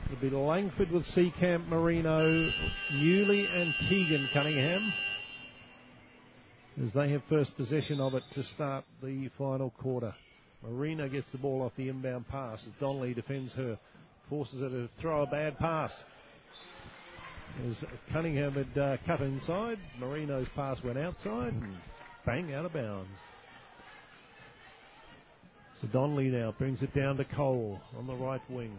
It'll 0.06 0.20
be 0.20 0.30
Langford 0.30 0.92
with 0.92 1.04
Seekamp, 1.06 1.66
Marino, 1.66 2.50
Newley, 2.92 3.46
and 3.52 3.74
Tegan 3.88 4.28
Cunningham 4.32 4.92
as 6.84 6.90
they 6.94 7.10
have 7.10 7.22
first 7.28 7.56
possession 7.56 8.00
of 8.00 8.14
it 8.14 8.22
to 8.34 8.44
start 8.54 8.84
the 9.02 9.28
final 9.36 9.70
quarter. 9.82 10.14
Marino 10.62 11.08
gets 11.08 11.26
the 11.32 11.38
ball 11.38 11.62
off 11.62 11.72
the 11.76 11.88
inbound 11.88 12.28
pass 12.28 12.60
as 12.64 12.72
Donnelly 12.80 13.12
defends 13.12 13.52
her, 13.54 13.76
forces 14.28 14.60
her 14.60 14.68
to 14.68 14.88
throw 15.00 15.24
a 15.24 15.26
bad 15.26 15.58
pass. 15.58 15.90
As 17.62 17.76
Cunningham 18.12 18.52
had 18.52 18.78
uh, 18.82 18.96
cut 19.06 19.20
inside, 19.20 19.78
Marino's 20.00 20.48
pass 20.56 20.76
went 20.82 20.98
outside 20.98 21.52
and 21.52 21.76
bang 22.26 22.52
out 22.52 22.64
of 22.64 22.72
bounds. 22.72 23.08
So 25.80 25.88
Donnelly 25.88 26.28
now 26.28 26.54
brings 26.58 26.82
it 26.82 26.94
down 26.94 27.16
to 27.16 27.24
Cole 27.24 27.80
on 27.96 28.06
the 28.06 28.14
right 28.14 28.40
wing. 28.50 28.76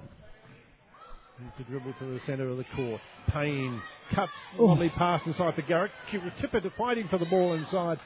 Needs 1.40 1.54
to 1.58 1.64
dribble 1.64 1.94
to 2.00 2.06
the 2.06 2.20
centre 2.26 2.48
of 2.50 2.58
the 2.58 2.66
court. 2.76 3.02
Payne 3.30 3.82
cuts 4.14 4.32
lovely 4.58 4.90
pass 4.90 5.22
inside 5.26 5.56
for 5.56 5.62
Garrick. 5.64 5.92
Tippett 6.12 6.70
fighting 6.78 7.08
for 7.10 7.18
the 7.18 7.26
ball 7.26 7.54
inside. 7.54 8.00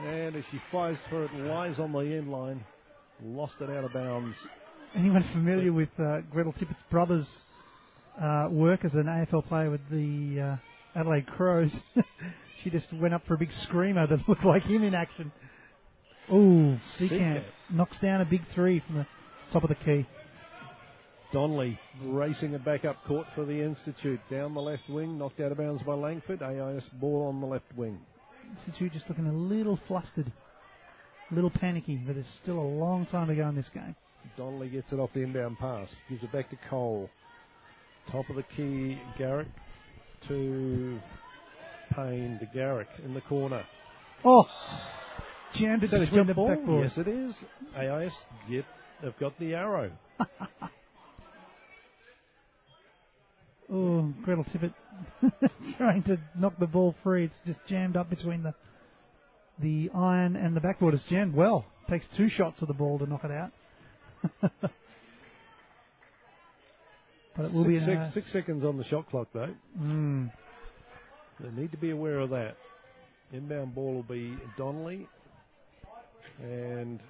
And 0.00 0.36
as 0.36 0.44
she 0.50 0.60
fights 0.70 1.00
for 1.10 1.24
it, 1.24 1.34
lies 1.34 1.78
on 1.78 1.92
the 1.92 2.00
end 2.00 2.30
line. 2.30 2.64
Lost 3.22 3.54
it 3.60 3.70
out 3.70 3.84
of 3.84 3.92
bounds. 3.92 4.36
Anyone 4.94 5.24
familiar 5.32 5.72
with 5.72 5.88
uh, 5.98 6.20
Gretel 6.30 6.52
Tippett's 6.52 6.82
brother's 6.90 7.26
uh, 8.20 8.48
work 8.50 8.84
as 8.84 8.92
an 8.94 9.04
AFL 9.04 9.46
player 9.48 9.70
with 9.70 9.80
the 9.90 10.58
uh, 10.94 10.98
Adelaide 10.98 11.26
Crows? 11.26 11.70
she 12.62 12.70
just 12.70 12.92
went 12.92 13.14
up 13.14 13.26
for 13.26 13.34
a 13.34 13.38
big 13.38 13.50
screamer 13.64 14.06
that 14.06 14.28
looked 14.28 14.44
like 14.44 14.64
him 14.64 14.82
in 14.82 14.94
action. 14.94 15.32
Ooh, 16.32 16.78
Seekamp 16.98 17.44
knocks 17.70 17.96
down 18.02 18.20
a 18.20 18.24
big 18.24 18.42
three 18.54 18.82
from 18.86 18.96
the 18.96 19.06
top 19.52 19.62
of 19.62 19.70
the 19.70 19.76
key. 19.76 20.06
Donnelly 21.32 21.78
racing 22.02 22.54
it 22.54 22.64
back 22.64 22.84
up 22.84 23.04
court 23.06 23.26
for 23.34 23.44
the 23.44 23.62
Institute. 23.62 24.20
Down 24.30 24.54
the 24.54 24.60
left 24.60 24.88
wing, 24.88 25.18
knocked 25.18 25.40
out 25.40 25.52
of 25.52 25.58
bounds 25.58 25.82
by 25.82 25.94
Langford. 25.94 26.42
AIS 26.42 26.84
ball 26.94 27.28
on 27.28 27.40
the 27.40 27.46
left 27.46 27.66
wing. 27.76 27.98
Institute 28.66 28.92
just 28.92 29.08
looking 29.08 29.26
a 29.26 29.32
little 29.32 29.78
flustered, 29.88 30.32
a 31.30 31.34
little 31.34 31.50
panicky, 31.50 31.96
but 31.96 32.14
there's 32.14 32.26
still 32.42 32.58
a 32.58 32.60
long 32.60 33.04
time 33.06 33.28
to 33.28 33.34
go 33.34 33.46
in 33.48 33.56
this 33.56 33.68
game. 33.74 33.94
Donnelly 34.36 34.68
gets 34.68 34.90
it 34.90 34.98
off 34.98 35.10
the 35.14 35.20
inbound 35.20 35.58
pass, 35.58 35.88
gives 36.08 36.22
it 36.22 36.32
back 36.32 36.48
to 36.50 36.56
Cole. 36.70 37.10
Top 38.12 38.28
of 38.30 38.36
the 38.36 38.44
key, 38.56 38.98
Garrick 39.18 39.48
to 40.28 40.98
Payne 41.94 42.38
to 42.40 42.46
Garrick 42.54 42.88
in 43.04 43.14
the 43.14 43.20
corner. 43.22 43.64
Oh, 44.24 44.44
jammed 45.58 45.82
it 45.82 45.86
Is 45.86 45.90
that 45.92 45.96
a 46.02 46.04
between 46.06 46.26
the 46.26 46.34
ball? 46.34 46.48
backboard. 46.48 46.84
Yes, 46.96 47.06
it 47.06 47.08
is. 47.08 47.34
AIS 47.76 48.12
get, 48.50 48.64
they've 49.02 49.18
got 49.18 49.38
the 49.38 49.54
arrow. 49.54 49.90
Oh, 53.70 54.14
Gretel 54.24 54.44
Tippett 54.44 54.72
trying 55.76 56.02
to 56.04 56.16
knock 56.34 56.54
the 56.58 56.66
ball 56.66 56.94
free. 57.02 57.26
It's 57.26 57.34
just 57.46 57.58
jammed 57.68 57.98
up 57.98 58.08
between 58.08 58.42
the 58.42 58.54
the 59.60 59.90
iron 59.94 60.36
and 60.36 60.56
the 60.56 60.60
backboard. 60.60 60.94
It's 60.94 61.02
jammed 61.10 61.34
well. 61.34 61.66
Takes 61.90 62.06
two 62.16 62.30
shots 62.30 62.62
of 62.62 62.68
the 62.68 62.72
ball 62.74 62.98
to 62.98 63.06
knock 63.06 63.24
it 63.24 63.30
out. 63.30 63.50
but 67.38 67.46
it 67.46 67.52
will 67.54 67.64
be 67.64 67.78
Six, 67.78 67.88
an 67.88 68.10
six, 68.12 68.14
six 68.26 68.32
seconds 68.32 68.64
on 68.64 68.76
the 68.76 68.84
shot 68.84 69.08
clock 69.08 69.28
though. 69.32 69.54
Mm, 69.80 70.30
They 71.40 71.50
need 71.50 71.70
to 71.70 71.78
be 71.78 71.90
aware 71.90 72.18
of 72.18 72.28
that. 72.30 72.56
Inbound 73.32 73.74
ball 73.74 73.94
will 73.94 74.02
be 74.02 74.36
Donnelly. 74.58 75.06
And 76.42 77.00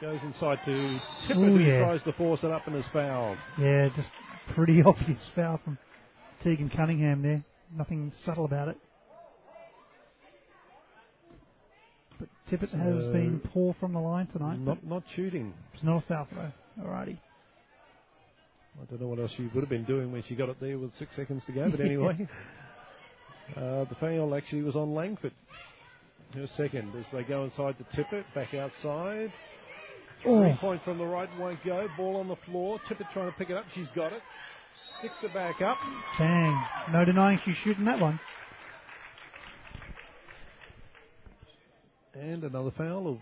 goes 0.00 0.18
inside 0.24 0.58
to 0.64 0.98
Tippett, 1.28 1.36
Ooh, 1.36 1.56
who 1.58 1.78
tries 1.80 2.02
to 2.02 2.12
force 2.14 2.40
it 2.42 2.50
up 2.50 2.66
and 2.66 2.76
is 2.76 2.84
fouled. 2.92 3.38
yeah, 3.60 3.88
just 3.96 4.08
pretty 4.54 4.82
obvious 4.86 5.20
foul 5.34 5.60
from 5.64 5.78
Tegan 6.42 6.70
Cunningham 6.76 7.22
there. 7.22 7.44
Nothing 7.76 8.12
subtle 8.24 8.44
about 8.44 8.68
it. 8.68 8.76
But 12.18 12.28
Tippett 12.50 12.70
has 12.70 13.12
been 13.12 13.40
poor 13.52 13.74
from 13.80 13.92
the 13.92 14.00
line 14.00 14.26
tonight. 14.28 14.58
Not 14.60 14.84
not 14.84 15.02
shooting. 15.16 15.52
It's 15.74 15.82
not 15.82 16.02
a 16.04 16.06
foul 16.06 16.28
throw. 16.32 16.52
Alrighty. 16.84 17.18
I 18.80 18.84
don't 18.86 19.00
know 19.00 19.06
what 19.08 19.18
else 19.20 19.30
she 19.36 19.44
would 19.54 19.60
have 19.62 19.68
been 19.68 19.84
doing 19.84 20.10
when 20.12 20.22
she 20.28 20.34
got 20.34 20.48
it 20.48 20.56
there 20.60 20.78
with 20.78 20.90
six 20.98 21.14
seconds 21.16 21.42
to 21.46 21.52
go, 21.52 21.70
but 21.70 21.80
anyway. 21.80 22.28
uh, 23.56 23.84
the 23.84 23.96
foul 24.00 24.34
actually 24.34 24.62
was 24.62 24.74
on 24.76 24.94
Langford. 24.94 25.32
Her 26.34 26.48
second 26.56 26.92
as 26.98 27.04
they 27.12 27.22
go 27.22 27.44
inside 27.44 27.76
to 27.78 27.84
Tippett, 27.96 28.24
back 28.34 28.52
outside. 28.54 29.32
Oh. 30.26 30.42
Three 30.42 30.56
point 30.60 30.82
from 30.84 30.98
the 30.98 31.04
right 31.04 31.28
won't 31.38 31.62
go. 31.64 31.86
Ball 31.96 32.16
on 32.16 32.26
the 32.28 32.36
floor. 32.46 32.80
Tippett 32.88 33.06
trying 33.12 33.30
to 33.30 33.38
pick 33.38 33.50
it 33.50 33.56
up. 33.56 33.64
She's 33.74 33.86
got 33.94 34.12
it. 34.12 34.20
Sticks 34.98 35.14
it 35.22 35.32
back 35.32 35.60
up. 35.62 35.76
Bang. 36.18 36.64
No 36.92 37.04
denying 37.04 37.38
she's 37.44 37.54
shooting 37.62 37.84
that 37.84 38.00
one. 38.00 38.18
And 42.14 42.44
another 42.44 42.70
foul 42.76 43.08
of. 43.08 43.18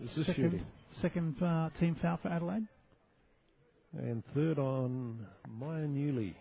This 0.00 0.10
is 0.16 0.26
Second, 0.26 0.44
shooting. 0.44 0.66
second 1.02 1.42
uh, 1.42 1.68
team 1.78 1.96
foul 2.00 2.18
for 2.22 2.28
Adelaide. 2.28 2.66
And 3.96 4.22
third 4.34 4.58
on 4.58 5.26
Maya 5.48 5.86
Newley. 5.86 6.34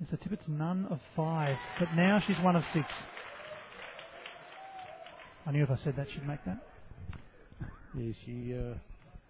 It's 0.00 0.12
a 0.12 0.16
Tippett's 0.16 0.46
none 0.48 0.86
of 0.90 1.00
five, 1.16 1.56
but 1.78 1.88
now 1.96 2.22
she's 2.26 2.36
one 2.42 2.56
of 2.56 2.62
six. 2.72 2.86
I 5.46 5.52
knew 5.52 5.62
if 5.64 5.70
I 5.70 5.76
said 5.82 5.96
that, 5.96 6.06
she'd 6.12 6.26
make 6.26 6.44
that. 6.44 6.62
Yeah, 7.96 8.12
she 8.24 8.54
uh, 8.54 8.74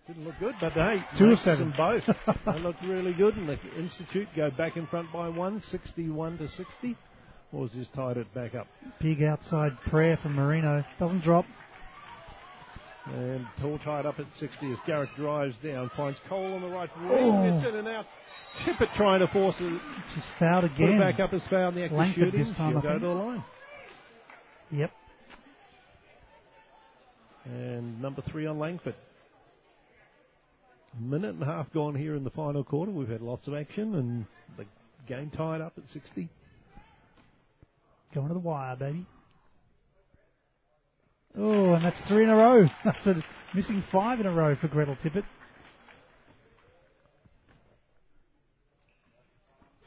didn't 0.06 0.24
look 0.24 0.34
good, 0.40 0.54
but 0.60 0.72
hey, 0.72 1.02
Two 1.16 1.30
of 1.32 1.38
seven. 1.40 1.72
both. 1.76 2.02
they 2.46 2.58
looked 2.60 2.82
really 2.84 3.12
good, 3.12 3.36
and 3.36 3.48
the 3.48 3.58
Institute 3.78 4.28
go 4.36 4.50
back 4.50 4.76
in 4.76 4.86
front 4.88 5.12
by 5.12 5.28
one, 5.28 5.62
61 5.70 6.38
to 6.38 6.48
60. 6.56 6.96
Or 7.52 7.64
is 7.64 7.70
just 7.72 7.92
tied 7.94 8.18
it 8.18 8.32
back 8.34 8.54
up? 8.54 8.66
Big 9.00 9.22
outside 9.22 9.72
prayer 9.88 10.18
from 10.22 10.34
Marino. 10.34 10.84
Doesn't 10.98 11.22
drop. 11.22 11.46
And 13.14 13.46
all 13.64 13.78
tied 13.78 14.04
up 14.06 14.18
at 14.18 14.26
60 14.38 14.70
as 14.70 14.78
Garrick 14.86 15.08
drives 15.16 15.54
down, 15.64 15.90
finds 15.96 16.18
Cole 16.28 16.52
on 16.54 16.60
the 16.60 16.68
right 16.68 16.90
wing, 16.98 17.08
Oh. 17.10 17.58
it's 17.58 17.66
in 17.68 17.74
and 17.76 17.88
out. 17.88 18.04
Tippett 18.66 18.94
trying 18.96 19.20
to 19.20 19.28
force 19.28 19.54
it, 19.58 19.80
She's 20.14 20.24
fouled 20.38 20.64
put 20.64 20.72
again. 20.74 20.92
it 20.96 21.00
back 21.00 21.18
up 21.20 21.32
as 21.32 21.40
foul 21.48 21.68
in 21.70 21.74
the 21.76 21.84
act 21.84 22.14
shooting. 22.14 22.44
this 22.46 22.56
time, 22.56 22.72
She'll 22.72 22.78
I 22.78 22.82
go 22.82 22.88
think. 22.90 23.00
to 23.00 23.06
the 23.06 23.14
line. 23.14 23.44
Yep. 24.72 24.90
And 27.46 28.02
number 28.02 28.22
three 28.30 28.46
on 28.46 28.58
Langford. 28.58 28.94
A 30.98 31.00
minute 31.02 31.34
and 31.34 31.42
a 31.42 31.46
half 31.46 31.72
gone 31.72 31.94
here 31.94 32.14
in 32.14 32.24
the 32.24 32.30
final 32.30 32.62
quarter. 32.64 32.92
We've 32.92 33.08
had 33.08 33.22
lots 33.22 33.46
of 33.48 33.54
action 33.54 33.94
and 33.94 34.26
the 34.58 34.64
game 35.06 35.30
tied 35.30 35.60
up 35.62 35.72
at 35.78 35.84
60. 35.92 36.28
Going 38.14 38.28
to 38.28 38.34
the 38.34 38.40
wire, 38.40 38.76
baby. 38.76 39.06
Oh, 41.36 41.74
and 41.74 41.84
that's 41.84 41.96
three 42.08 42.24
in 42.24 42.30
a 42.30 42.36
row. 42.36 42.66
That's 42.84 43.06
a 43.06 43.24
missing 43.54 43.84
five 43.92 44.20
in 44.20 44.26
a 44.26 44.32
row 44.32 44.56
for 44.60 44.68
Gretel 44.68 44.96
Tippett. 45.04 45.24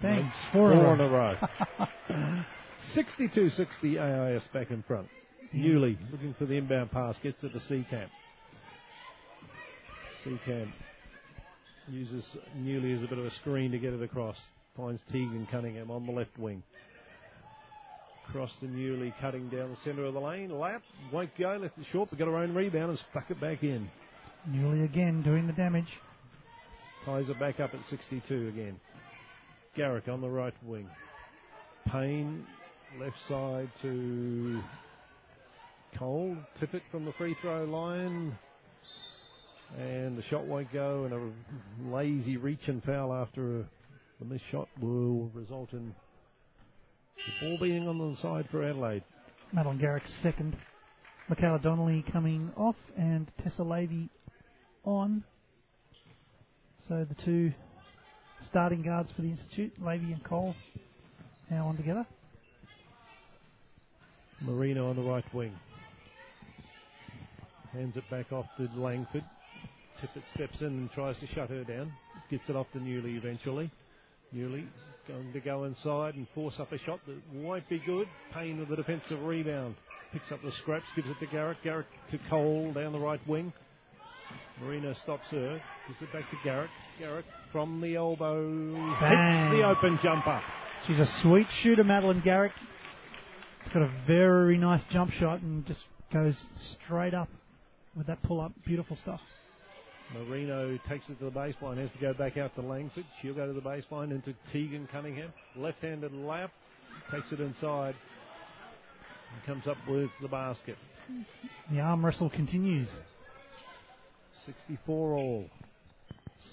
Thanks. 0.02 0.34
Four, 0.54 0.72
Four 0.74 0.94
in 0.96 1.02
a 1.02 1.10
row. 1.10 1.36
a 2.10 2.46
62-60 2.96 4.00
AIS 4.36 4.42
back 4.54 4.72
in 4.72 4.84
front. 4.88 5.08
Newley 5.56 5.98
looking 6.12 6.34
for 6.40 6.46
the 6.46 6.54
inbound 6.56 6.92
pass, 6.92 7.16
gets 7.22 7.38
it 7.44 7.52
to 7.54 7.60
Seekamp. 7.72 8.08
C 10.24 10.40
camp 10.46 10.72
uses 11.90 12.24
Newley 12.58 12.98
as 12.98 13.04
a 13.04 13.08
bit 13.08 13.18
of 13.18 13.26
a 13.26 13.32
screen 13.42 13.72
to 13.72 13.78
get 13.78 13.94
it 13.94 14.02
across. 14.02 14.38
Finds 14.78 15.02
Tegan 15.12 15.48
Cunningham 15.52 15.92
on 15.92 16.06
the 16.06 16.12
left 16.12 16.38
wing. 16.40 16.64
Cross 18.32 18.52
to 18.62 18.66
Newley, 18.66 19.14
cutting 19.20 19.50
down 19.50 19.72
the 19.72 19.78
centre 19.84 20.06
of 20.06 20.14
the 20.14 20.20
lane. 20.20 20.58
Lap, 20.58 20.82
won't 21.12 21.32
go, 21.38 21.58
left 21.62 21.78
it 21.78 21.86
short, 21.92 22.10
but 22.10 22.18
got 22.18 22.28
her 22.28 22.38
own 22.38 22.56
rebound 22.56 22.92
and 22.92 23.00
stuck 23.12 23.30
it 23.30 23.42
back 23.42 23.62
in. 23.62 23.90
Newley 24.50 24.86
again 24.86 25.22
doing 25.22 25.48
the 25.48 25.54
damage. 25.54 25.88
Ties 27.06 27.26
it 27.28 27.40
back 27.40 27.60
up 27.60 27.74
at 27.74 27.80
62 27.90 28.48
again. 28.48 28.80
Garrick 29.76 30.08
on 30.08 30.22
the 30.22 30.30
right 30.30 30.54
wing. 30.64 30.88
Payne 31.92 32.46
left 33.00 33.16
side 33.28 33.70
to 33.82 34.62
Cole. 35.98 36.38
Tippett 36.62 36.82
from 36.90 37.06
the 37.06 37.14
free 37.14 37.36
throw 37.42 37.66
line. 37.66 38.38
And 39.78 40.18
the 40.18 40.24
shot 40.30 40.46
won't 40.46 40.72
go, 40.72 41.06
and 41.06 41.14
a 41.14 41.96
lazy 41.96 42.38
reach 42.38 42.68
and 42.68 42.84
foul 42.84 43.14
after 43.14 43.62
a, 43.62 43.66
the 44.20 44.26
missed 44.26 44.44
shot 44.52 44.68
will 44.82 45.30
result 45.34 45.72
in 45.74 45.94
the 47.26 47.46
ball 47.46 47.58
being 47.60 47.88
on 47.88 47.98
the 47.98 48.18
side 48.22 48.48
for 48.52 48.64
Adelaide. 48.64 49.04
Madeline 49.54 49.80
Garrick's 49.80 50.10
second. 50.24 50.56
Michaela 51.30 51.60
Donnelly 51.60 52.04
coming 52.12 52.52
off 52.58 52.76
and 52.98 53.32
Tessa 53.44 53.64
Levy 53.64 54.10
on. 54.84 55.24
So 56.88 57.06
the 57.08 57.16
two 57.24 57.54
starting 58.50 58.82
guards 58.82 59.10
for 59.16 59.22
the 59.22 59.30
Institute, 59.30 59.74
Levy 59.82 60.12
and 60.12 60.24
Cole, 60.24 60.56
now 61.50 61.68
on 61.68 61.78
together. 61.78 62.06
Marino 64.42 64.90
on 64.90 64.96
the 64.96 65.02
right 65.02 65.24
wing. 65.34 65.54
Hands 67.72 67.96
it 67.96 68.04
back 68.10 68.32
off 68.32 68.46
to 68.58 68.68
Langford. 68.76 69.24
Tippett 70.02 70.24
steps 70.34 70.60
in 70.62 70.68
and 70.68 70.92
tries 70.92 71.16
to 71.20 71.28
shut 71.28 71.50
her 71.50 71.64
down. 71.64 71.94
Gets 72.30 72.44
it 72.50 72.56
off 72.56 72.68
to 72.74 72.80
Newley 72.80 73.18
eventually. 73.18 73.72
Newley 74.36 74.66
going 75.08 75.34
to 75.34 75.40
go 75.40 75.64
inside 75.66 76.16
and 76.16 76.28
force 76.34 76.56
up 76.60 76.72
a 76.72 76.78
shot 76.80 77.00
that 77.08 77.18
won't 77.34 77.68
be 77.70 77.80
good. 77.86 78.08
Payne 78.34 78.60
with 78.60 78.70
the 78.70 78.76
defensive 78.76 79.22
rebound. 79.22 79.76
picks 80.14 80.32
up 80.32 80.42
the 80.44 80.52
scraps, 80.62 80.86
gives 80.96 81.08
it 81.10 81.20
to 81.20 81.32
Garrick. 81.32 81.58
Garrick 81.64 81.88
to 82.12 82.20
Cole 82.30 82.72
down 82.74 82.94
the 82.94 83.00
right 83.00 83.26
wing. 83.28 83.52
Marino 84.62 84.94
stops 85.04 85.26
her, 85.32 85.62
gives 85.88 86.02
it 86.02 86.14
back 86.14 86.30
to 86.30 86.38
Garrick. 86.44 86.70
Garrick 87.00 87.26
from 87.52 87.82
the 87.82 87.96
elbow 87.96 88.48
Bang. 89.00 89.52
hits 89.52 89.62
the 89.62 89.64
open 89.68 90.00
jumper. 90.04 90.42
She's 90.88 91.00
a 91.00 91.10
sweet 91.22 91.48
shooter, 91.64 91.84
Madeline 91.84 92.22
Garrick. 92.24 92.52
She's 93.64 93.74
got 93.74 93.84
a 93.84 93.92
very 94.08 94.58
nice 94.58 94.82
jump 94.92 95.12
shot 95.20 95.42
and 95.42 95.66
just 95.66 95.80
goes 96.14 96.36
straight 96.86 97.14
up 97.14 97.30
with 97.96 98.08
that 98.08 98.22
pull 98.24 98.42
up. 98.42 98.52
Beautiful 98.66 98.98
stuff. 99.02 99.20
Marino 100.14 100.78
takes 100.90 101.06
it 101.10 101.18
to 101.20 101.26
the 101.26 101.32
baseline, 101.32 101.78
has 101.78 101.90
to 101.92 102.00
go 102.00 102.14
back 102.14 102.38
out 102.38 102.54
to 102.56 102.62
Langford. 102.62 103.06
She'll 103.22 103.34
go 103.34 103.48
to 103.48 103.54
the 103.54 103.62
baseline 103.62 104.12
into 104.12 104.34
Tegan 104.52 104.88
Cunningham. 104.92 105.32
Left 105.56 105.82
handed 105.82 106.14
lap, 106.14 106.52
takes 107.12 107.32
it 107.32 107.40
inside, 107.40 107.96
and 109.34 109.46
comes 109.46 109.68
up 109.68 109.78
with 109.88 110.10
the 110.22 110.28
basket. 110.28 110.78
The 111.72 111.80
arm 111.80 112.06
wrestle 112.06 112.30
continues. 112.30 112.88
64 114.46 115.14
all. 115.14 115.46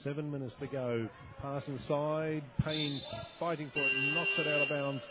Seven 0.05 0.30
minutes 0.30 0.55
to 0.60 0.66
go. 0.66 1.09
Pass 1.43 1.62
inside. 1.66 2.43
Payne 2.64 3.01
fighting 3.40 3.70
for 3.72 3.80
it. 3.80 3.93
Knocks 4.14 4.30
it 4.39 4.47
out 4.47 4.62
of 4.62 4.68
bounds. 4.68 5.02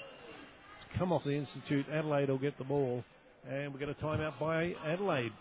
It's 0.78 0.98
come 0.98 1.12
off 1.12 1.24
the 1.26 1.32
Institute. 1.32 1.86
Adelaide 1.92 2.30
will 2.30 2.38
get 2.38 2.58
the 2.58 2.64
ball. 2.64 3.04
And 3.50 3.74
we 3.74 3.80
get 3.80 3.90
a 3.90 3.94
timeout 3.96 4.40
by 4.40 4.74
Adelaide. 4.86 5.32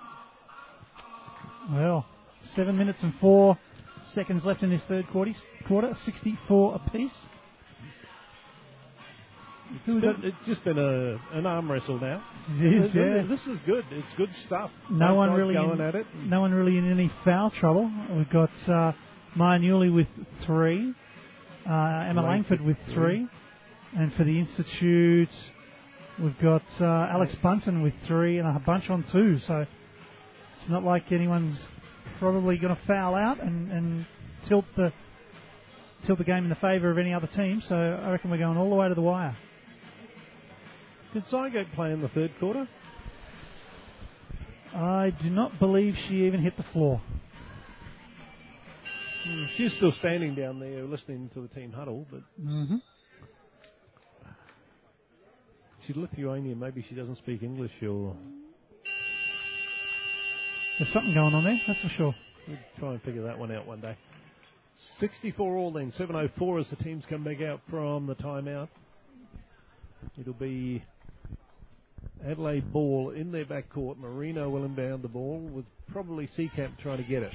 Well, 1.71 2.07
seven 2.55 2.77
minutes 2.79 2.99
and 3.03 3.13
four 3.21 3.59
seconds 4.15 4.45
left 4.45 4.63
in 4.63 4.71
this 4.71 4.83
third 4.89 5.07
quarter. 5.09 5.33
Quarter, 5.67 5.97
64 6.05 6.77
apiece. 6.77 7.11
It's, 9.75 9.85
been, 9.87 10.15
it's 10.23 10.37
just 10.47 10.63
been 10.65 10.79
a, 10.79 11.19
an 11.37 11.45
arm 11.45 11.71
wrestle 11.71 11.99
now. 12.01 12.23
It 12.51 12.85
is, 12.85 12.95
yeah. 12.95 13.23
This 13.29 13.41
is 13.53 13.59
good. 13.67 13.85
It's 13.91 14.07
good 14.17 14.31
stuff. 14.47 14.71
No 14.91 15.09
Both 15.09 15.17
one 15.17 15.33
really 15.33 15.55
going 15.55 15.81
in- 15.81 15.81
at 15.81 15.95
it. 15.97 16.07
No 16.25 16.41
one 16.41 16.53
really 16.55 16.79
in 16.79 16.91
any 16.91 17.11
foul 17.25 17.51
trouble. 17.51 17.91
We've 18.17 18.31
got 18.31 18.51
uh, 18.69 18.93
Maya 19.35 19.59
Newley 19.59 19.93
with 19.93 20.07
three, 20.47 20.95
uh, 21.69 21.73
Emma 21.73 22.23
Langford 22.23 22.61
Langford 22.61 22.61
with 22.61 22.77
three. 22.87 22.95
three, 22.95 23.29
and 23.97 24.13
for 24.15 24.23
the 24.23 24.39
Institute, 24.39 25.29
we've 26.23 26.39
got 26.41 26.63
uh, 26.81 26.85
Alex 27.13 27.35
Bunton 27.43 27.83
with 27.83 27.95
three 28.07 28.39
and 28.39 28.47
a 28.47 28.61
bunch 28.61 28.89
on 28.89 29.05
two. 29.11 29.41
So 29.49 29.67
it's 30.61 30.71
not 30.71 30.85
like 30.85 31.11
anyone's 31.11 31.59
probably 32.19 32.57
going 32.59 32.75
to 32.75 32.81
foul 32.87 33.15
out 33.15 33.43
and, 33.43 33.71
and 33.71 34.07
tilt 34.49 34.65
the 34.77 34.93
tilt 36.07 36.19
the 36.19 36.25
game 36.25 36.45
in 36.45 36.49
the 36.51 36.55
favour 36.57 36.91
of 36.91 36.99
any 36.99 37.13
other 37.15 37.27
team. 37.29 37.63
So 37.69 37.75
I 37.75 38.11
reckon 38.11 38.31
we're 38.31 38.39
going 38.39 38.57
all 38.59 38.69
the 38.71 38.77
way 38.77 38.89
to 38.89 38.95
the 38.95 39.01
wire. 39.03 39.37
Did 41.15 41.25
Sygate 41.27 41.75
play 41.75 41.93
in 41.93 42.03
the 42.03 42.09
third 42.09 42.33
quarter? 42.39 42.69
I 44.75 45.11
do 45.23 45.31
not 45.31 45.59
believe 45.59 45.95
she 46.09 46.27
even 46.27 46.43
hit 46.43 46.57
the 46.57 46.65
floor. 46.73 47.01
Hmm, 49.25 49.45
She's 49.57 49.73
still 49.79 49.93
standing 50.01 50.35
down 50.35 50.61
there 50.61 50.85
listening 50.85 51.31
to 51.35 51.41
the 51.41 51.49
team 51.49 51.73
huddle, 51.73 52.07
but 52.11 52.21
Mm-hmm. 52.41 52.77
she's 55.87 55.97
Lithuanian. 55.97 56.59
Maybe 56.59 56.85
she 56.89 56.95
doesn't 56.95 57.19
speak 57.19 57.43
English 57.43 57.73
or 57.83 58.17
There's 60.79 60.93
something 60.93 61.15
going 61.15 61.33
on 61.33 61.45
there, 61.45 61.59
that's 61.67 61.81
for 61.81 61.89
sure. 61.97 62.15
We'll 62.47 62.59
try 62.79 62.93
and 62.93 63.03
figure 63.03 63.23
that 63.23 63.39
one 63.39 63.51
out 63.51 63.67
one 63.67 63.81
day. 63.81 63.97
64 65.01 65.57
all 65.57 65.73
then, 65.73 65.91
7.04 65.99 66.61
as 66.61 66.67
the 66.69 66.77
teams 66.85 67.03
come 67.09 67.25
back 67.25 67.41
out 67.41 67.61
from 67.71 68.07
the 68.07 68.15
timeout. 68.15 68.69
It'll 70.21 70.35
be 70.35 70.85
Adelaide 72.27 72.71
ball 72.75 73.15
in 73.17 73.33
their 73.33 73.47
back 73.47 73.71
court. 73.71 73.99
Marino 73.99 74.51
will 74.51 74.67
inbound 74.67 75.03
the 75.03 75.09
ball 75.09 75.41
with 75.41 75.65
probably 75.91 76.29
Seekamp 76.37 76.79
trying 76.83 76.99
to 76.99 77.09
get 77.09 77.23
it. 77.23 77.33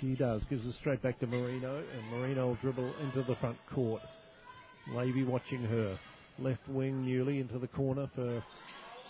She 0.00 0.14
does, 0.14 0.40
gives 0.48 0.64
it 0.64 0.74
straight 0.78 1.02
back 1.02 1.18
to 1.20 1.26
Marino, 1.26 1.76
and 1.76 2.10
Marino 2.12 2.48
will 2.48 2.58
dribble 2.62 2.94
into 3.02 3.24
the 3.24 3.34
front 3.40 3.58
court. 3.74 4.02
Levy 4.94 5.24
watching 5.24 5.62
her. 5.62 5.98
Left 6.38 6.68
wing 6.68 7.04
Newley 7.04 7.40
into 7.40 7.58
the 7.58 7.66
corner 7.66 8.08
for 8.14 8.44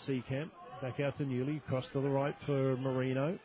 Seekamp. 0.09 0.49
Back 0.81 0.99
out 1.01 1.19
to 1.19 1.25
Newley, 1.25 1.63
cross 1.69 1.85
to 1.93 2.01
the 2.01 2.09
right 2.09 2.35
for 2.47 2.79
Marino 2.79 3.39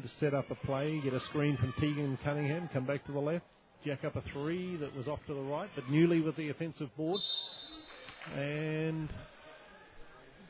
to 0.00 0.10
set 0.20 0.34
up 0.34 0.50
a 0.50 0.54
play, 0.66 1.00
get 1.02 1.12
a 1.12 1.20
screen 1.28 1.56
from 1.56 1.72
Tegan 1.80 2.18
Cunningham, 2.24 2.68
come 2.72 2.86
back 2.86 3.04
to 3.06 3.12
the 3.12 3.18
left, 3.18 3.44
jack 3.84 4.04
up 4.04 4.16
a 4.16 4.22
three 4.32 4.76
that 4.76 4.94
was 4.96 5.06
off 5.06 5.18
to 5.26 5.34
the 5.34 5.40
right, 5.40 5.68
but 5.74 5.84
Newley 5.84 6.24
with 6.24 6.36
the 6.36 6.48
offensive 6.48 6.88
board, 6.96 7.20
and 8.36 9.08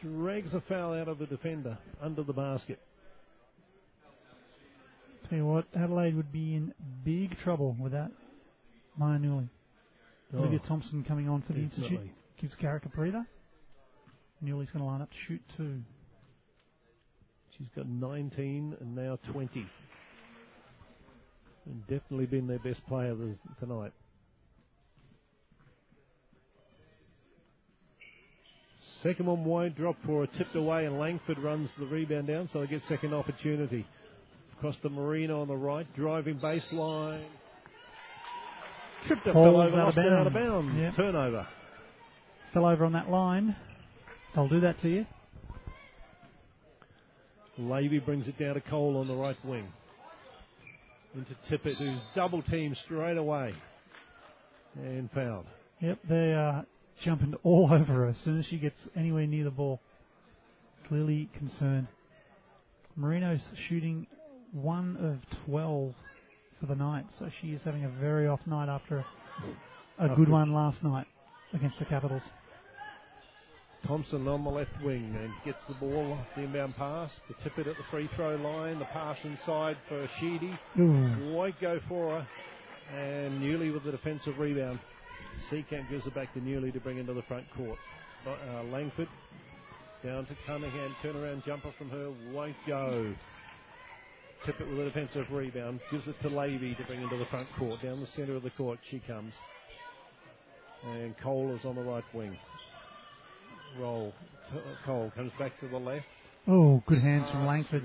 drags 0.02 0.52
a 0.54 0.62
foul 0.68 0.94
out 0.94 1.08
of 1.08 1.18
the 1.18 1.26
defender 1.26 1.78
under 2.00 2.22
the 2.22 2.32
basket. 2.32 2.80
Tell 5.28 5.38
you 5.38 5.46
what, 5.46 5.64
Adelaide 5.74 6.16
would 6.16 6.32
be 6.32 6.54
in 6.54 6.74
big 7.04 7.38
trouble 7.38 7.76
without 7.80 8.10
Maya 8.98 9.18
Newley. 9.18 9.48
Olivia 10.34 10.60
oh, 10.62 10.68
Thompson 10.68 11.04
coming 11.04 11.28
on 11.28 11.42
for 11.46 11.52
the 11.52 11.60
Institute 11.60 12.00
Oh, 12.02 12.08
gives 12.40 12.54
Garrick 12.60 12.84
a 12.86 12.88
breather. 12.88 13.26
Newley's 14.44 14.70
going 14.70 14.80
to 14.80 14.84
line 14.84 15.02
up 15.02 15.10
to 15.10 15.16
shoot 15.28 15.40
two. 15.56 15.80
She's 17.62 17.70
got 17.76 17.88
19 17.88 18.76
and 18.80 18.96
now 18.96 19.18
20. 19.30 19.64
And 21.64 21.80
definitely 21.82 22.26
been 22.26 22.48
their 22.48 22.58
best 22.58 22.84
player 22.88 23.14
this, 23.14 23.36
tonight. 23.60 23.92
Second 29.04 29.26
one 29.26 29.44
wide 29.44 29.76
drop 29.76 29.94
for 30.04 30.24
a 30.24 30.26
tipped 30.26 30.56
away, 30.56 30.86
and 30.86 30.98
Langford 30.98 31.38
runs 31.38 31.70
the 31.78 31.86
rebound 31.86 32.26
down, 32.26 32.48
so 32.52 32.60
they 32.60 32.66
get 32.66 32.82
second 32.88 33.14
opportunity. 33.14 33.86
Across 34.56 34.76
the 34.82 34.90
Marino 34.90 35.40
on 35.42 35.48
the 35.48 35.56
right, 35.56 35.86
driving 35.94 36.40
baseline. 36.40 37.24
Tripped 39.06 39.26
up, 39.28 39.34
fell 39.34 39.60
over, 39.60 39.80
out 39.80 39.86
lost 39.86 39.98
of 39.98 40.04
it 40.04 40.12
out 40.12 40.26
of 40.26 40.32
bounds. 40.32 40.68
bounds. 40.68 40.80
Yep. 40.80 40.96
Turnover. 40.96 41.46
Fell 42.54 42.66
over 42.66 42.84
on 42.84 42.92
that 42.92 43.08
line. 43.08 43.54
They'll 44.34 44.48
do 44.48 44.60
that 44.60 44.80
to 44.82 44.88
you. 44.88 45.06
Levy 47.58 47.98
brings 47.98 48.26
it 48.28 48.38
down 48.38 48.54
to 48.54 48.60
Cole 48.60 48.96
on 48.96 49.08
the 49.08 49.14
right 49.14 49.36
wing. 49.44 49.66
Into 51.14 51.34
Tippett, 51.50 51.76
who's 51.76 52.00
double 52.14 52.42
teamed 52.42 52.76
straight 52.84 53.18
away. 53.18 53.54
And 54.76 55.10
fouled. 55.12 55.44
Yep, 55.80 55.98
they 56.08 56.32
are 56.32 56.64
jumping 57.04 57.34
all 57.42 57.68
over 57.72 57.92
her 57.92 58.08
as 58.08 58.16
soon 58.24 58.38
as 58.38 58.46
she 58.46 58.56
gets 58.56 58.78
anywhere 58.96 59.26
near 59.26 59.44
the 59.44 59.50
ball. 59.50 59.80
Clearly 60.88 61.28
concerned. 61.36 61.88
Marino's 62.96 63.40
shooting 63.68 64.06
one 64.52 64.96
of 64.96 65.38
12 65.46 65.94
for 66.60 66.66
the 66.66 66.74
night, 66.74 67.06
so 67.18 67.28
she 67.40 67.48
is 67.48 67.60
having 67.64 67.84
a 67.84 67.88
very 67.88 68.26
off 68.26 68.40
night 68.46 68.68
after 68.68 69.04
a, 69.98 70.06
a 70.06 70.14
good 70.14 70.28
one 70.28 70.52
last 70.54 70.82
night 70.82 71.06
against 71.52 71.78
the 71.78 71.84
Capitals. 71.84 72.22
Thompson 73.86 74.28
on 74.28 74.44
the 74.44 74.50
left 74.50 74.70
wing 74.84 75.14
and 75.20 75.32
gets 75.44 75.58
the 75.68 75.74
ball 75.74 76.12
off 76.12 76.26
the 76.36 76.42
inbound 76.42 76.76
pass 76.76 77.10
to 77.28 77.34
Tippett 77.34 77.68
at 77.68 77.76
the 77.76 77.84
free 77.90 78.08
throw 78.14 78.36
line. 78.36 78.78
The 78.78 78.84
pass 78.86 79.16
inside 79.24 79.76
for 79.88 80.08
Sheedy. 80.20 80.58
Ooh. 80.78 81.32
Won't 81.34 81.60
go 81.60 81.80
for 81.88 82.20
her. 82.20 82.28
And 82.96 83.42
Newley 83.42 83.72
with 83.72 83.84
the 83.84 83.90
defensive 83.90 84.38
rebound. 84.38 84.78
Seekamp 85.50 85.90
gives 85.90 86.06
it 86.06 86.14
back 86.14 86.32
to 86.34 86.40
Newley 86.40 86.72
to 86.72 86.80
bring 86.80 86.98
into 86.98 87.14
the 87.14 87.22
front 87.22 87.46
court. 87.56 87.78
Uh, 88.26 88.62
Langford 88.64 89.08
down 90.04 90.26
to 90.26 90.36
Cunningham. 90.46 90.94
Turnaround 91.02 91.44
jumper 91.44 91.72
from 91.78 91.90
her. 91.90 92.12
Won't 92.32 92.56
go. 92.66 93.14
Tippett 94.46 94.68
with 94.68 94.78
a 94.78 94.84
defensive 94.90 95.26
rebound. 95.30 95.80
Gives 95.90 96.06
it 96.06 96.20
to 96.22 96.28
Levy 96.28 96.74
to 96.74 96.84
bring 96.84 97.02
into 97.02 97.16
the 97.16 97.26
front 97.26 97.48
court. 97.58 97.82
Down 97.82 98.00
the 98.00 98.08
centre 98.16 98.36
of 98.36 98.42
the 98.42 98.50
court 98.50 98.78
she 98.90 99.00
comes. 99.06 99.32
And 100.84 101.14
Cole 101.22 101.56
is 101.58 101.64
on 101.64 101.76
the 101.76 101.82
right 101.82 102.04
wing. 102.12 102.36
Roll. 103.78 104.12
Cole 104.84 105.12
comes 105.14 105.32
back 105.38 105.58
to 105.60 105.68
the 105.68 105.78
left. 105.78 106.04
Oh, 106.48 106.82
good 106.86 107.00
hands 107.00 107.28
from 107.30 107.42
ah, 107.42 107.48
Langford. 107.48 107.82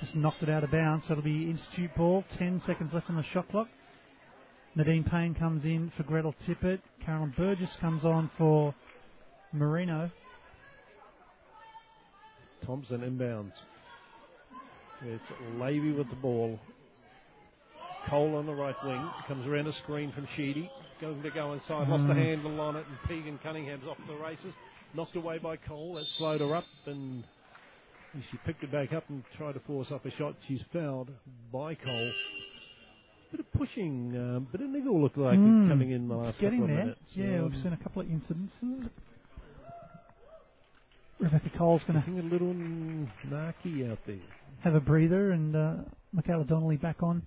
Just 0.00 0.14
knocked 0.14 0.42
it 0.42 0.50
out 0.50 0.64
of 0.64 0.70
bounds. 0.70 1.04
So 1.06 1.12
it'll 1.12 1.24
be 1.24 1.50
Institute 1.50 1.90
ball. 1.96 2.24
Ten 2.38 2.62
seconds 2.66 2.90
left 2.92 3.08
on 3.08 3.16
the 3.16 3.24
shot 3.32 3.48
clock. 3.50 3.68
Nadine 4.76 5.04
Payne 5.04 5.34
comes 5.34 5.64
in 5.64 5.92
for 5.96 6.02
Gretel 6.02 6.34
Tippett. 6.46 6.80
Carolyn 7.04 7.32
Burgess 7.36 7.70
comes 7.80 8.04
on 8.04 8.30
for 8.36 8.74
Marino. 9.52 10.10
Thompson 12.66 13.00
inbounds. 13.00 13.52
It's 15.02 15.22
Levy 15.58 15.92
with 15.92 16.08
the 16.10 16.16
ball. 16.16 16.58
Cole 18.08 18.36
on 18.36 18.46
the 18.46 18.54
right 18.54 18.74
wing. 18.84 19.10
Comes 19.28 19.46
around 19.46 19.66
a 19.66 19.72
screen 19.82 20.12
from 20.12 20.26
Sheedy. 20.36 20.70
Going 21.04 21.22
to 21.22 21.30
go 21.30 21.52
inside. 21.52 21.86
Lost 21.88 22.06
the 22.08 22.14
Mm. 22.14 22.24
handle 22.24 22.60
on 22.62 22.76
it, 22.76 22.86
and 22.88 22.96
Tegan 23.06 23.38
Cunningham's 23.42 23.84
off 23.86 23.98
the 24.08 24.14
races. 24.14 24.54
Knocked 24.94 25.14
away 25.16 25.36
by 25.36 25.56
Cole. 25.58 25.94
That 25.94 26.06
slowed 26.16 26.40
her 26.40 26.54
up, 26.56 26.64
and 26.86 27.22
she 28.30 28.38
picked 28.46 28.62
it 28.64 28.72
back 28.72 28.94
up 28.94 29.04
and 29.10 29.22
tried 29.36 29.52
to 29.52 29.60
force 29.60 29.88
up 29.92 30.06
a 30.06 30.10
shot. 30.12 30.34
She's 30.48 30.62
fouled 30.72 31.10
by 31.52 31.74
Cole. 31.74 32.10
Bit 33.32 33.40
of 33.40 33.52
pushing, 33.52 34.16
um, 34.16 34.48
bit 34.50 34.62
of 34.62 34.70
niggle 34.70 34.98
looked 35.02 35.18
like 35.18 35.38
Mm. 35.38 35.68
coming 35.68 35.90
in 35.90 36.08
the 36.08 36.14
last 36.16 36.38
getting 36.38 36.60
couple 36.60 36.72
of 36.72 36.76
there. 36.76 36.84
minutes. 36.86 37.16
Yeah, 37.16 37.38
Um, 37.40 37.50
we've 37.52 37.62
seen 37.62 37.72
a 37.74 37.76
couple 37.76 38.00
of 38.00 38.08
incidences. 38.08 38.88
Rebecca 41.18 41.50
Cole's 41.58 41.82
going 41.84 42.02
to 42.02 42.10
a 42.20 42.22
little 42.22 42.54
narky 43.28 43.90
out 43.90 43.98
there. 44.06 44.16
have 44.62 44.74
a 44.74 44.80
breather 44.80 45.32
and 45.32 45.54
uh, 45.54 45.74
Michaela 46.12 46.44
Donnelly 46.44 46.78
back 46.78 47.02
on. 47.02 47.22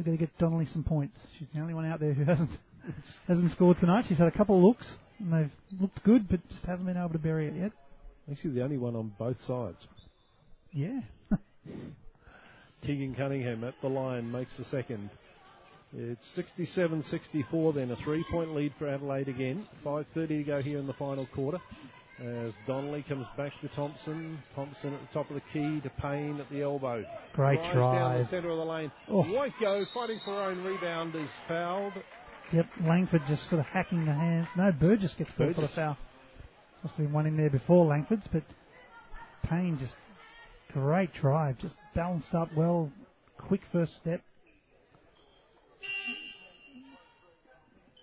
We're 0.00 0.04
going 0.04 0.16
to 0.16 0.24
get 0.24 0.38
Donnelly 0.38 0.66
some 0.72 0.82
points. 0.82 1.14
She's 1.38 1.48
the 1.52 1.60
only 1.60 1.74
one 1.74 1.84
out 1.84 2.00
there 2.00 2.14
who 2.14 2.24
hasn't 2.24 2.48
hasn't 3.28 3.52
scored 3.52 3.78
tonight. 3.80 4.06
She's 4.08 4.16
had 4.16 4.28
a 4.28 4.30
couple 4.30 4.56
of 4.56 4.62
looks 4.62 4.86
and 5.18 5.30
they've 5.30 5.78
looked 5.78 6.02
good, 6.04 6.26
but 6.26 6.40
just 6.48 6.64
haven't 6.64 6.86
been 6.86 6.96
able 6.96 7.10
to 7.10 7.18
bury 7.18 7.48
it 7.48 7.54
yet. 7.54 7.72
Actually, 8.32 8.54
the 8.54 8.62
only 8.62 8.78
one 8.78 8.96
on 8.96 9.12
both 9.18 9.36
sides. 9.46 9.76
Yeah. 10.72 11.00
Tegan 12.86 13.14
Cunningham 13.14 13.62
at 13.62 13.74
the 13.82 13.88
line 13.88 14.32
makes 14.32 14.52
the 14.58 14.64
second. 14.70 15.10
It's 15.94 16.24
67-64 16.74 17.74
then, 17.74 17.90
a 17.90 17.96
three-point 17.96 18.54
lead 18.54 18.72
for 18.78 18.88
Adelaide 18.88 19.28
again. 19.28 19.66
5.30 19.84 20.28
to 20.28 20.42
go 20.44 20.62
here 20.62 20.78
in 20.78 20.86
the 20.86 20.94
final 20.94 21.26
quarter. 21.34 21.58
As 22.20 22.52
Donnelly 22.66 23.02
comes 23.08 23.26
back 23.38 23.52
to 23.62 23.68
Thompson. 23.68 24.38
Thompson 24.54 24.92
at 24.92 25.00
the 25.00 25.14
top 25.14 25.30
of 25.30 25.36
the 25.36 25.42
key 25.54 25.80
to 25.80 25.90
Payne 26.02 26.38
at 26.38 26.50
the 26.50 26.60
elbow. 26.60 27.02
Great 27.32 27.56
Drives 27.56 27.74
down 27.74 27.94
drive. 27.94 28.24
the 28.24 28.30
centre 28.30 28.50
of 28.50 28.58
the 28.58 28.64
lane. 28.64 28.92
Oh. 29.08 29.22
White 29.22 29.54
go, 29.58 29.86
fighting 29.94 30.20
for 30.22 30.34
her 30.34 30.50
own 30.50 30.62
rebound, 30.62 31.14
is 31.14 31.30
fouled. 31.48 31.94
Yep, 32.52 32.66
Langford 32.86 33.22
just 33.26 33.48
sort 33.48 33.60
of 33.60 33.66
hacking 33.66 34.04
the 34.04 34.12
hands. 34.12 34.48
No, 34.54 34.70
Burgess 34.70 35.12
gets 35.16 35.30
called 35.36 35.54
for 35.54 35.62
the 35.62 35.68
foul. 35.68 35.96
Must 36.82 36.94
have 36.96 37.06
been 37.06 37.12
one 37.12 37.26
in 37.26 37.38
there 37.38 37.48
before 37.48 37.86
Langford's, 37.86 38.26
but 38.30 38.42
Payne 39.48 39.78
just 39.78 39.94
great 40.74 41.14
drive, 41.14 41.56
just 41.58 41.74
balanced 41.94 42.34
up 42.34 42.50
well, 42.54 42.90
quick 43.38 43.62
first 43.72 43.92
step. 44.02 44.20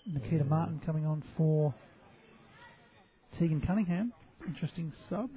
Nikita 0.08 0.44
mm. 0.44 0.50
Martin 0.50 0.82
coming 0.86 1.06
on 1.06 1.24
for 1.36 1.76
Tegan 3.40 3.62
Cunningham. 3.66 4.14
Interesting 4.48 4.94
sub. 5.10 5.30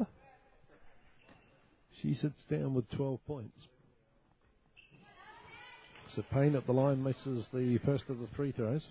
She 2.03 2.15
sits 2.21 2.35
down 2.51 2.75
with 2.75 2.89
12 2.93 3.21
points. 3.27 3.57
So 6.17 6.23
Payne 6.33 6.57
at 6.57 6.67
the 6.67 6.73
line 6.73 7.03
misses 7.03 7.45
the 7.53 7.79
first 7.85 8.05
of 8.09 8.19
the 8.19 8.29
free 8.37 8.53
throws. 8.53 8.83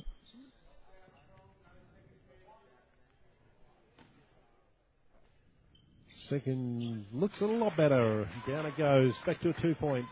Second 6.30 7.06
looks 7.14 7.40
a 7.41 7.45
lot 7.45 7.76
better. 7.76 8.30
Down 8.48 8.65
it 8.68 8.77
goes. 8.77 9.14
Back 9.26 9.41
to 9.41 9.49
a 9.49 9.61
two 9.61 9.76
point 9.76 10.06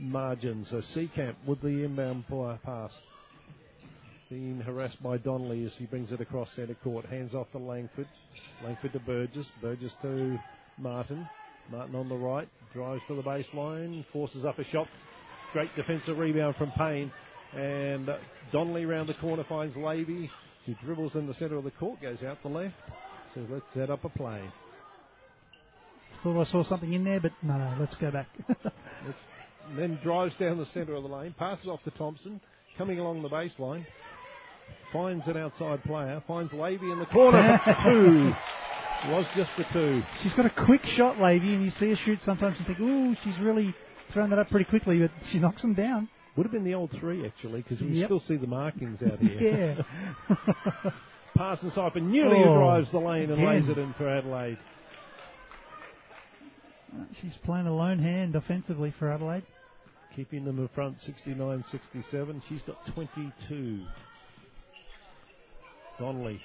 margin. 0.00 0.66
So 0.70 0.82
Seekamp 0.96 1.36
with 1.46 1.60
the 1.60 1.84
inbound 1.84 2.26
pa- 2.28 2.56
pass. 2.64 2.90
Being 4.30 4.60
harassed 4.60 5.02
by 5.02 5.16
Donnelly 5.16 5.64
as 5.64 5.72
he 5.78 5.86
brings 5.86 6.12
it 6.12 6.20
across 6.20 6.48
centre 6.54 6.76
court. 6.84 7.06
Hands 7.06 7.32
off 7.34 7.50
to 7.52 7.58
Langford. 7.58 8.06
Langford 8.62 8.92
to 8.92 9.00
Burgess. 9.00 9.46
Burgess 9.62 9.92
to 10.02 10.38
Martin. 10.76 11.26
Martin 11.70 11.94
on 11.94 12.10
the 12.10 12.14
right. 12.14 12.48
Drives 12.74 13.00
to 13.08 13.16
the 13.16 13.22
baseline. 13.22 14.04
Forces 14.12 14.44
up 14.44 14.58
a 14.58 14.64
shot. 14.64 14.86
Great 15.54 15.74
defensive 15.76 16.18
rebound 16.18 16.56
from 16.56 16.70
Payne. 16.72 17.10
And 17.54 18.10
Donnelly 18.52 18.84
round 18.84 19.08
the 19.08 19.14
corner 19.14 19.44
finds 19.48 19.74
Levy. 19.76 20.30
She 20.66 20.76
dribbles 20.84 21.14
in 21.14 21.26
the 21.26 21.34
centre 21.34 21.56
of 21.56 21.64
the 21.64 21.70
court. 21.70 22.02
Goes 22.02 22.22
out 22.22 22.42
the 22.42 22.48
left. 22.48 22.74
Says 23.34 23.44
let's 23.50 23.64
set 23.72 23.88
up 23.88 24.04
a 24.04 24.10
play. 24.10 24.42
Thought 26.22 26.46
I 26.46 26.52
saw 26.52 26.68
something 26.68 26.92
in 26.92 27.04
there, 27.04 27.20
but 27.20 27.32
no, 27.42 27.56
no, 27.56 27.76
let's 27.80 27.94
go 28.00 28.10
back. 28.10 28.28
Then 29.76 29.98
drives 30.02 30.34
down 30.40 30.56
the 30.56 30.66
centre 30.72 30.94
of 30.94 31.02
the 31.02 31.08
lane. 31.08 31.34
Passes 31.38 31.66
off 31.66 31.82
to 31.84 31.90
Thompson. 31.92 32.40
Coming 32.78 32.98
along 32.98 33.22
the 33.22 33.28
baseline. 33.28 33.84
Finds 34.92 35.26
an 35.26 35.36
outside 35.36 35.82
player. 35.84 36.22
Finds 36.26 36.52
Levy 36.52 36.90
in 36.90 36.98
the 36.98 37.06
corner. 37.06 37.60
for 37.64 37.76
two. 37.84 38.32
Was 39.10 39.26
just 39.36 39.50
the 39.56 39.64
two. 39.72 40.02
she's 40.22 40.32
got 40.32 40.46
a 40.46 40.64
quick 40.66 40.80
shot, 40.96 41.20
Levy, 41.20 41.54
and 41.54 41.64
you 41.64 41.70
see 41.78 41.90
her 41.90 41.98
shoot 42.04 42.18
sometimes 42.24 42.56
and 42.58 42.66
think, 42.66 42.80
ooh, 42.80 43.14
she's 43.22 43.38
really 43.40 43.72
thrown 44.12 44.30
that 44.30 44.38
up 44.40 44.50
pretty 44.50 44.64
quickly, 44.64 44.98
but 44.98 45.10
she 45.30 45.38
knocks 45.38 45.62
them 45.62 45.74
down. 45.74 46.08
Would 46.36 46.44
have 46.46 46.52
been 46.52 46.64
the 46.64 46.74
old 46.74 46.90
three 46.98 47.24
actually, 47.26 47.62
because 47.62 47.80
we 47.80 47.90
Yep. 48.00 48.06
still 48.08 48.22
see 48.26 48.36
the 48.36 48.46
markings 48.48 48.98
out 49.02 49.18
here. 49.20 49.84
Yeah. 50.28 50.90
Pass 51.36 51.58
inside 51.62 51.92
for 51.92 52.00
Newley 52.00 52.44
Oh, 52.46 52.58
drives 52.58 52.90
the 52.90 52.98
lane 52.98 53.30
and 53.30 53.44
lays 53.44 53.68
it 53.68 53.78
in 53.78 53.92
for 53.98 54.08
Adelaide. 54.08 54.58
She's 57.20 57.32
playing 57.44 57.66
a 57.66 57.74
lone 57.74 57.98
hand 57.98 58.34
offensively 58.34 58.92
for 58.98 59.12
Adelaide. 59.12 59.44
Keeping 60.16 60.44
them 60.44 60.58
in 60.58 60.68
front 60.74 60.96
69 61.06 61.64
67. 61.70 62.42
She's 62.48 62.62
got 62.66 62.76
22. 62.94 63.84
Donnelly. 65.98 66.40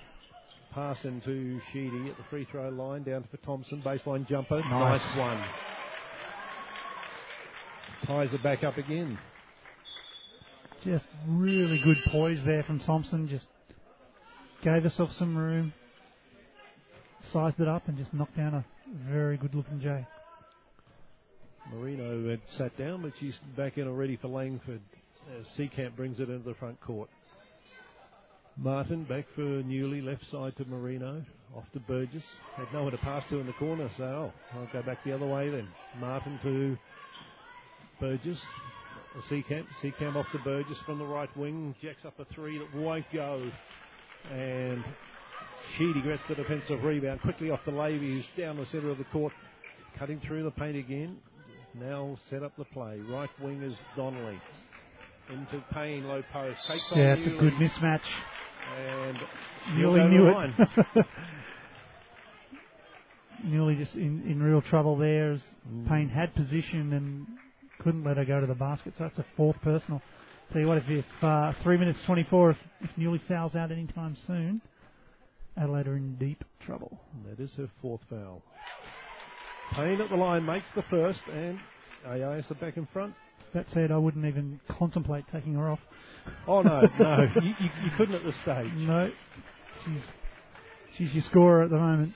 Pass 0.74 0.98
into 1.04 1.60
Sheedy 1.72 2.10
at 2.10 2.18
the 2.18 2.24
free 2.30 2.48
throw 2.52 2.70
line, 2.70 3.04
down 3.04 3.26
for 3.30 3.38
Thompson. 3.38 3.82
Baseline 3.86 4.28
jumper. 4.28 4.60
Nice. 4.60 5.18
one. 5.18 5.44
Ties 8.08 8.34
it 8.34 8.44
back 8.44 8.64
up 8.64 8.78
again. 8.78 9.18
Just 10.84 11.06
really 11.28 11.80
good 11.84 11.98
poise 12.12 12.40
there 12.46 12.64
from 12.64 12.80
Thompson. 12.80 13.30
Just 13.30 13.46
gave 14.64 14.84
herself 14.84 15.10
some 15.18 15.38
room, 15.38 15.74
sized 17.32 17.60
it 17.60 17.68
up, 17.68 17.88
and 17.88 17.98
just 17.98 18.14
knocked 18.14 18.36
down 18.36 18.56
a 18.56 18.66
very 19.10 19.38
good 19.38 19.54
looking 19.54 19.80
J. 19.80 20.06
Marino 21.72 22.30
had 22.30 22.42
sat 22.58 22.78
down, 22.78 23.02
but 23.02 23.14
she's 23.20 23.36
back 23.56 23.78
in 23.78 23.88
already 23.88 24.18
for 24.18 24.28
Langford 24.28 24.82
as 25.40 25.46
Seekamp 25.58 25.96
brings 25.96 26.20
it 26.20 26.30
into 26.30 26.50
the 26.50 26.56
front 26.56 26.80
court. 26.82 27.10
Martin 28.58 29.04
back 29.06 29.26
for 29.36 29.42
Newley, 29.42 30.04
left 30.04 30.24
side 30.32 30.56
to 30.58 30.66
Marino, 30.66 31.24
off 31.56 31.64
to 31.74 31.80
Burgess. 31.82 32.24
Had 32.56 32.68
no 32.74 32.84
one 32.84 32.92
to 32.92 32.98
pass 33.00 33.24
to 33.30 33.40
in 33.40 33.48
the 33.48 33.54
corner, 33.54 33.90
so 33.98 34.04
oh, 34.04 34.34
I'll 34.54 34.70
go 34.72 34.84
back 34.84 35.04
the 35.04 35.14
other 35.14 35.26
way 35.26 35.50
then. 35.50 35.68
Martin 36.00 36.40
to 36.44 36.78
Burgess. 38.00 38.38
Seekamp, 39.30 39.66
Seekamp 39.84 40.16
off 40.16 40.26
to 40.32 40.40
Burgess 40.40 40.78
from 40.86 40.98
the 40.98 41.06
right 41.06 41.36
wing, 41.38 41.76
jacks 41.84 42.04
up 42.06 42.20
a 42.20 42.26
three 42.34 42.58
that 42.58 42.76
won't 42.76 43.06
go. 43.14 43.52
And 44.32 44.84
Sheedy 45.78 46.02
gets 46.02 46.22
the 46.28 46.36
defensive 46.36 46.84
rebound 46.84 47.22
quickly 47.22 47.52
off 47.52 47.60
the 47.66 47.72
Levy, 47.72 48.16
who's 48.16 48.26
down 48.38 48.58
the 48.58 48.66
centre 48.72 48.90
of 48.90 48.98
the 48.98 49.04
court, 49.06 49.34
cutting 50.00 50.20
through 50.26 50.44
the 50.44 50.52
paint 50.52 50.78
again. 50.78 51.18
Now 51.80 52.18
set 52.30 52.44
up 52.44 52.56
the 52.58 52.66
play. 52.66 53.00
Right 53.08 53.30
wing 53.42 53.62
is 53.64 53.76
Donnelly. 53.96 54.40
Into 55.30 55.64
Payne, 55.74 56.06
low 56.06 56.22
post. 56.34 56.58
Takes 56.68 56.84
Yeah, 56.96 57.16
it's 57.18 57.28
a 57.28 57.40
good 57.40 57.54
mismatch. 57.54 58.02
And 58.78 59.18
knew 60.10 60.28
it. 60.28 60.34
line. 60.34 60.56
Just 63.84 63.96
in, 63.96 64.24
in 64.30 64.42
real 64.42 64.62
trouble 64.62 64.98
there 64.98 65.34
as 65.34 65.42
Mm. 65.70 65.88
Payne 65.88 66.10
had 66.10 66.34
position 66.36 66.94
and 66.94 67.26
couldn't 67.80 68.04
let 68.04 68.18
her 68.18 68.26
go 68.26 68.40
to 68.42 68.48
the 68.48 68.56
basket, 68.56 68.94
so 68.98 69.06
that's 69.06 69.18
a 69.18 69.26
fourth 69.38 69.56
personal. 69.62 70.02
Tell 70.52 70.62
you 70.62 70.68
what, 70.68 70.78
if, 70.78 70.84
if 70.88 71.06
uh, 71.22 71.54
3 71.64 71.78
minutes 71.78 72.00
24, 72.06 72.52
if, 72.52 72.58
if 72.82 72.90
Newley 72.98 73.22
fouls 73.28 73.56
out 73.56 73.72
anytime 73.72 74.18
soon, 74.28 74.62
Adelaide 75.58 75.88
are 75.88 75.98
in 75.98 76.16
deep 76.18 76.44
trouble. 76.66 77.00
That 77.26 77.42
is 77.42 77.50
her 77.58 77.70
fourth 77.82 78.02
foul. 78.10 78.42
Payne 79.74 80.02
at 80.02 80.10
the 80.10 80.16
line 80.16 80.46
makes 80.46 80.66
the 80.76 80.84
first, 80.90 81.20
and 81.32 81.58
AIS 82.06 82.46
are 82.52 82.56
back 82.56 82.78
in 82.78 82.88
front. 82.94 83.14
That 83.54 83.66
said, 83.74 83.92
I 83.92 83.98
wouldn't 83.98 84.26
even 84.26 84.60
contemplate 84.80 85.26
taking 85.32 85.54
her 85.56 85.70
off. 85.70 85.80
Oh 86.48 86.62
no, 86.62 86.82
no, 87.00 87.18
you, 87.42 87.50
you, 87.60 87.70
you 87.84 87.92
couldn't 87.98 88.16
at 88.16 88.24
this 88.24 88.36
stage. 88.44 88.72
No, 88.76 89.12
she's 89.86 90.02
she's 90.98 91.14
your 91.14 91.24
scorer 91.30 91.64
at 91.64 91.70
the 91.70 91.78
moment. 91.78 92.14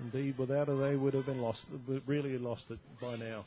Indeed, 0.00 0.36
without 0.38 0.68
her, 0.68 0.76
they 0.76 0.96
would 0.96 1.14
have 1.14 1.26
been 1.26 1.40
lost. 1.40 1.60
Really 2.06 2.36
lost 2.38 2.64
it 2.70 2.78
by 3.00 3.16
now. 3.16 3.44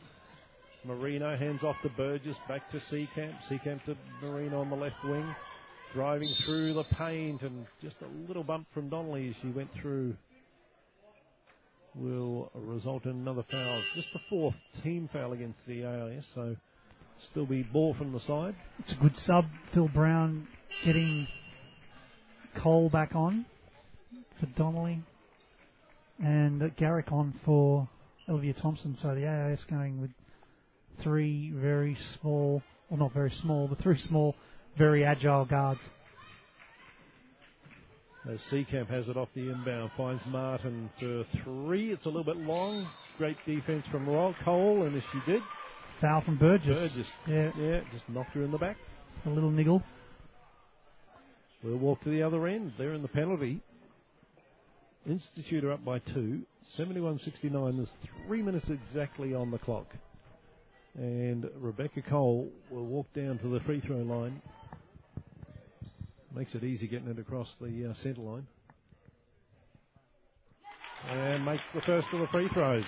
Marino 0.85 1.35
hands 1.35 1.63
off 1.63 1.75
to 1.81 1.89
Burgess, 1.89 2.37
back 2.47 2.61
to 2.71 2.79
Seekamp. 2.91 3.33
Seekamp 3.49 3.83
to 3.85 3.95
Marino 4.21 4.61
on 4.61 4.69
the 4.69 4.75
left 4.75 5.03
wing, 5.03 5.35
driving 5.93 6.33
through 6.45 6.75
the 6.75 6.83
paint, 6.97 7.41
and 7.41 7.65
just 7.81 7.95
a 8.01 8.27
little 8.27 8.43
bump 8.43 8.67
from 8.73 8.89
Donnelly 8.89 9.29
as 9.29 9.35
she 9.41 9.49
went 9.49 9.69
through. 9.81 10.15
Will 11.95 12.51
result 12.53 13.05
in 13.05 13.11
another 13.11 13.43
foul. 13.49 13.81
Just 13.95 14.07
the 14.13 14.19
fourth 14.29 14.55
team 14.83 15.09
foul 15.13 15.31
against 15.33 15.59
the 15.65 15.85
AIS, 15.85 16.25
so 16.33 16.55
still 17.31 17.45
be 17.45 17.63
ball 17.63 17.95
from 17.97 18.11
the 18.11 18.19
side. 18.21 18.55
It's 18.79 18.91
a 18.91 19.01
good 19.01 19.15
sub. 19.25 19.45
Phil 19.73 19.87
Brown 19.87 20.47
getting 20.85 21.27
Cole 22.61 22.89
back 22.89 23.15
on 23.15 23.45
for 24.39 24.45
Donnelly, 24.57 25.01
and 26.19 26.75
Garrick 26.77 27.11
on 27.11 27.33
for 27.45 27.87
Olivia 28.27 28.53
Thompson. 28.53 28.97
So 29.01 29.15
the 29.15 29.25
AIS 29.25 29.59
going 29.69 30.01
with 30.01 30.11
three 31.03 31.51
very 31.55 31.97
small, 32.19 32.61
well 32.89 32.99
not 32.99 33.13
very 33.13 33.33
small, 33.41 33.67
but 33.67 33.81
three 33.81 34.01
small, 34.07 34.35
very 34.77 35.05
agile 35.05 35.45
guards. 35.45 35.79
As 38.31 38.39
Seekamp 38.51 38.89
has 38.89 39.07
it 39.07 39.17
off 39.17 39.29
the 39.35 39.51
inbound, 39.51 39.91
finds 39.95 40.21
Martin 40.27 40.89
for 40.99 41.25
three. 41.43 41.91
It's 41.93 42.05
a 42.05 42.09
little 42.09 42.23
bit 42.23 42.37
long. 42.37 42.87
Great 43.19 43.37
defense 43.45 43.85
from 43.91 44.07
Roll 44.09 44.33
Cole, 44.43 44.83
and 44.83 44.95
as 44.97 45.03
she 45.11 45.31
did, 45.31 45.41
Foul 46.01 46.21
from 46.25 46.37
Burgess. 46.37 46.67
Burgess, 46.67 47.07
Yeah, 47.27 47.51
yeah, 47.57 47.79
just 47.93 48.09
knocked 48.09 48.31
her 48.33 48.43
in 48.43 48.51
the 48.51 48.57
back. 48.57 48.77
a 49.25 49.29
little 49.29 49.51
niggle. 49.51 49.81
We'll 51.63 51.77
walk 51.77 52.01
to 52.03 52.09
the 52.09 52.23
other 52.23 52.47
end. 52.47 52.73
They're 52.77 52.93
in 52.93 53.01
the 53.03 53.07
penalty. 53.07 53.61
Institute 55.07 55.63
are 55.63 55.71
up 55.71 55.85
by 55.85 55.99
two, 55.99 56.41
71 56.77 57.19
69. 57.23 57.77
There's 57.77 57.87
three 58.27 58.41
minutes 58.41 58.65
exactly 58.69 59.35
on 59.35 59.51
the 59.51 59.59
clock. 59.59 59.87
And 60.95 61.45
Rebecca 61.59 62.01
Cole 62.09 62.49
will 62.71 62.85
walk 62.85 63.07
down 63.13 63.37
to 63.39 63.47
the 63.53 63.59
free 63.65 63.81
throw 63.81 63.97
line. 63.97 64.41
Makes 66.35 66.53
it 66.53 66.65
easy 66.65 66.87
getting 66.87 67.07
it 67.07 67.17
across 67.17 67.47
the 67.61 67.89
uh, 67.89 68.03
centre 68.03 68.19
line. 68.19 68.45
And 71.09 71.45
makes 71.45 71.63
the 71.73 71.81
first 71.81 72.07
of 72.11 72.19
the 72.19 72.27
free 72.27 72.49
throws. 72.49 72.83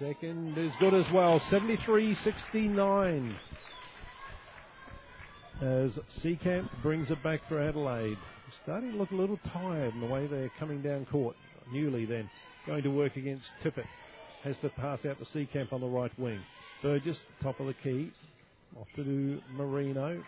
Second 0.00 0.58
is 0.58 0.72
good 0.80 0.94
as 0.94 1.04
well, 1.12 1.40
73 1.50 2.16
69. 2.24 3.36
As 5.60 5.90
Seekamp 6.22 6.68
brings 6.82 7.10
it 7.10 7.22
back 7.22 7.40
for 7.48 7.60
Adelaide. 7.60 8.18
Starting 8.62 8.92
to 8.92 8.96
look 8.96 9.10
a 9.12 9.14
little 9.14 9.38
tired 9.52 9.94
in 9.94 10.00
the 10.00 10.06
way 10.06 10.26
they're 10.26 10.50
coming 10.58 10.82
down 10.82 11.06
court. 11.06 11.36
Newley 11.72 12.08
then 12.08 12.28
going 12.66 12.82
to 12.82 12.90
work 12.90 13.16
against 13.16 13.46
Tippett. 13.62 13.86
Has 14.42 14.56
to 14.62 14.68
pass 14.70 15.04
out 15.04 15.18
to 15.18 15.24
Seekamp 15.26 15.72
on 15.72 15.80
the 15.80 15.86
right 15.86 16.16
wing. 16.18 16.40
Burgess, 16.82 17.16
top 17.42 17.58
of 17.60 17.66
the 17.66 17.74
key. 17.82 18.12
Off 18.78 18.86
to 18.96 19.04
do 19.04 19.40
Marino. 19.54 20.22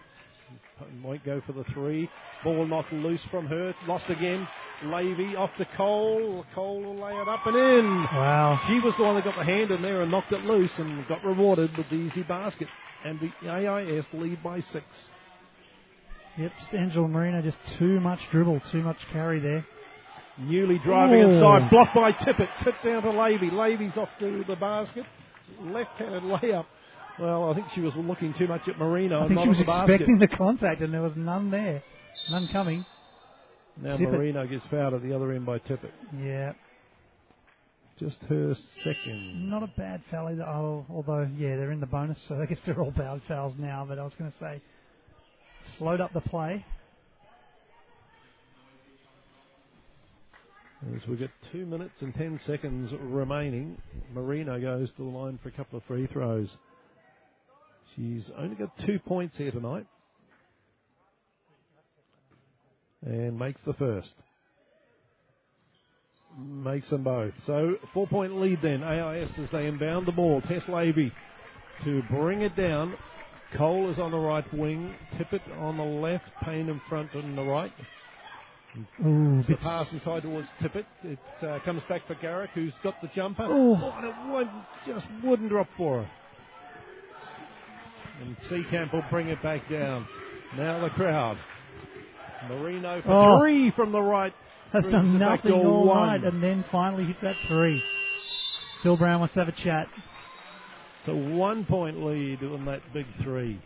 Might 1.03 1.25
go 1.25 1.41
for 1.47 1.53
the 1.53 1.65
three. 1.75 2.09
Ball 2.43 2.67
knocked 2.67 2.93
loose 2.93 3.21
from 3.31 3.47
her. 3.47 3.75
Lost 3.87 4.05
again. 4.09 4.49
Levy 4.85 5.37
off 5.37 5.51
to 5.59 5.67
Cole. 5.77 6.45
Cole 6.55 6.83
will 6.83 6.97
lay 6.97 7.13
it 7.13 7.29
up 7.29 7.41
and 7.47 7.57
in. 7.57 8.07
Wow. 8.13 8.59
She 8.67 8.75
was 8.81 8.95
the 8.97 9.05
one 9.05 9.15
that 9.15 9.25
got 9.25 9.37
the 9.37 9.45
hand 9.45 9.71
in 9.71 9.83
there 9.83 10.03
and 10.03 10.11
knocked 10.11 10.33
it 10.33 10.45
loose 10.45 10.71
and 10.79 11.07
got 11.07 11.25
rewarded 11.25 11.77
with 11.77 11.89
the 11.91 11.97
easy 11.97 12.23
basket. 12.23 12.67
And 13.05 13.21
the 13.21 13.49
AIS 13.49 14.05
lead 14.13 14.43
by 14.43 14.61
six. 14.73 14.85
Yep, 16.39 16.53
Angela 16.79 17.09
Marino 17.09 17.43
just 17.43 17.59
too 17.79 18.01
much 18.01 18.19
dribble, 18.31 18.61
too 18.73 18.83
much 18.83 18.97
carry 19.13 19.41
there. 19.41 19.67
Newley 20.41 20.83
driving 20.83 21.21
Ooh. 21.21 21.35
inside, 21.35 21.71
blocked 21.71 21.95
by 21.95 22.13
Tippett. 22.13 22.49
Tipped 22.65 22.85
down 22.85 23.03
to 23.03 23.11
Levy. 23.11 23.51
Levy's 23.51 23.97
off 23.97 24.09
to 24.21 24.45
the 24.49 24.57
basket. 24.57 25.05
Left-handed 25.63 26.23
layup. 26.25 26.67
Well, 27.19 27.51
I 27.51 27.55
think 27.55 27.67
she 27.75 27.81
was 27.81 27.93
looking 27.97 28.35
too 28.39 28.47
much 28.47 28.63
at 28.69 28.79
Marino 28.79 29.25
I 29.25 29.29
think 29.29 29.41
she 29.43 29.49
was 29.49 29.57
the 29.59 29.63
expecting 29.83 30.19
the 30.19 30.29
contact 30.29 30.81
and 30.81 30.93
there 30.95 31.03
was 31.03 31.13
none 31.17 31.51
there. 31.51 31.83
None 32.31 32.49
coming. 32.53 32.85
Now 33.81 33.97
Tippett. 33.97 34.13
Marino 34.13 34.47
gets 34.47 34.65
fouled 34.71 34.95
at 34.95 35.03
the 35.03 35.15
other 35.15 35.33
end 35.33 35.45
by 35.47 35.59
Tippett. 35.59 35.91
Yeah, 36.19 36.53
Just 37.99 38.17
her 38.29 38.55
second. 38.85 39.51
not 39.51 39.63
a 39.63 39.67
bad 39.77 40.03
foul 40.11 40.29
either. 40.29 40.43
Oh, 40.45 40.87
although, 40.91 41.29
yeah, 41.37 41.57
they're 41.57 41.73
in 41.73 41.81
the 41.81 41.87
bonus, 41.87 42.19
so 42.29 42.37
I 42.41 42.47
guess 42.47 42.59
they're 42.65 42.81
all 42.81 42.91
bad 42.93 43.21
fouls 43.29 43.55
now. 43.59 43.85
But 43.89 43.99
I 43.99 44.03
was 44.05 44.13
going 44.19 44.31
to 44.31 44.39
say, 44.39 44.63
slowed 45.79 46.01
up 46.01 46.13
the 46.13 46.21
play. 46.23 46.65
As 50.83 51.07
we 51.07 51.17
get 51.17 51.31
two 51.53 51.67
minutes 51.67 51.93
and 52.01 52.15
ten 52.15 52.41
seconds 52.47 52.91
remaining, 53.03 53.77
Marino 54.15 54.59
goes 54.59 54.89
to 54.97 54.97
the 54.97 55.19
line 55.19 55.39
for 55.43 55.51
a 55.51 55.53
couple 55.53 55.77
of 55.77 55.85
free 55.85 56.07
throws. 56.07 56.49
She's 57.95 58.23
only 58.39 58.57
got 58.57 58.71
two 58.87 58.99
points 58.99 59.37
here 59.37 59.51
tonight. 59.51 59.87
And 63.03 63.39
makes 63.39 63.61
the 63.67 63.75
first. 63.75 64.09
Makes 66.39 66.89
them 66.89 67.05
both. 67.05 67.35
So 67.47 67.75
four 67.93 68.07
point 68.07 68.41
lead 68.41 68.61
then. 68.63 68.83
AIS 68.83 69.31
as 69.39 69.51
they 69.53 69.67
inbound 69.67 70.07
the 70.07 70.13
ball. 70.13 70.41
Tess 70.43 70.63
Levy 70.67 71.13
to 71.85 72.03
bring 72.11 72.41
it 72.41 72.57
down. 72.57 72.95
Cole 73.57 73.91
is 73.91 73.99
on 73.99 74.13
the 74.13 74.19
right 74.19 74.55
wing. 74.55 74.95
Tippett 75.17 75.43
on 75.59 75.77
the 75.77 75.83
left. 75.83 76.25
Payne 76.43 76.71
in 76.71 76.81
front 76.89 77.13
and 77.15 77.37
the 77.37 77.43
right. 77.43 77.73
Ooh, 79.05 79.43
The 79.49 79.57
pass 79.57 79.87
inside 79.93 80.23
towards 80.23 80.49
Tippett. 80.63 80.85
It 81.03 81.19
uh, 81.43 81.59
comes 81.65 81.83
back 81.89 82.07
for 82.07 82.15
Garrick, 82.17 82.51
who's 82.55 82.73
got 82.83 82.95
the 83.03 83.09
jumper. 83.15 83.45
Oh. 83.49 83.75
and 83.97 84.07
it 84.07 84.33
would, 84.33 84.49
just 84.87 85.07
wouldn't 85.25 85.49
drop 85.51 85.69
for 85.77 86.03
her. 86.03 86.11
And 88.21 88.37
Seekamp 88.51 88.93
will 88.93 89.05
bring 89.11 89.29
it 89.29 89.43
back 89.43 89.69
down. 89.71 90.07
Now 90.57 90.81
the 90.81 90.91
crowd. 90.91 91.39
Marino 92.49 93.03
for 93.03 93.13
Oh. 93.13 93.39
three 93.41 93.71
from 93.73 93.93
the 93.93 94.01
right. 94.01 94.33
has 94.73 94.85
done 94.85 95.19
nothing 95.19 95.53
all 95.53 95.87
one. 95.87 96.07
night 96.07 96.25
and 96.25 96.43
then 96.43 96.65
finally 96.71 97.05
hit 97.05 97.17
that 97.23 97.37
three. 97.49 97.83
Phil 98.83 98.97
Brown 98.97 99.21
wants 99.21 99.35
to 99.35 99.41
have 99.45 99.49
a 99.49 99.65
chat. 99.65 99.87
So 101.07 101.15
one 101.15 101.65
point 101.65 102.05
lead 102.05 102.43
on 102.43 102.67
that 102.67 102.81
big 102.93 103.07
three. 103.23 103.61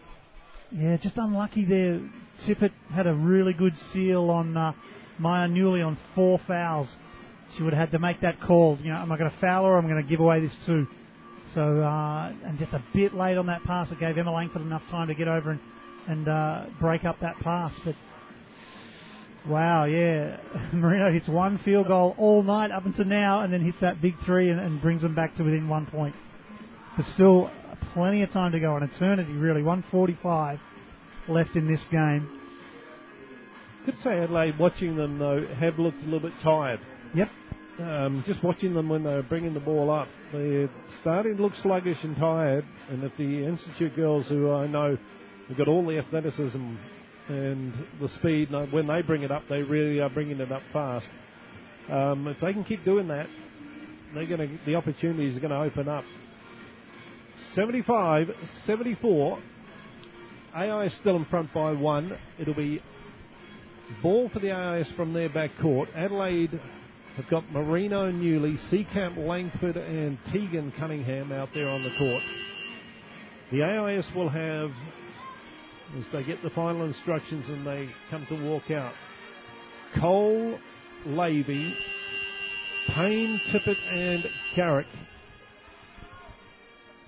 Yeah, 0.77 0.97
just 0.97 1.17
unlucky 1.17 1.65
there. 1.65 2.01
Tippett 2.47 2.73
had 2.93 3.07
a 3.07 3.15
really 3.15 3.53
good 3.53 3.75
seal 3.93 4.29
on 4.29 4.57
uh, 4.57 4.73
Maya 5.19 5.47
Newley 5.49 5.87
on 5.87 5.97
four 6.17 6.41
fouls. 6.49 6.89
She 7.57 7.63
would 7.63 7.73
have 7.73 7.81
had 7.81 7.91
to 7.93 8.01
make 8.01 8.21
that 8.23 8.41
call. 8.41 8.77
You 8.83 8.91
know, 8.91 8.97
am 8.97 9.13
I 9.13 9.17
going 9.17 9.31
to 9.31 9.37
foul 9.41 9.65
her 9.65 9.71
or 9.71 9.79
am 9.79 9.87
I 9.87 9.91
going 9.91 10.03
to 10.03 10.09
give 10.09 10.19
away 10.19 10.41
this 10.41 10.53
two? 10.67 10.89
So, 11.55 11.61
uh, 11.61 12.33
and 12.45 12.59
just 12.59 12.73
a 12.73 12.83
bit 12.93 13.15
late 13.15 13.39
on 13.39 13.47
that 13.47 13.63
pass, 13.63 13.89
it 13.93 14.01
gave 14.01 14.19
Emma 14.19 14.33
Langford 14.33 14.63
enough 14.63 14.83
time 14.91 15.07
to 15.07 15.15
get 15.15 15.29
over 15.29 15.53
and, 15.53 15.61
and 16.09 16.29
uh, 16.29 16.65
break 16.81 17.05
up 17.05 17.21
that 17.21 17.39
pass. 17.39 17.73
But 17.85 17.95
wow, 19.47 19.85
yeah, 19.85 20.39
Marino 20.73 21.13
hits 21.13 21.29
one 21.29 21.61
field 21.65 21.87
goal 21.87 22.17
all 22.19 22.43
night 22.43 22.73
up 22.73 22.85
until 22.85 23.05
now, 23.05 23.43
and 23.43 23.53
then 23.53 23.65
hits 23.65 23.79
that 23.81 24.03
big 24.03 24.17
three 24.27 24.51
and, 24.51 24.59
and 24.59 24.83
brings 24.83 25.03
them 25.03 25.15
back 25.15 25.37
to 25.37 25.45
within 25.45 25.69
one 25.69 25.87
point. 25.87 26.17
But 26.97 27.07
still, 27.15 27.53
plenty 27.95 28.23
of 28.23 28.31
time 28.33 28.53
to 28.53 28.61
go. 28.61 28.77
An 28.77 28.83
eternity, 28.83 29.33
really. 29.33 29.63
145 29.63 30.59
left 31.29 31.57
in 31.57 31.67
this 31.67 31.81
game. 31.91 32.29
Could 33.85 33.97
say 34.03 34.19
Adelaide, 34.19 34.59
watching 34.59 34.97
them 34.97 35.19
though, 35.19 35.47
have 35.59 35.79
looked 35.79 36.03
a 36.03 36.05
little 36.05 36.21
bit 36.21 36.33
tired. 36.43 36.81
Yep. 37.15 37.31
Um, 37.81 38.25
just 38.27 38.43
watching 38.43 38.73
them 38.73 38.89
when 38.89 39.03
they're 39.03 39.23
bringing 39.23 39.53
the 39.53 39.61
ball 39.61 39.91
up, 39.91 40.09
they're 40.33 40.71
starting 41.01 41.37
to 41.37 41.43
look 41.43 41.53
sluggish 41.63 41.99
and 42.03 42.17
tired. 42.17 42.65
And 42.89 43.03
if 43.03 43.13
the 43.17 43.47
Institute 43.47 43.97
girls, 43.97 44.27
who 44.29 44.53
I 44.53 44.67
know 44.67 44.97
have 45.49 45.57
got 45.59 45.69
all 45.69 45.85
the 45.85 45.99
athleticism 45.99 46.77
and 47.29 47.75
the 48.01 48.09
speed, 48.21 48.51
and 48.51 48.73
when 48.73 48.87
they 48.87 49.03
bring 49.03 49.23
it 49.23 49.33
up, 49.33 49.43
they 49.49 49.63
really 49.63 50.01
are 50.01 50.09
bringing 50.09 50.41
it 50.41 50.53
up 50.53 50.63
fast. 50.73 51.07
Um, 51.91 52.29
if 52.29 52.37
they 52.41 52.53
can 52.53 52.65
keep 52.65 52.85
doing 52.85 53.09
that, 53.09 53.27
they're 54.15 54.27
going 54.27 54.41
to 54.41 54.59
the 54.65 54.77
opportunities 54.77 55.37
are 55.37 55.41
going 55.41 55.51
to 55.51 55.59
open 55.59 55.89
up. 55.89 56.05
75, 57.55 58.29
74. 58.67 59.39
AI 60.57 60.85
is 60.85 60.93
still 61.01 61.17
in 61.17 61.25
front 61.27 61.53
by 61.53 61.73
one. 61.73 62.17
It'll 62.39 62.55
be 62.55 62.81
ball 64.03 64.31
for 64.33 64.41
the 64.41 64.51
AIS 64.51 64.87
from 64.97 65.13
their 65.13 65.29
back 65.29 65.51
court. 65.61 65.89
Adelaide 65.95 66.61
have 67.17 67.29
got 67.29 67.51
Marino 67.53 68.11
Newley, 68.11 68.59
Seekamp 68.71 69.17
Langford, 69.17 69.77
and 69.77 70.19
Tegan 70.33 70.73
Cunningham 70.79 71.33
out 71.33 71.49
there 71.55 71.69
on 71.69 71.83
the 71.83 71.91
court. 71.99 72.23
The 73.53 73.63
AIS 73.63 74.05
will 74.17 74.29
have, 74.29 74.71
as 75.99 76.05
they 76.13 76.25
get 76.25 76.43
the 76.43 76.51
final 76.51 76.85
instructions 76.85 77.45
and 77.49 77.67
they 77.67 77.89
come 78.11 78.27
to 78.29 78.35
walk 78.45 78.71
out, 78.71 78.93
Cole, 80.01 80.59
Levy, 81.07 81.75
Payne, 82.89 83.41
Tippett, 83.53 83.77
and 83.93 84.25
Garrick 84.57 84.87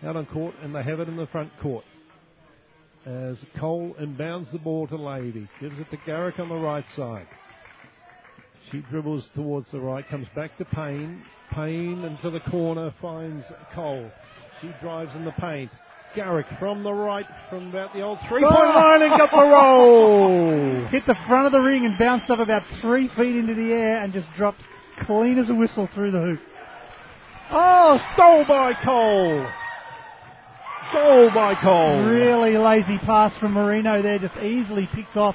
out 0.05 0.17
on 0.17 0.27
court, 0.27 0.55
and 0.63 0.75
they 0.75 0.83
have 0.83 1.01
it 1.01 1.09
in 1.09 1.17
the 1.17 1.27
front 1.29 1.51
court. 1.63 1.85
As 3.07 3.37
Cole 3.61 3.95
inbounds 4.01 4.51
the 4.51 4.59
ball 4.59 4.89
to 4.89 4.97
Lady, 4.97 5.49
gives 5.61 5.79
it 5.79 5.89
to 5.93 5.97
Garrick 6.07 6.41
on 6.41 6.49
the 6.49 6.57
right 6.57 6.85
side. 6.97 7.29
She 8.73 8.79
dribbles 8.91 9.23
towards 9.37 9.69
the 9.71 9.79
right, 9.79 10.09
comes 10.09 10.27
back 10.35 10.59
to 10.59 10.65
Payne. 10.65 11.23
Payne 11.53 12.03
into 12.03 12.31
the 12.31 12.41
corner 12.51 12.93
finds 13.01 13.45
Cole. 13.75 14.11
She 14.61 14.73
drives 14.83 15.11
in 15.15 15.25
the 15.25 15.31
paint. 15.33 15.71
Garrick 16.17 16.47
from 16.59 16.83
the 16.83 16.93
right, 16.93 17.27
from 17.49 17.69
about 17.69 17.93
the 17.93 18.01
old 18.01 18.19
three 18.29 18.43
point 18.43 18.55
oh! 18.57 18.75
line, 18.75 19.03
and 19.03 19.11
got 19.11 19.31
the 19.31 19.37
roll. 19.37 20.87
Hit 20.91 21.07
the 21.07 21.15
front 21.29 21.47
of 21.47 21.53
the 21.53 21.59
ring 21.59 21.85
and 21.85 21.97
bounced 21.99 22.29
up 22.31 22.41
about 22.41 22.63
three 22.81 23.09
feet 23.17 23.37
into 23.37 23.55
the 23.55 23.71
air 23.73 24.03
and 24.03 24.13
just 24.13 24.27
dropped 24.37 24.61
clean 25.07 25.39
as 25.39 25.49
a 25.49 25.55
whistle 25.55 25.89
through 25.95 26.11
the 26.11 26.21
hoop. 26.21 26.41
Oh, 27.53 27.99
stole 28.15 28.45
by 28.49 28.73
Cole. 28.85 29.47
Goal 30.93 31.31
by 31.35 31.55
Cole. 31.63 32.03
Really 32.05 32.57
lazy 32.57 32.99
pass 32.99 33.33
from 33.41 33.53
Marino 33.53 34.03
there, 34.03 34.19
just 34.19 34.37
easily 34.37 34.89
picked 34.95 35.17
off 35.17 35.35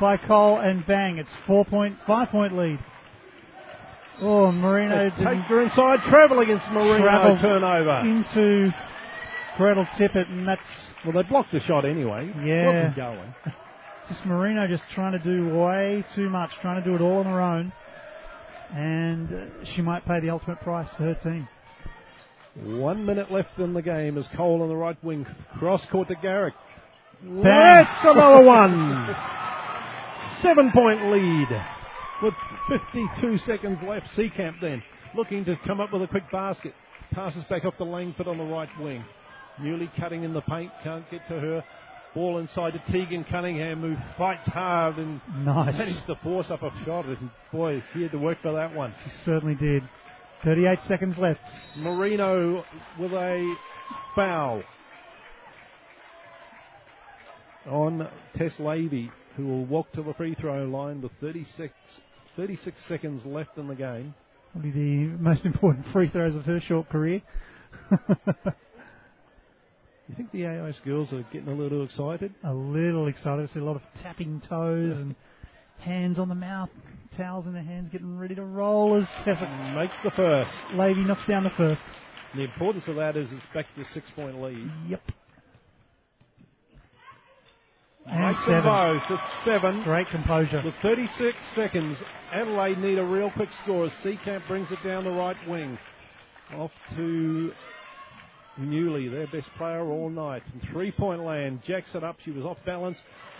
by 0.00 0.16
Cole 0.16 0.58
and 0.60 0.86
bang, 0.86 1.18
it's 1.18 1.30
four 1.46 1.64
point, 1.64 1.96
five 2.06 2.28
point 2.28 2.56
lead. 2.56 2.78
Oh, 4.20 4.50
Marino 4.50 5.10
Take 5.10 5.18
didn't 5.18 5.42
her 5.42 5.62
inside, 5.62 5.98
travel 6.08 6.40
against 6.40 6.64
Marino, 6.72 7.04
Travel 7.04 7.38
turnover. 7.40 7.98
into 8.00 8.70
Gretel 9.58 9.86
Tippett, 9.98 10.28
and 10.30 10.48
that's 10.48 10.60
Well, 11.04 11.12
they 11.14 11.28
blocked 11.28 11.52
the 11.52 11.60
shot 11.60 11.84
anyway. 11.84 12.32
Yeah. 12.44 12.66
Wasn't 12.66 12.96
going. 12.96 13.34
just 14.08 14.24
Marino 14.24 14.66
just 14.68 14.84
trying 14.94 15.12
to 15.12 15.18
do 15.18 15.48
way 15.54 16.04
too 16.14 16.30
much, 16.30 16.50
trying 16.62 16.82
to 16.82 16.88
do 16.88 16.94
it 16.94 17.00
all 17.02 17.18
on 17.18 17.26
her 17.26 17.40
own, 17.40 17.72
and 18.74 19.28
uh, 19.32 19.64
she 19.74 19.82
might 19.82 20.06
pay 20.06 20.20
the 20.20 20.30
ultimate 20.30 20.60
price 20.60 20.88
for 20.96 21.04
her 21.04 21.14
team. 21.22 21.46
One 22.64 23.04
minute 23.04 23.30
left 23.30 23.58
in 23.58 23.74
the 23.74 23.82
game 23.82 24.16
as 24.16 24.24
Cole 24.36 24.62
on 24.62 24.68
the 24.68 24.76
right 24.76 25.02
wing 25.04 25.26
cross 25.58 25.82
court 25.92 26.08
to 26.08 26.14
Garrick. 26.16 26.54
That's 27.22 27.90
another 28.04 28.40
one. 28.44 29.14
Seven 30.42 30.70
point 30.72 31.10
lead 31.10 31.48
with 32.22 32.34
52 32.68 33.38
seconds 33.46 33.78
left. 33.86 34.06
Seekamp 34.16 34.60
then 34.60 34.82
looking 35.16 35.44
to 35.44 35.56
come 35.66 35.80
up 35.80 35.92
with 35.92 36.02
a 36.02 36.06
quick 36.06 36.30
basket. 36.32 36.72
Passes 37.12 37.44
back 37.48 37.64
off 37.64 37.76
to 37.78 37.84
Langford 37.84 38.26
on 38.28 38.38
the 38.38 38.44
right 38.44 38.68
wing. 38.80 39.04
Newley 39.60 39.90
cutting 39.98 40.24
in 40.24 40.34
the 40.34 40.42
paint, 40.42 40.70
can't 40.82 41.08
get 41.10 41.26
to 41.28 41.38
her. 41.40 41.64
Ball 42.14 42.38
inside 42.38 42.72
to 42.72 42.92
Tegan 42.92 43.24
Cunningham, 43.30 43.80
who 43.82 43.94
fights 44.18 44.46
hard 44.46 44.96
and 44.98 45.20
Nice. 45.44 45.74
managed 45.76 46.06
to 46.06 46.14
force 46.22 46.46
up 46.50 46.62
a 46.62 46.70
shot. 46.84 47.04
And 47.06 47.30
boy, 47.52 47.82
she 47.92 48.02
had 48.02 48.12
to 48.12 48.18
work 48.18 48.38
for 48.42 48.52
that 48.54 48.74
one. 48.74 48.94
She 49.04 49.10
certainly 49.26 49.54
did. 49.54 49.82
38 50.44 50.78
seconds 50.88 51.14
left. 51.18 51.40
Marino 51.78 52.64
with 52.98 53.12
a 53.12 53.54
foul 54.14 54.62
on 57.68 58.08
Tess 58.36 58.52
Levy, 58.58 59.10
who 59.36 59.46
will 59.46 59.64
walk 59.66 59.92
to 59.92 60.02
the 60.02 60.14
free 60.14 60.34
throw 60.34 60.64
line 60.64 61.02
with 61.02 61.12
36, 61.20 61.72
36 62.36 62.76
seconds 62.88 63.22
left 63.24 63.56
in 63.56 63.66
the 63.68 63.74
game. 63.74 64.14
Probably 64.52 64.70
the 64.70 65.16
most 65.18 65.44
important 65.44 65.86
free 65.92 66.08
throws 66.08 66.34
of 66.34 66.44
her 66.44 66.60
short 66.66 66.88
career. 66.88 67.22
You 70.08 70.14
think 70.14 70.30
the 70.30 70.46
AIS 70.46 70.76
girls 70.84 71.12
are 71.12 71.26
getting 71.32 71.48
a 71.48 71.54
little 71.54 71.84
excited? 71.84 72.32
a 72.44 72.54
little 72.54 73.08
excited. 73.08 73.50
I 73.50 73.54
see 73.54 73.58
a 73.58 73.64
lot 73.64 73.74
of 73.76 73.82
tapping 74.02 74.40
toes 74.48 74.96
and 74.96 75.16
hands 75.80 76.18
on 76.18 76.28
the 76.28 76.34
mouth, 76.36 76.68
towels 77.16 77.46
in 77.46 77.52
their 77.52 77.62
hands, 77.62 77.88
getting 77.92 78.18
ready 78.18 78.34
to 78.34 78.44
roll 78.44 79.00
as 79.00 79.08
Tessa 79.24 79.74
Makes 79.74 79.94
the 80.04 80.10
first. 80.12 80.50
Levy 80.74 81.04
knocks 81.04 81.26
down 81.28 81.44
the 81.44 81.50
first. 81.56 81.80
The 82.34 82.42
importance 82.42 82.84
of 82.88 82.96
that 82.96 83.16
is 83.16 83.28
it's 83.30 83.42
back 83.54 83.66
to 83.74 83.80
a 83.80 83.84
six 83.94 84.06
point 84.14 84.40
lead. 84.40 84.70
Yep. 84.88 85.02
And 88.06 88.20
Makes 88.20 88.40
seven. 88.46 89.00
It's 89.10 89.44
seven. 89.44 89.82
Great 89.82 90.08
composure. 90.10 90.62
With 90.64 90.74
36 90.82 91.36
seconds, 91.54 91.96
Adelaide 92.32 92.78
need 92.78 92.98
a 92.98 93.04
real 93.04 93.30
quick 93.30 93.48
score 93.62 93.86
as 93.86 93.92
Seekamp 94.04 94.46
brings 94.46 94.68
it 94.70 94.78
down 94.86 95.04
the 95.04 95.10
right 95.10 95.36
wing. 95.48 95.78
Off 96.56 96.70
to 96.96 97.52
Newley, 98.60 99.10
their 99.10 99.26
best 99.26 99.48
player 99.58 99.82
all 99.90 100.10
night. 100.10 100.42
And 100.52 100.62
three 100.70 100.92
point 100.92 101.24
land. 101.24 101.60
Jacks 101.66 101.90
it 101.94 102.04
up. 102.04 102.16
She 102.24 102.30
was 102.30 102.44
off 102.44 102.58
balance. 102.64 102.98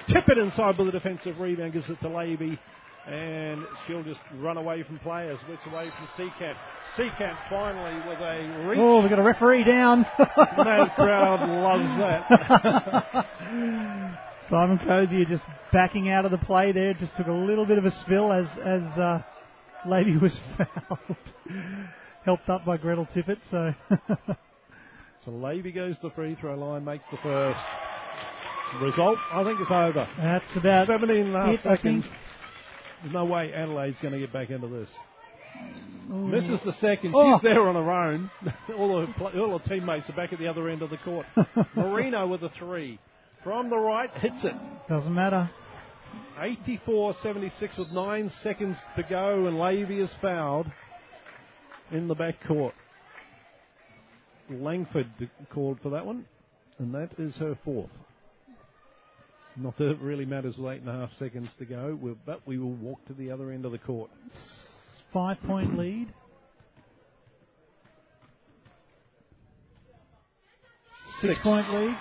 Tippett 0.09 0.43
inside 0.43 0.78
with 0.78 0.89
a 0.89 0.93
defensive 0.93 1.39
rebound. 1.39 1.73
Gives 1.73 1.89
it 1.89 2.01
to 2.03 2.09
Levy. 2.09 2.59
And 3.06 3.64
she'll 3.86 4.02
just 4.02 4.18
run 4.38 4.56
away 4.56 4.82
from 4.82 4.98
players. 4.98 5.38
Gets 5.48 5.62
away 5.72 5.90
from 5.96 6.08
Seekamp. 6.26 6.56
Seekamp 6.98 7.36
finally 7.48 8.08
with 8.08 8.18
a 8.18 8.66
reach. 8.68 8.78
Oh, 8.80 9.00
we've 9.00 9.10
got 9.10 9.18
a 9.20 9.22
referee 9.22 9.64
down. 9.64 10.04
That 10.18 10.94
crowd 10.96 11.40
loves 11.48 11.88
that. 12.00 13.26
Simon 14.50 14.78
Cozier 14.86 15.24
just 15.26 15.42
backing 15.72 16.08
out 16.10 16.24
of 16.24 16.30
the 16.30 16.38
play 16.38 16.72
there. 16.72 16.94
Just 16.94 17.16
took 17.16 17.26
a 17.28 17.32
little 17.32 17.66
bit 17.66 17.78
of 17.78 17.84
a 17.84 17.92
spill 18.04 18.32
as 18.32 18.46
as 18.64 18.82
uh, 18.98 19.18
Lady 19.88 20.16
was 20.16 20.32
fouled. 20.58 21.16
Helped 22.24 22.48
up 22.48 22.64
by 22.64 22.76
Gretel 22.76 23.06
Tippett. 23.14 23.38
So 23.50 23.72
So 25.24 25.30
Levy 25.30 25.70
goes 25.72 25.94
to 25.96 26.08
the 26.08 26.14
free 26.14 26.36
throw 26.40 26.56
line, 26.58 26.84
makes 26.84 27.04
the 27.12 27.18
first. 27.22 27.58
Result, 28.82 29.16
I 29.32 29.44
think 29.44 29.60
it's 29.60 29.70
over. 29.70 30.08
that's 30.18 30.44
about 30.56 30.88
17 30.88 31.16
and 31.26 31.36
a 31.36 31.38
half 31.38 31.54
it, 31.54 31.60
seconds. 31.62 32.04
There's 33.06 33.14
no 33.14 33.24
way 33.24 33.52
Adelaide's 33.54 33.98
going 34.02 34.14
to 34.14 34.18
get 34.18 34.32
back 34.32 34.50
into 34.50 34.66
this. 34.66 34.88
Ooh. 36.10 36.26
Misses 36.26 36.58
the 36.64 36.72
second. 36.80 37.14
Oh. 37.14 37.36
She's 37.36 37.42
there 37.44 37.68
on 37.68 37.76
her 37.76 37.92
own. 37.92 38.28
all, 38.76 39.06
her, 39.06 39.40
all 39.40 39.56
her 39.56 39.68
teammates 39.68 40.10
are 40.10 40.16
back 40.16 40.32
at 40.32 40.40
the 40.40 40.48
other 40.48 40.68
end 40.68 40.82
of 40.82 40.90
the 40.90 40.96
court. 40.96 41.24
Marino 41.76 42.26
with 42.26 42.42
a 42.42 42.50
three. 42.58 42.98
From 43.44 43.70
the 43.70 43.76
right, 43.76 44.10
hits 44.16 44.42
it. 44.42 44.54
Doesn't 44.88 45.14
matter. 45.14 45.48
84-76 46.40 47.78
with 47.78 47.92
nine 47.92 48.32
seconds 48.42 48.76
to 48.96 49.04
go, 49.04 49.46
and 49.46 49.56
Levy 49.56 50.00
is 50.00 50.10
fouled 50.20 50.66
in 51.92 52.08
the 52.08 52.14
back 52.16 52.44
court. 52.48 52.74
Langford 54.50 55.12
called 55.54 55.78
for 55.80 55.90
that 55.90 56.04
one, 56.04 56.24
and 56.80 56.92
that 56.92 57.10
is 57.18 57.36
her 57.36 57.56
fourth. 57.64 57.90
Not 59.56 59.76
that 59.78 59.90
it 59.92 60.00
really 60.00 60.26
matters 60.26 60.56
with 60.58 60.70
eight 60.72 60.80
and 60.80 60.88
a 60.90 60.92
half 60.92 61.10
seconds 61.18 61.48
to 61.58 61.64
go, 61.64 61.94
we- 62.00 62.14
but 62.26 62.46
we 62.46 62.58
will 62.58 62.74
walk 62.74 63.04
to 63.06 63.14
the 63.14 63.30
other 63.30 63.50
end 63.50 63.64
of 63.64 63.72
the 63.72 63.78
court. 63.78 64.10
Five 65.12 65.40
point 65.42 65.78
lead. 65.78 66.12
Six 71.22 71.40
point 71.42 71.70
lead. 71.72 71.96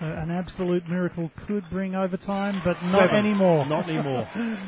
So 0.00 0.06
an 0.06 0.30
absolute 0.30 0.86
miracle 0.88 1.30
could 1.46 1.64
bring 1.70 1.94
overtime, 1.94 2.60
but 2.64 2.82
not 2.82 3.08
Seven. 3.08 3.16
anymore. 3.26 3.66
Not 3.66 3.88
anymore. 3.88 4.28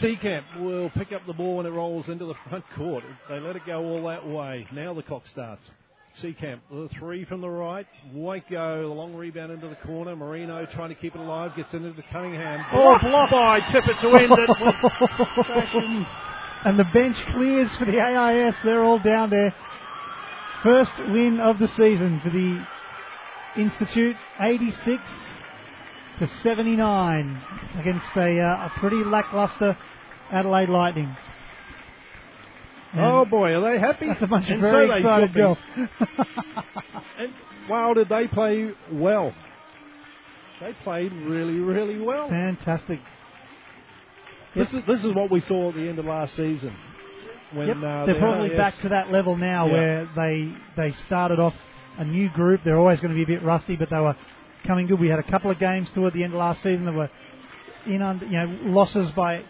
Seekamp 0.00 0.60
will 0.60 0.88
pick 0.90 1.12
up 1.12 1.26
the 1.26 1.34
ball 1.34 1.58
when 1.58 1.66
it 1.66 1.70
rolls 1.70 2.08
into 2.08 2.24
the 2.24 2.34
front 2.48 2.64
court. 2.76 3.04
They 3.28 3.38
let 3.38 3.56
it 3.56 3.62
go 3.66 3.84
all 3.84 4.06
that 4.08 4.26
way. 4.26 4.66
Now 4.72 4.94
the 4.94 5.02
clock 5.02 5.22
starts. 5.32 5.62
Seekamp, 6.20 6.60
the 6.70 6.88
three 6.98 7.24
from 7.24 7.40
the 7.40 7.48
right. 7.48 7.86
White 8.12 8.48
go, 8.50 8.88
the 8.88 8.94
long 8.94 9.14
rebound 9.14 9.52
into 9.52 9.68
the 9.68 9.76
corner. 9.86 10.14
Marino 10.14 10.66
trying 10.74 10.90
to 10.90 10.94
keep 10.94 11.14
it 11.14 11.20
alive, 11.20 11.52
gets 11.56 11.72
into 11.72 11.92
the 11.92 12.02
Cunningham. 12.12 12.64
Oh, 12.72 12.98
blocked 13.00 13.32
by 13.32 13.60
Tippett 13.60 14.00
to 14.02 14.16
end 14.16 14.32
it. 14.32 14.50
with 15.36 15.46
fashion. 15.46 16.06
and 16.64 16.78
the 16.78 16.84
bench 16.92 17.16
clears 17.32 17.70
for 17.78 17.86
the 17.86 17.98
AIS. 17.98 18.54
They're 18.64 18.84
all 18.84 18.98
down 18.98 19.30
there. 19.30 19.54
First 20.62 20.92
win 20.98 21.40
of 21.42 21.58
the 21.58 21.68
season 21.68 22.20
for 22.22 22.30
the 22.30 22.62
Institute, 23.60 24.16
86 24.40 25.02
to 26.18 26.30
79 26.42 27.42
against 27.80 28.04
a, 28.16 28.40
uh, 28.40 28.66
a 28.66 28.72
pretty 28.78 29.02
lackluster 29.04 29.76
Adelaide 30.30 30.68
Lightning. 30.68 31.16
And 32.92 33.00
Oh 33.00 33.24
boy, 33.24 33.50
are 33.52 33.72
they 33.72 33.80
happy? 33.80 34.06
that's 34.08 34.22
a 34.22 34.26
bunch 34.26 34.50
of 34.50 34.60
very 34.60 34.88
so 34.88 34.94
excited 34.94 35.34
girls. 35.34 35.58
And 37.18 37.32
wow, 37.68 37.94
did 37.94 38.08
they 38.08 38.26
play 38.26 38.70
well? 38.90 39.32
They 40.60 40.72
played 40.84 41.12
really, 41.12 41.54
really 41.58 41.98
well. 42.00 42.28
Fantastic. 42.28 43.00
This 44.54 44.68
is 44.68 44.80
this 44.86 45.00
is 45.00 45.14
what 45.14 45.30
we 45.30 45.42
saw 45.48 45.70
at 45.70 45.74
the 45.74 45.88
end 45.88 45.98
of 45.98 46.04
last 46.04 46.32
season. 46.36 46.74
When 47.54 47.68
Yep, 47.68 47.76
uh, 47.76 47.80
they're 47.80 48.14
the 48.14 48.20
probably 48.20 48.50
AIS 48.52 48.56
back 48.56 48.80
to 48.82 48.88
that 48.90 49.10
level 49.10 49.36
now 49.36 49.66
Yeah. 49.66 49.72
where 49.72 50.08
they 50.16 50.54
they 50.76 50.94
started 51.06 51.38
off 51.38 51.54
a 51.98 52.04
new 52.04 52.28
group. 52.30 52.62
They're 52.64 52.78
always 52.78 52.98
going 53.00 53.10
to 53.10 53.16
be 53.16 53.22
a 53.22 53.38
bit 53.38 53.42
rusty, 53.44 53.76
but 53.76 53.88
they 53.90 53.98
were 54.00 54.16
coming 54.66 54.86
good. 54.86 54.98
We 55.00 55.08
had 55.08 55.18
a 55.18 55.30
couple 55.30 55.50
of 55.50 55.58
games 55.58 55.88
toward 55.94 56.14
the 56.14 56.24
end 56.24 56.32
of 56.32 56.38
last 56.38 56.58
season 56.62 56.84
that 56.86 56.92
were 56.94 57.10
in 57.86 58.00
under, 58.02 58.24
you 58.26 58.32
know 58.38 58.58
losses 58.64 59.10
by 59.16 59.42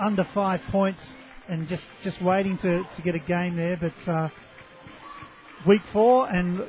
under 0.00 0.24
five 0.34 0.60
points 0.70 1.00
and 1.48 1.68
just 1.68 1.82
just 2.04 2.20
waiting 2.22 2.58
to, 2.58 2.82
to 2.96 3.02
get 3.04 3.14
a 3.14 3.18
game 3.18 3.56
there. 3.56 3.76
But 3.80 4.10
uh, 4.10 4.28
week 5.66 5.82
four 5.92 6.28
and 6.28 6.62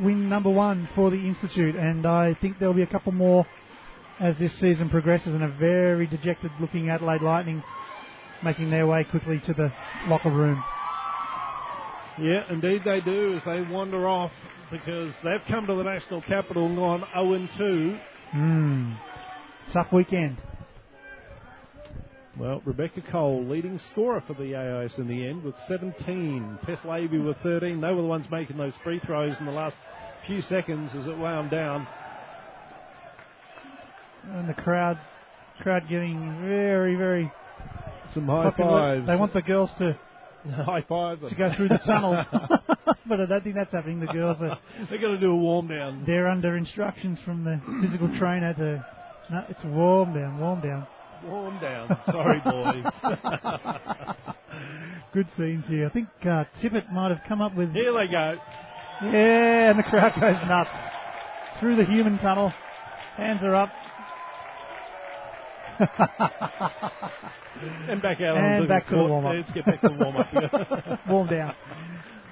win 0.00 0.28
number 0.28 0.50
one 0.50 0.88
for 0.94 1.10
the 1.10 1.16
institute, 1.16 1.74
and 1.74 2.06
I 2.06 2.34
think 2.40 2.58
there'll 2.58 2.74
be 2.74 2.82
a 2.82 2.86
couple 2.86 3.12
more 3.12 3.46
as 4.20 4.36
this 4.38 4.52
season 4.60 4.88
progresses, 4.90 5.28
and 5.28 5.44
a 5.44 5.48
very 5.58 6.06
dejected 6.06 6.50
looking 6.60 6.90
Adelaide 6.90 7.22
Lightning 7.22 7.62
making 8.44 8.70
their 8.70 8.86
way 8.86 9.04
quickly 9.10 9.40
to 9.46 9.52
the 9.52 9.72
locker 10.06 10.30
room. 10.30 10.62
Yeah, 12.20 12.42
indeed 12.50 12.82
they 12.84 13.00
do 13.00 13.36
as 13.36 13.42
they 13.44 13.60
wander 13.60 14.08
off 14.08 14.32
because 14.70 15.12
they've 15.22 15.40
come 15.48 15.66
to 15.66 15.74
the 15.74 15.82
national 15.82 16.22
capital 16.22 16.66
and 16.66 16.76
gone 16.76 17.04
0 17.14 17.32
and 17.34 17.48
2. 17.56 17.98
Hmm. 18.32 18.92
Tough 19.72 19.92
weekend. 19.92 20.38
Well, 22.38 22.62
Rebecca 22.64 23.02
Cole, 23.10 23.44
leading 23.44 23.80
scorer 23.92 24.22
for 24.26 24.34
the 24.34 24.54
AIS 24.54 24.92
in 24.98 25.08
the 25.08 25.26
end 25.26 25.42
with 25.42 25.54
17. 25.66 26.58
Tess 26.66 26.78
Levy 26.84 27.18
with 27.18 27.36
13. 27.42 27.80
They 27.80 27.88
were 27.88 28.02
the 28.02 28.06
ones 28.06 28.26
making 28.30 28.56
those 28.56 28.72
free 28.84 29.00
throws 29.04 29.34
in 29.40 29.46
the 29.46 29.52
last 29.52 29.74
few 30.26 30.40
seconds 30.42 30.90
as 30.94 31.06
it 31.08 31.18
wound 31.18 31.50
down. 31.50 31.86
And 34.30 34.48
the 34.48 34.54
crowd, 34.54 34.98
crowd 35.62 35.82
getting 35.90 36.38
very, 36.42 36.94
very 36.94 37.32
Some 38.14 38.26
high 38.26 38.44
popular. 38.50 38.96
fives. 38.96 39.06
They 39.08 39.16
want 39.16 39.32
the 39.32 39.42
girls 39.42 39.70
to, 39.78 39.98
high 40.64 40.84
five. 40.88 41.20
to 41.20 41.34
go 41.34 41.50
through 41.56 41.68
the 41.70 41.78
tunnel, 41.78 42.22
but 43.08 43.20
I 43.20 43.26
don't 43.26 43.42
think 43.42 43.56
that's 43.56 43.72
happening. 43.72 43.98
The 44.00 44.06
girls 44.12 44.36
are 44.40 44.58
They're 44.90 45.00
going 45.00 45.14
to 45.14 45.20
do 45.20 45.32
a 45.32 45.36
warm 45.36 45.66
down. 45.68 46.04
they're 46.06 46.28
under 46.28 46.56
instructions 46.56 47.18
from 47.24 47.42
the 47.44 47.60
physical 47.82 48.08
trainer 48.18 48.54
to. 48.54 48.86
No, 49.30 49.44
it's 49.48 49.64
warm 49.64 50.14
down, 50.14 50.38
warm 50.38 50.60
down. 50.60 50.86
Warm 51.24 51.58
down. 51.60 51.88
Sorry, 52.06 52.40
boys. 52.44 52.84
Good 55.12 55.26
scenes 55.36 55.64
here. 55.68 55.86
I 55.86 55.90
think 55.90 56.08
uh, 56.22 56.44
Tippett 56.62 56.92
might 56.92 57.10
have 57.10 57.20
come 57.28 57.40
up 57.40 57.54
with. 57.54 57.72
Here 57.72 57.92
they 57.92 58.10
go. 58.10 58.34
Yeah, 59.02 59.70
and 59.70 59.78
the 59.78 59.82
crowd 59.84 60.12
goes 60.20 60.36
nuts. 60.48 60.70
Through 61.60 61.76
the 61.76 61.84
human 61.84 62.18
tunnel. 62.18 62.52
Hands 63.16 63.40
are 63.42 63.54
up. 63.54 63.70
And 67.88 68.02
back 68.02 68.20
out 68.20 68.36
And 68.36 68.68
back 68.68 68.88
to 68.88 68.96
the 68.96 69.02
warm-up. 69.02 69.34
Let's 69.34 69.50
get 69.52 69.66
back 69.66 69.80
to 69.80 69.88
the 69.88 69.94
warm 69.94 70.16
up. 70.16 70.98
Warm 71.08 71.28
down. 71.28 71.54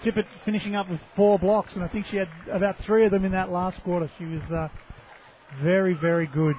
Tippett 0.04 0.26
finishing 0.44 0.76
up 0.76 0.88
with 0.90 1.00
four 1.16 1.38
blocks, 1.38 1.70
and 1.74 1.82
I 1.82 1.88
think 1.88 2.06
she 2.10 2.16
had 2.16 2.28
about 2.52 2.76
three 2.84 3.06
of 3.06 3.10
them 3.10 3.24
in 3.24 3.32
that 3.32 3.50
last 3.50 3.82
quarter. 3.82 4.10
She 4.18 4.24
was 4.24 4.42
uh, 4.54 4.68
very, 5.62 5.94
very 5.94 6.26
good. 6.26 6.54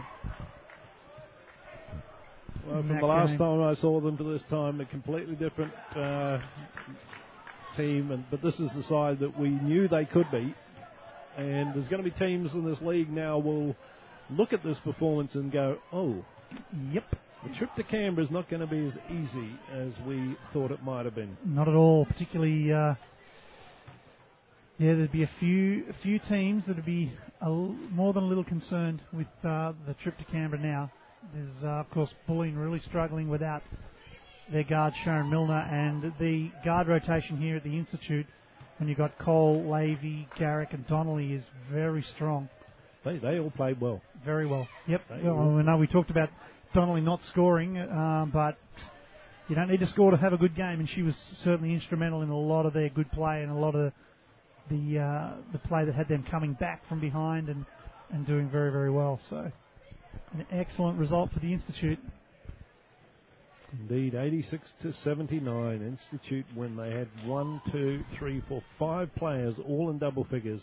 Well, 2.68 2.82
from 2.82 3.00
the 3.00 3.06
last 3.06 3.38
time 3.38 3.62
I 3.62 3.76
saw 3.82 4.00
them 4.02 4.18
to 4.18 4.24
this 4.34 4.42
time, 4.50 4.82
a 4.82 4.86
completely 4.86 5.36
different 5.36 5.72
uh, 5.96 6.40
team. 7.78 8.12
And 8.12 8.26
but 8.30 8.42
this 8.42 8.56
is 8.56 8.70
the 8.76 8.84
side 8.90 9.20
that 9.20 9.40
we 9.40 9.50
knew 9.50 9.88
they 9.88 10.06
could 10.06 10.30
beat. 10.32 10.56
And 11.38 11.74
there's 11.76 11.88
going 11.88 12.04
to 12.04 12.10
be 12.10 12.16
teams 12.18 12.52
in 12.54 12.66
this 12.66 12.82
league 12.82 13.10
now 13.12 13.38
will 13.38 13.76
look 14.30 14.54
at 14.54 14.64
this 14.64 14.78
performance 14.84 15.34
and 15.36 15.52
go, 15.52 15.78
"Oh, 15.94 16.26
Yep, 16.92 17.04
the 17.46 17.56
trip 17.58 17.70
to 17.76 17.84
Canberra 17.84 18.26
is 18.26 18.32
not 18.32 18.50
going 18.50 18.62
to 18.62 18.68
be 18.68 18.88
as 18.88 18.94
easy 19.12 19.52
as 19.72 19.92
we 20.06 20.36
thought 20.52 20.72
it 20.72 20.84
might 20.84 21.06
have 21.06 21.16
been." 21.16 21.38
not 21.46 21.68
at 21.68 21.76
all. 21.76 22.06
Particularly, 22.06 22.72
uh, 22.74 22.96
yeah, 24.80 24.94
there'd 24.96 25.12
be 25.12 25.24
a 25.24 25.30
few 25.40 25.86
a 25.90 25.94
few 26.04 26.20
teams 26.20 26.64
that'd 26.68 26.86
be 26.86 27.12
a 27.42 27.46
l- 27.46 27.76
more 27.92 28.14
than 28.14 28.24
a 28.24 28.28
little 28.28 28.44
concerned 28.44 29.02
with 29.14 29.28
uh, 29.44 29.74
the 29.88 29.94
trip 30.04 30.18
to 30.18 30.24
Canberra 30.26 30.62
now. 30.62 30.92
There's, 31.34 31.64
uh, 31.64 31.68
of 31.68 31.90
course, 31.92 32.10
Bulleen 32.28 32.58
really 32.58 32.82
struggling 32.88 33.30
without 33.30 33.62
their 34.52 34.64
guard 34.64 34.94
Sharon 35.04 35.30
Milner, 35.30 35.60
and 35.60 36.14
the 36.20 36.50
guard 36.64 36.88
rotation 36.88 37.38
here 37.38 37.58
at 37.58 37.64
the 37.64 37.78
Institute, 37.78 38.26
when 38.78 38.88
you've 38.88 38.98
got 38.98 39.18
Cole, 39.20 39.64
Lavey, 39.68 40.28
Garrick, 40.40 40.70
and 40.72 40.88
Donnelly, 40.88 41.34
is 41.34 41.44
very 41.72 42.06
strong. 42.16 42.50
They 43.04 43.18
they 43.18 43.40
all 43.40 43.52
played 43.52 43.80
well. 43.80 44.02
Very 44.26 44.48
well. 44.48 44.68
Yep. 44.88 45.02
Well. 45.24 45.58
I 45.58 45.62
know 45.64 45.78
we 45.78 45.88
talked 45.88 46.10
about 46.10 46.30
Donnelly 46.74 47.02
not 47.02 47.20
scoring, 47.32 47.78
uh, 47.78 48.26
but 48.32 48.58
you 49.48 49.56
don't 49.56 49.70
need 49.70 49.80
to 49.80 49.88
score 49.88 50.12
to 50.12 50.18
have 50.18 50.34
a 50.34 50.38
good 50.38 50.56
game, 50.56 50.80
and 50.80 50.90
she 50.90 51.02
was 51.02 51.16
certainly 51.44 51.74
instrumental 51.74 52.22
in 52.22 52.30
a 52.30 52.38
lot 52.38 52.66
of 52.66 52.74
their 52.74 52.90
good 52.90 53.12
play 53.12 53.44
and 53.44 53.52
a 53.52 53.56
lot 53.56 53.76
of 53.76 53.94
the 54.70 55.00
uh, 55.00 55.36
the 55.54 55.60
play 55.60 55.86
that 55.86 55.96
had 55.96 56.08
them 56.08 56.26
coming 56.30 56.54
back 56.54 56.88
from 56.90 57.00
behind 57.00 57.50
and, 57.50 57.66
and 58.12 58.26
doing 58.26 58.50
very 58.50 58.72
very 58.72 58.92
well. 58.92 59.20
So 59.30 59.52
an 60.34 60.46
excellent 60.52 61.00
result 61.00 61.32
for 61.34 61.40
the 61.40 61.54
Institute. 61.54 62.00
Indeed, 63.72 64.16
86 64.16 64.64
to 64.84 64.94
79. 65.04 65.98
Institute 66.12 66.46
when 66.56 66.76
they 66.76 66.92
had 66.92 67.08
one, 67.26 67.62
two, 67.72 68.04
three, 68.18 68.42
four, 68.48 68.64
five 68.80 69.14
players 69.16 69.56
all 69.68 69.90
in 69.90 69.98
double 69.98 70.26
figures. 70.26 70.62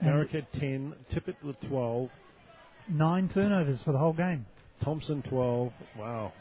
And 0.00 0.28
had 0.30 0.46
10, 0.60 0.94
Tippett 1.12 1.42
with 1.42 1.56
12, 1.68 2.08
nine 2.88 3.28
turnovers 3.32 3.80
for 3.84 3.92
the 3.92 3.98
whole 3.98 4.12
game. 4.12 4.46
Thompson 4.84 5.22
12. 5.28 5.72
Wow. 5.98 6.32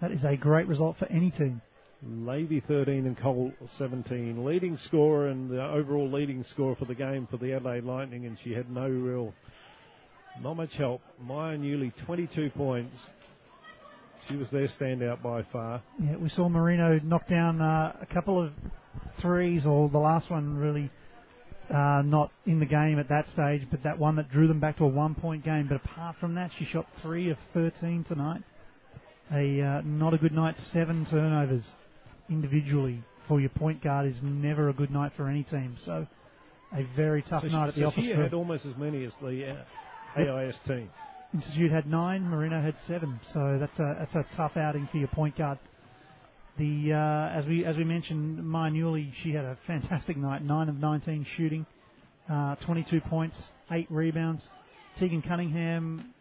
That 0.00 0.12
is 0.12 0.24
a 0.24 0.36
great 0.36 0.66
result 0.66 0.96
for 0.98 1.06
any 1.06 1.30
team. 1.30 1.60
Levy 2.02 2.60
13 2.66 3.06
and 3.06 3.18
Cole 3.18 3.52
17. 3.78 4.44
Leading 4.44 4.78
scorer 4.86 5.28
and 5.28 5.50
the 5.50 5.62
overall 5.62 6.10
leading 6.10 6.44
scorer 6.52 6.74
for 6.76 6.86
the 6.86 6.94
game 6.94 7.28
for 7.30 7.36
the 7.36 7.52
Adelaide 7.52 7.84
Lightning, 7.84 8.24
and 8.24 8.38
she 8.42 8.52
had 8.52 8.70
no 8.70 8.88
real, 8.88 9.34
not 10.42 10.54
much 10.54 10.72
help. 10.74 11.00
Maya 11.20 11.56
Newley 11.56 11.92
22 12.06 12.50
points. 12.56 12.96
She 14.28 14.36
was 14.36 14.48
their 14.50 14.68
standout 14.80 15.22
by 15.22 15.44
far. 15.52 15.82
Yeah, 16.02 16.16
we 16.16 16.28
saw 16.30 16.48
Marino 16.48 17.00
knock 17.02 17.28
down 17.28 17.60
uh, 17.60 17.96
a 18.00 18.06
couple 18.14 18.42
of 18.42 18.52
threes, 19.20 19.64
or 19.66 19.88
the 19.88 19.98
last 19.98 20.30
one 20.30 20.56
really 20.56 20.90
uh, 21.70 22.02
not 22.04 22.30
in 22.46 22.60
the 22.60 22.66
game 22.66 22.98
at 22.98 23.08
that 23.08 23.26
stage, 23.32 23.66
but 23.70 23.82
that 23.84 23.98
one 23.98 24.16
that 24.16 24.30
drew 24.30 24.48
them 24.48 24.60
back 24.60 24.76
to 24.78 24.84
a 24.84 24.88
one-point 24.88 25.44
game. 25.44 25.68
But 25.68 25.76
apart 25.84 26.16
from 26.20 26.34
that, 26.34 26.50
she 26.58 26.64
shot 26.66 26.86
three 27.02 27.30
of 27.30 27.38
13 27.54 28.04
tonight. 28.08 28.42
A 29.32 29.62
uh, 29.62 29.80
not 29.84 30.12
a 30.12 30.18
good 30.18 30.32
night. 30.32 30.56
Seven 30.72 31.06
turnovers 31.08 31.64
individually 32.28 33.02
for 33.28 33.40
your 33.40 33.50
point 33.50 33.82
guard 33.82 34.08
is 34.08 34.16
never 34.22 34.68
a 34.68 34.72
good 34.72 34.90
night 34.90 35.12
for 35.16 35.28
any 35.28 35.44
team. 35.44 35.76
So 35.84 36.06
a 36.72 36.84
very 36.96 37.22
tough 37.22 37.42
so 37.42 37.48
night 37.48 37.66
she, 37.66 37.68
at 37.68 37.74
the 37.74 37.80
so 37.82 37.86
office. 37.86 38.02
she 38.02 38.10
had 38.10 38.34
almost 38.34 38.66
as 38.66 38.76
many 38.76 39.04
as 39.04 39.12
the 39.22 39.56
AIS 40.16 40.54
team. 40.66 40.90
Institute 41.32 41.70
had 41.70 41.86
nine, 41.86 42.22
Marino 42.28 42.60
had 42.60 42.74
seven, 42.88 43.20
so 43.32 43.56
that's 43.60 43.78
a 43.78 43.96
that's 44.00 44.14
a 44.14 44.36
tough 44.36 44.56
outing 44.56 44.88
for 44.90 44.98
your 44.98 45.08
point 45.08 45.38
guard. 45.38 45.58
The 46.58 46.92
uh, 46.92 47.38
as 47.38 47.46
we 47.46 47.64
as 47.64 47.76
we 47.76 47.84
mentioned, 47.84 48.44
Maya 48.44 48.70
Newley, 48.70 49.12
she 49.22 49.30
had 49.32 49.44
a 49.44 49.56
fantastic 49.66 50.16
night, 50.16 50.42
nine 50.44 50.68
of 50.68 50.76
19 50.76 51.24
shooting, 51.36 51.64
uh, 52.30 52.56
22 52.66 53.00
points, 53.02 53.36
eight 53.70 53.86
rebounds. 53.90 54.42
Tegan 54.98 55.22
Cunningham 55.22 56.12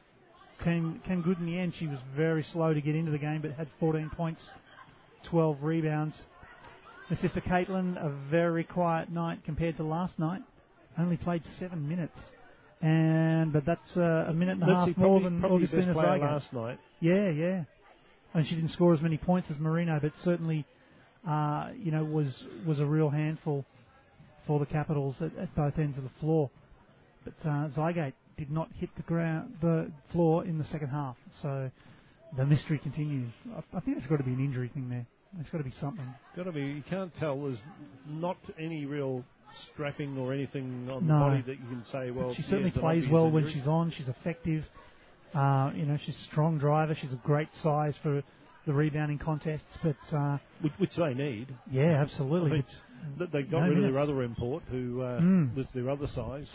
came 0.64 1.02
came 1.08 1.22
good 1.22 1.40
in 1.40 1.48
the 1.48 1.58
end. 1.58 1.74
She 1.80 1.88
was 1.88 1.98
very 2.16 2.46
slow 2.54 2.74
to 2.74 2.82
get 2.82 2.96
into 2.96 3.12
the 3.12 3.18
game, 3.18 3.42
but 3.42 3.52
had 3.52 3.68
14 3.80 4.12
points, 4.16 4.42
12 5.30 5.64
rebounds. 5.64 6.16
Her 7.10 7.18
sister 7.22 7.42
Caitlin, 7.42 7.98
a 7.98 8.10
very 8.30 8.64
quiet 8.64 9.12
night 9.12 9.40
compared 9.44 9.78
to 9.78 9.84
last 9.84 10.20
night. 10.20 10.42
Only 10.98 11.18
played 11.18 11.42
seven 11.60 11.88
minutes, 11.88 12.18
and 12.82 13.52
but 13.52 13.66
that's 13.66 13.98
uh, 13.98 14.28
a 14.30 14.34
minute 14.34 14.58
and 14.62 14.64
a 14.64 14.76
half 14.76 14.88
more 14.98 15.20
probably, 15.20 15.24
than 15.24 15.40
probably 15.40 15.66
best 15.66 15.74
Augustina 15.74 15.94
player 15.94 16.20
Zygo. 16.20 16.22
last 16.22 16.54
night. 16.54 16.80
Yeah, 17.02 17.30
yeah. 17.30 17.64
And 18.34 18.48
she 18.48 18.56
didn't 18.56 18.72
score 18.72 18.94
as 18.94 19.02
many 19.02 19.18
points 19.18 19.50
as 19.52 19.58
Marino, 19.60 20.00
but 20.02 20.12
certainly, 20.24 20.66
uh, 21.28 21.70
you 21.78 21.92
know, 21.92 22.04
was 22.04 22.28
was 22.66 22.80
a 22.80 22.86
real 22.86 23.10
handful 23.10 23.66
for 24.48 24.60
the 24.60 24.66
Capitals 24.66 25.16
at, 25.20 25.38
at 25.38 25.54
both 25.56 25.78
ends 25.78 25.98
of 25.98 26.04
the 26.04 26.12
floor. 26.20 26.50
But 27.26 27.34
uh, 27.44 27.70
Zygate 27.70 28.14
did 28.38 28.50
not 28.50 28.70
hit 28.76 28.90
the 28.96 29.04
ground, 29.04 29.56
the 29.62 29.92
floor 30.12 30.46
in 30.46 30.58
the 30.58 30.66
second 30.72 30.88
half. 30.88 31.18
So 31.42 31.70
the 32.38 32.46
mystery 32.46 32.80
continues. 32.80 33.32
I, 33.54 33.78
I 33.78 33.80
think 33.82 33.98
there's 33.98 34.10
got 34.10 34.18
to 34.18 34.24
be 34.24 34.34
an 34.34 34.40
injury 34.40 34.70
thing 34.74 34.90
there. 34.90 35.06
There's 35.34 35.50
got 35.52 35.60
to 35.60 35.64
be 35.64 35.74
something. 35.82 36.06
Got 36.36 36.44
to 36.44 36.52
be. 36.52 36.62
You 36.62 36.84
can't 36.90 37.16
tell. 37.20 37.40
There's 37.42 37.60
not 38.08 38.38
any 38.58 38.86
real 38.86 39.24
strapping 39.74 40.18
or 40.18 40.34
anything 40.34 40.88
on 40.92 41.08
No. 41.08 41.14
the 41.14 41.20
body 41.26 41.42
that 41.48 41.60
you 41.60 41.68
can 41.70 41.84
say. 41.92 42.12
Well, 42.12 42.34
she 42.36 42.44
certainly 42.44 42.72
yeah, 42.76 42.82
plays 42.82 43.06
well 43.12 43.30
when 43.30 43.52
she's 43.52 43.68
on. 43.68 43.92
She's 43.98 44.08
effective. 44.08 44.64
Uh, 45.34 45.72
you 45.76 45.86
know, 45.86 45.98
she's 46.06 46.16
a 46.16 46.24
strong 46.32 46.58
driver. 46.58 46.98
She's 47.00 47.12
a 47.12 47.20
great 47.24 47.50
size 47.62 47.94
for 48.02 48.24
the 48.66 48.74
rebounding 48.74 49.20
contests. 49.20 49.64
But 49.84 49.96
uh, 50.18 50.38
which, 50.62 50.74
which 50.80 50.96
they 50.98 51.14
need. 51.14 51.48
yeah, 51.72 52.02
absolutely. 52.02 52.50
I 52.52 52.54
mean, 52.54 52.60
It's- 52.62 53.30
They 53.32 53.44
got 53.44 53.62
No 53.62 53.70
rid 53.70 53.78
of 53.78 53.84
their 53.94 54.00
other 54.02 54.24
import, 54.24 54.64
who 54.70 55.02
uh, 55.02 55.20
Mm. 55.22 55.56
was 55.56 55.66
their 55.74 55.90
other 55.90 56.08
size. 56.16 56.48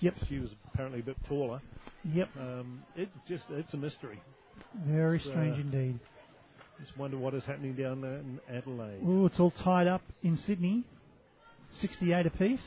Yep. 0.00 0.14
She 0.28 0.38
was 0.38 0.48
apparently 0.72 1.00
a 1.00 1.02
bit 1.02 1.16
taller. 1.28 1.60
Yep. 2.04 2.28
Um, 2.40 2.82
it's 2.96 3.10
just 3.28 3.44
it's 3.50 3.72
a 3.74 3.76
mystery. 3.76 4.20
Very 4.86 5.18
It's, 5.18 5.26
strange 5.26 5.56
uh, 5.56 5.60
indeed. 5.60 5.98
Just 6.80 6.96
wonder 6.98 7.16
what 7.18 7.34
is 7.34 7.44
happening 7.44 7.74
down 7.74 8.00
there 8.00 8.16
in 8.18 8.40
Adelaide. 8.52 9.00
Oh, 9.06 9.26
it's 9.26 9.38
all 9.38 9.52
tied 9.62 9.86
up 9.86 10.02
in 10.22 10.38
Sydney. 10.46 10.84
68 11.80 12.26
apiece. 12.26 12.60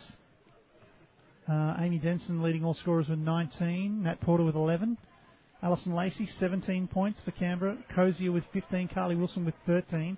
Uh, 1.50 1.76
Amy 1.80 1.98
Denson 1.98 2.42
leading 2.44 2.64
all 2.64 2.74
scorers 2.74 3.08
with 3.08 3.20
19. 3.20 4.04
Nat 4.04 4.20
Porter 4.22 4.44
with 4.44 4.56
11. 4.56 4.98
Alison 5.64 5.96
Lacey, 5.96 6.30
17 6.40 6.88
points 6.88 7.20
for 7.24 7.32
Canberra. 7.32 7.78
Cozier 7.96 8.32
with 8.32 8.44
15. 8.54 8.90
Carly 8.94 9.16
Wilson 9.16 9.46
with 9.46 9.56
13. 9.66 10.18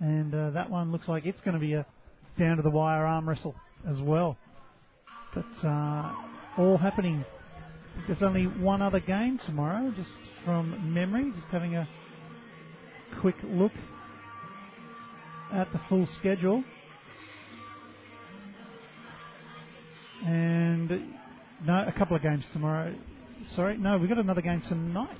And 0.00 0.34
uh, 0.34 0.50
that 0.50 0.70
one 0.70 0.90
looks 0.90 1.06
like 1.06 1.26
it's 1.26 1.40
going 1.42 1.54
to 1.54 1.60
be 1.60 1.74
a 1.74 1.86
down 2.38 2.56
to 2.56 2.62
the 2.62 2.70
wire 2.70 3.06
arm 3.06 3.28
wrestle 3.28 3.54
as 3.88 3.98
well. 4.00 4.36
But 5.34 5.66
uh, 5.66 6.12
all 6.58 6.78
happening. 6.78 7.24
There's 8.06 8.22
only 8.22 8.44
one 8.44 8.82
other 8.82 9.00
game 9.00 9.38
tomorrow, 9.46 9.92
just 9.96 10.10
from 10.44 10.92
memory. 10.92 11.30
Just 11.34 11.46
having 11.52 11.76
a 11.76 11.88
quick 13.20 13.36
look 13.44 13.72
at 15.52 15.72
the 15.72 15.80
full 15.88 16.08
schedule. 16.18 16.64
And 20.24 20.88
no, 21.66 21.84
a 21.86 21.92
couple 21.98 22.16
of 22.16 22.22
games 22.22 22.44
tomorrow. 22.52 22.94
Sorry, 23.56 23.76
no, 23.76 23.98
we've 23.98 24.08
got 24.08 24.18
another 24.18 24.40
game 24.40 24.62
tonight 24.68 25.10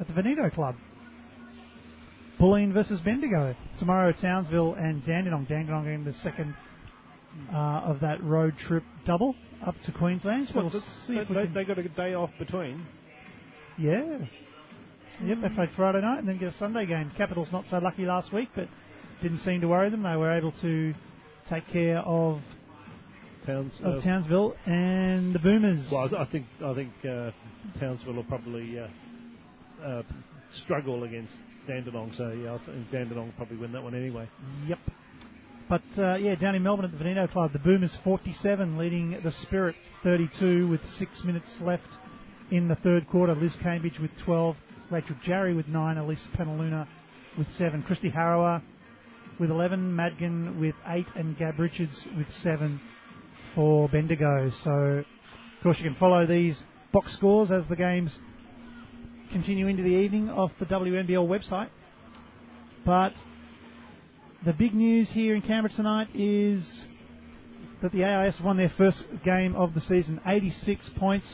at 0.00 0.06
the 0.06 0.12
Veneto 0.12 0.50
Club. 0.50 0.76
Bulleen 2.40 2.72
versus 2.72 3.00
Bendigo. 3.04 3.54
Tomorrow, 3.78 4.12
Townsville 4.20 4.74
and 4.74 5.04
Dandenong. 5.06 5.46
Dandenong 5.48 5.84
getting 5.84 6.04
the 6.04 6.14
second 6.22 6.54
uh, 7.52 7.56
of 7.56 8.00
that 8.00 8.22
road 8.22 8.54
trip 8.66 8.82
double 9.06 9.34
up 9.66 9.74
to 9.86 9.92
Queensland. 9.92 10.48
So 10.52 10.60
we'll 10.62 10.70
see 11.06 11.14
if 11.14 11.28
we 11.28 11.34
they, 11.36 11.44
can- 11.44 11.54
they 11.54 11.64
got 11.64 11.78
a 11.78 11.88
day 11.88 12.14
off 12.14 12.30
between. 12.38 12.86
yeah. 13.78 14.18
Yep, 15.24 15.38
they 15.42 15.48
played 15.54 15.68
Friday 15.76 16.00
night 16.00 16.18
and 16.18 16.28
then 16.28 16.38
get 16.38 16.52
a 16.52 16.58
Sunday 16.58 16.86
game. 16.86 17.12
Capitals 17.16 17.46
not 17.52 17.64
so 17.70 17.78
lucky 17.78 18.04
last 18.04 18.32
week, 18.32 18.48
but 18.56 18.68
didn't 19.22 19.44
seem 19.44 19.60
to 19.60 19.68
worry 19.68 19.88
them. 19.88 20.02
They 20.02 20.16
were 20.16 20.36
able 20.36 20.50
to 20.60 20.92
take 21.48 21.68
care 21.72 21.98
of, 22.00 22.40
Towns, 23.46 23.72
of 23.82 23.98
uh, 23.98 24.00
Townsville 24.00 24.54
and 24.66 25.34
the 25.34 25.38
Boomers. 25.38 25.86
well, 25.90 26.08
I 26.18 26.24
think 26.26 26.46
I 26.64 26.74
think 26.74 26.92
uh, 27.04 27.30
Townsville 27.78 28.14
will 28.14 28.24
probably 28.24 28.78
uh, 28.78 29.84
uh, 29.84 30.02
struggle 30.64 31.04
against 31.04 31.32
Dandenong. 31.66 32.12
So 32.16 32.30
yeah, 32.30 32.54
I 32.54 32.58
think 32.66 32.90
Dandenong 32.90 33.26
will 33.26 33.32
probably 33.36 33.58
win 33.58 33.72
that 33.72 33.82
one 33.82 33.94
anyway. 33.94 34.28
Yep. 34.68 34.78
But 35.68 35.82
uh, 35.98 36.16
yeah, 36.16 36.34
down 36.34 36.54
in 36.54 36.62
Melbourne 36.62 36.84
at 36.84 36.92
the 36.92 36.98
Veneto 36.98 37.26
Club, 37.28 37.52
the 37.52 37.58
Boomers 37.58 37.92
47, 38.04 38.76
leading 38.76 39.10
the 39.22 39.32
Spirit 39.42 39.74
32 40.02 40.68
with 40.68 40.80
six 40.98 41.10
minutes 41.24 41.46
left 41.60 41.82
in 42.50 42.68
the 42.68 42.76
third 42.76 43.08
quarter. 43.08 43.34
Liz 43.34 43.52
Cambridge 43.62 43.98
with 44.00 44.10
12, 44.24 44.56
Rachel 44.90 45.16
Jarry 45.24 45.54
with 45.54 45.66
nine, 45.68 45.96
Elise 45.96 46.18
Penaluna 46.38 46.86
with 47.38 47.46
seven, 47.58 47.82
Kristi 47.82 48.14
Harrower 48.14 48.62
with 49.40 49.50
11, 49.50 49.94
Madgen 49.96 50.60
with 50.60 50.74
8, 50.86 51.06
and 51.16 51.36
Gab 51.38 51.58
Richards 51.58 51.96
with 52.16 52.26
7 52.42 52.80
for 53.54 53.88
Bendigo. 53.88 54.50
So, 54.62 54.70
of 54.70 55.62
course, 55.62 55.76
you 55.78 55.84
can 55.84 55.96
follow 55.98 56.26
these 56.26 56.56
box 56.92 57.12
scores 57.14 57.50
as 57.50 57.62
the 57.68 57.76
games 57.76 58.10
continue 59.32 59.66
into 59.66 59.82
the 59.82 59.88
evening 59.88 60.30
off 60.30 60.50
the 60.60 60.66
WNBL 60.66 61.26
website. 61.26 61.68
But 62.84 63.12
the 64.44 64.52
big 64.52 64.74
news 64.74 65.08
here 65.10 65.34
in 65.34 65.42
Canberra 65.42 65.74
tonight 65.74 66.08
is 66.14 66.62
that 67.82 67.92
the 67.92 68.04
AIS 68.04 68.34
won 68.42 68.56
their 68.56 68.72
first 68.76 69.02
game 69.24 69.54
of 69.56 69.74
the 69.74 69.80
season, 69.82 70.20
86 70.26 70.84
points 70.98 71.26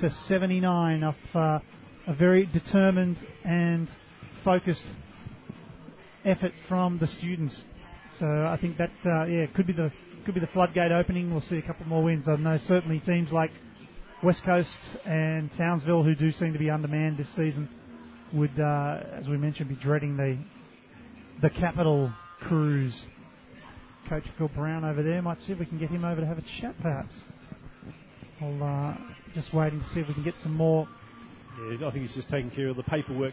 to 0.00 0.14
79 0.28 1.02
off 1.02 1.16
uh, 1.34 1.58
a 2.06 2.14
very 2.14 2.46
determined 2.46 3.16
and 3.44 3.88
focused 4.44 4.82
effort 6.24 6.52
from 6.68 6.98
the 6.98 7.06
students. 7.18 7.54
So 8.18 8.26
I 8.26 8.56
think 8.60 8.78
that 8.78 8.90
uh, 9.04 9.24
yeah 9.26 9.46
could 9.54 9.66
be 9.66 9.72
the 9.72 9.92
could 10.28 10.34
be 10.34 10.40
the 10.42 10.52
floodgate 10.52 10.92
opening. 10.92 11.30
We'll 11.32 11.42
see 11.48 11.56
a 11.56 11.62
couple 11.62 11.86
more 11.86 12.02
wins. 12.02 12.28
I 12.28 12.36
know 12.36 12.58
certainly 12.68 12.98
teams 13.06 13.32
like 13.32 13.50
West 14.22 14.42
Coast 14.44 14.68
and 15.06 15.50
Townsville, 15.56 16.02
who 16.02 16.14
do 16.14 16.30
seem 16.38 16.52
to 16.52 16.58
be 16.58 16.68
undermanned 16.68 17.16
this 17.16 17.28
season, 17.28 17.66
would, 18.34 18.60
uh, 18.60 19.00
as 19.18 19.26
we 19.26 19.38
mentioned, 19.38 19.70
be 19.70 19.76
dreading 19.76 20.18
the 20.18 20.36
the 21.40 21.48
capital 21.48 22.12
cruise. 22.40 22.92
Coach 24.10 24.24
Phil 24.36 24.48
Brown 24.48 24.84
over 24.84 25.02
there 25.02 25.22
might 25.22 25.38
see 25.46 25.54
if 25.54 25.58
we 25.58 25.64
can 25.64 25.78
get 25.78 25.88
him 25.88 26.04
over 26.04 26.20
to 26.20 26.26
have 26.26 26.36
a 26.36 26.44
chat, 26.60 26.74
perhaps. 26.82 27.14
I'll 28.42 28.62
uh, 28.62 28.96
just 29.34 29.54
waiting 29.54 29.80
to 29.80 29.86
see 29.94 30.00
if 30.00 30.08
we 30.08 30.14
can 30.14 30.24
get 30.24 30.34
some 30.42 30.52
more 30.52 30.86
yeah, 31.80 31.88
I 31.88 31.90
think 31.90 32.06
he's 32.06 32.14
just 32.14 32.28
taking 32.28 32.50
care 32.50 32.68
of 32.68 32.76
the 32.76 32.82
paperwork 32.82 33.32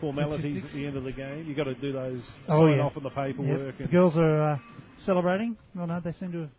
formalities 0.00 0.62
at 0.64 0.72
the 0.72 0.86
end 0.86 0.96
of 0.96 1.02
the 1.02 1.12
game. 1.12 1.46
You've 1.48 1.56
got 1.56 1.64
to 1.64 1.74
do 1.74 1.92
those 1.92 2.22
oh, 2.48 2.64
sign 2.64 2.76
yeah. 2.76 2.84
off 2.84 2.96
on 2.96 3.02
the 3.02 3.10
paperwork. 3.10 3.74
Yep. 3.80 3.88
The 3.88 3.92
girls 3.92 4.16
are 4.16 4.52
uh, 4.52 4.58
celebrating. 5.04 5.56
Well, 5.74 5.86
no, 5.86 6.00
they 6.00 6.12
seem 6.18 6.32
to 6.32 6.40
have 6.42 6.50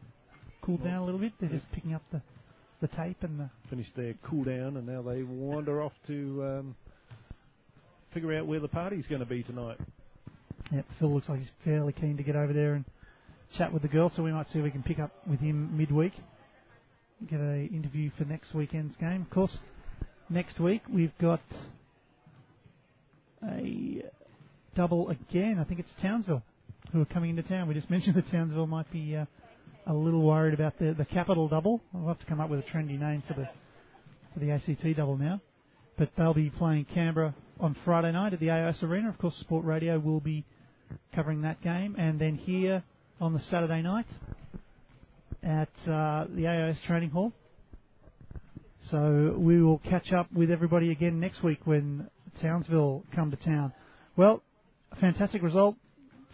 cooled 0.61 0.83
down 0.83 1.01
a 1.01 1.05
little 1.05 1.19
bit. 1.19 1.33
They're 1.39 1.49
just 1.49 1.69
picking 1.71 1.93
up 1.93 2.03
the, 2.11 2.21
the 2.81 2.87
tape 2.87 3.17
and 3.21 3.39
the 3.39 3.49
finished 3.69 3.91
their 3.95 4.13
cool 4.23 4.43
down, 4.43 4.77
and 4.77 4.85
now 4.85 5.01
they 5.01 5.23
wander 5.23 5.81
off 5.81 5.93
to 6.07 6.43
um, 6.43 6.75
figure 8.13 8.37
out 8.37 8.47
where 8.47 8.59
the 8.59 8.67
party's 8.67 9.05
going 9.07 9.19
to 9.19 9.25
be 9.25 9.43
tonight. 9.43 9.77
Yep, 10.71 10.85
Phil 10.99 11.13
looks 11.13 11.29
like 11.29 11.39
he's 11.39 11.49
fairly 11.63 11.93
keen 11.93 12.17
to 12.17 12.23
get 12.23 12.35
over 12.35 12.51
there 12.51 12.73
and 12.73 12.85
chat 13.57 13.71
with 13.71 13.81
the 13.81 13.87
girls, 13.87 14.11
so 14.15 14.23
we 14.23 14.31
might 14.31 14.47
see 14.51 14.59
if 14.59 14.63
we 14.63 14.71
can 14.71 14.83
pick 14.83 14.99
up 14.99 15.11
with 15.27 15.39
him 15.39 15.77
midweek. 15.77 16.13
Get 17.29 17.39
an 17.39 17.69
interview 17.73 18.11
for 18.17 18.25
next 18.25 18.53
weekend's 18.53 18.95
game. 18.97 19.21
Of 19.21 19.29
course, 19.29 19.57
next 20.29 20.59
week 20.59 20.81
we've 20.91 21.17
got 21.19 21.41
a 23.43 24.03
double 24.75 25.09
again. 25.09 25.57
I 25.59 25.63
think 25.63 25.79
it's 25.79 25.89
Townsville 26.01 26.43
who 26.91 27.01
are 27.01 27.05
coming 27.05 27.31
into 27.31 27.43
town. 27.43 27.67
We 27.67 27.73
just 27.73 27.89
mentioned 27.89 28.15
that 28.15 28.29
Townsville 28.31 28.67
might 28.67 28.91
be 28.91 29.15
uh, 29.15 29.25
a 29.85 29.93
little 29.93 30.21
worried 30.21 30.53
about 30.53 30.77
the 30.79 30.93
the 30.97 31.05
capital 31.05 31.47
double. 31.47 31.81
I'll 31.93 32.07
have 32.07 32.19
to 32.19 32.25
come 32.25 32.39
up 32.39 32.49
with 32.49 32.59
a 32.59 32.63
trendy 32.63 32.99
name 32.99 33.23
for 33.27 33.33
the 33.33 33.49
for 34.33 34.39
the 34.39 34.51
ACT 34.51 34.95
double 34.95 35.17
now. 35.17 35.41
But 35.97 36.11
they'll 36.17 36.33
be 36.33 36.49
playing 36.49 36.85
Canberra 36.93 37.33
on 37.59 37.75
Friday 37.83 38.11
night 38.11 38.33
at 38.33 38.39
the 38.39 38.51
AIS 38.51 38.81
Arena. 38.83 39.09
Of 39.09 39.17
course, 39.17 39.35
Sport 39.39 39.65
Radio 39.65 39.97
will 39.97 40.19
be 40.19 40.45
covering 41.15 41.41
that 41.41 41.61
game, 41.61 41.95
and 41.97 42.19
then 42.19 42.35
here 42.35 42.83
on 43.19 43.33
the 43.33 43.41
Saturday 43.49 43.81
night 43.81 44.05
at 45.43 45.69
uh, 45.89 46.25
the 46.35 46.45
AIS 46.47 46.77
Training 46.85 47.09
Hall 47.09 47.33
so 48.91 49.35
we 49.37 49.61
will 49.61 49.79
catch 49.79 50.13
up 50.13 50.31
with 50.31 50.49
everybody 50.49 50.91
again 50.91 51.19
next 51.19 51.43
week 51.43 51.59
when 51.65 52.09
Townsville 52.41 53.03
come 53.13 53.31
to 53.31 53.37
town. 53.37 53.73
Well, 54.15 54.41
fantastic 55.01 55.41
result 55.41 55.75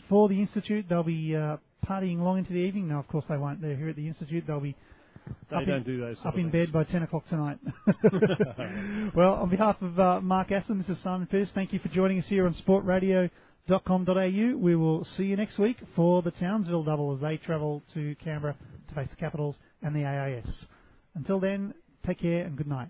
for 0.10 0.30
the 0.30 0.40
Institute. 0.40 0.86
They'll 0.90 1.04
be 1.04 1.36
uh, 1.36 1.58
partying 1.88 2.20
long 2.20 2.38
into 2.38 2.54
the 2.54 2.60
evening. 2.60 2.90
No, 2.90 3.00
of 3.00 3.08
course 3.08 3.26
they 3.30 3.38
won't. 3.38 3.62
They're 3.62 3.76
here 3.76 3.90
at 3.90 3.96
the 3.96 4.08
Institute. 4.08 4.44
They'll 4.46 4.60
be 4.60 4.76
they 5.50 5.56
up 5.56 5.66
don't 5.66 5.78
in, 5.78 5.84
do 5.84 6.00
those. 6.00 6.18
Up 6.26 6.38
in 6.38 6.50
bed 6.50 6.72
by 6.72 6.84
10 6.84 7.04
o'clock 7.04 7.28
tonight. 7.30 7.58
well, 9.16 9.36
on 9.36 9.50
behalf 9.50 9.78
of 9.82 10.00
uh, 10.00 10.22
Mark 10.22 10.52
Aston, 10.52 10.80
this 10.80 10.96
is 10.96 11.02
Simon 11.04 11.28
Pierce. 11.28 11.50
Thank 11.56 11.74
you 11.74 11.80
for 11.80 11.90
joining 11.90 12.20
us 12.20 12.26
here 12.28 12.46
on 12.46 12.54
sportradio.com.au. 12.56 14.58
We 14.58 14.76
will 14.76 15.08
see 15.18 15.24
you 15.24 15.38
next 15.38 15.58
week 15.58 15.78
for 15.96 16.22
the 16.22 16.32
Townsville 16.32 16.84
double 16.84 17.14
as 17.14 17.22
they 17.22 17.38
travel 17.38 17.82
to 17.94 18.16
Canberra 18.24 18.56
to 18.90 18.96
face 18.96 19.08
the 19.10 19.16
Capitals 19.16 19.56
and 19.82 19.96
the 19.96 20.04
AIS. 20.04 20.48
Until 21.16 21.40
then, 21.40 21.74
Take 22.06 22.20
care 22.20 22.46
and 22.46 22.58
good 22.58 22.68
night. 22.68 22.90